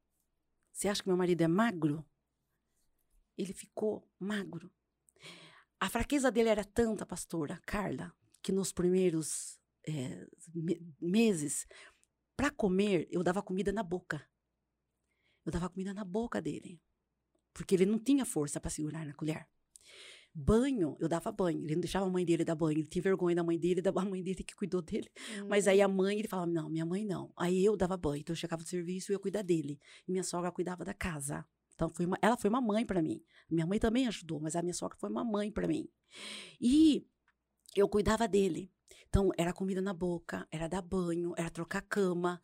Você 0.72 0.88
acha 0.88 1.03
que 1.03 1.09
meu 1.09 1.16
marido 1.16 1.42
é 1.42 1.49
magro? 1.49 2.05
Ele 3.36 3.53
ficou 3.53 4.09
magro. 4.18 4.70
A 5.80 5.88
fraqueza 5.88 6.30
dele 6.30 6.49
era 6.49 6.64
tanta, 6.64 7.05
pastora 7.05 7.61
Carla, 7.66 8.12
que 8.40 8.53
nos 8.53 8.72
primeiros 8.72 9.59
eh, 9.87 10.26
me- 10.55 10.80
meses, 11.01 11.66
para 12.37 12.51
comer, 12.51 13.09
eu 13.11 13.22
dava 13.22 13.43
comida 13.43 13.72
na 13.72 13.82
boca. 13.82 14.26
Eu 15.45 15.53
dava 15.53 15.68
comida 15.68 15.93
na 15.93 16.05
boca 16.05 16.41
dele. 16.41 16.80
Porque 17.53 17.74
ele 17.74 17.87
não 17.87 17.99
tinha 17.99 18.24
força 18.24 18.61
para 18.61 18.70
segurar 18.70 19.07
na 19.07 19.14
colher. 19.14 19.47
Banho, 20.35 20.97
eu 20.99 21.09
dava 21.09 21.30
banho. 21.30 21.62
Ele 21.62 21.74
não 21.74 21.80
deixava 21.80 22.07
a 22.07 22.11
mãe 22.11 22.24
dele 22.24 22.45
dar 22.45 22.57
banho. 22.57 22.78
Ele 22.78 22.89
tinha 22.89 23.03
vergonha 23.03 23.37
da 23.37 23.45
mãe 23.45 23.59
dele, 23.59 23.80
da 23.82 23.91
a 23.91 24.05
mãe 24.05 24.22
dele 24.22 24.43
que 24.43 24.55
cuidou 24.57 24.82
dele. 24.82 25.09
Mas 25.49 25.68
aí 25.68 25.80
a 25.80 25.87
mãe, 25.87 26.18
ele 26.18 26.26
falava, 26.26 26.51
não, 26.51 26.68
minha 26.68 26.85
mãe 26.85 27.05
não. 27.05 27.32
Aí 27.37 27.64
eu 27.64 27.76
dava 27.76 27.97
banho, 27.97 28.20
então 28.20 28.32
eu 28.32 28.37
chegava 28.37 28.62
do 28.62 28.68
serviço 28.68 29.11
e 29.11 29.12
eu 29.12 29.16
ia 29.16 29.20
cuidar 29.20 29.43
dele. 29.43 29.78
E 30.09 30.11
minha 30.11 30.24
sogra 30.24 30.51
cuidava 30.51 30.85
da 30.85 30.93
casa. 30.93 31.47
Então 31.74 31.89
foi 31.89 32.07
uma, 32.07 32.18
ela 32.20 32.37
foi 32.37 32.51
uma 32.51 32.61
mãe 32.61 32.85
para 32.85 33.01
mim. 33.01 33.22
Minha 33.49 33.66
mãe 33.66 33.78
também 33.78 34.09
ajudou, 34.09 34.41
mas 34.41 34.57
a 34.57 34.62
minha 34.62 34.74
sogra 34.74 34.97
foi 34.99 35.09
uma 35.11 35.24
mãe 35.24 35.53
para 35.53 35.68
mim. 35.68 35.89
E 36.61 37.07
eu 37.76 37.89
cuidava 37.89 38.26
dele. 38.26 38.72
Então 39.09 39.30
era 39.39 39.53
comida 39.53 39.80
na 39.80 39.95
boca, 39.95 40.47
era 40.51 40.68
dar 40.68 40.82
banho, 40.82 41.35
era 41.37 41.51
trocar 41.51 41.82
cama. 41.82 42.41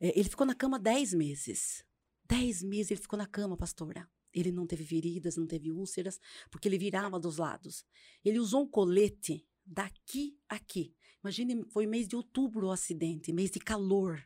É, 0.00 0.18
ele 0.18 0.28
ficou 0.28 0.46
na 0.46 0.54
cama 0.54 0.78
dez 0.78 1.12
meses. 1.12 1.84
Dez 2.26 2.62
meses 2.62 2.92
ele 2.92 3.00
ficou 3.00 3.18
na 3.18 3.26
cama, 3.26 3.56
pastora. 3.56 4.08
Ele 4.32 4.50
não 4.50 4.66
teve 4.66 4.84
feridas, 4.84 5.36
não 5.36 5.46
teve 5.46 5.70
úlceras, 5.70 6.18
porque 6.50 6.66
ele 6.66 6.78
virava 6.78 7.20
dos 7.20 7.38
lados. 7.38 7.84
Ele 8.24 8.40
usou 8.40 8.62
um 8.62 8.68
colete 8.68 9.46
daqui 9.64 10.36
a 10.48 10.56
aqui. 10.56 10.94
Imagine, 11.22 11.64
foi 11.70 11.86
mês 11.86 12.06
de 12.08 12.16
outubro 12.16 12.66
o 12.66 12.70
acidente, 12.70 13.32
mês 13.32 13.50
de 13.50 13.58
calor. 13.58 14.22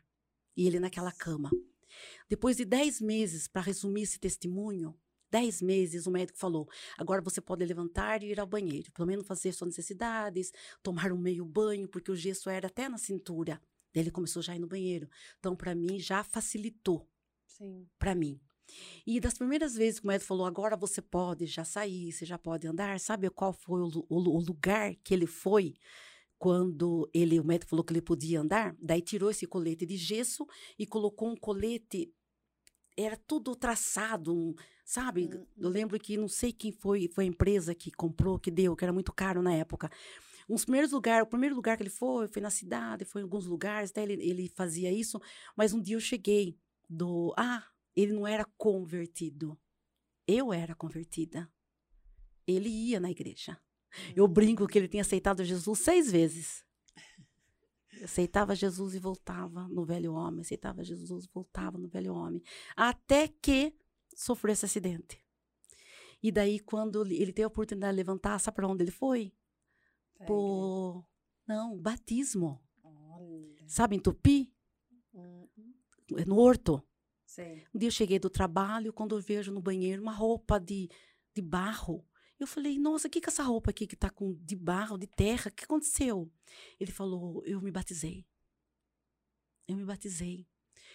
E 0.57 0.67
ele 0.67 0.79
naquela 0.79 1.11
cama. 1.11 1.49
Depois 2.27 2.57
de 2.57 2.65
10 2.65 3.01
meses, 3.01 3.47
para 3.47 3.61
resumir 3.61 4.03
esse 4.03 4.19
testemunho, 4.19 4.97
10 5.31 5.61
meses, 5.61 6.05
o 6.07 6.11
médico 6.11 6.37
falou: 6.37 6.67
agora 6.97 7.21
você 7.21 7.39
pode 7.41 7.63
levantar 7.65 8.23
e 8.23 8.27
ir 8.31 8.39
ao 8.39 8.47
banheiro, 8.47 8.91
pelo 8.91 9.07
menos 9.07 9.25
fazer 9.27 9.51
suas 9.51 9.69
necessidades, 9.69 10.51
tomar 10.83 11.11
um 11.11 11.17
meio 11.17 11.45
banho, 11.45 11.87
porque 11.87 12.11
o 12.11 12.15
gesso 12.15 12.49
era 12.49 12.67
até 12.67 12.87
na 12.89 12.97
cintura. 12.97 13.61
Daí 13.93 14.03
ele 14.03 14.11
começou 14.11 14.41
já 14.41 14.53
a 14.53 14.55
ir 14.55 14.59
no 14.59 14.67
banheiro. 14.67 15.09
Então, 15.39 15.55
para 15.55 15.73
mim, 15.73 15.97
já 15.99 16.23
facilitou 16.23 17.07
Sim. 17.47 17.87
para 17.97 18.13
mim. 18.13 18.39
E 19.05 19.19
das 19.19 19.33
primeiras 19.33 19.73
vezes 19.73 19.99
que 19.99 20.05
o 20.05 20.07
médico 20.07 20.27
falou, 20.27 20.45
agora 20.45 20.77
você 20.77 21.01
pode 21.01 21.47
já 21.47 21.63
sair, 21.65 22.11
você 22.11 22.23
já 22.25 22.37
pode 22.37 22.67
andar, 22.67 22.99
sabe 22.99 23.27
qual 23.31 23.51
foi 23.51 23.81
o, 23.81 23.87
o 24.07 24.15
o 24.37 24.39
lugar 24.39 24.93
que 25.03 25.11
ele 25.13 25.25
foi 25.25 25.73
quando 26.37 27.09
ele, 27.13 27.39
o 27.39 27.43
médico 27.43 27.69
falou 27.71 27.83
que 27.83 27.91
ele 27.91 28.01
podia 28.01 28.41
andar? 28.41 28.75
Daí 28.79 29.01
tirou 29.01 29.29
esse 29.31 29.47
colete 29.47 29.85
de 29.85 29.97
gesso 29.97 30.45
e 30.77 30.85
colocou 30.85 31.29
um 31.29 31.35
colete, 31.35 32.13
era 32.97 33.17
tudo 33.17 33.55
traçado, 33.55 34.33
um- 34.35 34.53
sabe? 34.89 35.29
Hum, 35.31 35.45
Eu 35.55 35.69
lembro 35.69 35.99
que 35.99 36.17
não 36.17 36.27
sei 36.27 36.51
quem 36.51 36.71
foi, 36.71 37.07
foi 37.07 37.25
a 37.25 37.27
empresa 37.27 37.75
que 37.75 37.91
comprou, 37.91 38.39
que 38.39 38.49
deu, 38.49 38.75
que 38.75 38.83
era 38.83 38.91
muito 38.91 39.13
caro 39.13 39.39
na 39.39 39.53
época. 39.53 39.87
Uns 40.49 40.65
primeiros 40.65 40.91
lugares, 40.91 41.27
o 41.27 41.29
primeiro 41.29 41.53
lugar 41.55 41.77
que 41.77 41.83
ele 41.83 41.91
foi, 41.91 42.27
foi 42.27 42.41
na 42.41 42.49
cidade, 42.49 43.05
foi 43.05 43.21
em 43.21 43.23
alguns 43.23 43.45
lugares, 43.45 43.91
até 43.91 44.01
ele, 44.01 44.13
ele 44.13 44.49
fazia 44.49 44.91
isso, 44.91 45.21
mas 45.55 45.73
um 45.73 45.79
dia 45.79 45.95
eu 45.95 45.99
cheguei 45.99 46.57
do, 46.89 47.31
ah, 47.37 47.63
ele 47.95 48.13
não 48.13 48.25
era 48.25 48.43
convertido. 48.57 49.55
Eu 50.25 50.51
era 50.51 50.73
convertida. 50.73 51.47
Ele 52.47 52.69
ia 52.69 52.99
na 52.99 53.11
igreja. 53.11 53.59
Eu 54.15 54.27
brinco 54.27 54.65
que 54.65 54.79
ele 54.79 54.87
tinha 54.87 55.01
aceitado 55.01 55.43
Jesus 55.43 55.79
seis 55.79 56.11
vezes. 56.11 56.65
Aceitava 58.03 58.55
Jesus 58.55 58.95
e 58.95 58.99
voltava 58.99 59.67
no 59.67 59.85
velho 59.85 60.13
homem. 60.13 60.41
Aceitava 60.41 60.83
Jesus 60.83 61.25
e 61.25 61.29
voltava 61.31 61.77
no 61.77 61.87
velho 61.87 62.13
homem. 62.15 62.41
Até 62.75 63.27
que 63.27 63.75
sofreu 64.19 64.51
esse 64.51 64.65
acidente. 64.65 65.23
E 66.21 66.31
daí, 66.31 66.59
quando 66.59 67.05
ele 67.05 67.31
teve 67.31 67.45
a 67.45 67.47
oportunidade 67.47 67.93
de 67.93 67.97
levantar, 67.97 68.37
sabe 68.39 68.55
para 68.55 68.67
onde 68.67 68.83
ele 68.83 68.91
foi? 68.91 69.33
Pega. 70.17 70.25
Pro. 70.25 71.05
Não, 71.47 71.77
batismo. 71.77 72.61
Olha. 72.83 73.55
Sabe, 73.65 73.95
em 73.95 73.99
Tupi? 73.99 74.53
Hum, 75.13 75.47
No 76.27 76.37
Horto. 76.37 76.83
Sei. 77.25 77.65
Um 77.73 77.79
dia 77.79 77.87
eu 77.87 77.91
cheguei 77.91 78.19
do 78.19 78.29
trabalho, 78.29 78.91
quando 78.91 79.15
eu 79.15 79.21
vejo 79.21 79.51
no 79.51 79.61
banheiro 79.61 80.01
uma 80.01 80.11
roupa 80.11 80.59
de, 80.59 80.89
de 81.33 81.41
barro. 81.41 82.05
Eu 82.37 82.47
falei, 82.47 82.77
nossa, 82.77 83.07
o 83.07 83.11
que 83.11 83.21
que 83.21 83.29
é 83.29 83.31
essa 83.31 83.43
roupa 83.43 83.69
aqui 83.69 83.87
que 83.87 83.95
tá 83.95 84.09
com 84.09 84.33
de 84.33 84.55
barro, 84.55 84.97
de 84.97 85.07
terra? 85.07 85.49
O 85.49 85.53
que 85.53 85.63
aconteceu? 85.63 86.29
Ele 86.79 86.91
falou, 86.91 87.41
eu 87.45 87.61
me 87.61 87.71
batizei. 87.71 88.25
Eu 89.67 89.77
me 89.77 89.85
batizei. 89.85 90.48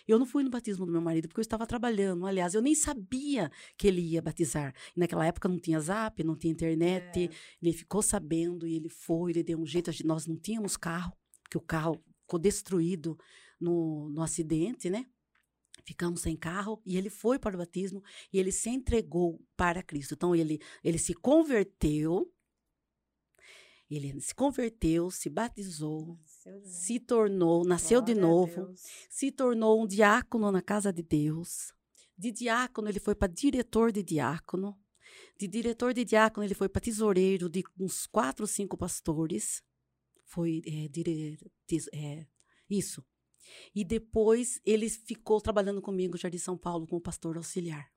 Eu 0.07 0.19
não 0.19 0.27
fui 0.27 0.43
no 0.43 0.51
batismo 0.51 0.85
do 0.85 0.93
meu 0.93 1.01
marido 1.01 1.29
porque 1.29 1.41
eu 1.41 1.43
estava 1.43 1.67
trabalhando. 1.67 2.27
Aliás, 2.27 2.55
eu 2.55 2.61
nem 2.61 2.75
sabia 2.75 3.51
que 3.77 3.87
ele 3.87 4.01
ia 4.01 4.21
batizar. 4.21 4.75
Naquela 4.95 5.27
época 5.27 5.49
não 5.49 5.59
tinha 5.59 5.81
zap, 5.81 6.23
não 6.23 6.37
tinha 6.37 6.53
internet. 6.53 7.25
É. 7.25 7.31
Ele 7.63 7.73
ficou 7.73 8.03
sabendo 8.03 8.67
e 8.67 8.75
ele 8.77 8.89
foi, 8.89 9.33
ele 9.33 9.43
deu 9.43 9.59
um 9.59 9.67
jeito. 9.67 9.91
Nós 10.05 10.27
não 10.27 10.37
tínhamos 10.37 10.77
carro, 10.77 11.13
porque 11.43 11.57
o 11.57 11.61
carro 11.61 12.03
ficou 12.23 12.39
destruído 12.39 13.19
no, 13.61 14.11
no 14.11 14.23
acidente, 14.23 14.91
né? 14.91 15.07
Ficamos 15.87 16.23
sem 16.23 16.37
carro 16.37 16.81
e 16.85 16.97
ele 16.97 17.11
foi 17.11 17.39
para 17.39 17.55
o 17.55 17.59
batismo 17.59 18.03
e 18.33 18.39
ele 18.39 18.53
se 18.53 18.71
entregou 18.71 19.41
para 19.57 19.83
Cristo. 19.83 20.15
Então 20.15 20.35
ele, 20.35 20.61
ele 20.83 20.99
se 20.99 21.13
converteu, 21.15 22.33
ele 23.91 24.19
se 24.21 24.35
converteu, 24.35 25.11
se 25.11 25.29
batizou, 25.29 26.19
Nasceu 26.45 26.61
de 26.61 26.69
se 26.69 27.01
tornou, 27.01 27.65
nasceu 27.65 28.03
de 28.03 28.15
Glória 28.15 28.27
a 28.27 28.31
novo, 28.31 28.75
se 29.09 29.33
tornou 29.33 29.83
um 29.83 29.87
diácono 29.87 30.53
na 30.53 30.61
casa 30.61 30.93
de 30.93 31.03
Deus. 31.03 31.73
De 32.17 32.31
diácono, 32.31 32.89
ele 32.89 33.01
foi 33.01 33.15
para 33.15 33.33
diretor 33.33 33.91
de 33.91 34.03
diácono. 34.03 34.79
De 35.39 35.49
diretor 35.49 35.95
de 35.95 36.05
diácono, 36.05 36.45
ele 36.45 36.55
foi 36.55 36.69
para 36.69 36.81
tesoureiro 36.81 37.49
de 37.49 37.65
uns 37.81 38.07
quatro 38.07 38.47
cinco 38.47 38.77
pastores. 38.77 39.63
Foi 40.27 40.63
é, 40.67 40.89
dire, 40.89 41.39
tes- 41.67 41.89
é, 41.93 42.27
isso. 42.69 43.05
E 43.75 43.85
depois 43.85 44.61
ele 44.65 44.89
ficou 44.89 45.41
trabalhando 45.41 45.83
comigo 45.83 46.13
no 46.13 46.19
Jardim 46.19 46.39
São 46.39 46.57
Paulo 46.57 46.87
como 46.87 47.01
pastor 47.01 47.37
auxiliar. 47.37 47.91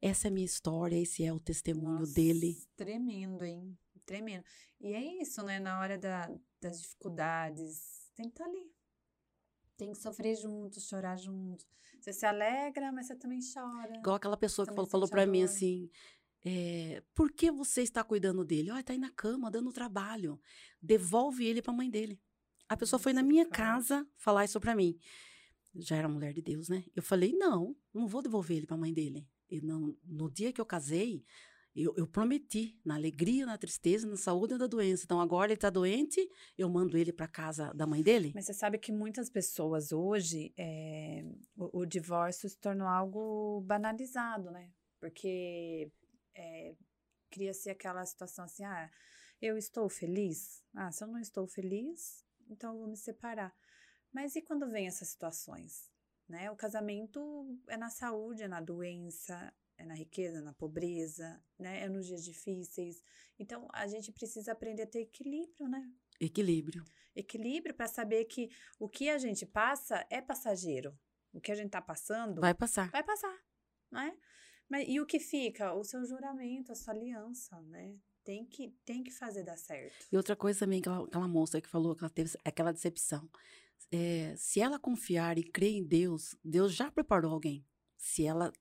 Essa 0.00 0.28
é 0.28 0.30
a 0.30 0.32
minha 0.32 0.46
história, 0.46 0.96
esse 0.96 1.22
é 1.24 1.32
o 1.32 1.38
testemunho 1.40 2.00
Nossa, 2.00 2.14
dele. 2.14 2.56
Tremendo, 2.76 3.44
hein? 3.44 3.76
Tremendo. 4.10 4.42
E 4.80 4.92
é 4.92 5.22
isso, 5.22 5.40
né? 5.44 5.60
Na 5.60 5.78
hora 5.78 5.96
da, 5.96 6.28
das 6.60 6.82
dificuldades, 6.82 8.10
tem 8.16 8.26
que 8.26 8.32
estar 8.32 8.42
tá 8.42 8.50
ali. 8.50 8.72
Tem 9.76 9.92
que 9.92 9.98
sofrer 9.98 10.34
junto, 10.34 10.80
chorar 10.80 11.16
junto. 11.16 11.64
Você 12.00 12.12
se 12.12 12.26
alegra, 12.26 12.90
mas 12.90 13.06
você 13.06 13.14
também 13.14 13.38
chora. 13.54 13.96
Igual 13.96 14.16
aquela 14.16 14.36
pessoa 14.36 14.66
que 14.66 14.74
falou, 14.74 14.90
falou 14.90 15.08
para 15.08 15.24
mim 15.26 15.44
assim: 15.44 15.88
é, 16.44 17.04
por 17.14 17.30
que 17.30 17.52
você 17.52 17.82
está 17.82 18.02
cuidando 18.02 18.44
dele? 18.44 18.72
Olha, 18.72 18.80
está 18.80 18.92
aí 18.92 18.98
na 18.98 19.12
cama, 19.12 19.48
dando 19.48 19.72
trabalho. 19.72 20.40
Devolve 20.82 21.46
ele 21.46 21.62
para 21.62 21.72
a 21.72 21.76
mãe 21.76 21.88
dele. 21.88 22.20
A 22.68 22.76
pessoa 22.76 22.98
foi 22.98 23.12
na 23.12 23.22
minha 23.22 23.46
casa 23.46 24.04
falar 24.16 24.44
isso 24.44 24.58
para 24.58 24.74
mim. 24.74 24.98
Já 25.72 25.94
era 25.94 26.08
mulher 26.08 26.32
de 26.32 26.42
Deus, 26.42 26.68
né? 26.68 26.84
Eu 26.96 27.02
falei: 27.04 27.32
não, 27.32 27.76
não 27.94 28.08
vou 28.08 28.22
devolver 28.22 28.56
ele 28.56 28.66
para 28.66 28.74
a 28.74 28.80
mãe 28.80 28.92
dele. 28.92 29.24
E 29.48 29.60
não, 29.60 29.96
no 30.04 30.28
dia 30.28 30.52
que 30.52 30.60
eu 30.60 30.66
casei, 30.66 31.24
eu, 31.74 31.94
eu, 31.96 32.06
prometi, 32.06 32.78
na 32.84 32.96
alegria, 32.96 33.46
na 33.46 33.56
tristeza, 33.56 34.06
na 34.06 34.16
saúde 34.16 34.54
e 34.54 34.58
na 34.58 34.66
doença. 34.66 35.04
Então, 35.04 35.20
agora 35.20 35.46
ele 35.46 35.54
está 35.54 35.70
doente, 35.70 36.20
eu 36.58 36.68
mando 36.68 36.96
ele 36.96 37.12
para 37.12 37.28
casa 37.28 37.72
da 37.74 37.86
mãe 37.86 38.02
dele. 38.02 38.32
Mas 38.34 38.46
você 38.46 38.54
sabe 38.54 38.78
que 38.78 38.90
muitas 38.90 39.30
pessoas 39.30 39.92
hoje, 39.92 40.52
é, 40.58 41.24
o, 41.56 41.80
o, 41.80 41.86
divórcio 41.86 42.48
se 42.48 42.58
tornou 42.58 42.88
algo 42.88 43.60
banalizado, 43.62 44.50
né? 44.50 44.70
Porque 44.98 45.90
é, 46.34 46.74
cria-se 47.30 47.70
aquela 47.70 48.04
situação 48.04 48.44
assim, 48.44 48.64
ah, 48.64 48.90
eu 49.40 49.56
estou 49.56 49.88
feliz? 49.88 50.62
Ah, 50.74 50.90
se 50.90 51.04
eu 51.04 51.08
não 51.08 51.20
estou 51.20 51.46
feliz, 51.46 52.24
então 52.48 52.72
eu 52.72 52.80
vou 52.80 52.88
me 52.88 52.96
separar. 52.96 53.54
Mas 54.12 54.34
e 54.34 54.42
quando 54.42 54.68
vem 54.70 54.86
essas 54.86 55.08
situações? 55.08 55.88
Né? 56.28 56.50
O 56.50 56.56
casamento 56.56 57.58
é 57.68 57.76
na 57.76 57.90
saúde, 57.90 58.42
é 58.42 58.48
na 58.48 58.60
doença, 58.60 59.52
é 59.80 59.84
na 59.84 59.94
riqueza, 59.94 60.42
na 60.42 60.52
pobreza, 60.52 61.42
né? 61.58 61.82
É 61.82 61.88
nos 61.88 62.06
dias 62.06 62.22
difíceis. 62.22 63.02
Então, 63.38 63.66
a 63.72 63.86
gente 63.86 64.12
precisa 64.12 64.52
aprender 64.52 64.82
a 64.82 64.86
ter 64.86 65.00
equilíbrio, 65.00 65.68
né? 65.68 65.90
Equilíbrio. 66.20 66.84
Equilíbrio 67.16 67.74
para 67.74 67.88
saber 67.88 68.26
que 68.26 68.50
o 68.78 68.88
que 68.88 69.08
a 69.08 69.16
gente 69.16 69.46
passa 69.46 70.06
é 70.10 70.20
passageiro. 70.20 70.96
O 71.32 71.40
que 71.40 71.50
a 71.50 71.54
gente 71.54 71.66
está 71.66 71.80
passando. 71.80 72.40
Vai 72.40 72.52
passar. 72.52 72.90
Vai 72.90 73.02
passar, 73.02 73.34
né? 73.90 74.14
Mas, 74.68 74.86
e 74.86 75.00
o 75.00 75.06
que 75.06 75.18
fica? 75.18 75.72
O 75.72 75.82
seu 75.82 76.04
juramento, 76.04 76.70
a 76.70 76.74
sua 76.74 76.92
aliança, 76.92 77.58
né? 77.62 77.96
Tem 78.22 78.44
que, 78.44 78.68
tem 78.84 79.02
que 79.02 79.10
fazer 79.10 79.44
dar 79.44 79.56
certo. 79.56 80.06
E 80.12 80.16
outra 80.16 80.36
coisa 80.36 80.60
também, 80.60 80.80
aquela, 80.80 81.04
aquela 81.04 81.26
moça 81.26 81.60
que 81.60 81.68
falou 81.68 81.96
que 81.96 82.04
ela 82.04 82.10
teve 82.10 82.30
aquela 82.44 82.70
decepção. 82.70 83.28
É, 83.90 84.34
se 84.36 84.60
ela 84.60 84.78
confiar 84.78 85.38
e 85.38 85.42
crer 85.42 85.72
em 85.72 85.82
Deus, 85.82 86.36
Deus 86.44 86.74
já 86.74 86.90
preparou 86.90 87.32
alguém. 87.32 87.66
Se 87.96 88.26
ela 88.26 88.52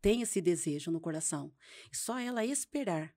tem 0.00 0.22
esse 0.22 0.40
desejo 0.40 0.90
no 0.90 1.00
coração. 1.00 1.52
Só 1.92 2.18
ela 2.18 2.44
esperar, 2.44 3.14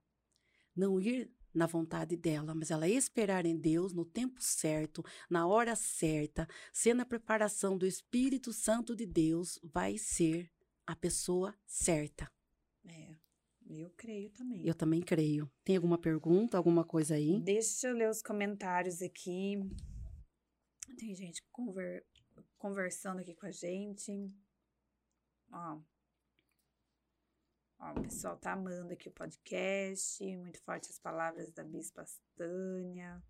não 0.74 1.00
ir 1.00 1.30
na 1.54 1.66
vontade 1.66 2.16
dela, 2.16 2.54
mas 2.54 2.70
ela 2.70 2.88
esperar 2.88 3.44
em 3.44 3.56
Deus 3.56 3.92
no 3.92 4.04
tempo 4.04 4.40
certo, 4.40 5.04
na 5.28 5.46
hora 5.46 5.76
certa, 5.76 6.48
sendo 6.72 7.02
a 7.02 7.06
preparação 7.06 7.76
do 7.76 7.86
Espírito 7.86 8.52
Santo 8.52 8.96
de 8.96 9.06
Deus, 9.06 9.58
vai 9.62 9.98
ser 9.98 10.50
a 10.86 10.96
pessoa 10.96 11.54
certa. 11.66 12.30
É, 12.84 13.16
eu 13.68 13.90
creio 13.90 14.30
também. 14.30 14.66
Eu 14.66 14.74
também 14.74 15.00
creio. 15.00 15.50
Tem 15.62 15.76
alguma 15.76 15.98
pergunta, 15.98 16.56
alguma 16.56 16.84
coisa 16.84 17.14
aí? 17.14 17.40
Deixa 17.40 17.88
eu 17.88 17.94
ler 17.94 18.08
os 18.08 18.22
comentários 18.22 19.02
aqui. 19.02 19.58
Tem 20.98 21.14
gente 21.14 21.42
conver... 21.50 22.04
conversando 22.58 23.20
aqui 23.20 23.34
com 23.34 23.46
a 23.46 23.50
gente. 23.50 24.12
Ó, 25.50 25.80
Ó, 27.82 27.98
o 27.98 28.02
pessoal 28.02 28.36
tá 28.36 28.52
amando 28.52 28.92
aqui 28.92 29.08
o 29.08 29.12
podcast. 29.12 30.24
Muito 30.36 30.62
forte 30.62 30.88
as 30.88 31.00
palavras 31.00 31.50
da 31.50 31.64
Bispa 31.64 32.04
Stânia. 32.04 33.20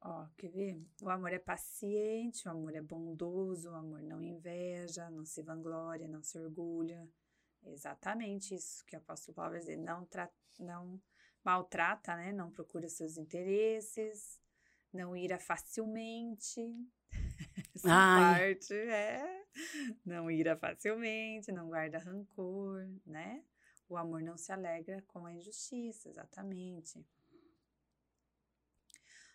Ó, 0.00 0.26
quer 0.38 0.48
ver? 0.48 0.82
O 1.02 1.10
amor 1.10 1.30
é 1.30 1.38
paciente, 1.38 2.48
o 2.48 2.50
amor 2.50 2.74
é 2.74 2.80
bondoso, 2.80 3.70
o 3.70 3.74
amor 3.74 4.02
não 4.02 4.22
inveja, 4.22 5.10
não 5.10 5.26
se 5.26 5.42
vangloria, 5.42 6.08
não 6.08 6.22
se 6.22 6.38
orgulha. 6.38 7.06
É 7.62 7.70
exatamente 7.70 8.54
isso 8.54 8.82
que 8.86 8.96
o 8.96 8.98
apóstolo 8.98 9.34
Paulo 9.34 9.50
vai 9.50 9.60
dizer. 9.60 9.76
Não, 9.76 10.06
tra 10.06 10.30
não 10.58 10.98
maltrata, 11.44 12.16
né? 12.16 12.32
Não 12.32 12.50
procura 12.50 12.88
seus 12.88 13.18
interesses, 13.18 14.40
não 14.90 15.14
ira 15.14 15.38
facilmente. 15.38 16.62
Essa 17.74 17.92
Ai. 17.92 18.54
parte 18.54 18.72
é 18.72 19.39
não 20.04 20.30
ira 20.30 20.56
facilmente, 20.56 21.52
não 21.52 21.68
guarda 21.68 21.98
rancor, 21.98 22.88
né? 23.06 23.42
O 23.88 23.96
amor 23.96 24.22
não 24.22 24.36
se 24.36 24.52
alegra 24.52 25.02
com 25.08 25.26
a 25.26 25.32
injustiça, 25.32 26.08
exatamente. 26.08 27.04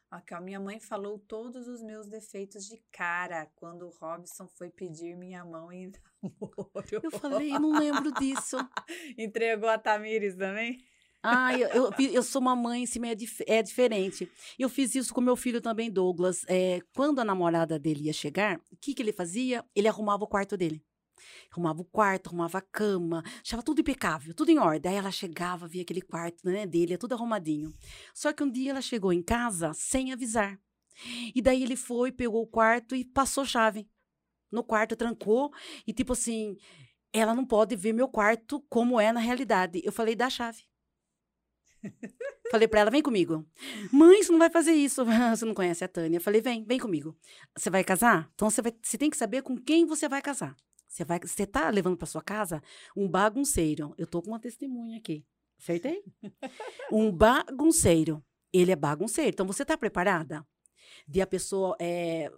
Aqui, 0.10 0.34
ó, 0.34 0.40
minha 0.40 0.60
mãe 0.60 0.80
falou 0.80 1.20
todos 1.20 1.68
os 1.68 1.82
meus 1.82 2.08
defeitos 2.08 2.66
de 2.66 2.78
cara 2.92 3.52
quando 3.56 3.86
o 3.86 3.90
Robson 3.90 4.48
foi 4.48 4.70
pedir 4.70 5.18
minha 5.18 5.44
mão 5.44 5.72
em 5.72 5.92
namoro. 6.24 6.86
Eu 7.04 7.12
falei, 7.12 7.50
não 7.60 7.78
lembro 7.78 8.14
disso. 8.14 8.56
Entregou 9.18 9.68
a 9.68 9.78
Tamires 9.78 10.36
também? 10.36 10.86
Ah, 11.28 11.58
eu, 11.58 11.68
eu, 11.70 11.92
eu, 12.12 12.22
sou 12.22 12.40
uma 12.40 12.56
mãe, 12.56 12.84
assim, 12.84 13.04
é, 13.08 13.16
dif 13.16 13.44
é 13.48 13.64
diferente. 13.64 14.30
Eu 14.60 14.70
fiz 14.70 14.94
isso 14.94 15.12
com 15.12 15.22
meu 15.22 15.36
filho 15.36 15.60
também, 15.60 15.90
Douglas. 15.90 16.46
É, 16.48 16.80
quando 16.96 17.20
a 17.20 17.26
namorada 17.26 17.80
dele 17.80 18.04
ia 18.04 18.14
chegar, 18.14 18.58
o 18.72 18.78
que, 18.80 18.94
que 18.94 19.02
ele 19.02 19.12
fazia? 19.12 19.66
Ele 19.76 19.88
arrumava 19.88 20.24
o 20.24 20.28
quarto 20.28 20.56
dele. 20.56 20.84
Arrumava 21.52 21.82
o 21.82 21.86
quarto, 21.86 22.28
arrumava 22.28 22.60
a 22.60 22.62
cama, 22.62 23.24
achava 23.42 23.64
tudo 23.64 23.82
impecável, 23.82 24.36
tudo 24.36 24.52
em 24.52 24.60
ordem. 24.60 24.92
Aí 24.92 24.98
ela 24.98 25.12
chegava, 25.12 25.68
via 25.68 25.82
aquele 25.82 26.02
quarto 26.02 26.48
né, 26.48 26.68
dele, 26.68 26.94
é 26.94 26.98
tudo 26.98 27.14
arrumadinho. 27.14 27.74
Só 28.14 28.32
que 28.32 28.44
um 28.44 28.52
dia 28.52 28.70
ela 28.72 28.82
chegou 28.82 29.12
em 29.12 29.24
casa 29.24 29.74
sem 29.74 30.14
avisar. 30.14 30.60
E 31.34 31.42
daí 31.42 31.64
ele 31.64 31.76
foi, 31.76 32.12
pegou 32.12 32.44
o 32.44 32.48
quarto 32.48 32.96
e 32.96 33.04
passou 33.04 33.46
chave. 33.46 33.90
No 34.52 34.64
quarto, 34.64 34.96
trancou 34.96 35.52
e 35.88 35.92
tipo 35.92 36.14
assim, 36.14 36.56
ela 37.12 37.34
não 37.34 37.46
pode 37.46 37.76
ver 37.76 37.94
meu 37.94 38.08
quarto 38.08 38.64
como 38.70 39.00
é 39.00 39.12
na 39.12 39.20
realidade. 39.20 39.82
Eu 39.84 39.92
falei, 39.92 40.16
dá 40.16 40.30
chave. 40.30 40.64
Falei 42.52 42.68
para 42.68 42.82
ela, 42.82 42.92
vem 42.92 43.02
comigo. 43.02 43.46
Mãe, 43.92 44.22
você 44.22 44.32
não 44.32 44.40
vai 44.40 44.50
fazer 44.50 44.74
isso. 44.74 45.04
Você 45.36 45.46
não 45.46 45.54
conhece 45.54 45.84
a 45.84 45.88
Tânia. 45.88 46.22
Falei, 46.22 46.42
vem, 46.42 46.64
vem 46.64 46.80
comigo. 46.80 47.18
Você 47.58 47.70
vai 47.70 47.84
casar? 47.84 48.30
Então 48.36 48.50
você, 48.50 48.62
vai, 48.62 48.74
você 48.82 48.98
tem 48.98 49.10
que 49.10 49.18
saber 49.18 49.42
com 49.42 49.58
quem 49.58 49.86
você 49.86 50.08
vai 50.08 50.22
casar. 50.22 50.56
Você, 50.88 51.04
vai, 51.04 51.20
você 51.20 51.46
tá 51.46 51.70
levando 51.70 51.98
para 51.98 52.06
sua 52.06 52.22
casa 52.22 52.62
um 52.96 53.08
bagunceiro. 53.08 53.94
Eu 53.98 54.08
tô 54.08 54.22
com 54.22 54.30
uma 54.30 54.40
testemunha 54.40 54.98
aqui. 54.98 55.26
Acertei? 55.60 56.04
um 56.92 57.12
bagunceiro. 57.12 58.24
Ele 58.54 58.72
é 58.72 58.76
bagunceiro. 58.76 59.32
Então 59.32 59.46
você 59.46 59.66
tá 59.66 59.78
preparada? 59.78 60.46
De 61.08 61.22
a 61.22 61.28
pessoa 61.28 61.76
é, 61.80 62.32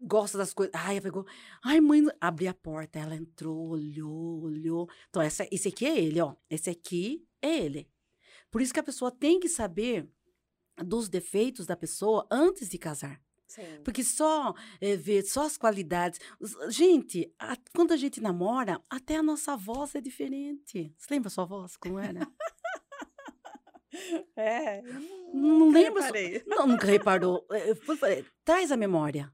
gosta 0.00 0.36
das 0.36 0.52
coisas. 0.52 0.74
Ai, 0.74 1.00
pegou. 1.00 1.24
Ai, 1.64 1.80
mãe, 1.80 2.02
abri 2.20 2.48
a 2.48 2.54
porta. 2.54 2.98
Ela 2.98 3.14
entrou, 3.14 3.68
olhou, 3.68 4.42
olhou. 4.42 4.88
Então, 5.08 5.22
essa, 5.22 5.46
esse 5.50 5.68
aqui 5.68 5.86
é 5.86 5.98
ele, 5.98 6.20
ó. 6.20 6.34
Esse 6.50 6.70
aqui 6.70 7.26
é 7.40 7.58
ele. 7.58 7.88
Por 8.56 8.62
isso 8.62 8.72
que 8.72 8.80
a 8.80 8.82
pessoa 8.82 9.10
tem 9.10 9.38
que 9.38 9.50
saber 9.50 10.08
dos 10.82 11.10
defeitos 11.10 11.66
da 11.66 11.76
pessoa 11.76 12.26
antes 12.30 12.70
de 12.70 12.78
casar. 12.78 13.20
Sim. 13.46 13.82
Porque 13.84 14.02
só 14.02 14.54
é, 14.80 14.96
ver 14.96 15.24
só 15.24 15.44
as 15.44 15.58
qualidades. 15.58 16.18
Gente, 16.70 17.30
a, 17.38 17.54
quando 17.74 17.92
a 17.92 17.98
gente 17.98 18.18
namora, 18.18 18.82
até 18.88 19.16
a 19.16 19.22
nossa 19.22 19.58
voz 19.58 19.94
é 19.94 20.00
diferente. 20.00 20.90
Você 20.96 21.14
lembra 21.14 21.28
a 21.28 21.30
sua 21.30 21.44
voz? 21.44 21.76
Como 21.76 21.98
era? 21.98 22.26
é. 24.34 24.80
Não 25.34 25.68
lembro. 25.68 26.00
Não, 26.46 26.66
nunca 26.66 26.86
reparou. 26.86 27.46
Traz 28.42 28.72
a 28.72 28.76
memória. 28.78 29.30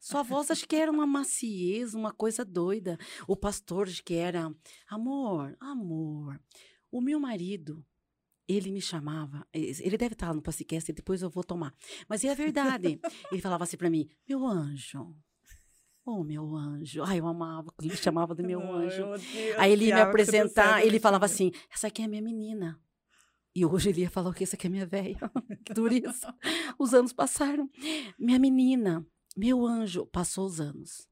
Sua 0.00 0.22
voz 0.22 0.50
acho 0.50 0.66
que 0.66 0.76
era 0.76 0.90
uma 0.90 1.06
maciez, 1.06 1.92
uma 1.92 2.14
coisa 2.14 2.46
doida. 2.46 2.96
O 3.28 3.36
pastor 3.36 3.88
acho 3.88 4.02
que 4.02 4.14
era 4.14 4.50
amor, 4.88 5.54
amor. 5.60 6.40
O 6.90 7.02
meu 7.02 7.20
marido, 7.20 7.84
ele 8.48 8.70
me 8.70 8.80
chamava, 8.80 9.46
ele 9.52 9.96
deve 9.96 10.14
estar 10.14 10.34
no 10.34 10.42
podcast, 10.42 10.92
depois 10.92 11.22
eu 11.22 11.30
vou 11.30 11.44
tomar. 11.44 11.74
Mas 12.08 12.24
é 12.24 12.34
verdade. 12.34 13.00
ele 13.32 13.40
falava 13.40 13.64
assim 13.64 13.76
para 13.76 13.90
mim: 13.90 14.08
"Meu 14.28 14.46
anjo, 14.46 15.14
Oh, 16.06 16.22
meu 16.22 16.54
anjo. 16.54 17.02
Ai, 17.02 17.18
eu 17.18 17.26
amava 17.26 17.72
ele 17.80 17.96
chamava 17.96 18.34
do 18.34 18.44
meu 18.44 18.60
anjo. 18.60 19.04
Aí 19.56 19.72
ele 19.72 19.86
ia 19.86 19.94
me 19.94 20.00
apresentar, 20.02 20.84
ele 20.84 21.00
falava 21.00 21.24
assim: 21.24 21.50
essa 21.72 21.86
aqui 21.86 22.02
é 22.02 22.04
a 22.04 22.08
minha 22.08 22.20
menina. 22.20 22.78
E 23.54 23.64
hoje 23.64 23.88
ele 23.88 24.02
ia 24.02 24.10
falar 24.10 24.34
que 24.34 24.44
essa 24.44 24.56
aqui 24.56 24.66
é 24.66 24.70
minha 24.70 24.84
velha. 24.84 25.16
que 25.64 25.72
dureza. 25.72 26.34
Os 26.78 26.92
anos 26.92 27.12
passaram. 27.12 27.70
Minha 28.18 28.38
menina, 28.38 29.06
meu 29.36 29.64
anjo, 29.64 30.04
passou 30.06 30.44
os 30.44 30.60
anos. 30.60 31.08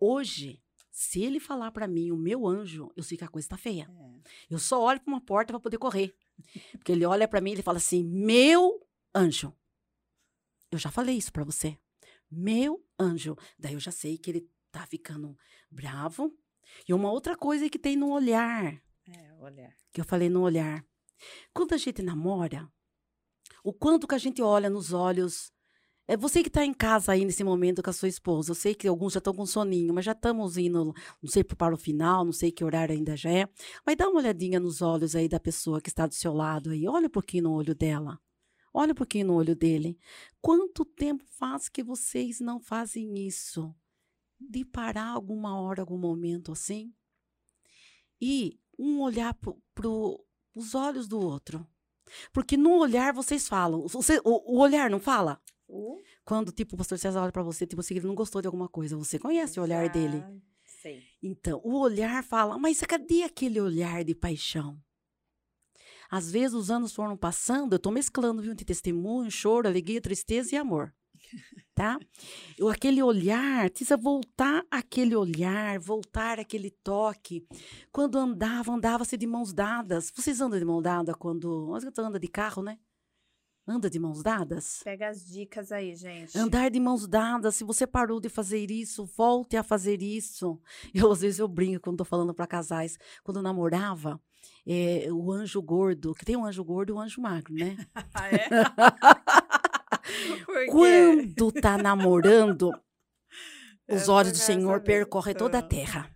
Hoje, 0.00 0.62
se 0.90 1.22
ele 1.22 1.40
falar 1.40 1.70
para 1.72 1.88
mim 1.88 2.10
o 2.10 2.16
meu 2.16 2.46
anjo, 2.46 2.90
eu 2.96 3.02
sei 3.02 3.18
que 3.18 3.24
a 3.24 3.28
coisa 3.28 3.48
tá 3.48 3.56
feia. 3.58 3.90
É. 3.90 4.54
Eu 4.54 4.58
só 4.58 4.80
olho 4.80 5.00
para 5.00 5.12
uma 5.12 5.20
porta 5.20 5.52
para 5.52 5.60
poder 5.60 5.78
correr. 5.78 6.14
Porque 6.72 6.92
ele 6.92 7.04
olha 7.06 7.26
para 7.28 7.40
mim 7.40 7.50
e 7.50 7.54
ele 7.54 7.62
fala 7.62 7.78
assim: 7.78 8.02
Meu 8.04 8.86
anjo. 9.14 9.54
Eu 10.70 10.78
já 10.78 10.90
falei 10.90 11.16
isso 11.16 11.32
para 11.32 11.44
você. 11.44 11.78
Meu 12.30 12.84
anjo. 12.98 13.36
Daí 13.58 13.74
eu 13.74 13.80
já 13.80 13.90
sei 13.92 14.16
que 14.18 14.30
ele 14.30 14.50
tá 14.70 14.86
ficando 14.86 15.36
bravo. 15.70 16.32
E 16.88 16.94
uma 16.94 17.10
outra 17.10 17.36
coisa 17.36 17.68
que 17.68 17.78
tem 17.78 17.96
no 17.96 18.10
olhar, 18.10 18.82
É, 19.06 19.32
olhar. 19.34 19.74
que 19.92 20.00
eu 20.00 20.04
falei 20.04 20.30
no 20.30 20.40
olhar. 20.40 20.84
Quando 21.52 21.74
a 21.74 21.76
gente 21.76 22.02
namora, 22.02 22.70
o 23.62 23.72
quanto 23.72 24.06
que 24.08 24.14
a 24.14 24.18
gente 24.18 24.40
olha 24.42 24.70
nos 24.70 24.92
olhos. 24.92 25.52
É 26.12 26.16
você 26.16 26.42
que 26.42 26.50
está 26.50 26.62
em 26.62 26.74
casa 26.74 27.12
aí 27.12 27.24
nesse 27.24 27.42
momento 27.42 27.82
com 27.82 27.88
a 27.88 27.92
sua 27.92 28.06
esposa. 28.06 28.50
Eu 28.50 28.54
sei 28.54 28.74
que 28.74 28.86
alguns 28.86 29.14
já 29.14 29.18
estão 29.18 29.32
com 29.32 29.46
soninho, 29.46 29.94
mas 29.94 30.04
já 30.04 30.12
estamos 30.12 30.58
indo, 30.58 30.94
não 31.22 31.30
sei 31.30 31.42
para 31.42 31.74
o 31.74 31.78
final, 31.78 32.22
não 32.22 32.34
sei 32.34 32.52
que 32.52 32.62
horário 32.62 32.94
ainda 32.94 33.16
já 33.16 33.30
é. 33.30 33.48
Mas 33.86 33.96
dá 33.96 34.06
uma 34.10 34.20
olhadinha 34.20 34.60
nos 34.60 34.82
olhos 34.82 35.16
aí 35.16 35.26
da 35.26 35.40
pessoa 35.40 35.80
que 35.80 35.88
está 35.88 36.06
do 36.06 36.12
seu 36.12 36.34
lado 36.34 36.68
aí. 36.68 36.86
Olha 36.86 37.06
um 37.06 37.10
pouquinho 37.10 37.44
no 37.44 37.54
olho 37.54 37.74
dela. 37.74 38.20
Olha 38.74 38.92
um 38.92 38.94
pouquinho 38.94 39.28
no 39.28 39.34
olho 39.36 39.56
dele. 39.56 39.98
Quanto 40.38 40.84
tempo 40.84 41.24
faz 41.30 41.70
que 41.70 41.82
vocês 41.82 42.40
não 42.40 42.60
fazem 42.60 43.26
isso? 43.26 43.74
De 44.38 44.66
parar 44.66 45.06
alguma 45.06 45.58
hora, 45.62 45.80
algum 45.80 45.96
momento 45.96 46.52
assim? 46.52 46.92
E 48.20 48.60
um 48.78 49.00
olhar 49.00 49.32
para 49.32 49.88
os 50.54 50.74
olhos 50.74 51.08
do 51.08 51.18
outro. 51.18 51.66
Porque 52.34 52.58
no 52.58 52.76
olhar 52.76 53.14
vocês 53.14 53.48
falam. 53.48 53.88
Você, 53.88 54.20
o, 54.22 54.56
o 54.56 54.60
olhar 54.60 54.90
não 54.90 55.00
fala? 55.00 55.40
Uh, 55.72 56.02
Quando, 56.22 56.52
tipo, 56.52 56.74
o 56.74 56.78
pastor 56.78 56.98
César 56.98 57.22
olha 57.22 57.32
para 57.32 57.42
você, 57.42 57.66
tipo, 57.66 57.80
assim, 57.80 57.94
ele 57.94 58.06
não 58.06 58.14
gostou 58.14 58.42
de 58.42 58.46
alguma 58.46 58.68
coisa. 58.68 58.94
Você 58.94 59.18
conhece 59.18 59.58
o 59.58 59.62
olhar 59.62 59.88
dele. 59.88 60.22
Sei. 60.82 61.02
Então, 61.22 61.62
o 61.64 61.78
olhar 61.80 62.22
fala, 62.22 62.58
mas 62.58 62.80
cadê 62.80 63.22
aquele 63.22 63.58
olhar 63.58 64.04
de 64.04 64.14
paixão? 64.14 64.78
Às 66.10 66.30
vezes 66.30 66.52
os 66.52 66.70
anos 66.70 66.92
foram 66.92 67.16
passando, 67.16 67.72
eu 67.72 67.76
estou 67.76 67.90
mesclando, 67.90 68.42
viu, 68.42 68.54
de 68.54 68.66
testemunho, 68.66 69.30
choro, 69.30 69.66
alegria, 69.66 70.00
tristeza 70.00 70.54
e 70.54 70.58
amor. 70.58 70.92
Tá? 71.74 71.98
Eu, 72.58 72.68
aquele 72.68 73.02
olhar, 73.02 73.70
precisa 73.70 73.96
voltar 73.96 74.62
aquele 74.70 75.16
olhar, 75.16 75.78
voltar 75.78 76.38
aquele 76.38 76.70
toque. 76.70 77.46
Quando 77.90 78.18
andava, 78.18 78.70
andava-se 78.72 79.16
de 79.16 79.26
mãos 79.26 79.54
dadas. 79.54 80.12
Vocês 80.14 80.42
andam 80.42 80.58
de 80.58 80.66
mão 80.66 80.82
dada 80.82 81.14
quando. 81.14 81.74
Anda 81.98 82.20
de 82.20 82.28
carro, 82.28 82.62
né? 82.62 82.78
Anda 83.66 83.88
de 83.88 83.98
mãos 83.98 84.22
dadas? 84.24 84.80
Pega 84.82 85.08
as 85.08 85.24
dicas 85.24 85.70
aí, 85.70 85.94
gente. 85.94 86.36
Andar 86.36 86.68
de 86.68 86.80
mãos 86.80 87.06
dadas, 87.06 87.54
se 87.54 87.62
você 87.62 87.86
parou 87.86 88.20
de 88.20 88.28
fazer 88.28 88.72
isso, 88.72 89.04
volte 89.04 89.56
a 89.56 89.62
fazer 89.62 90.02
isso. 90.02 90.60
Eu, 90.92 91.12
às 91.12 91.20
vezes, 91.20 91.38
eu 91.38 91.46
brinco 91.46 91.80
quando 91.80 91.98
tô 91.98 92.04
falando 92.04 92.34
para 92.34 92.46
casais. 92.46 92.98
Quando 93.22 93.36
eu 93.36 93.42
namorava, 93.42 94.20
eh, 94.66 95.06
o 95.12 95.30
anjo 95.30 95.62
gordo, 95.62 96.12
que 96.14 96.24
tem 96.24 96.36
um 96.36 96.44
anjo 96.44 96.64
gordo 96.64 96.90
e 96.90 96.92
um 96.92 97.00
anjo 97.00 97.20
magro, 97.20 97.54
né? 97.54 97.76
Ah, 98.14 98.28
é? 98.28 98.48
Quando 100.70 101.52
tá 101.52 101.78
namorando, 101.78 102.70
os 103.88 104.08
É, 104.08 104.10
olhos 104.10 104.32
do 104.32 104.38
Senhor 104.38 104.80
percorrem 104.80 105.34
toda 105.34 105.58
a 105.58 105.62
terra. 105.62 106.11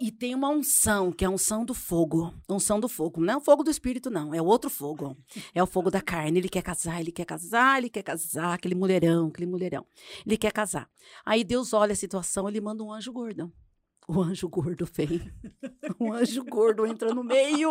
E 0.00 0.10
tem 0.10 0.34
uma 0.34 0.48
unção, 0.48 1.12
que 1.12 1.24
é 1.24 1.28
a 1.28 1.30
unção 1.30 1.62
do 1.62 1.74
fogo. 1.74 2.32
Unção 2.48 2.80
do 2.80 2.88
fogo. 2.88 3.20
Não 3.20 3.34
é 3.34 3.36
o 3.36 3.40
fogo 3.40 3.62
do 3.62 3.70
espírito, 3.70 4.08
não. 4.08 4.34
É 4.34 4.40
o 4.40 4.46
outro 4.46 4.70
fogo. 4.70 5.14
É 5.54 5.62
o 5.62 5.66
fogo 5.66 5.90
da 5.90 6.00
carne. 6.00 6.38
Ele 6.38 6.48
quer 6.48 6.62
casar, 6.62 7.00
ele 7.00 7.12
quer 7.12 7.26
casar, 7.26 7.78
ele 7.78 7.90
quer 7.90 8.02
casar. 8.02 8.54
Aquele 8.54 8.74
mulherão, 8.74 9.26
aquele 9.26 9.46
mulherão. 9.46 9.84
Ele 10.24 10.38
quer 10.38 10.52
casar. 10.52 10.88
Aí 11.24 11.44
Deus 11.44 11.74
olha 11.74 11.92
a 11.92 11.96
situação, 11.96 12.48
ele 12.48 12.62
manda 12.62 12.82
um 12.82 12.90
anjo 12.90 13.12
gordo. 13.12 13.52
O 14.08 14.22
anjo 14.22 14.48
gordo 14.48 14.88
vem. 14.90 15.30
O 15.98 16.12
anjo 16.12 16.42
gordo 16.44 16.86
entra 16.86 17.14
no 17.14 17.22
meio. 17.22 17.70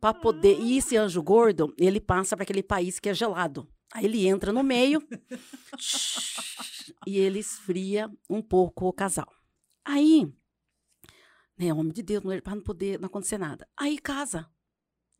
para 0.00 0.14
poder. 0.14 0.60
E 0.60 0.78
esse 0.78 0.96
anjo 0.96 1.22
gordo, 1.22 1.74
ele 1.76 2.00
passa 2.00 2.36
para 2.36 2.44
aquele 2.44 2.62
país 2.62 3.00
que 3.00 3.08
é 3.08 3.14
gelado. 3.14 3.68
Aí 3.92 4.04
ele 4.04 4.26
entra 4.26 4.52
no 4.52 4.62
meio 4.62 5.02
e 7.06 7.18
ele 7.18 7.38
esfria 7.38 8.10
um 8.28 8.42
pouco 8.42 8.86
o 8.86 8.92
casal. 8.92 9.28
Aí, 9.84 10.30
né, 11.58 11.72
homem 11.72 11.92
de 11.92 12.02
Deus, 12.02 12.22
para 12.42 12.54
não 12.54 12.62
poder 12.62 13.00
não 13.00 13.06
acontecer 13.06 13.38
nada. 13.38 13.68
Aí 13.76 13.98
casa. 13.98 14.48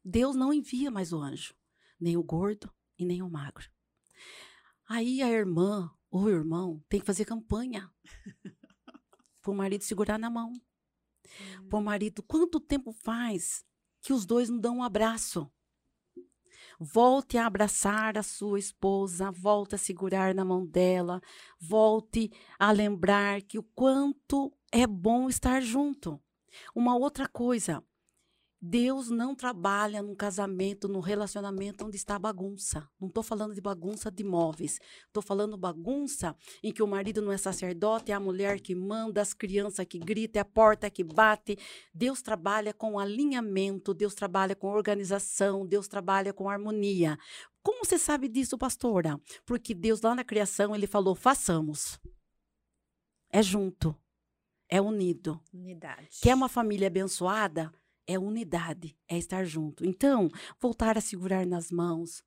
Deus 0.05 0.37
não 0.37 0.53
envia 0.53 0.91
mais 0.91 1.13
o 1.13 1.21
anjo, 1.21 1.55
nem 2.01 2.17
o 2.17 2.23
gordo 2.23 2.73
e 2.99 3.05
nem 3.05 3.23
o 3.23 3.29
magro. 3.29 3.69
Aí 4.89 5.21
a 5.21 5.29
irmã 5.29 5.91
ou 6.11 6.23
o 6.23 6.31
irmão 6.31 6.83
tem 6.89 7.01
que 7.01 7.07
fazer 7.07 7.25
campanha 7.25 7.93
para 9.43 9.51
o 9.51 9.55
marido 9.55 9.85
segurar 9.85 10.19
na 10.19 10.31
mão. 10.31 10.53
Para 11.69 11.79
o 11.79 11.83
marido, 11.83 12.23
quanto 12.23 12.59
tempo 12.59 12.93
faz 12.93 13.65
que 14.01 14.13
os 14.13 14.25
dois 14.25 14.49
não 14.49 14.59
dão 14.59 14.79
um 14.79 14.83
abraço? 14.83 15.51
Volte 16.81 17.37
a 17.37 17.47
abraçar 17.47 18.17
a 18.17 18.23
sua 18.23 18.59
esposa, 18.59 19.33
volte 19.33 19.75
a 19.75 19.79
segurar 19.79 20.33
na 20.35 20.45
mão 20.45 20.65
dela, 20.65 21.21
volte 21.61 22.31
a 22.59 22.71
lembrar 22.71 23.43
que 23.43 23.59
o 23.59 23.63
quanto 23.63 24.57
é 24.71 24.87
bom 24.87 25.29
estar 25.29 25.61
junto. 25.61 26.23
Uma 26.75 26.97
outra 26.97 27.29
coisa, 27.29 27.83
Deus 28.61 29.09
não 29.09 29.37
trabalha 29.37 30.03
num 30.03 30.17
casamento, 30.17 30.89
num 30.89 30.99
relacionamento 30.99 31.87
onde 31.87 31.97
está 31.97 32.19
bagunça. 32.19 32.89
Não 33.01 33.07
estou 33.07 33.23
falando 33.23 33.55
de 33.55 33.61
bagunça 33.61 34.11
de 34.11 34.25
móveis. 34.25 34.81
Estou 35.07 35.23
falando 35.23 35.57
bagunça 35.57 36.35
em 36.61 36.73
que 36.73 36.83
o 36.83 36.87
marido 36.87 37.23
não 37.23 37.31
é 37.31 37.37
sacerdote, 37.37 38.11
é 38.11 38.15
a 38.17 38.21
mulher 38.21 38.61
que 38.61 38.75
manda, 38.75 39.23
as 39.23 39.33
crianças 39.33 39.87
que 39.87 39.99
gritam, 39.99 40.41
é 40.41 40.43
a 40.43 40.45
porta 40.45 40.91
que 40.91 41.05
bate. 41.05 41.57
Deus 41.95 42.21
trabalha 42.21 42.75
com 42.75 42.99
alinhamento, 42.99 43.95
Deus 43.95 44.15
trabalha 44.15 44.57
com 44.57 44.67
organização, 44.67 45.65
Deus 45.65 45.87
trabalha 45.87 46.33
com 46.33 46.51
harmonia. 46.51 47.17
Como 47.63 47.85
você 47.85 47.97
sabe 47.97 48.29
disso, 48.29 48.59
pastora? 48.59 49.21
Porque 49.47 49.73
Deus 49.73 50.01
lá 50.01 50.17
na 50.17 50.25
criação, 50.25 50.75
ele 50.75 50.89
falou, 50.89 51.15
façamos. 51.15 52.01
É 53.31 53.41
junto, 53.41 53.95
é 54.69 54.81
unido. 54.81 55.41
Unidade. 55.53 56.19
Quer 56.21 56.35
uma 56.35 56.49
família 56.49 56.89
abençoada? 56.89 57.73
É 58.07 58.19
unidade, 58.19 58.97
é 59.07 59.19
estar 59.19 59.45
junto. 59.45 59.85
Então, 59.85 60.31
voltar 60.61 60.97
a 60.97 61.01
segurar 61.01 61.47
nas 61.47 61.71
mãos. 61.71 62.23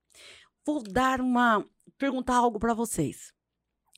Vou 0.66 0.84
dar 0.84 1.22
uma. 1.22 1.66
perguntar 1.98 2.36
algo 2.36 2.60
para 2.60 2.74
vocês. 2.74 3.34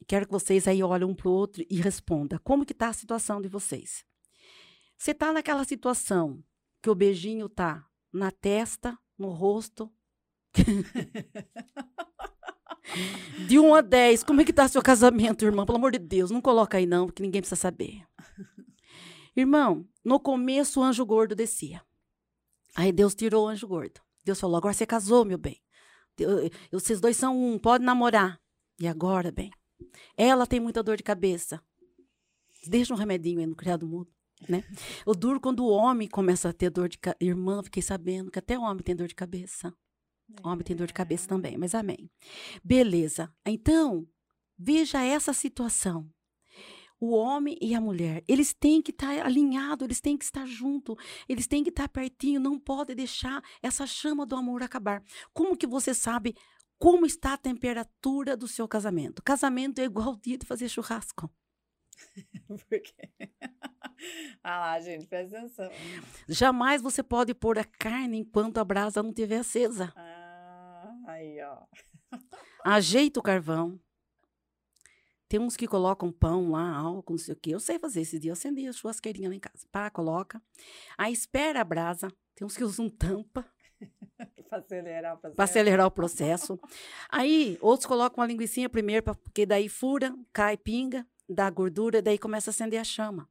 Quero 0.07 0.25
que 0.25 0.31
vocês 0.31 0.67
aí 0.67 0.81
olhem 0.83 1.07
um 1.07 1.15
para 1.15 1.29
o 1.29 1.31
outro 1.31 1.63
e 1.69 1.79
respondam. 1.79 2.39
Como 2.43 2.65
que 2.65 2.73
está 2.73 2.89
a 2.89 2.93
situação 2.93 3.41
de 3.41 3.47
vocês? 3.47 4.05
Você 4.97 5.11
está 5.11 5.31
naquela 5.33 5.63
situação 5.65 6.43
que 6.81 6.89
o 6.89 6.95
beijinho 6.95 7.49
tá 7.49 7.85
na 8.11 8.31
testa, 8.31 8.97
no 9.17 9.29
rosto. 9.29 9.91
de 13.47 13.59
1 13.59 13.75
a 13.75 13.81
10, 13.81 14.23
como 14.23 14.41
é 14.41 14.45
que 14.45 14.53
tá 14.53 14.67
seu 14.67 14.81
casamento, 14.81 15.45
irmão? 15.45 15.65
Pelo 15.65 15.77
amor 15.77 15.91
de 15.91 15.99
Deus, 15.99 16.29
não 16.31 16.41
coloca 16.41 16.77
aí 16.77 16.85
não, 16.85 17.05
porque 17.07 17.23
ninguém 17.23 17.41
precisa 17.41 17.59
saber. 17.59 18.03
Irmão, 19.35 19.87
no 20.03 20.19
começo 20.19 20.79
o 20.79 20.83
anjo 20.83 21.05
gordo 21.05 21.35
descia. 21.35 21.81
Aí 22.75 22.91
Deus 22.91 23.15
tirou 23.15 23.45
o 23.45 23.47
anjo 23.47 23.67
gordo. 23.67 24.01
Deus 24.23 24.39
falou: 24.39 24.57
agora 24.57 24.73
você 24.73 24.85
casou, 24.85 25.25
meu 25.25 25.37
bem. 25.37 25.59
Eu- 26.17 26.49
Vocês 26.71 26.99
dois 27.01 27.17
são 27.17 27.35
um, 27.37 27.57
pode 27.57 27.83
namorar. 27.83 28.39
E 28.79 28.87
agora, 28.87 29.31
bem, 29.31 29.51
ela 30.17 30.45
tem 30.45 30.59
muita 30.59 30.83
dor 30.83 30.97
de 30.97 31.03
cabeça. 31.03 31.61
Deixa 32.67 32.93
um 32.93 32.97
remedinho 32.97 33.39
aí 33.39 33.45
no 33.45 33.55
criado 33.55 33.87
mudo, 33.87 34.11
né? 34.47 34.63
O 35.05 35.13
duro 35.13 35.39
quando 35.39 35.61
o 35.65 35.69
homem 35.69 36.07
começa 36.07 36.49
a 36.49 36.53
ter 36.53 36.69
dor 36.69 36.87
de 36.87 36.97
cabeça. 36.97 37.17
Irmã, 37.23 37.61
fiquei 37.63 37.81
sabendo 37.83 38.31
que 38.31 38.39
até 38.39 38.57
o 38.57 38.61
homem 38.61 38.83
tem 38.83 38.95
dor 38.95 39.07
de 39.07 39.15
cabeça. 39.15 39.73
Homem 40.43 40.63
tem 40.63 40.75
dor 40.75 40.87
de 40.87 40.93
cabeça 40.93 41.27
também, 41.27 41.57
mas 41.57 41.75
amém. 41.75 42.09
Beleza. 42.63 43.31
Então, 43.45 44.07
veja 44.57 45.01
essa 45.01 45.33
situação. 45.33 46.09
O 46.99 47.11
homem 47.11 47.57
e 47.61 47.75
a 47.75 47.81
mulher, 47.81 48.23
eles 48.27 48.53
têm 48.53 48.81
que 48.81 48.91
estar 48.91 49.25
alinhados, 49.25 49.83
eles 49.83 49.99
têm 49.99 50.17
que 50.17 50.23
estar 50.23 50.45
juntos, 50.45 50.95
eles 51.27 51.47
têm 51.47 51.61
que 51.61 51.69
estar 51.69 51.89
pertinho, 51.89 52.39
não 52.39 52.57
pode 52.57 52.95
deixar 52.95 53.43
essa 53.61 53.85
chama 53.85 54.25
do 54.25 54.37
amor 54.37 54.63
acabar. 54.63 55.03
Como 55.33 55.57
que 55.57 55.67
você 55.67 55.93
sabe 55.93 56.33
como 56.79 57.05
está 57.05 57.33
a 57.33 57.37
temperatura 57.37 58.35
do 58.35 58.47
seu 58.47 58.67
casamento? 58.67 59.23
Casamento 59.23 59.79
é 59.79 59.85
igual 59.85 60.13
o 60.13 60.19
dia 60.19 60.37
de 60.37 60.45
fazer 60.45 60.67
churrasco. 60.67 61.29
Por 62.47 62.81
quê? 62.81 63.09
ah 64.43 64.59
lá, 64.59 64.79
gente, 64.81 65.07
presta 65.07 65.37
atenção. 65.37 65.69
Jamais 66.27 66.81
você 66.81 67.01
pode 67.01 67.33
pôr 67.33 67.57
a 67.57 67.63
carne 67.63 68.17
enquanto 68.17 68.57
a 68.57 68.65
brasa 68.65 69.01
não 69.01 69.11
estiver 69.11 69.37
acesa. 69.37 69.93
Ah, 69.95 70.12
aí, 71.23 71.41
ó. 71.41 71.57
Ajeita 72.65 73.19
o 73.19 73.23
carvão. 73.23 73.79
Tem 75.27 75.39
uns 75.39 75.57
que 75.57 75.67
colocam 75.67 76.11
pão 76.11 76.51
lá, 76.51 76.75
álcool, 76.75 77.13
não 77.13 77.17
sei 77.17 77.33
o 77.33 77.37
quê. 77.37 77.51
Eu 77.55 77.59
sei 77.59 77.79
fazer 77.79 78.01
esse 78.01 78.19
dia. 78.19 78.29
Eu 78.29 78.33
acendi 78.33 78.67
a 78.67 78.71
churrasqueirinha 78.73 79.29
lá 79.29 79.35
em 79.35 79.39
casa. 79.39 79.65
Pá, 79.71 79.89
coloca. 79.89 80.41
Aí 80.97 81.11
espera 81.11 81.61
a 81.61 81.63
brasa. 81.63 82.09
Tem 82.35 82.45
uns 82.45 82.55
que 82.55 82.63
usam 82.63 82.89
tampa 82.89 83.45
Pra 84.49 84.59
acelerar, 84.59 85.17
para 85.17 85.43
acelerar 85.43 85.87
o 85.87 85.91
processo. 85.91 86.59
Aí 87.09 87.57
outros 87.59 87.87
colocam 87.87 88.21
uma 88.21 88.27
linguiça 88.27 88.69
primeiro, 88.69 89.01
pra- 89.03 89.15
porque 89.15 89.45
daí 89.45 89.67
fura, 89.67 90.15
cai, 90.31 90.55
pinga, 90.55 91.05
dá 91.27 91.49
gordura, 91.49 91.99
daí 92.01 92.19
começa 92.19 92.49
a 92.49 92.51
acender 92.51 92.79
a 92.79 92.83
chama. 92.83 93.27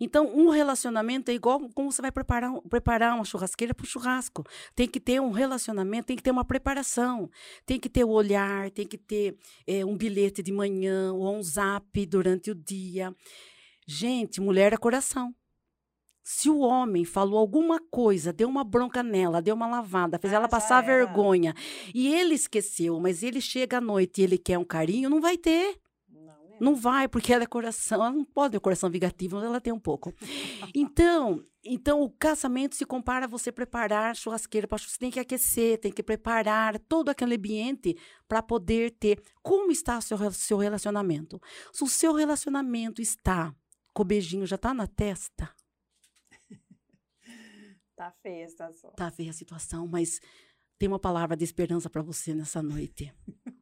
Então, 0.00 0.26
um 0.34 0.48
relacionamento 0.50 1.30
é 1.30 1.34
igual 1.34 1.60
como 1.74 1.90
você 1.92 2.00
vai 2.02 2.10
preparar, 2.12 2.50
um- 2.50 2.60
preparar 2.62 3.14
uma 3.14 3.24
churrasqueira 3.24 3.74
para 3.74 3.84
o 3.84 3.86
churrasco. 3.86 4.44
Tem 4.74 4.88
que 4.88 4.98
ter 5.00 5.20
um 5.20 5.30
relacionamento, 5.30 6.06
tem 6.06 6.16
que 6.16 6.22
ter 6.22 6.30
uma 6.30 6.44
preparação. 6.44 7.30
Tem 7.66 7.78
que 7.78 7.88
ter 7.88 8.04
o 8.04 8.10
olhar, 8.10 8.70
tem 8.70 8.86
que 8.86 8.98
ter 8.98 9.36
eh, 9.66 9.84
um 9.84 9.96
bilhete 9.96 10.42
de 10.42 10.52
manhã 10.52 11.12
ou 11.12 11.36
um 11.36 11.42
zap 11.42 12.06
durante 12.06 12.50
o 12.50 12.54
dia. 12.54 13.14
Gente, 13.86 14.40
mulher 14.40 14.72
é 14.72 14.76
coração. 14.76 15.34
Se 16.22 16.50
o 16.50 16.58
homem 16.58 17.06
falou 17.06 17.38
alguma 17.38 17.80
coisa, 17.90 18.34
deu 18.34 18.48
uma 18.50 18.62
bronca 18.62 19.02
nela, 19.02 19.40
deu 19.40 19.54
uma 19.54 19.66
lavada, 19.66 20.18
fez 20.18 20.30
Ah, 20.32 20.36
ela 20.36 20.48
passar 20.48 20.82
vergonha, 20.82 21.54
e 21.94 22.14
ele 22.14 22.34
esqueceu, 22.34 23.00
mas 23.00 23.22
ele 23.22 23.40
chega 23.40 23.78
à 23.78 23.80
noite 23.80 24.20
e 24.20 24.24
ele 24.24 24.36
quer 24.36 24.58
um 24.58 24.64
carinho, 24.64 25.08
não 25.08 25.22
vai 25.22 25.38
ter. 25.38 25.78
Não, 26.60 26.74
vai, 26.74 27.08
porque 27.08 27.32
ela 27.32 27.44
é 27.44 27.46
coração, 27.46 28.02
ela 28.02 28.10
não 28.10 28.24
pode 28.24 28.52
ter 28.52 28.60
coração 28.60 28.90
vingativo, 28.90 29.36
mas 29.36 29.44
ela 29.44 29.60
tem 29.60 29.72
um 29.72 29.78
pouco. 29.78 30.12
Então, 30.74 31.44
então 31.64 32.02
o 32.02 32.10
casamento 32.10 32.74
se 32.74 32.84
compara 32.84 33.26
a 33.26 33.28
você 33.28 33.50
preparar 33.52 34.16
churrasqueira 34.16 34.66
para 34.66 34.78
você 34.78 34.98
tem 34.98 35.10
que 35.10 35.20
aquecer, 35.20 35.78
tem 35.78 35.92
que 35.92 36.02
preparar 36.02 36.78
todo 36.80 37.08
aquele 37.08 37.36
ambiente 37.36 37.96
para 38.26 38.42
poder 38.42 38.92
ter. 38.92 39.22
Como 39.42 39.70
está 39.70 39.98
o 39.98 40.02
seu, 40.02 40.30
seu 40.32 40.58
relacionamento? 40.58 41.40
Se 41.72 41.84
o 41.84 41.88
seu 41.88 42.12
relacionamento 42.14 43.00
está 43.02 43.54
com 43.92 44.02
o 44.02 44.04
beijinho 44.06 44.46
já 44.46 44.56
está 44.56 44.72
na 44.72 44.86
testa, 44.86 45.52
Tá 47.96 48.12
feia 48.22 48.44
a 48.44 48.48
situação. 48.48 48.92
tá 48.92 49.10
feia 49.10 49.30
a 49.30 49.32
situação, 49.34 49.86
mas 49.88 50.20
tem 50.78 50.88
uma 50.88 51.00
palavra 51.00 51.36
de 51.36 51.42
esperança 51.42 51.90
para 51.90 52.00
você 52.00 52.32
nessa 52.32 52.62
noite. 52.62 53.12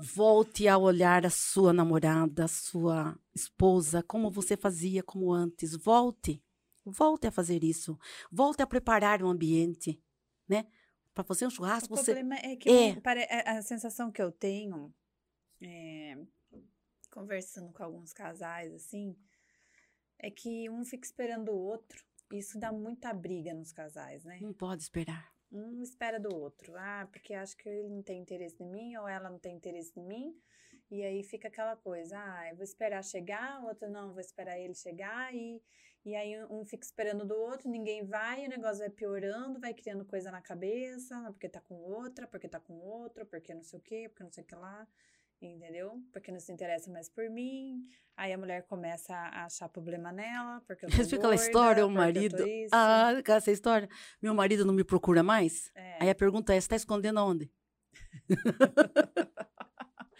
Volte 0.00 0.68
a 0.68 0.78
olhar 0.78 1.26
a 1.26 1.30
sua 1.30 1.72
namorada, 1.72 2.44
a 2.44 2.48
sua 2.48 3.18
esposa, 3.34 4.02
como 4.02 4.30
você 4.30 4.56
fazia 4.56 5.02
como 5.02 5.32
antes. 5.32 5.74
Volte. 5.74 6.42
Volte 6.84 7.26
a 7.26 7.32
fazer 7.32 7.64
isso. 7.64 7.98
Volte 8.30 8.62
a 8.62 8.66
preparar 8.66 9.22
o 9.22 9.28
ambiente, 9.28 10.00
né? 10.48 10.66
Para 11.12 11.24
fazer 11.24 11.44
um 11.44 11.48
O 11.48 11.50
churrasco, 11.50 11.88
você 11.88 12.14
problema 12.14 12.36
é 12.36 12.54
que 12.56 12.68
É. 12.70 12.92
a 13.46 13.58
a 13.58 13.62
sensação 13.62 14.10
que 14.12 14.22
eu 14.22 14.30
tenho, 14.30 14.94
é, 15.60 16.16
conversando 17.10 17.72
com 17.72 17.82
alguns 17.82 18.12
casais, 18.12 18.72
assim, 18.72 19.16
é 20.18 20.30
que 20.30 20.70
um 20.70 20.84
fica 20.84 21.04
esperando 21.04 21.50
o 21.50 21.58
outro. 21.58 22.04
Isso 22.32 22.58
dá 22.58 22.70
muita 22.70 23.12
briga 23.12 23.52
nos 23.54 23.72
casais, 23.72 24.24
né? 24.24 24.38
não 24.40 24.52
pode 24.52 24.82
esperar. 24.82 25.32
Um 25.50 25.82
espera 25.82 26.20
do 26.20 26.34
outro. 26.34 26.74
Ah, 26.76 27.08
porque 27.10 27.34
acho 27.34 27.56
que 27.56 27.68
ele 27.68 27.88
não 27.88 28.02
tem 28.02 28.20
interesse 28.20 28.62
em 28.62 28.66
mim, 28.66 28.96
ou 28.96 29.08
ela 29.08 29.30
não 29.30 29.38
tem 29.38 29.56
interesse 29.56 29.98
em 29.98 30.04
mim. 30.04 30.36
E 30.90 31.02
aí 31.02 31.22
fica 31.22 31.48
aquela 31.48 31.76
coisa, 31.76 32.18
ah, 32.18 32.48
eu 32.50 32.56
vou 32.56 32.64
esperar 32.64 33.04
chegar, 33.04 33.62
o 33.62 33.66
outro 33.66 33.90
não, 33.90 34.12
vou 34.12 34.20
esperar 34.20 34.58
ele 34.58 34.74
chegar, 34.74 35.34
e, 35.34 35.62
e 36.02 36.16
aí 36.16 36.42
um 36.46 36.64
fica 36.64 36.82
esperando 36.82 37.26
do 37.26 37.36
outro, 37.36 37.68
ninguém 37.68 38.06
vai, 38.06 38.46
o 38.46 38.48
negócio 38.48 38.78
vai 38.78 38.88
piorando, 38.88 39.60
vai 39.60 39.74
criando 39.74 40.06
coisa 40.06 40.30
na 40.30 40.40
cabeça, 40.40 41.14
porque 41.30 41.46
tá 41.46 41.60
com 41.60 41.74
outra, 41.74 42.26
porque 42.26 42.48
tá 42.48 42.58
com 42.58 42.72
outro, 42.78 43.26
porque 43.26 43.52
não 43.52 43.62
sei 43.62 43.78
o 43.78 43.82
quê, 43.82 44.08
porque 44.08 44.24
não 44.24 44.32
sei 44.32 44.44
o 44.44 44.46
que 44.46 44.54
lá, 44.54 44.88
entendeu? 45.46 46.02
Porque 46.12 46.30
não 46.32 46.40
se 46.40 46.52
interessa 46.52 46.90
mais 46.90 47.08
por 47.08 47.28
mim. 47.30 47.86
Aí 48.16 48.32
a 48.32 48.38
mulher 48.38 48.66
começa 48.66 49.14
a 49.14 49.44
achar 49.44 49.68
problema 49.68 50.10
nela, 50.10 50.60
porque 50.66 50.84
eu 50.84 50.88
tô 50.90 51.04
Fica 51.04 51.16
aquela 51.16 51.34
história, 51.34 51.86
o 51.86 51.90
marido. 51.90 52.44
Ah, 52.72 53.12
essa 53.26 53.52
história. 53.52 53.88
Meu 54.20 54.34
marido 54.34 54.64
não 54.64 54.74
me 54.74 54.84
procura 54.84 55.22
mais? 55.22 55.70
É. 55.74 56.02
Aí 56.02 56.10
a 56.10 56.14
pergunta 56.14 56.52
é: 56.52 56.56
você 56.56 56.64
está 56.64 56.76
escondendo 56.76 57.18
aonde? 57.18 57.50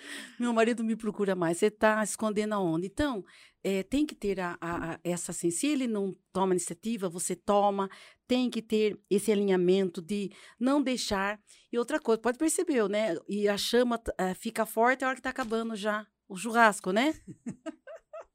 Meu 0.38 0.52
marido 0.52 0.84
me 0.84 0.96
procura 0.96 1.34
mais. 1.34 1.58
Você 1.58 1.66
está 1.66 2.02
escondendo 2.02 2.54
aonde? 2.54 2.86
Então, 2.86 3.24
eh, 3.64 3.82
tem 3.82 4.06
que 4.06 4.14
ter 4.14 4.38
a, 4.40 4.56
a- 4.60 4.92
a- 4.94 5.00
essa 5.04 5.32
assim. 5.32 5.50
Se 5.50 5.66
ele 5.66 5.86
não 5.86 6.16
toma 6.32 6.52
iniciativa, 6.54 7.08
você 7.08 7.34
toma. 7.36 7.88
Tem 8.26 8.50
que 8.50 8.60
ter 8.62 8.98
esse 9.10 9.32
alinhamento 9.32 10.02
de 10.02 10.30
não 10.60 10.82
deixar. 10.82 11.40
E 11.72 11.78
outra 11.78 11.98
coisa, 11.98 12.20
pode 12.20 12.38
perceber, 12.38 12.88
né? 12.88 13.16
E 13.28 13.48
a 13.48 13.56
chama 13.56 14.00
eh, 14.18 14.34
fica 14.34 14.66
forte 14.66 15.04
a 15.04 15.08
hora 15.08 15.16
que 15.16 15.20
está 15.20 15.30
acabando 15.30 15.74
já 15.76 16.06
o 16.28 16.36
churrasco, 16.36 16.90
né? 16.92 17.14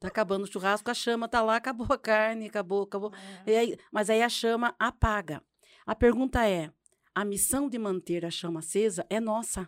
Tá 0.00 0.08
acabando 0.08 0.44
o 0.44 0.52
churrasco, 0.52 0.90
a 0.90 0.94
chama 0.94 1.26
tá 1.28 1.40
lá, 1.40 1.56
acabou 1.56 1.86
a 1.90 1.96
carne, 1.96 2.46
acabou, 2.46 2.82
acabou. 2.82 3.10
É. 3.46 3.58
Aí- 3.58 3.76
mas 3.90 4.10
aí 4.10 4.20
a 4.22 4.28
chama 4.28 4.74
apaga. 4.78 5.42
A 5.86 5.94
pergunta 5.94 6.46
é: 6.46 6.70
a 7.14 7.24
missão 7.24 7.68
de 7.70 7.78
manter 7.78 8.24
a 8.24 8.30
chama 8.30 8.58
acesa 8.60 9.06
é 9.08 9.18
nossa. 9.18 9.66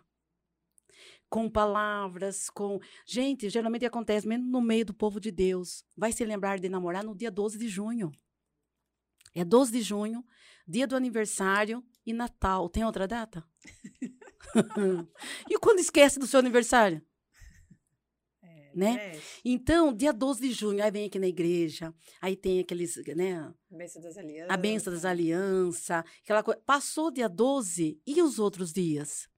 Com 1.28 1.50
palavras, 1.50 2.48
com. 2.50 2.78
Gente, 3.04 3.48
geralmente 3.48 3.84
acontece 3.84 4.26
mesmo 4.26 4.46
no 4.46 4.60
meio 4.60 4.86
do 4.86 4.94
povo 4.94 5.18
de 5.20 5.30
Deus. 5.30 5.84
Vai 5.96 6.12
se 6.12 6.24
lembrar 6.24 6.58
de 6.58 6.68
namorar 6.68 7.04
no 7.04 7.16
dia 7.16 7.30
12 7.30 7.58
de 7.58 7.68
junho. 7.68 8.12
É 9.34 9.44
12 9.44 9.70
de 9.70 9.82
junho, 9.82 10.24
dia 10.66 10.86
do 10.86 10.96
aniversário 10.96 11.84
e 12.06 12.12
Natal. 12.14 12.70
Tem 12.70 12.84
outra 12.84 13.06
data? 13.06 13.44
e 15.50 15.58
quando 15.58 15.78
esquece 15.78 16.18
do 16.18 16.26
seu 16.26 16.40
aniversário? 16.40 17.02
É, 18.42 18.70
né? 18.74 18.94
mexe. 18.94 19.40
Então, 19.44 19.92
dia 19.92 20.10
12 20.10 20.40
de 20.40 20.54
junho, 20.54 20.82
aí 20.82 20.90
vem 20.90 21.04
aqui 21.04 21.18
na 21.18 21.26
igreja, 21.26 21.94
aí 22.18 22.34
tem 22.34 22.60
aqueles, 22.60 22.96
né, 23.14 23.52
Bênção 23.70 24.00
das 24.00 24.16
alianças. 24.16 24.50
a 24.50 24.56
benção 24.56 24.92
das 24.94 25.04
alianças, 25.04 26.04
aquela 26.22 26.42
coisa. 26.42 26.60
Passou 26.64 27.10
dia 27.10 27.28
12 27.28 28.00
e 28.06 28.22
os 28.22 28.38
outros 28.38 28.72
dias? 28.72 29.28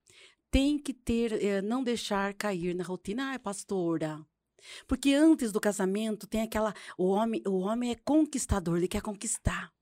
Tem 0.50 0.78
que 0.78 0.94
ter, 0.94 1.32
eh, 1.44 1.60
não 1.62 1.82
deixar 1.84 2.32
cair 2.34 2.74
na 2.74 2.82
rotina. 2.84 3.30
Ai, 3.30 3.38
pastora. 3.38 4.24
Porque 4.86 5.12
antes 5.12 5.52
do 5.52 5.60
casamento 5.60 6.26
tem 6.26 6.42
aquela. 6.42 6.74
O 6.96 7.08
homem, 7.08 7.42
o 7.46 7.58
homem 7.58 7.90
é 7.90 7.94
conquistador, 7.94 8.76
ele 8.78 8.88
quer 8.88 9.02
conquistar. 9.02 9.72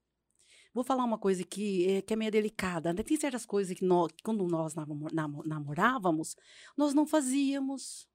Vou 0.74 0.84
falar 0.84 1.04
uma 1.04 1.18
coisa 1.18 1.42
aqui 1.42 1.86
eh, 1.88 2.02
que 2.02 2.12
é 2.12 2.16
meio 2.16 2.30
delicada. 2.30 2.92
Né? 2.92 3.02
Tem 3.02 3.16
certas 3.16 3.46
coisas 3.46 3.76
que, 3.78 3.84
nós, 3.84 4.10
quando 4.22 4.46
nós 4.46 4.74
namo- 4.74 5.08
namo- 5.12 5.42
namorávamos, 5.46 6.36
nós 6.76 6.92
não 6.92 7.06
fazíamos. 7.06 8.06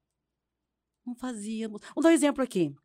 Não 1.05 1.15
fazíamos. 1.15 1.81
Vou 1.95 2.03
dar 2.03 2.09
um 2.09 2.13
exemplo 2.13 2.43
aqui. 2.43 2.75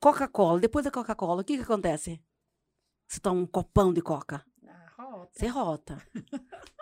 Coca-Cola. 0.00 0.60
Depois 0.60 0.84
da 0.84 0.90
Coca-Cola, 0.90 1.40
o 1.40 1.44
que, 1.44 1.56
que 1.56 1.62
acontece? 1.64 2.22
Você 3.08 3.18
toma 3.20 3.40
um 3.40 3.46
copão 3.46 3.92
de 3.92 4.00
coca. 4.02 4.44
Ah, 4.66 4.92
rota. 4.96 5.30
Você 5.32 5.46
rota. 5.48 6.06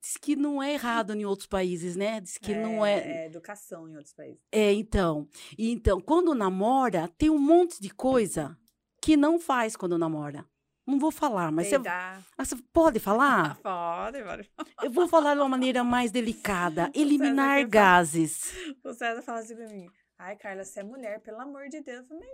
Diz 0.00 0.16
que 0.16 0.36
não 0.36 0.62
é 0.62 0.72
errado 0.74 1.14
em 1.14 1.24
outros 1.24 1.46
países, 1.46 1.96
né? 1.96 2.20
Diz 2.20 2.38
que 2.38 2.54
não 2.54 2.84
é. 2.84 3.22
É 3.22 3.26
educação 3.26 3.88
em 3.88 3.96
outros 3.96 4.14
países. 4.14 4.40
É, 4.52 4.72
então. 4.72 5.28
E 5.56 5.70
Então, 5.70 6.00
quando 6.00 6.34
namora, 6.34 7.08
tem 7.18 7.30
um 7.30 7.38
monte 7.38 7.80
de 7.80 7.90
coisa 7.90 8.56
que 9.00 9.16
não 9.16 9.38
faz 9.38 9.76
quando 9.76 9.98
namora. 9.98 10.44
Não 10.86 11.00
vou 11.00 11.10
falar, 11.10 11.50
mas 11.50 11.66
você. 11.66 11.76
Ah, 11.88 12.44
você 12.44 12.56
pode 12.72 13.00
falar? 13.00 13.58
Pode, 13.62 14.22
pode. 14.22 14.50
Eu 14.84 14.90
vou 14.90 15.08
falar 15.08 15.34
de 15.34 15.40
uma 15.40 15.48
maneira 15.48 15.82
mais 15.82 16.12
delicada. 16.12 16.90
Eliminar 16.94 17.66
gases. 17.68 18.54
O 18.84 18.92
César 18.94 19.20
fala 19.22 19.40
assim 19.40 19.56
pra 19.56 19.66
mim. 19.68 19.90
Ai, 20.18 20.34
Carla, 20.36 20.64
você 20.64 20.80
é 20.80 20.82
mulher, 20.82 21.20
pelo 21.20 21.38
amor 21.40 21.68
de 21.68 21.80
Deus. 21.82 21.98
Eu 22.00 22.06
falei, 22.06 22.28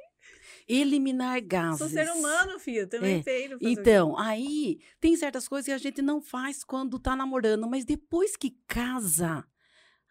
Eliminar 0.68 1.40
gases. 1.44 1.78
sou 1.78 1.88
ser 1.88 2.09
humano, 2.12 2.59
filho. 2.60 2.86
Também 2.88 3.18
É, 3.18 3.22
feio. 3.22 3.59
Então, 3.60 4.16
aí 4.16 4.78
tem 5.00 5.16
certas 5.16 5.48
coisas 5.48 5.66
que 5.66 5.72
a 5.72 5.78
gente 5.78 6.00
não 6.00 6.20
faz 6.20 6.62
quando 6.62 6.98
tá 6.98 7.16
namorando, 7.16 7.68
mas 7.68 7.84
depois 7.84 8.36
que 8.36 8.50
casa, 8.68 9.44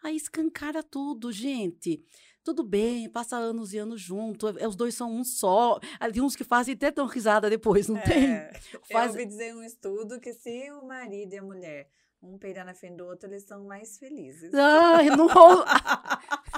aí 0.04 0.16
escancara 0.18 0.84
tudo, 0.84 1.32
gente. 1.32 2.04
Tudo 2.44 2.64
bem, 2.64 3.08
passa 3.08 3.38
anos 3.38 3.72
e 3.72 3.78
anos 3.78 4.02
junto, 4.02 4.50
é- 4.58 4.68
os 4.68 4.76
dois 4.76 4.96
são 4.96 5.10
um 5.10 5.24
só. 5.24 5.80
Tem 6.12 6.22
uns 6.22 6.36
que 6.36 6.44
fazem 6.44 6.74
até 6.74 6.92
tão 6.92 7.06
risada 7.06 7.50
depois, 7.50 7.88
não 7.88 8.02
tem? 8.02 8.32
É, 8.32 8.52
Faz- 8.92 9.12
Eu 9.16 9.22
ouvi 9.22 9.26
dizer 9.28 9.50
em 9.52 9.56
um 9.56 9.64
estudo 9.64 10.20
que 10.20 10.34
se 10.34 10.70
o 10.72 10.86
marido 10.86 11.34
e 11.34 11.38
a 11.38 11.44
mulher 11.44 11.88
um 12.22 12.38
peidar 12.38 12.66
na 12.66 12.74
frente 12.74 12.98
do 12.98 13.06
outro, 13.06 13.30
eles 13.30 13.44
são 13.44 13.64
mais 13.66 13.98
felizes. 13.98 14.52
Ai, 14.54 15.08
não. 15.16 15.28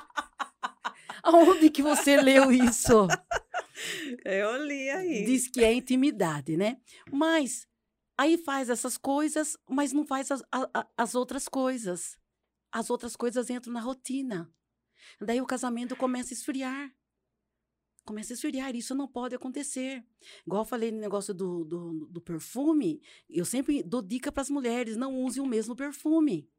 Aonde 1.24 1.70
que 1.70 1.82
você 1.82 2.18
leu 2.22 2.52
isso? 2.52 3.08
Eu 4.26 4.64
li 4.66 4.90
aí. 4.90 5.26
Diz 5.26 5.48
que 5.48 5.64
é 5.64 5.74
intimidade, 5.74 6.56
né? 6.58 6.78
Mas 7.12 7.68
aí 8.18 8.38
faz 8.38 8.70
essas 8.70 8.98
coisas, 8.98 9.58
mas 9.70 9.92
não 9.94 10.06
faz 10.06 10.30
as, 10.32 10.44
a- 10.52 10.88
as 10.98 11.16
outras 11.16 11.48
coisas. 11.48 12.18
As 12.72 12.90
outras 12.90 13.16
coisas 13.16 13.50
entram 13.50 13.72
na 13.74 13.80
rotina. 13.80 14.52
Daí 15.22 15.42
o 15.42 15.46
casamento 15.46 15.96
começa 15.96 16.34
a 16.34 16.36
esfriar. 16.36 16.94
Começa 18.06 18.34
a 18.34 18.36
esfriar. 18.36 18.76
Isso 18.76 18.94
não 18.94 19.08
pode 19.08 19.36
acontecer. 19.36 20.04
Igual 20.46 20.62
eu 20.64 20.68
falei 20.68 20.92
no 20.92 21.00
negócio 21.00 21.34
do, 21.34 21.64
do, 21.64 22.08
do 22.12 22.22
perfume, 22.22 23.02
eu 23.30 23.46
sempre 23.46 23.82
dou 23.82 24.02
dica 24.02 24.32
para 24.32 24.42
as 24.42 24.50
mulheres: 24.50 24.98
não 24.98 25.16
usem 25.22 25.42
o 25.42 25.48
mesmo 25.48 25.76
perfume. 25.76 26.50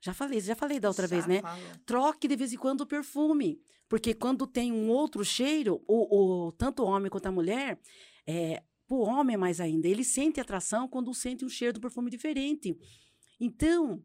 Já 0.00 0.12
falei, 0.14 0.40
já 0.40 0.54
falei 0.54 0.78
da 0.80 0.88
outra 0.88 1.06
vez, 1.06 1.22
Já 1.24 1.28
né? 1.28 1.40
falou. 1.42 1.64
troque 1.84 2.28
de 2.28 2.36
vez 2.36 2.52
em 2.52 2.56
quando 2.56 2.82
o 2.82 2.86
perfume. 2.86 3.60
Porque 3.88 4.12
quando 4.14 4.46
tem 4.46 4.70
um 4.72 4.88
outro 4.90 5.24
cheiro, 5.24 5.82
o, 5.88 6.46
o- 6.48 6.52
tanto 6.52 6.82
o 6.82 6.86
homem 6.86 7.10
quanto 7.10 7.26
a 7.26 7.32
mulher, 7.32 7.80
é, 8.26 8.62
o 8.88 9.00
homem 9.02 9.36
mais 9.36 9.60
ainda, 9.60 9.88
ele 9.88 10.04
sente 10.04 10.40
atração 10.40 10.86
quando 10.86 11.12
sente 11.14 11.44
um 11.44 11.48
cheiro 11.48 11.72
de 11.74 11.80
perfume 11.80 12.10
diferente. 12.10 12.78
Então, 13.40 14.02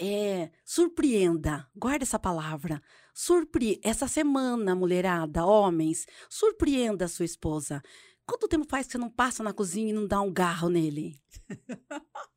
é, 0.00 0.50
surpreenda, 0.64 1.68
guarda 1.76 2.04
essa 2.04 2.18
palavra. 2.18 2.82
Surpre 3.14 3.78
essa 3.84 4.08
semana, 4.08 4.74
mulherada, 4.74 5.44
homens, 5.44 6.06
surpreenda 6.30 7.04
a 7.04 7.08
sua 7.08 7.26
esposa. 7.26 7.82
Quanto 8.24 8.48
tempo 8.48 8.66
faz 8.68 8.86
que 8.86 8.92
você 8.92 8.98
não 8.98 9.10
passa 9.10 9.42
na 9.42 9.52
cozinha 9.52 9.90
e 9.90 9.92
não 9.92 10.06
dá 10.06 10.20
um 10.22 10.32
garro 10.32 10.70
nele? 10.70 11.20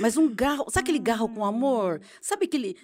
Mas 0.00 0.16
um 0.16 0.32
garro, 0.34 0.64
sabe 0.70 0.84
aquele 0.84 0.98
garro 0.98 1.28
com 1.28 1.44
amor? 1.44 2.00
Sabe 2.20 2.46
aquele. 2.46 2.76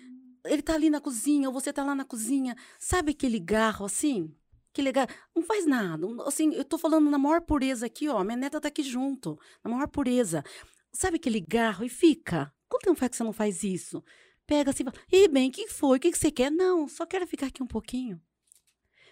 Ele 0.44 0.62
tá 0.62 0.74
ali 0.74 0.88
na 0.88 1.00
cozinha, 1.00 1.48
ou 1.48 1.54
você 1.54 1.72
tá 1.72 1.84
lá 1.84 1.94
na 1.94 2.04
cozinha. 2.04 2.56
Sabe 2.78 3.12
aquele 3.12 3.38
garro 3.38 3.86
assim? 3.86 4.34
Que 4.72 4.82
legal. 4.82 5.06
Não 5.34 5.42
faz 5.42 5.66
nada. 5.66 6.06
Assim, 6.24 6.54
eu 6.54 6.64
tô 6.64 6.78
falando 6.78 7.10
na 7.10 7.18
maior 7.18 7.40
pureza 7.40 7.86
aqui, 7.86 8.08
ó. 8.08 8.22
Minha 8.22 8.36
neta 8.36 8.60
tá 8.60 8.68
aqui 8.68 8.82
junto. 8.82 9.38
Na 9.64 9.70
maior 9.70 9.88
pureza. 9.88 10.44
Sabe 10.92 11.16
aquele 11.16 11.40
garro 11.40 11.84
e 11.84 11.88
fica? 11.88 12.52
Quanto 12.68 12.84
tempo 12.84 12.98
faz 12.98 13.10
que 13.10 13.16
você 13.16 13.24
não 13.24 13.32
faz 13.32 13.64
isso? 13.64 14.02
Pega 14.46 14.70
assim 14.70 14.82
e 14.82 14.86
fala, 14.86 14.96
e 15.12 15.28
bem, 15.28 15.48
o 15.48 15.52
que 15.52 15.68
foi? 15.68 15.98
O 15.98 16.00
que 16.00 16.12
você 16.12 16.30
quer? 16.30 16.50
Não, 16.50 16.88
só 16.88 17.06
quero 17.06 17.26
ficar 17.26 17.46
aqui 17.46 17.62
um 17.62 17.66
pouquinho. 17.66 18.20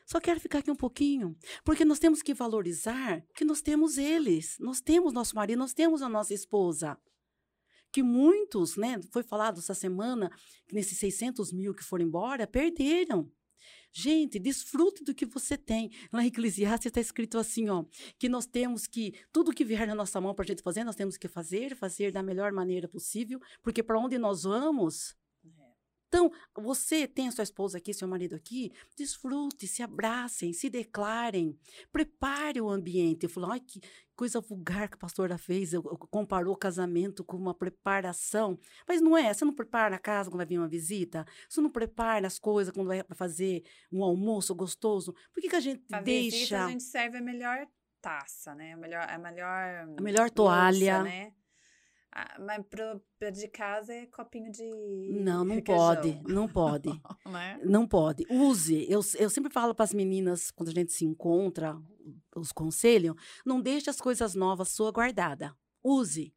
Só 0.07 0.19
quero 0.21 0.41
ficar 0.41 0.61
aqui 0.61 0.71
um 0.71 0.77
pouquinho. 0.77 1.37
Porque 1.65 1.85
nós 1.85 1.99
temos 1.99 2.23
que 2.23 2.33
valorizar 2.33 3.23
que 3.35 3.45
nós 3.45 3.61
temos 3.61 3.99
eles. 3.99 4.57
Nós 4.59 4.81
temos 4.81 5.13
nosso 5.13 5.37
marido, 5.37 5.59
nós 5.59 5.75
temos 5.75 6.03
a 6.03 6.09
nossa 6.09 6.33
esposa. 6.33 6.99
Que 7.93 8.03
muitos, 8.03 8.77
né? 8.77 9.01
Foi 9.11 9.23
falado 9.23 9.59
essa 9.59 9.75
semana, 9.75 10.31
que 10.67 10.75
nesses 10.75 10.99
600 10.99 11.53
mil 11.53 11.75
que 11.75 11.85
foram 11.85 12.05
embora, 12.05 12.47
perderam. 12.47 13.31
Gente, 13.93 14.39
desfrute 14.39 15.03
do 15.03 15.15
que 15.15 15.27
você 15.27 15.57
tem. 15.57 15.91
Lá 16.13 16.23
em 16.23 16.29
Eclesiastes 16.29 16.87
está 16.87 17.01
escrito 17.01 17.39
assim, 17.39 17.69
ó, 17.69 17.85
que 18.19 18.29
nós 18.29 18.47
temos 18.47 18.87
que, 18.87 19.15
tudo 19.33 19.53
que 19.53 19.65
vier 19.65 19.87
na 19.87 19.95
nossa 19.95 20.21
mão 20.21 20.35
para 20.35 20.45
a 20.45 20.47
gente 20.47 20.63
fazer, 20.63 20.85
nós 20.85 20.97
temos 20.97 21.17
que 21.17 21.27
fazer, 21.27 21.75
fazer 21.75 22.13
da 22.13 22.23
melhor 22.23 22.53
maneira 22.53 22.87
possível, 22.87 23.41
porque 23.63 23.83
para 23.83 23.99
onde 23.99 24.19
nós 24.19 24.43
vamos, 24.43 25.17
então, 26.09 26.33
você 26.55 27.07
tem 27.07 27.29
a 27.29 27.33
sua 27.33 27.45
esposa 27.45 27.77
aqui, 27.77 27.93
seu 27.93 28.09
marido 28.09 28.35
aqui, 28.35 28.73
desfrute, 28.97 29.69
se 29.69 29.83
abracem, 29.83 30.55
se 30.55 30.71
declarem, 30.71 31.57
prepare 31.93 32.61
o 32.63 32.71
ambiente. 32.71 33.25
Eu 33.25 33.31
falo, 33.31 33.53
ai, 33.53 33.61
que 33.61 33.81
coisa 34.17 34.41
vulgar 34.41 34.89
que 34.89 34.95
a 34.95 34.99
pastora 34.99 35.37
fez, 35.37 35.75
eu, 35.75 35.83
eu, 35.85 35.99
comparou 35.99 36.55
o 36.55 36.59
casamento 36.59 37.23
com 37.23 37.37
uma 37.37 37.55
preparação. 37.55 38.59
Mas 38.87 39.03
não 39.03 39.17
é, 39.17 39.33
você 39.33 39.45
não 39.45 39.55
prepara 39.55 39.97
a 39.97 39.99
casa 39.99 40.31
quando 40.31 40.39
vai 40.39 40.47
vir 40.47 40.59
uma 40.59 40.67
visita, 40.67 41.27
você 41.49 41.61
não 41.61 41.71
prepara 41.71 42.27
as 42.27 42.39
coisas 42.39 42.73
quando 42.73 42.89
vai 42.89 43.05
fazer 43.15 43.63
um 43.93 44.03
almoço 44.03 44.55
gostoso. 44.55 45.15
Por 45.33 45.43
que, 45.43 45.51
que 45.51 45.57
a 45.57 45.61
gente 45.61 45.83
pra 45.87 46.01
deixa... 46.01 46.37
Visita, 46.39 46.65
a 46.65 46.71
gente 46.71 46.85
serve 46.85 47.19
a 47.19 47.23
melhor 47.23 47.69
taça, 48.01 48.55
né? 48.55 48.73
A 48.73 48.77
melhor, 48.79 49.07
a 49.09 49.19
melhor, 49.19 49.89
a 49.99 50.01
melhor 50.01 50.31
toalha, 50.31 50.99
louça, 50.99 51.03
né? 51.03 51.33
Ah, 52.11 52.37
mas 52.41 52.65
pro, 52.67 53.31
de 53.31 53.49
casa 53.49 53.93
é 53.93 54.07
copinho 54.07 54.51
de. 54.51 54.65
Não, 55.11 55.45
não 55.45 55.61
pode, 55.61 56.21
não 56.27 56.49
pode. 56.49 56.89
né? 57.27 57.61
Não 57.63 57.87
pode. 57.87 58.27
Use. 58.31 58.87
Eu, 58.91 59.01
eu 59.19 59.29
sempre 59.31 59.53
falo 59.53 59.75
para 59.75 59.85
as 59.85 59.93
meninas, 59.93 60.51
quando 60.51 60.71
a 60.71 60.73
gente 60.73 60.93
se 60.93 61.05
encontra, 61.05 61.81
os 62.35 62.51
conselhos, 62.51 63.15
não 63.45 63.61
deixe 63.61 63.91
as 63.91 64.01
coisas 64.01 64.35
novas 64.35 64.71
sua 64.71 64.91
guardada. 64.91 65.55
Use. 65.83 66.35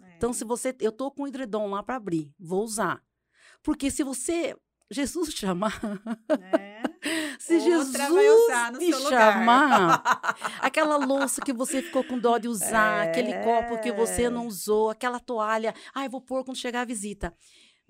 É. 0.00 0.16
Então, 0.16 0.32
se 0.32 0.44
você. 0.44 0.74
Eu 0.80 0.92
tô 0.92 1.10
com 1.10 1.24
o 1.24 1.28
edredom 1.28 1.68
lá 1.70 1.82
para 1.82 1.96
abrir, 1.96 2.32
vou 2.38 2.62
usar. 2.62 3.02
Porque 3.62 3.90
se 3.90 4.02
você. 4.02 4.56
Jesus 4.92 5.32
chamar. 5.32 5.80
É. 6.52 6.69
Se 7.40 7.54
Outra 7.54 8.06
Jesus 8.06 8.78
te 8.78 8.92
chamar, 9.08 10.02
aquela 10.60 10.98
louça 10.98 11.40
que 11.40 11.54
você 11.54 11.80
ficou 11.80 12.04
com 12.04 12.18
dó 12.18 12.36
de 12.36 12.46
usar, 12.46 13.06
é. 13.06 13.08
aquele 13.08 13.32
copo 13.38 13.80
que 13.80 13.90
você 13.90 14.28
não 14.28 14.46
usou, 14.46 14.90
aquela 14.90 15.18
toalha, 15.18 15.74
ai, 15.94 16.06
vou 16.06 16.20
pôr 16.20 16.44
quando 16.44 16.58
chegar 16.58 16.82
a 16.82 16.84
visita. 16.84 17.34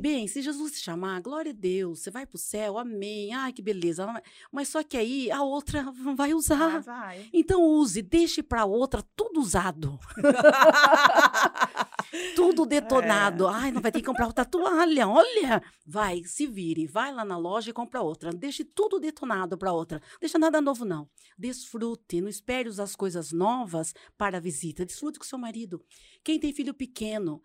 Bem, 0.01 0.27
se 0.27 0.40
Jesus 0.40 0.72
te 0.72 0.78
chamar, 0.78 1.20
glória 1.20 1.52
a 1.52 1.55
Deus, 1.55 2.01
você 2.01 2.10
vai 2.10 2.24
para 2.24 2.36
o 2.36 2.39
céu, 2.39 2.78
amém, 2.78 3.35
ai 3.35 3.52
que 3.52 3.60
beleza. 3.60 4.06
Mas 4.51 4.68
só 4.68 4.82
que 4.82 4.97
aí 4.97 5.31
a 5.31 5.43
outra 5.43 5.82
não 5.93 6.16
vai 6.16 6.32
usar. 6.32 6.77
Ah, 6.77 6.81
vai. 6.81 7.28
Então 7.35 7.62
use, 7.62 8.01
deixe 8.01 8.43
para 8.43 8.62
a 8.62 8.64
outra 8.64 9.02
tudo 9.14 9.40
usado. 9.40 10.01
tudo 12.35 12.64
detonado. 12.64 13.47
É. 13.47 13.52
Ai, 13.52 13.72
não 13.72 13.82
vai 13.82 13.93
ter 13.93 14.01
que 14.01 14.06
comprar 14.06 14.27
outra 14.27 14.47
toalha, 14.47 15.06
olha. 15.06 15.62
Vai, 15.86 16.24
se 16.24 16.47
vire, 16.47 16.86
vai 16.86 17.12
lá 17.12 17.22
na 17.22 17.36
loja 17.36 17.68
e 17.68 17.74
compra 17.74 18.01
outra. 18.01 18.32
Deixe 18.32 18.64
tudo 18.64 18.98
detonado 18.98 19.59
para 19.59 19.72
outra. 19.72 20.01
Deixa 20.18 20.39
nada 20.39 20.62
novo, 20.62 20.86
não. 20.86 21.10
Desfrute, 21.36 22.22
não 22.22 22.28
espere 22.28 22.70
usar 22.70 22.85
as 22.85 22.97
coisas 22.97 23.32
novas 23.32 23.93
para 24.16 24.39
a 24.39 24.40
visita. 24.40 24.86
Desfrute 24.86 25.18
com 25.18 25.27
seu 25.27 25.39
marido. 25.39 25.85
Quem 26.24 26.40
tem 26.40 26.55
filho 26.55 26.72
pequeno, 26.72 27.43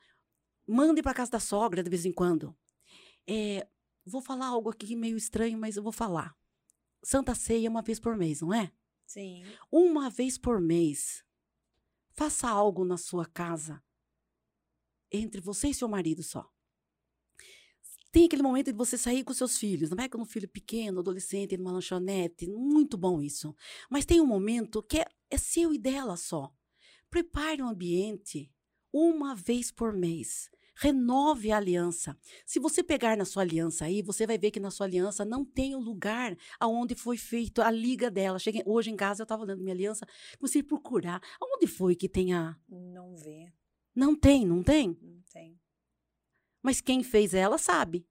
Mande 0.67 1.01
para 1.01 1.13
casa 1.13 1.31
da 1.31 1.39
sogra 1.39 1.83
de 1.83 1.89
vez 1.89 2.05
em 2.05 2.11
quando. 2.11 2.55
É, 3.27 3.67
vou 4.05 4.21
falar 4.21 4.47
algo 4.47 4.69
aqui 4.69 4.95
meio 4.95 5.17
estranho, 5.17 5.57
mas 5.57 5.77
eu 5.77 5.83
vou 5.83 5.91
falar. 5.91 6.35
Santa 7.03 7.35
Ceia 7.35 7.69
uma 7.69 7.81
vez 7.81 7.99
por 7.99 8.17
mês, 8.17 8.41
não 8.41 8.53
é? 8.53 8.71
Sim. 9.05 9.43
Uma 9.71 10.09
vez 10.09 10.37
por 10.37 10.59
mês. 10.59 11.23
Faça 12.13 12.49
algo 12.49 12.83
na 12.83 12.97
sua 12.97 13.25
casa 13.25 13.83
entre 15.11 15.39
você 15.41 15.69
e 15.69 15.73
seu 15.73 15.87
marido 15.87 16.23
só. 16.23 16.49
Tem 18.11 18.25
aquele 18.25 18.41
momento 18.41 18.71
de 18.71 18.77
você 18.77 18.97
sair 18.97 19.25
com 19.25 19.33
seus 19.33 19.57
filhos, 19.57 19.89
não 19.89 20.01
é 20.01 20.07
com 20.07 20.21
um 20.21 20.25
filho 20.25 20.47
pequeno, 20.47 21.01
adolescente, 21.01 21.57
numa 21.57 21.73
lanchonete, 21.73 22.47
muito 22.47 22.97
bom 22.97 23.21
isso. 23.21 23.53
Mas 23.89 24.05
tem 24.05 24.21
um 24.21 24.25
momento 24.25 24.81
que 24.81 24.99
é, 24.99 25.05
é 25.29 25.37
seu 25.37 25.73
e 25.73 25.77
dela 25.77 26.15
só. 26.15 26.53
Prepare 27.09 27.61
um 27.61 27.67
ambiente 27.67 28.49
uma 28.91 29.35
vez 29.35 29.69
por 29.69 29.91
mês. 29.91 30.49
Renove 30.75 31.51
a 31.51 31.57
aliança. 31.57 32.17
Se 32.45 32.59
você 32.59 32.83
pegar 32.83 33.15
na 33.15 33.25
sua 33.25 33.43
aliança 33.43 33.85
aí, 33.85 34.01
você 34.01 34.27
vai 34.27 34.37
ver 34.37 34.51
que 34.51 34.59
na 34.59 34.69
sua 34.69 34.85
aliança 34.85 35.23
não 35.23 35.45
tem 35.45 35.73
o 35.75 35.79
lugar 35.79 36.35
aonde 36.59 36.95
foi 36.95 37.17
feito 37.17 37.61
a 37.61 37.71
liga 37.71 38.11
dela. 38.11 38.37
Cheguei, 38.37 38.61
hoje 38.65 38.91
em 38.91 38.95
casa 38.95 39.21
eu 39.21 39.25
estava 39.25 39.43
olhando 39.43 39.61
minha 39.61 39.73
aliança, 39.73 40.05
comecei 40.37 40.61
a 40.61 40.63
procurar. 40.65 41.21
Aonde 41.39 41.67
foi 41.67 41.95
que 41.95 42.09
tem 42.09 42.33
a. 42.33 42.57
Não 42.67 43.15
vê. 43.15 43.51
Não 43.95 44.13
tem, 44.13 44.45
não 44.45 44.61
tem? 44.61 44.97
Não 45.01 45.21
tem. 45.31 45.57
Mas 46.61 46.81
quem 46.81 47.03
fez 47.03 47.33
ela 47.33 47.57
sabe. 47.57 48.05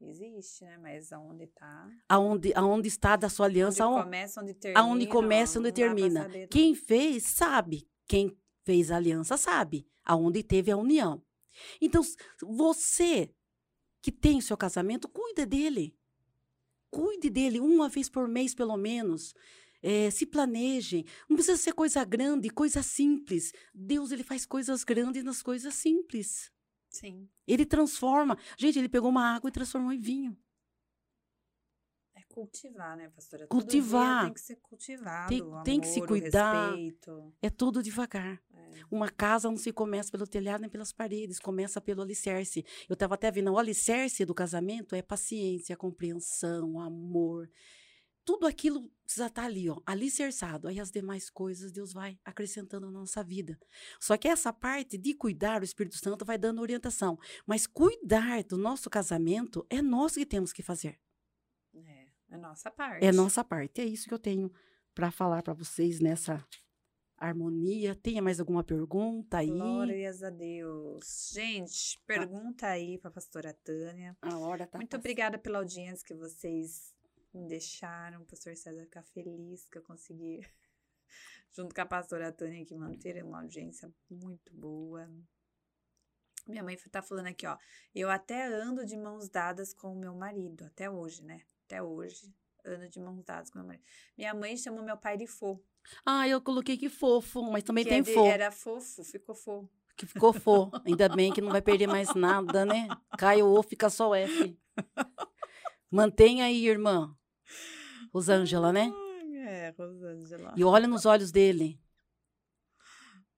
Existe, 0.00 0.64
né? 0.64 0.78
Mas 0.78 1.12
aonde 1.12 1.44
está? 1.44 1.90
Aonde, 2.08 2.52
aonde 2.54 2.88
está 2.88 3.16
da 3.16 3.28
sua 3.28 3.46
aliança? 3.46 3.86
Onde 3.86 4.02
começa, 4.02 4.40
onde 4.40 4.54
termina. 4.54 4.80
Aonde 4.80 5.06
começa, 5.06 5.58
onde 5.58 5.72
termina. 5.72 6.28
Quem 6.50 6.74
fez, 6.74 7.24
sabe. 7.24 7.86
Quem 8.06 8.36
fez 8.70 8.92
a 8.92 8.96
aliança, 8.96 9.36
sabe 9.36 9.84
aonde 10.04 10.44
teve 10.44 10.70
a 10.70 10.76
união. 10.76 11.20
Então, 11.80 12.02
você 12.40 13.34
que 14.00 14.12
tem 14.12 14.38
o 14.38 14.42
seu 14.42 14.56
casamento, 14.56 15.08
cuide 15.08 15.44
dele. 15.44 15.92
Cuide 16.88 17.28
dele 17.28 17.58
uma 17.58 17.88
vez 17.88 18.08
por 18.08 18.28
mês, 18.28 18.54
pelo 18.54 18.76
menos. 18.76 19.34
É, 19.82 20.08
se 20.10 20.24
planejem. 20.24 21.04
Não 21.28 21.34
precisa 21.34 21.56
ser 21.56 21.72
coisa 21.72 22.04
grande, 22.04 22.48
coisa 22.48 22.80
simples. 22.80 23.52
Deus 23.74 24.12
ele 24.12 24.22
faz 24.22 24.46
coisas 24.46 24.84
grandes 24.84 25.24
nas 25.24 25.42
coisas 25.42 25.74
simples. 25.74 26.52
Sim. 26.88 27.28
Ele 27.48 27.66
transforma. 27.66 28.38
Gente, 28.56 28.78
ele 28.78 28.88
pegou 28.88 29.10
uma 29.10 29.34
água 29.34 29.48
e 29.48 29.52
transformou 29.52 29.92
em 29.92 29.98
vinho 29.98 30.38
cultivar, 32.32 32.96
né, 32.96 33.08
pastora? 33.10 33.46
Cultivar. 33.46 34.24
tem 34.24 34.34
que 34.34 34.40
ser 34.40 34.56
cultivado. 34.56 35.28
Tem, 35.28 35.40
amor, 35.40 35.62
tem 35.62 35.80
que 35.80 35.88
se 35.88 36.00
cuidar. 36.00 36.74
É 37.42 37.50
tudo 37.50 37.82
devagar. 37.82 38.40
É. 38.54 38.70
Uma 38.90 39.08
casa 39.08 39.48
não 39.48 39.56
se 39.56 39.72
começa 39.72 40.10
pelo 40.10 40.26
telhado 40.26 40.60
nem 40.60 40.70
pelas 40.70 40.92
paredes, 40.92 41.38
começa 41.38 41.80
pelo 41.80 42.02
alicerce. 42.02 42.64
Eu 42.88 42.94
estava 42.94 43.14
até 43.14 43.30
vendo, 43.30 43.52
o 43.52 43.58
alicerce 43.58 44.24
do 44.24 44.34
casamento 44.34 44.94
é 44.94 45.02
paciência, 45.02 45.76
compreensão, 45.76 46.80
amor. 46.80 47.50
Tudo 48.24 48.46
aquilo 48.46 48.88
precisa 49.02 49.26
estar 49.26 49.42
tá 49.42 49.48
ali, 49.48 49.68
ó, 49.68 49.80
alicerçado. 49.84 50.68
Aí 50.68 50.78
as 50.78 50.90
demais 50.90 51.28
coisas 51.28 51.72
Deus 51.72 51.92
vai 51.92 52.18
acrescentando 52.24 52.86
na 52.86 53.00
nossa 53.00 53.24
vida. 53.24 53.58
Só 53.98 54.16
que 54.16 54.28
essa 54.28 54.52
parte 54.52 54.96
de 54.96 55.14
cuidar, 55.14 55.62
o 55.62 55.64
Espírito 55.64 55.96
Santo 55.96 56.24
vai 56.24 56.38
dando 56.38 56.60
orientação. 56.60 57.18
Mas 57.46 57.66
cuidar 57.66 58.44
do 58.44 58.56
nosso 58.56 58.88
casamento 58.88 59.66
é 59.68 59.82
nós 59.82 60.14
que 60.14 60.24
temos 60.24 60.52
que 60.52 60.62
fazer. 60.62 60.98
É 62.30 62.36
nossa 62.36 62.70
parte. 62.70 63.04
É 63.04 63.12
nossa 63.12 63.44
parte. 63.44 63.80
É 63.80 63.84
isso 63.84 64.08
que 64.08 64.14
eu 64.14 64.18
tenho 64.18 64.52
para 64.94 65.10
falar 65.10 65.42
para 65.42 65.52
vocês 65.52 66.00
nessa 66.00 66.46
harmonia. 67.16 67.94
Tenha 67.94 68.22
mais 68.22 68.40
alguma 68.40 68.64
pergunta 68.64 69.38
aí? 69.38 69.50
Glórias 69.50 70.22
a 70.22 70.30
Deus. 70.30 71.30
Gente, 71.32 71.98
ah. 71.98 72.02
pergunta 72.06 72.66
ah. 72.66 72.70
aí 72.70 72.98
para 72.98 73.10
a 73.10 73.12
pastora 73.12 73.52
Tânia. 73.52 74.16
A 74.22 74.38
hora 74.38 74.66
tá 74.66 74.78
Muito 74.78 74.90
passando. 74.90 75.00
obrigada 75.00 75.38
pela 75.38 75.58
audiência 75.58 76.06
que 76.06 76.14
vocês 76.14 76.94
me 77.34 77.46
deixaram. 77.46 78.22
O 78.22 78.24
pastor 78.24 78.56
César 78.56 78.84
ficar 78.84 79.02
feliz 79.02 79.66
que 79.66 79.78
eu 79.78 79.82
consegui, 79.82 80.40
junto 81.52 81.74
com 81.74 81.80
a 81.80 81.86
pastora 81.86 82.32
Tânia, 82.32 82.64
que 82.64 82.74
manter 82.74 83.22
uma 83.22 83.42
audiência 83.42 83.92
muito 84.08 84.54
boa. 84.54 85.08
Minha 86.48 86.64
mãe 86.64 86.76
tá 86.90 87.02
falando 87.02 87.26
aqui, 87.26 87.46
ó. 87.46 87.56
Eu 87.94 88.10
até 88.10 88.46
ando 88.46 88.84
de 88.84 88.96
mãos 88.96 89.28
dadas 89.28 89.74
com 89.74 89.92
o 89.92 89.98
meu 89.98 90.14
marido, 90.14 90.64
até 90.64 90.90
hoje, 90.90 91.22
né? 91.22 91.42
Até 91.70 91.80
hoje, 91.80 92.34
ando 92.66 92.88
de 92.88 92.98
mãos 92.98 93.22
dadas 93.22 93.48
com 93.48 93.60
meu 93.60 93.68
marido. 93.68 93.84
Minha 94.18 94.34
mãe 94.34 94.56
chamou 94.56 94.82
meu 94.82 94.96
pai 94.96 95.16
de 95.16 95.28
fô. 95.28 95.62
Ah, 96.04 96.26
eu 96.26 96.40
coloquei 96.42 96.76
que 96.76 96.88
fofo, 96.88 97.42
mas 97.44 97.62
também 97.62 97.84
que 97.84 97.90
tem 97.90 98.00
é 98.00 98.04
fô. 98.04 98.26
Era 98.26 98.50
fofo, 98.50 99.04
ficou 99.04 99.36
fô. 99.36 99.68
Que 99.96 100.04
ficou 100.04 100.32
fô. 100.32 100.68
Ainda 100.84 101.08
bem 101.08 101.32
que 101.32 101.40
não 101.40 101.50
vai 101.52 101.62
perder 101.62 101.86
mais 101.86 102.12
nada, 102.14 102.64
né? 102.64 102.88
Cai 103.16 103.40
o 103.40 103.46
O, 103.46 103.62
fica 103.62 103.88
só 103.88 104.10
o 104.10 104.14
F. 104.14 104.58
Mantenha 105.88 106.46
aí, 106.46 106.66
irmã. 106.66 107.16
Rosângela, 108.12 108.72
né? 108.72 108.92
É, 109.46 109.70
Rosângela. 109.70 110.52
E 110.56 110.64
olha 110.64 110.88
nos 110.88 111.06
olhos 111.06 111.30
dele. 111.30 111.80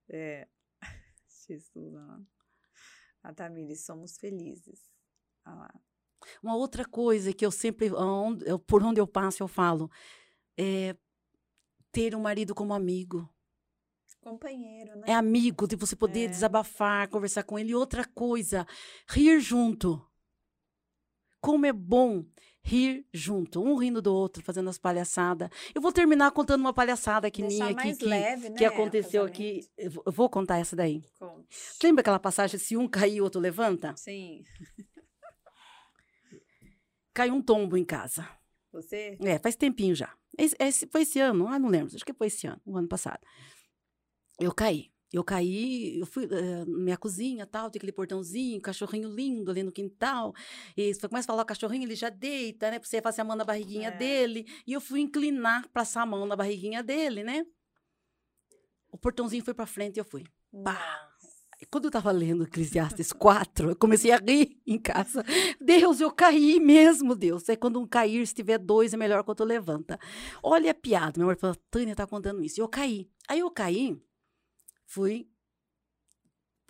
É. 0.09 0.49
Jesus. 1.47 1.95
A 3.23 3.33
Tamires, 3.35 3.85
somos 3.85 4.17
felizes. 4.17 4.91
Olha 5.45 5.57
lá. 5.57 5.81
Uma 6.43 6.57
outra 6.57 6.85
coisa 6.85 7.33
que 7.33 7.45
eu 7.45 7.51
sempre, 7.51 7.91
por 8.67 8.83
onde 8.83 9.01
eu 9.01 9.07
passo, 9.07 9.43
eu 9.43 9.49
falo, 9.49 9.91
é 10.57 10.97
ter 11.91 12.15
um 12.15 12.21
marido 12.21 12.55
como 12.55 12.73
amigo. 12.75 13.29
Companheiro, 14.21 14.97
né? 14.97 15.05
É 15.09 15.15
amigo, 15.15 15.67
de 15.67 15.75
você 15.75 15.97
poder 15.97 16.27
É. 16.27 16.29
desabafar, 16.29 17.09
conversar 17.09 17.43
com 17.43 17.59
ele. 17.59 17.71
E 17.71 17.75
outra 17.75 18.05
coisa, 18.05 18.65
rir 19.09 19.41
junto. 19.41 20.01
Como 21.41 21.67
é 21.67 21.73
bom 21.73 22.25
rir 22.65 23.05
junto, 23.13 23.61
um 23.61 23.75
rindo 23.77 24.01
do 24.01 24.15
outro, 24.15 24.41
fazendo 24.45 24.71
as 24.71 24.79
palhaçadas. 24.79 25.51
Eu 25.75 25.83
vou 25.83 25.93
terminar 25.93 26.31
contando 26.31 26.61
uma 26.61 26.73
palhaçada 26.73 27.29
que 27.29 27.43
Deixar 27.43 27.65
minha 27.65 27.77
aqui, 27.77 27.97
que, 27.97 28.05
leve, 28.05 28.49
né? 28.51 28.57
que 28.57 28.65
aconteceu 28.65 29.25
aqui. 29.25 29.69
Eu 29.77 29.91
vou 30.13 30.31
contar 30.31 30.59
essa 30.59 30.77
daí. 30.77 31.03
Conte. 31.19 31.49
Lembra 31.83 32.03
aquela 32.03 32.21
passagem, 32.21 32.61
se 32.61 32.77
um 32.77 32.87
cair, 32.87 33.21
o 33.21 33.25
outro 33.25 33.41
levanta? 33.41 33.93
Sim. 33.97 34.45
Caiu 37.15 37.35
um 37.35 37.43
tombo 37.43 37.77
em 37.77 37.85
casa. 37.85 38.29
Você? 38.73 39.19
É, 39.21 39.39
faz 39.39 39.55
tempinho 39.55 39.95
já. 39.95 40.13
Esse, 40.39 40.57
esse- 40.59 40.87
foi 40.87 41.03
esse 41.03 41.19
ano? 41.21 41.47
Ah, 41.47 41.59
não 41.59 41.69
lembro. 41.69 41.95
Acho 41.95 42.05
que 42.05 42.13
foi 42.15 42.29
esse 42.29 42.47
ano, 42.47 42.61
o 42.65 42.77
ano 42.77 42.89
passado. 42.89 43.21
Eu 44.39 44.53
caí. 44.55 44.91
Eu 45.13 45.23
caí, 45.23 45.99
eu 46.01 46.07
fui 46.07 46.27
na 46.27 46.65
minha 46.65 46.97
cozinha, 46.97 47.45
tal, 47.47 47.71
tem 47.71 47.79
aquele 47.79 47.93
portãozinho, 47.93 48.59
cachorrinho 48.63 49.11
lindo 49.15 49.51
ali 49.51 49.63
no 49.63 49.71
quintal. 49.71 50.33
E 50.75 50.95
você 50.95 51.07
começa 51.07 51.27
a 51.27 51.33
falar 51.35 51.43
o 51.43 51.47
cachorrinho, 51.47 51.85
ele 51.85 51.95
já 51.95 52.09
deita, 52.09 52.71
né? 52.71 52.79
Pra 52.79 52.89
você 52.89 53.03
fazer 53.03 53.21
a 53.21 53.25
mão 53.25 53.37
na 53.37 53.45
barriguinha 53.45 53.89
É. 53.89 53.91
dele. 53.91 54.47
E 54.67 54.73
eu 54.73 54.81
fui 54.81 55.01
inclinar, 55.01 55.69
passar 55.69 56.01
a 56.01 56.07
mão 56.07 56.25
na 56.25 56.35
barriguinha 56.35 56.83
dele, 56.83 57.23
né? 57.23 57.45
O 58.91 58.97
portãozinho 58.97 59.45
foi 59.45 59.53
pra 59.53 59.67
frente 59.67 59.99
e 59.99 60.01
eu 60.01 60.05
fui. 60.07 60.25
Pá. 60.65 61.12
Quando 61.73 61.87
eu 61.87 61.91
tava 61.91 62.11
lendo 62.11 62.45
Eclesiastes 62.45 63.15
4, 63.15 63.71
eu 63.71 63.77
comecei 63.77 64.13
a 64.13 64.19
rir 64.19 64.61
em 64.67 64.79
casa. 64.79 65.25
Deus, 65.59 66.03
eu 66.03 66.11
caí 66.11 66.61
mesmo, 66.61 67.17
Deus. 67.17 67.49
É 67.49 67.57
quando 67.57 67.81
um 67.81 67.87
cair, 67.87 68.27
se 68.27 68.35
tiver 68.35 68.59
dois, 68.59 68.93
é 68.93 68.97
melhor 68.99 69.23
que 69.23 69.31
o 69.31 69.33
outro 69.33 69.47
levanta. 69.47 69.99
Olha 70.43 70.73
a 70.73 70.75
piada. 70.75 71.15
Meu 71.17 71.27
amor 71.27 71.39
falou, 71.39 71.57
Tânia 71.71 71.97
tá 71.97 72.07
contando 72.07 72.45
isso. 72.45 72.61
Eu 72.61 72.69
caí. 72.69 73.09
Aí 73.27 73.39
eu 73.39 73.51
caí, 73.51 73.99
fui 74.85 75.27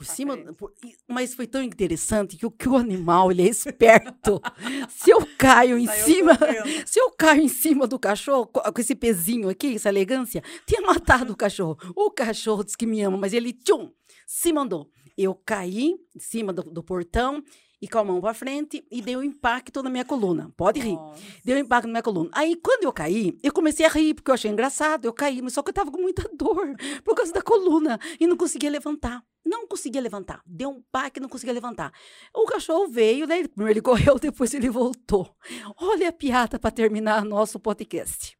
por 0.03 0.07
Pra 0.07 0.15
cima, 0.15 0.37
por- 0.55 0.73
mas 1.09 1.35
foi 1.35 1.47
tão 1.47 1.63
interessante 1.63 2.37
que 2.37 2.45
o, 2.47 2.51
que 2.51 2.69
o 2.69 2.77
animal, 2.77 3.31
ele 3.31 3.43
é 3.43 3.49
esperto. 3.49 4.41
se 4.89 5.11
eu 5.11 5.27
caio 5.39 5.79
em 5.79 5.87
Saiu 5.87 6.05
cima, 6.05 6.39
se 6.87 6.99
eu 7.01 7.11
caio 7.13 7.43
em 7.43 7.49
cima 7.49 7.87
do 7.87 7.99
cachorro, 7.99 8.47
co- 8.47 8.61
com 8.73 8.81
esse 8.81 8.95
pezinho 8.95 9.49
aqui, 9.49 9.75
essa 9.75 9.89
elegância, 9.89 10.43
tinha 10.67 10.81
matado 10.83 11.33
o 11.33 11.37
cachorro. 11.37 11.77
O 11.97 12.11
cachorro 12.11 12.65
disse 12.65 12.77
que 12.77 12.87
me 12.87 13.01
ama, 13.03 13.17
mas 13.17 13.33
ele, 13.33 13.53
tchum, 13.53 13.91
se 14.27 14.53
mandou. 14.53 14.89
Eu 15.17 15.35
caí 15.35 15.95
em 16.17 16.19
cima 16.21 16.53
do, 16.53 16.63
do 16.63 16.83
portão 16.83 17.43
e 17.83 17.89
com 17.89 17.99
a 17.99 18.05
mão 18.05 18.21
pra 18.21 18.33
frente 18.33 18.87
e 18.89 19.03
dei 19.03 19.17
um 19.17 19.25
impacto 19.25 19.83
na 19.83 19.91
minha 19.91 20.05
coluna. 20.05 20.53
Pode 20.57 20.79
rir. 20.79 20.95
Nossa. 20.95 21.21
Deu 21.45 21.57
um 21.57 21.61
impacto 21.61 21.87
na 21.87 21.95
minha 21.95 22.03
coluna. 22.03 22.31
Aí, 22.33 22.55
quando 22.55 22.85
eu 22.85 22.93
caí, 22.93 23.37
eu 23.43 23.53
comecei 23.53 23.85
a 23.85 23.89
rir, 23.89 24.15
porque 24.15 24.31
eu 24.31 24.35
achei 24.35 24.49
engraçado. 24.49 25.05
Eu 25.05 25.13
caí, 25.13 25.43
mas 25.43 25.55
só 25.55 25.65
que 25.65 25.71
eu 25.71 25.75
tava 25.75 25.91
com 25.91 26.01
muita 26.01 26.23
dor 26.33 26.77
por 27.05 27.17
causa 27.17 27.33
da 27.33 27.43
coluna 27.43 27.99
e 28.21 28.27
não 28.29 28.37
conseguia 28.37 28.71
levantar. 28.71 29.25
Não 29.45 29.67
conseguia 29.67 30.01
levantar. 30.01 30.41
Deu 30.47 30.71
um 30.71 30.81
paque, 30.93 31.19
não 31.19 31.29
conseguia 31.29 31.53
levantar. 31.53 31.93
O 32.33 32.47
cachorro 32.47 32.87
veio, 32.87 33.27
né? 33.27 33.49
Primeiro 33.49 33.73
ele 33.73 33.83
correu, 33.83 34.17
depois 34.21 34.55
ele 34.55 34.71
voltou. 34.71 35.35
Olha 35.77 36.11
a 36.11 36.13
piada 36.13 36.61
para 36.61 36.71
terminar 36.71 37.25
nosso 37.25 37.59
podcast. 37.59 38.39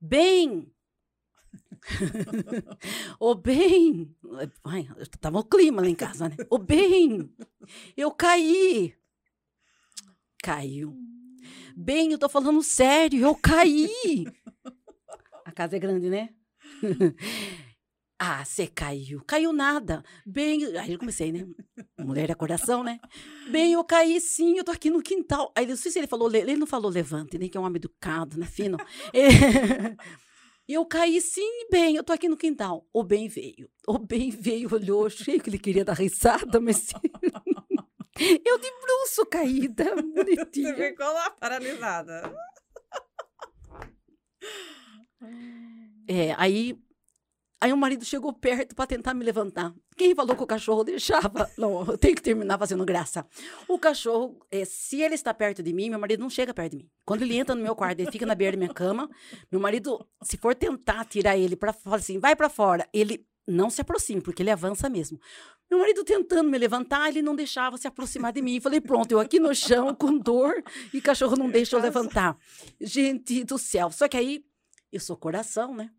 Bem. 0.00 0.68
O 3.20 3.34
bem. 3.34 4.14
Ai, 4.64 4.88
tava 5.20 5.38
o 5.38 5.44
clima 5.44 5.82
lá 5.82 5.88
em 5.88 5.94
casa, 5.94 6.28
né? 6.28 6.36
O 6.50 6.58
bem. 6.58 7.30
Eu 7.96 8.10
caí. 8.10 8.94
Caiu. 10.42 10.96
Bem, 11.76 12.12
eu 12.12 12.18
tô 12.18 12.28
falando 12.28 12.62
sério, 12.62 13.20
eu 13.20 13.34
caí. 13.34 13.88
A 15.44 15.52
casa 15.52 15.76
é 15.76 15.78
grande, 15.78 16.08
né? 16.08 16.30
ah, 18.18 18.44
você 18.44 18.66
caiu. 18.66 19.22
Caiu 19.26 19.52
nada. 19.52 20.02
Bem, 20.24 20.64
aí 20.78 20.92
eu 20.92 20.98
comecei, 20.98 21.32
né? 21.32 21.46
Mulher 21.98 22.30
é 22.30 22.34
coração, 22.34 22.82
né? 22.84 23.00
Bem, 23.50 23.72
eu 23.72 23.84
caí 23.84 24.20
sim, 24.20 24.56
eu 24.56 24.64
tô 24.64 24.70
aqui 24.72 24.88
no 24.90 25.02
quintal. 25.02 25.52
Aí, 25.56 25.66
não 25.66 25.76
sei 25.76 25.90
se 25.90 25.98
ele 25.98 26.06
falou, 26.06 26.28
le- 26.28 26.40
ele 26.40 26.56
não 26.56 26.66
falou 26.66 26.90
levante, 26.90 27.38
nem 27.38 27.48
que 27.48 27.56
é 27.56 27.60
um 27.60 27.64
homem 27.64 27.76
educado, 27.76 28.38
né? 28.38 28.46
Fino. 28.46 28.78
É, 29.12 29.96
Eu 30.66 30.86
caí 30.86 31.20
sim, 31.20 31.66
bem, 31.70 31.94
eu 31.96 32.02
tô 32.02 32.12
aqui 32.12 32.28
no 32.28 32.36
quintal. 32.36 32.88
O 32.92 33.02
bem 33.02 33.28
veio. 33.28 33.68
O 33.86 33.98
bem 33.98 34.30
veio, 34.30 34.72
olhou, 34.72 35.06
achei 35.06 35.38
que 35.38 35.50
ele 35.50 35.58
queria 35.58 35.84
dar 35.84 35.92
risada, 35.92 36.58
mas. 36.58 36.88
eu 38.18 38.58
de 38.58 38.70
bruço 38.80 39.26
caída, 39.30 39.84
Você 39.94 40.02
bonitinha. 40.02 40.74
ficou 40.74 41.06
lá 41.06 41.30
paralisada. 41.32 42.34
É, 46.08 46.34
aí, 46.38 46.78
aí 47.64 47.72
o 47.72 47.76
marido 47.78 48.04
chegou 48.04 48.30
perto 48.30 48.74
para 48.74 48.86
tentar 48.86 49.14
me 49.14 49.24
levantar. 49.24 49.74
Quem 49.96 50.14
falou 50.14 50.36
que 50.36 50.42
o 50.42 50.46
cachorro 50.46 50.84
deixava? 50.84 51.50
Não, 51.56 51.82
eu 51.86 51.96
tenho 51.96 52.14
que 52.14 52.20
terminar 52.20 52.58
fazendo 52.58 52.84
graça. 52.84 53.26
O 53.66 53.78
cachorro, 53.78 54.38
é, 54.50 54.66
se 54.66 55.00
ele 55.00 55.14
está 55.14 55.32
perto 55.32 55.62
de 55.62 55.72
mim, 55.72 55.88
meu 55.88 55.98
marido 55.98 56.20
não 56.20 56.28
chega 56.28 56.52
perto 56.52 56.72
de 56.72 56.78
mim. 56.78 56.90
Quando 57.06 57.22
ele 57.22 57.38
entra 57.38 57.54
no 57.54 57.62
meu 57.62 57.74
quarto, 57.74 58.00
ele 58.00 58.10
fica 58.10 58.26
na 58.26 58.34
beira 58.34 58.52
da 58.52 58.58
minha 58.58 58.74
cama. 58.74 59.08
Meu 59.50 59.58
marido, 59.58 60.06
se 60.22 60.36
for 60.36 60.54
tentar 60.54 61.06
tirar 61.06 61.38
ele 61.38 61.56
para 61.56 61.72
fora, 61.72 61.96
assim, 61.96 62.18
vai 62.18 62.36
para 62.36 62.50
fora, 62.50 62.86
ele 62.92 63.26
não 63.46 63.70
se 63.70 63.80
aproxime, 63.80 64.20
porque 64.20 64.42
ele 64.42 64.50
avança 64.50 64.90
mesmo. 64.90 65.18
Meu 65.70 65.80
marido 65.80 66.04
tentando 66.04 66.50
me 66.50 66.58
levantar, 66.58 67.08
ele 67.08 67.22
não 67.22 67.34
deixava 67.34 67.78
se 67.78 67.88
aproximar 67.88 68.32
de 68.32 68.42
mim. 68.42 68.60
Falei, 68.60 68.80
pronto, 68.80 69.10
eu 69.10 69.20
aqui 69.20 69.40
no 69.40 69.54
chão 69.54 69.94
com 69.94 70.18
dor 70.18 70.62
e 70.92 71.00
cachorro 71.00 71.34
não 71.34 71.48
deixa 71.48 71.76
eu 71.76 71.80
levantar. 71.80 72.36
Gente 72.78 73.42
do 73.42 73.56
céu. 73.56 73.90
Só 73.90 74.06
que 74.06 74.18
aí, 74.18 74.44
eu 74.92 75.00
sou 75.00 75.16
coração, 75.16 75.74
né? 75.74 75.90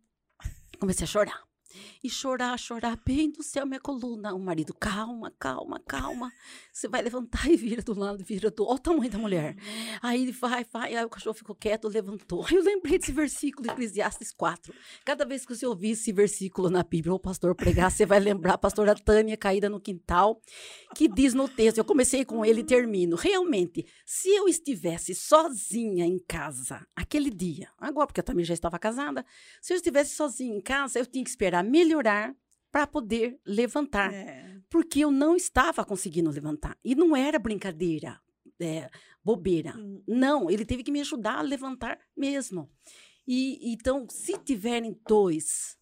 Comecei 0.80 1.06
a 1.06 1.08
chorar. 1.08 1.55
E 2.04 2.10
chorar, 2.10 2.58
chorar, 2.58 2.98
bem 3.06 3.32
do 3.32 3.44
céu, 3.44 3.66
minha 3.66 3.80
coluna. 3.80 4.34
O 4.34 4.40
marido, 4.40 4.74
calma, 4.74 5.32
calma, 5.40 5.80
calma. 5.80 6.32
Você 6.76 6.90
vai 6.90 7.02
levantar 7.02 7.48
e 7.50 7.56
vira 7.56 7.82
do 7.82 7.98
lado, 7.98 8.22
vira 8.22 8.52
do. 8.52 8.66
Olha 8.66 8.76
o 8.76 8.80
tamanho 8.80 9.10
da 9.10 9.18
mulher. 9.18 9.56
Aí 10.02 10.24
ele 10.24 10.34
vai, 10.34 10.66
vai. 10.66 10.94
Aí 10.94 11.06
o 11.06 11.10
cachorro 11.10 11.34
ficou 11.34 11.56
quieto, 11.56 11.88
levantou. 11.88 12.46
Aí 12.46 12.52
eu 12.60 12.62
lembrei 12.62 13.00
desse 13.00 13.14
versículo, 13.14 13.72
Eclesiastes 13.72 14.34
4. 14.34 14.74
Cada 15.06 15.26
vez 15.26 15.46
que 15.46 15.56
você 15.56 15.66
ouvir 15.66 15.92
esse 15.92 16.12
versículo 16.12 16.70
na 16.70 16.84
Bíblia, 16.84 17.14
ou 17.14 17.18
o 17.18 17.22
pastor 17.22 17.56
pregar, 17.56 17.90
você 17.90 18.06
vai 18.06 18.20
lembrar 18.20 18.56
a 18.56 18.58
pastora 18.58 18.94
Tânia 18.94 19.38
caída 19.38 19.70
no 19.70 19.80
quintal, 19.80 20.42
que 20.94 21.08
diz 21.08 21.34
no 21.34 21.48
texto. 21.48 21.78
Eu 21.78 21.86
comecei 21.86 22.26
com 22.26 22.46
ele 22.46 22.60
e 22.60 22.66
termino. 22.66 23.16
Realmente, 23.16 23.86
se 24.06 24.28
eu 24.36 24.50
estivesse 24.50 25.16
sozinha 25.16 26.06
em 26.06 26.20
casa 26.20 26.86
aquele 26.94 27.30
dia, 27.30 27.70
agora, 27.80 28.06
porque 28.06 28.20
eu 28.20 28.24
também 28.26 28.44
já 28.44 28.54
estava 28.54 28.78
casada, 28.78 29.26
se 29.62 29.72
eu 29.72 29.78
estivesse 29.78 30.14
sozinha 30.14 30.54
em 30.54 30.60
casa, 30.60 31.00
eu 31.00 31.06
tinha 31.06 31.24
que 31.24 31.30
esperar 31.30 31.64
melhorar 31.64 32.36
para 32.76 32.86
poder 32.86 33.40
levantar 33.46 34.14
É. 34.14 34.60
porque 34.70 35.00
eu 35.00 35.10
não 35.10 35.34
estava 35.38 35.86
conseguindo 35.86 36.30
levantar. 36.30 36.78
E 36.84 36.94
não 36.94 37.16
era 37.16 37.40
brincadeira, 37.40 38.20
é, 38.60 38.90
bobeira. 39.24 39.74
Hum. 39.78 40.04
Não, 40.06 40.50
ele 40.50 40.66
teve 40.66 40.84
que 40.84 40.92
me 40.92 41.00
ajudar 41.00 41.38
a 41.38 41.42
levantar 41.42 41.98
mesmo. 42.18 42.70
E 43.26 43.72
então, 43.72 44.06
se 44.10 44.38
tiverem 44.40 45.00
dois 45.08 45.78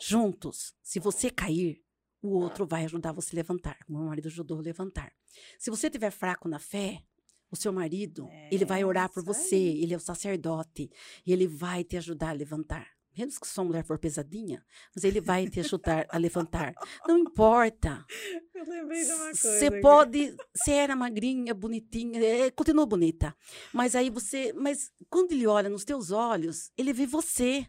juntos, 0.00 0.74
se 0.82 0.98
você 0.98 1.30
cair, 1.30 1.80
o 2.20 2.30
outro 2.30 2.66
vai 2.66 2.84
ajudar 2.86 3.12
você 3.12 3.36
a 3.36 3.38
levantar. 3.38 3.78
Meu 3.88 4.00
marido 4.00 4.26
ajudou 4.26 4.58
a 4.58 4.62
levantar. 4.62 5.12
Se 5.60 5.70
você 5.70 5.88
tiver 5.88 6.10
fraco 6.10 6.48
na 6.48 6.58
fé, 6.58 7.04
o 7.52 7.54
seu 7.56 7.72
marido, 7.72 8.28
ele 8.50 8.64
vai 8.64 8.82
orar 8.82 9.08
por 9.12 9.20
É, 9.22 9.26
você, 9.26 9.54
aí. 9.54 9.80
ele 9.84 9.94
é 9.94 9.96
o 9.96 10.00
sacerdote, 10.00 10.90
e 11.24 11.32
ele 11.32 11.46
vai 11.46 11.84
te 11.84 11.96
ajudar 11.96 12.30
a 12.30 12.32
levantar. 12.32 12.88
Menos 13.16 13.38
que 13.38 13.46
sua 13.46 13.64
mulher 13.64 13.84
for 13.84 13.98
pesadinha, 13.98 14.64
mas 14.94 15.04
ele 15.04 15.20
vai 15.20 15.48
te 15.48 15.60
ajudar 15.60 16.06
a 16.08 16.18
levantar. 16.18 16.74
Não 17.06 17.18
importa. 17.18 18.04
Eu 18.54 18.64
lembrei 18.64 19.04
de 19.04 19.12
uma 19.12 19.24
coisa. 19.26 19.58
Você 19.58 19.80
pode. 19.80 20.36
Você 20.54 20.72
era 20.72 20.96
magrinha, 20.96 21.54
bonitinha, 21.54 22.18
é, 22.20 22.50
continua 22.50 22.86
bonita. 22.86 23.36
Mas 23.72 23.94
aí 23.94 24.10
você. 24.10 24.52
Mas 24.52 24.90
quando 25.08 25.32
ele 25.32 25.46
olha 25.46 25.68
nos 25.68 25.84
teus 25.84 26.10
olhos, 26.10 26.70
ele 26.76 26.92
vê 26.92 27.06
você. 27.06 27.66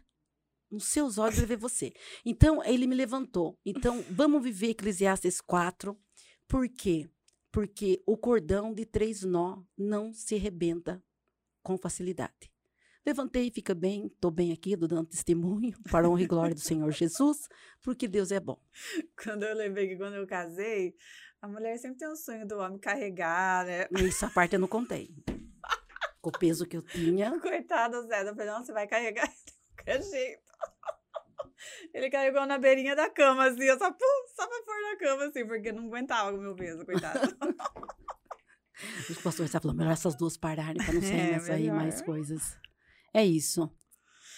Nos 0.70 0.86
seus 0.86 1.16
olhos, 1.16 1.38
ele 1.38 1.46
vê 1.46 1.56
você. 1.56 1.92
Então, 2.24 2.62
ele 2.64 2.88
me 2.88 2.94
levantou. 2.96 3.56
Então, 3.64 4.04
vamos 4.10 4.42
viver 4.42 4.70
Eclesiastes 4.70 5.40
4. 5.40 5.96
Por 6.48 6.68
quê? 6.68 7.08
Porque 7.52 8.02
o 8.04 8.16
cordão 8.16 8.74
de 8.74 8.84
três 8.84 9.22
nó 9.22 9.62
não 9.78 10.12
se 10.12 10.34
rebenta 10.36 11.00
com 11.62 11.78
facilidade. 11.78 12.50
Levantei, 13.06 13.52
fica 13.52 13.72
bem, 13.72 14.06
estou 14.06 14.32
bem 14.32 14.52
aqui, 14.52 14.74
dando 14.74 15.06
testemunho 15.06 15.78
para 15.88 16.08
a 16.08 16.10
honra 16.10 16.22
e 16.22 16.26
glória 16.26 16.54
do 16.56 16.60
Senhor 16.60 16.90
Jesus, 16.90 17.48
porque 17.80 18.08
Deus 18.08 18.32
é 18.32 18.40
bom. 18.40 18.60
Quando 19.22 19.44
eu 19.44 19.54
lembrei 19.54 19.86
que 19.86 19.96
quando 19.96 20.14
eu 20.14 20.26
casei, 20.26 20.92
a 21.40 21.46
mulher 21.46 21.78
sempre 21.78 21.98
tem 21.98 22.08
um 22.08 22.16
sonho 22.16 22.44
do 22.48 22.58
homem 22.58 22.80
carregar, 22.80 23.64
né? 23.64 23.86
Essa 24.04 24.28
parte 24.28 24.54
eu 24.54 24.58
não 24.58 24.66
contei. 24.66 25.14
Com 26.20 26.30
o 26.30 26.32
peso 26.32 26.66
que 26.66 26.76
eu 26.76 26.82
tinha. 26.82 27.38
Coitado 27.38 28.02
do 28.02 28.08
Zé, 28.08 28.28
eu 28.28 28.34
falei, 28.34 28.50
não, 28.50 28.64
você 28.64 28.72
vai 28.72 28.88
carregar 28.88 29.28
de 29.28 29.52
qualquer 29.76 30.02
jeito. 30.02 30.42
Ele 31.94 32.10
carregou 32.10 32.44
na 32.44 32.58
beirinha 32.58 32.96
da 32.96 33.08
cama, 33.08 33.46
assim, 33.46 33.62
eu 33.62 33.78
só, 33.78 33.86
só 33.86 34.46
pra 34.48 34.62
pôr 34.64 34.82
na 34.82 34.96
cama, 34.98 35.24
assim, 35.26 35.46
porque 35.46 35.70
não 35.70 35.86
aguentava 35.86 36.32
com 36.32 36.38
o 36.38 36.40
meu 36.40 36.56
peso, 36.56 36.84
coitado. 36.84 37.20
Os 39.08 39.18
pastores 39.18 39.48
estavam 39.48 39.62
falando, 39.62 39.78
melhor 39.78 39.92
essas 39.92 40.16
duas 40.16 40.36
pararem 40.36 40.84
para 40.84 40.92
não 40.92 41.00
sair, 41.00 41.30
É, 41.30 41.38
sair 41.38 41.70
mais 41.70 42.02
coisas. 42.02 42.58
É 43.16 43.24
isso. 43.24 43.72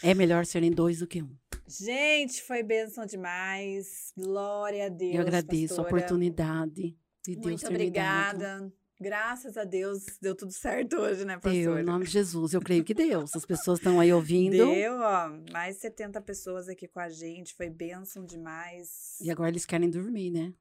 É 0.05 0.15
melhor 0.15 0.47
serem 0.47 0.71
dois 0.71 1.01
do 1.01 1.07
que 1.09 1.21
um. 1.21 1.37
Gente, 1.67 2.41
foi 2.45 2.63
bênção 2.63 3.05
demais. 3.05 4.13
Glória 4.17 4.87
a 4.87 4.89
Deus. 4.89 5.17
Eu 5.17 5.21
agradeço 5.23 5.75
a 5.75 5.83
pastora. 5.83 5.97
oportunidade 5.97 6.97
de 7.27 7.35
Deus 7.35 7.45
Muito 7.45 7.67
ter 7.67 7.73
me 7.77 7.91
dado. 7.91 8.37
obrigada. 8.37 8.73
Graças 9.01 9.57
a 9.57 9.65
Deus 9.65 10.05
deu 10.23 10.33
tudo 10.37 10.53
certo 10.53 10.95
hoje, 10.97 11.25
né, 11.25 11.35
Deu, 11.35 11.41
pastora? 11.41 11.81
em 11.81 11.85
nome 11.85 12.05
de 12.05 12.13
Jesus. 12.13 12.53
Eu 12.55 12.61
creio 12.61 12.85
que 12.85 12.95
Deus. 12.95 13.35
As 13.35 13.45
pessoas 13.45 13.81
estão 13.81 13.99
aí 13.99 14.13
ouvindo. 14.13 14.53
Deu, 14.57 14.95
ó, 14.95 15.29
mais 15.53 15.79
70 15.79 16.21
pessoas 16.23 16.69
aqui 16.69 16.87
com 16.87 17.01
a 17.01 17.09
gente, 17.09 17.57
foi 17.57 17.69
bênção 17.69 18.25
demais. 18.25 19.17
E 19.21 19.29
agora 19.29 19.51
eles 19.51 19.67
querem 19.67 19.91
dormir, 19.91 20.31
né? 20.31 20.55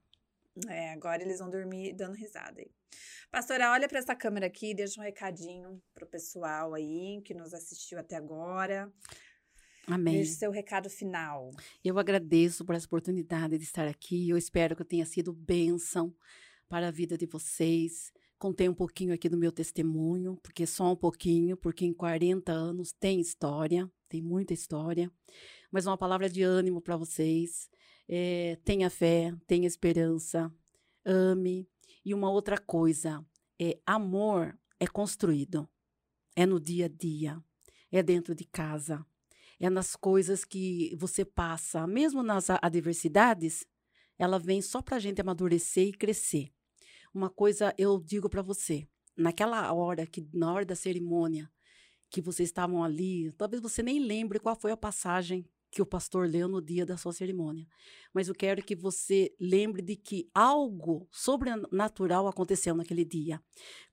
É, 0.68 0.92
agora 0.92 1.22
eles 1.22 1.40
vão 1.40 1.50
dormir 1.50 1.94
dando 1.94 2.16
risada 2.16 2.62
aí. 2.62 2.72
Pastora, 3.30 3.72
olha 3.72 3.88
para 3.88 4.00
essa 4.00 4.16
câmera 4.16 4.48
aqui, 4.48 4.74
deixa 4.74 5.00
um 5.00 5.04
recadinho 5.04 5.82
pro 5.94 6.08
pessoal 6.08 6.74
aí 6.74 7.22
que 7.24 7.34
nos 7.34 7.54
assistiu 7.54 8.00
até 8.00 8.16
agora. 8.16 8.92
Amém. 9.86 10.16
Deixe 10.16 10.34
seu 10.34 10.52
recado 10.52 10.90
final. 10.90 11.52
Eu 11.84 11.98
agradeço 11.98 12.66
por 12.66 12.76
essa 12.76 12.86
oportunidade 12.86 13.58
de 13.58 13.64
estar 13.64 13.88
aqui. 13.88 14.30
Eu 14.30 14.38
espero 14.38 14.76
que 14.76 14.82
eu 14.82 14.86
tenha 14.86 15.06
sido 15.06 15.32
bênção 15.32 16.14
para 16.68 16.90
a 16.90 16.92
vida 16.92 17.18
de 17.18 17.26
vocês. 17.26 18.12
Contei 18.38 18.68
um 18.68 18.74
pouquinho 18.74 19.14
aqui 19.14 19.30
do 19.30 19.38
meu 19.38 19.52
testemunho, 19.52 20.38
porque 20.44 20.68
só 20.68 20.92
um 20.92 20.96
pouquinho, 20.96 21.56
porque 21.58 21.86
em 21.86 21.94
40 21.94 22.52
anos 22.52 22.92
tem 22.92 23.20
história, 23.20 23.90
tem 24.10 24.22
muita 24.22 24.54
história. 24.54 25.12
Mas 25.72 25.88
uma 25.88 25.98
palavra 25.98 26.30
de 26.30 26.44
ânimo 26.44 26.82
para 26.82 26.98
vocês. 26.98 27.70
É, 28.08 28.58
tenha 28.64 28.90
fé, 28.90 29.34
tenha 29.46 29.68
esperança, 29.68 30.54
ame. 31.06 31.68
E 32.06 32.14
uma 32.14 32.30
outra 32.30 32.58
coisa, 32.58 33.26
é 33.60 33.80
amor 33.86 34.58
é 34.80 34.88
construído. 34.88 35.68
É 36.36 36.46
no 36.46 36.60
dia 36.60 36.86
a 36.86 36.88
dia, 36.88 37.44
é 37.92 38.04
dentro 38.04 38.36
de 38.36 38.46
casa, 38.46 39.04
é 39.60 39.70
nas 39.70 39.96
coisas 39.96 40.46
que 40.46 40.96
você 40.96 41.26
passa, 41.26 41.88
mesmo 41.88 42.22
nas 42.22 42.48
adversidades, 42.62 43.66
ela 44.20 44.38
vem 44.38 44.62
só 44.62 44.82
para 44.82 44.98
a 44.98 45.00
gente 45.00 45.20
amadurecer 45.20 45.88
e 45.88 45.94
crescer. 45.94 46.52
Uma 47.12 47.30
coisa 47.30 47.74
eu 47.76 48.00
digo 48.00 48.30
para 48.30 48.44
você, 48.44 48.88
naquela 49.16 49.74
hora 49.74 50.06
que 50.06 50.28
na 50.32 50.54
hora 50.54 50.66
da 50.66 50.76
cerimônia 50.76 51.52
que 52.10 52.22
vocês 52.22 52.50
estavam 52.50 52.84
ali, 52.84 53.32
talvez 53.32 53.62
você 53.62 53.82
nem 53.82 54.00
lembre 54.00 54.40
qual 54.40 54.56
foi 54.56 54.72
a 54.72 54.78
passagem 54.78 55.44
que 55.78 55.82
o 55.84 55.86
pastor 55.86 56.28
leu 56.28 56.48
no 56.48 56.60
dia 56.60 56.88
da 56.88 56.98
sua 56.98 57.14
cerimônia, 57.14 57.68
mas 58.12 58.28
eu 58.28 58.34
quero 58.34 58.64
que 58.64 58.76
você 58.76 59.32
lembre 59.40 59.80
de 59.80 59.96
que 59.96 60.28
algo 60.34 61.08
sobrenatural 61.12 62.28
aconteceu 62.28 62.74
naquele 62.74 63.06
dia, 63.06 63.40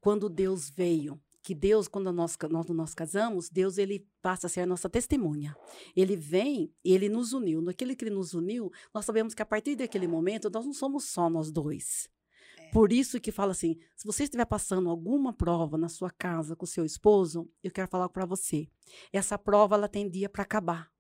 quando 0.01 0.31
Deus 0.31 0.71
veio. 0.71 1.21
Que 1.43 1.55
Deus, 1.55 1.87
quando 1.87 2.11
nós, 2.11 2.37
quando 2.37 2.73
nós 2.73 2.95
casamos, 2.95 3.51
Deus 3.51 3.77
ele 3.77 4.09
passa 4.23 4.47
a 4.47 4.51
ser 4.51 4.63
a 4.63 4.67
nossa 4.67 4.89
testemunha. 4.89 5.55
Ele 5.95 6.17
vem 6.17 6.73
e 6.83 6.95
ele 6.95 7.07
nos 7.07 7.35
uniu. 7.35 7.61
Naquele 7.61 7.95
que 7.95 8.03
ele 8.03 8.15
nos 8.15 8.33
uniu, 8.33 8.71
nós 8.95 9.05
sabemos 9.05 9.35
que 9.35 9.43
a 9.43 9.45
partir 9.45 9.77
daquele 9.77 10.09
momento 10.09 10.49
nós 10.49 10.65
não 10.65 10.73
somos 10.73 11.05
só 11.05 11.29
nós 11.29 11.53
dois. 11.53 12.09
É. 12.57 12.71
Por 12.71 12.95
isso 12.95 13.21
que 13.21 13.31
fala 13.31 13.53
assim: 13.53 13.77
se 13.95 14.07
você 14.07 14.25
estiver 14.25 14.47
passando 14.47 14.89
alguma 14.89 15.35
prova 15.35 15.77
na 15.77 15.91
sua 15.91 16.11
casa 16.11 16.57
com 16.57 16.65
o 16.65 16.67
seu 16.67 16.83
esposo, 16.83 17.47
eu 17.63 17.71
quero 17.71 17.89
falar 17.89 18.09
para 18.09 18.25
você. 18.25 18.67
Essa 19.13 19.37
prova 19.37 19.75
ela 19.75 19.87
tem 19.87 20.09
dia 20.09 20.31
para 20.31 20.45
acabar, 20.45 20.91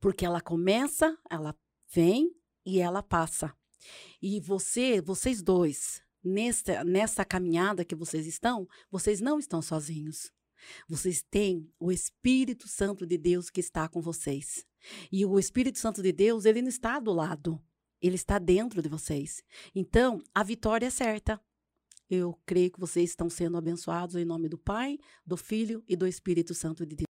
porque 0.00 0.24
ela 0.24 0.40
começa, 0.40 1.16
ela 1.30 1.54
vem 1.92 2.34
e 2.64 2.80
ela 2.80 3.02
passa. 3.02 3.54
E 4.20 4.40
você, 4.40 5.00
vocês 5.00 5.42
dois, 5.42 6.02
nessa, 6.22 6.84
nessa 6.84 7.24
caminhada 7.24 7.84
que 7.84 7.94
vocês 7.94 8.26
estão, 8.26 8.68
vocês 8.90 9.20
não 9.20 9.38
estão 9.38 9.62
sozinhos. 9.62 10.32
Vocês 10.88 11.22
têm 11.30 11.70
o 11.78 11.92
Espírito 11.92 12.66
Santo 12.68 13.06
de 13.06 13.16
Deus 13.16 13.50
que 13.50 13.60
está 13.60 13.88
com 13.88 14.00
vocês. 14.00 14.66
E 15.12 15.24
o 15.24 15.38
Espírito 15.38 15.78
Santo 15.78 16.02
de 16.02 16.12
Deus, 16.12 16.44
ele 16.44 16.62
não 16.62 16.68
está 16.68 16.98
do 16.98 17.12
lado, 17.12 17.60
ele 18.00 18.16
está 18.16 18.38
dentro 18.38 18.82
de 18.82 18.88
vocês. 18.88 19.42
Então, 19.74 20.20
a 20.34 20.42
vitória 20.42 20.86
é 20.86 20.90
certa. 20.90 21.40
Eu 22.08 22.38
creio 22.46 22.70
que 22.70 22.80
vocês 22.80 23.10
estão 23.10 23.28
sendo 23.28 23.56
abençoados 23.56 24.16
em 24.16 24.24
nome 24.24 24.48
do 24.48 24.58
Pai, 24.58 24.98
do 25.24 25.36
Filho 25.36 25.82
e 25.88 25.96
do 25.96 26.06
Espírito 26.06 26.54
Santo 26.54 26.86
de 26.86 26.96
Deus. 26.96 27.15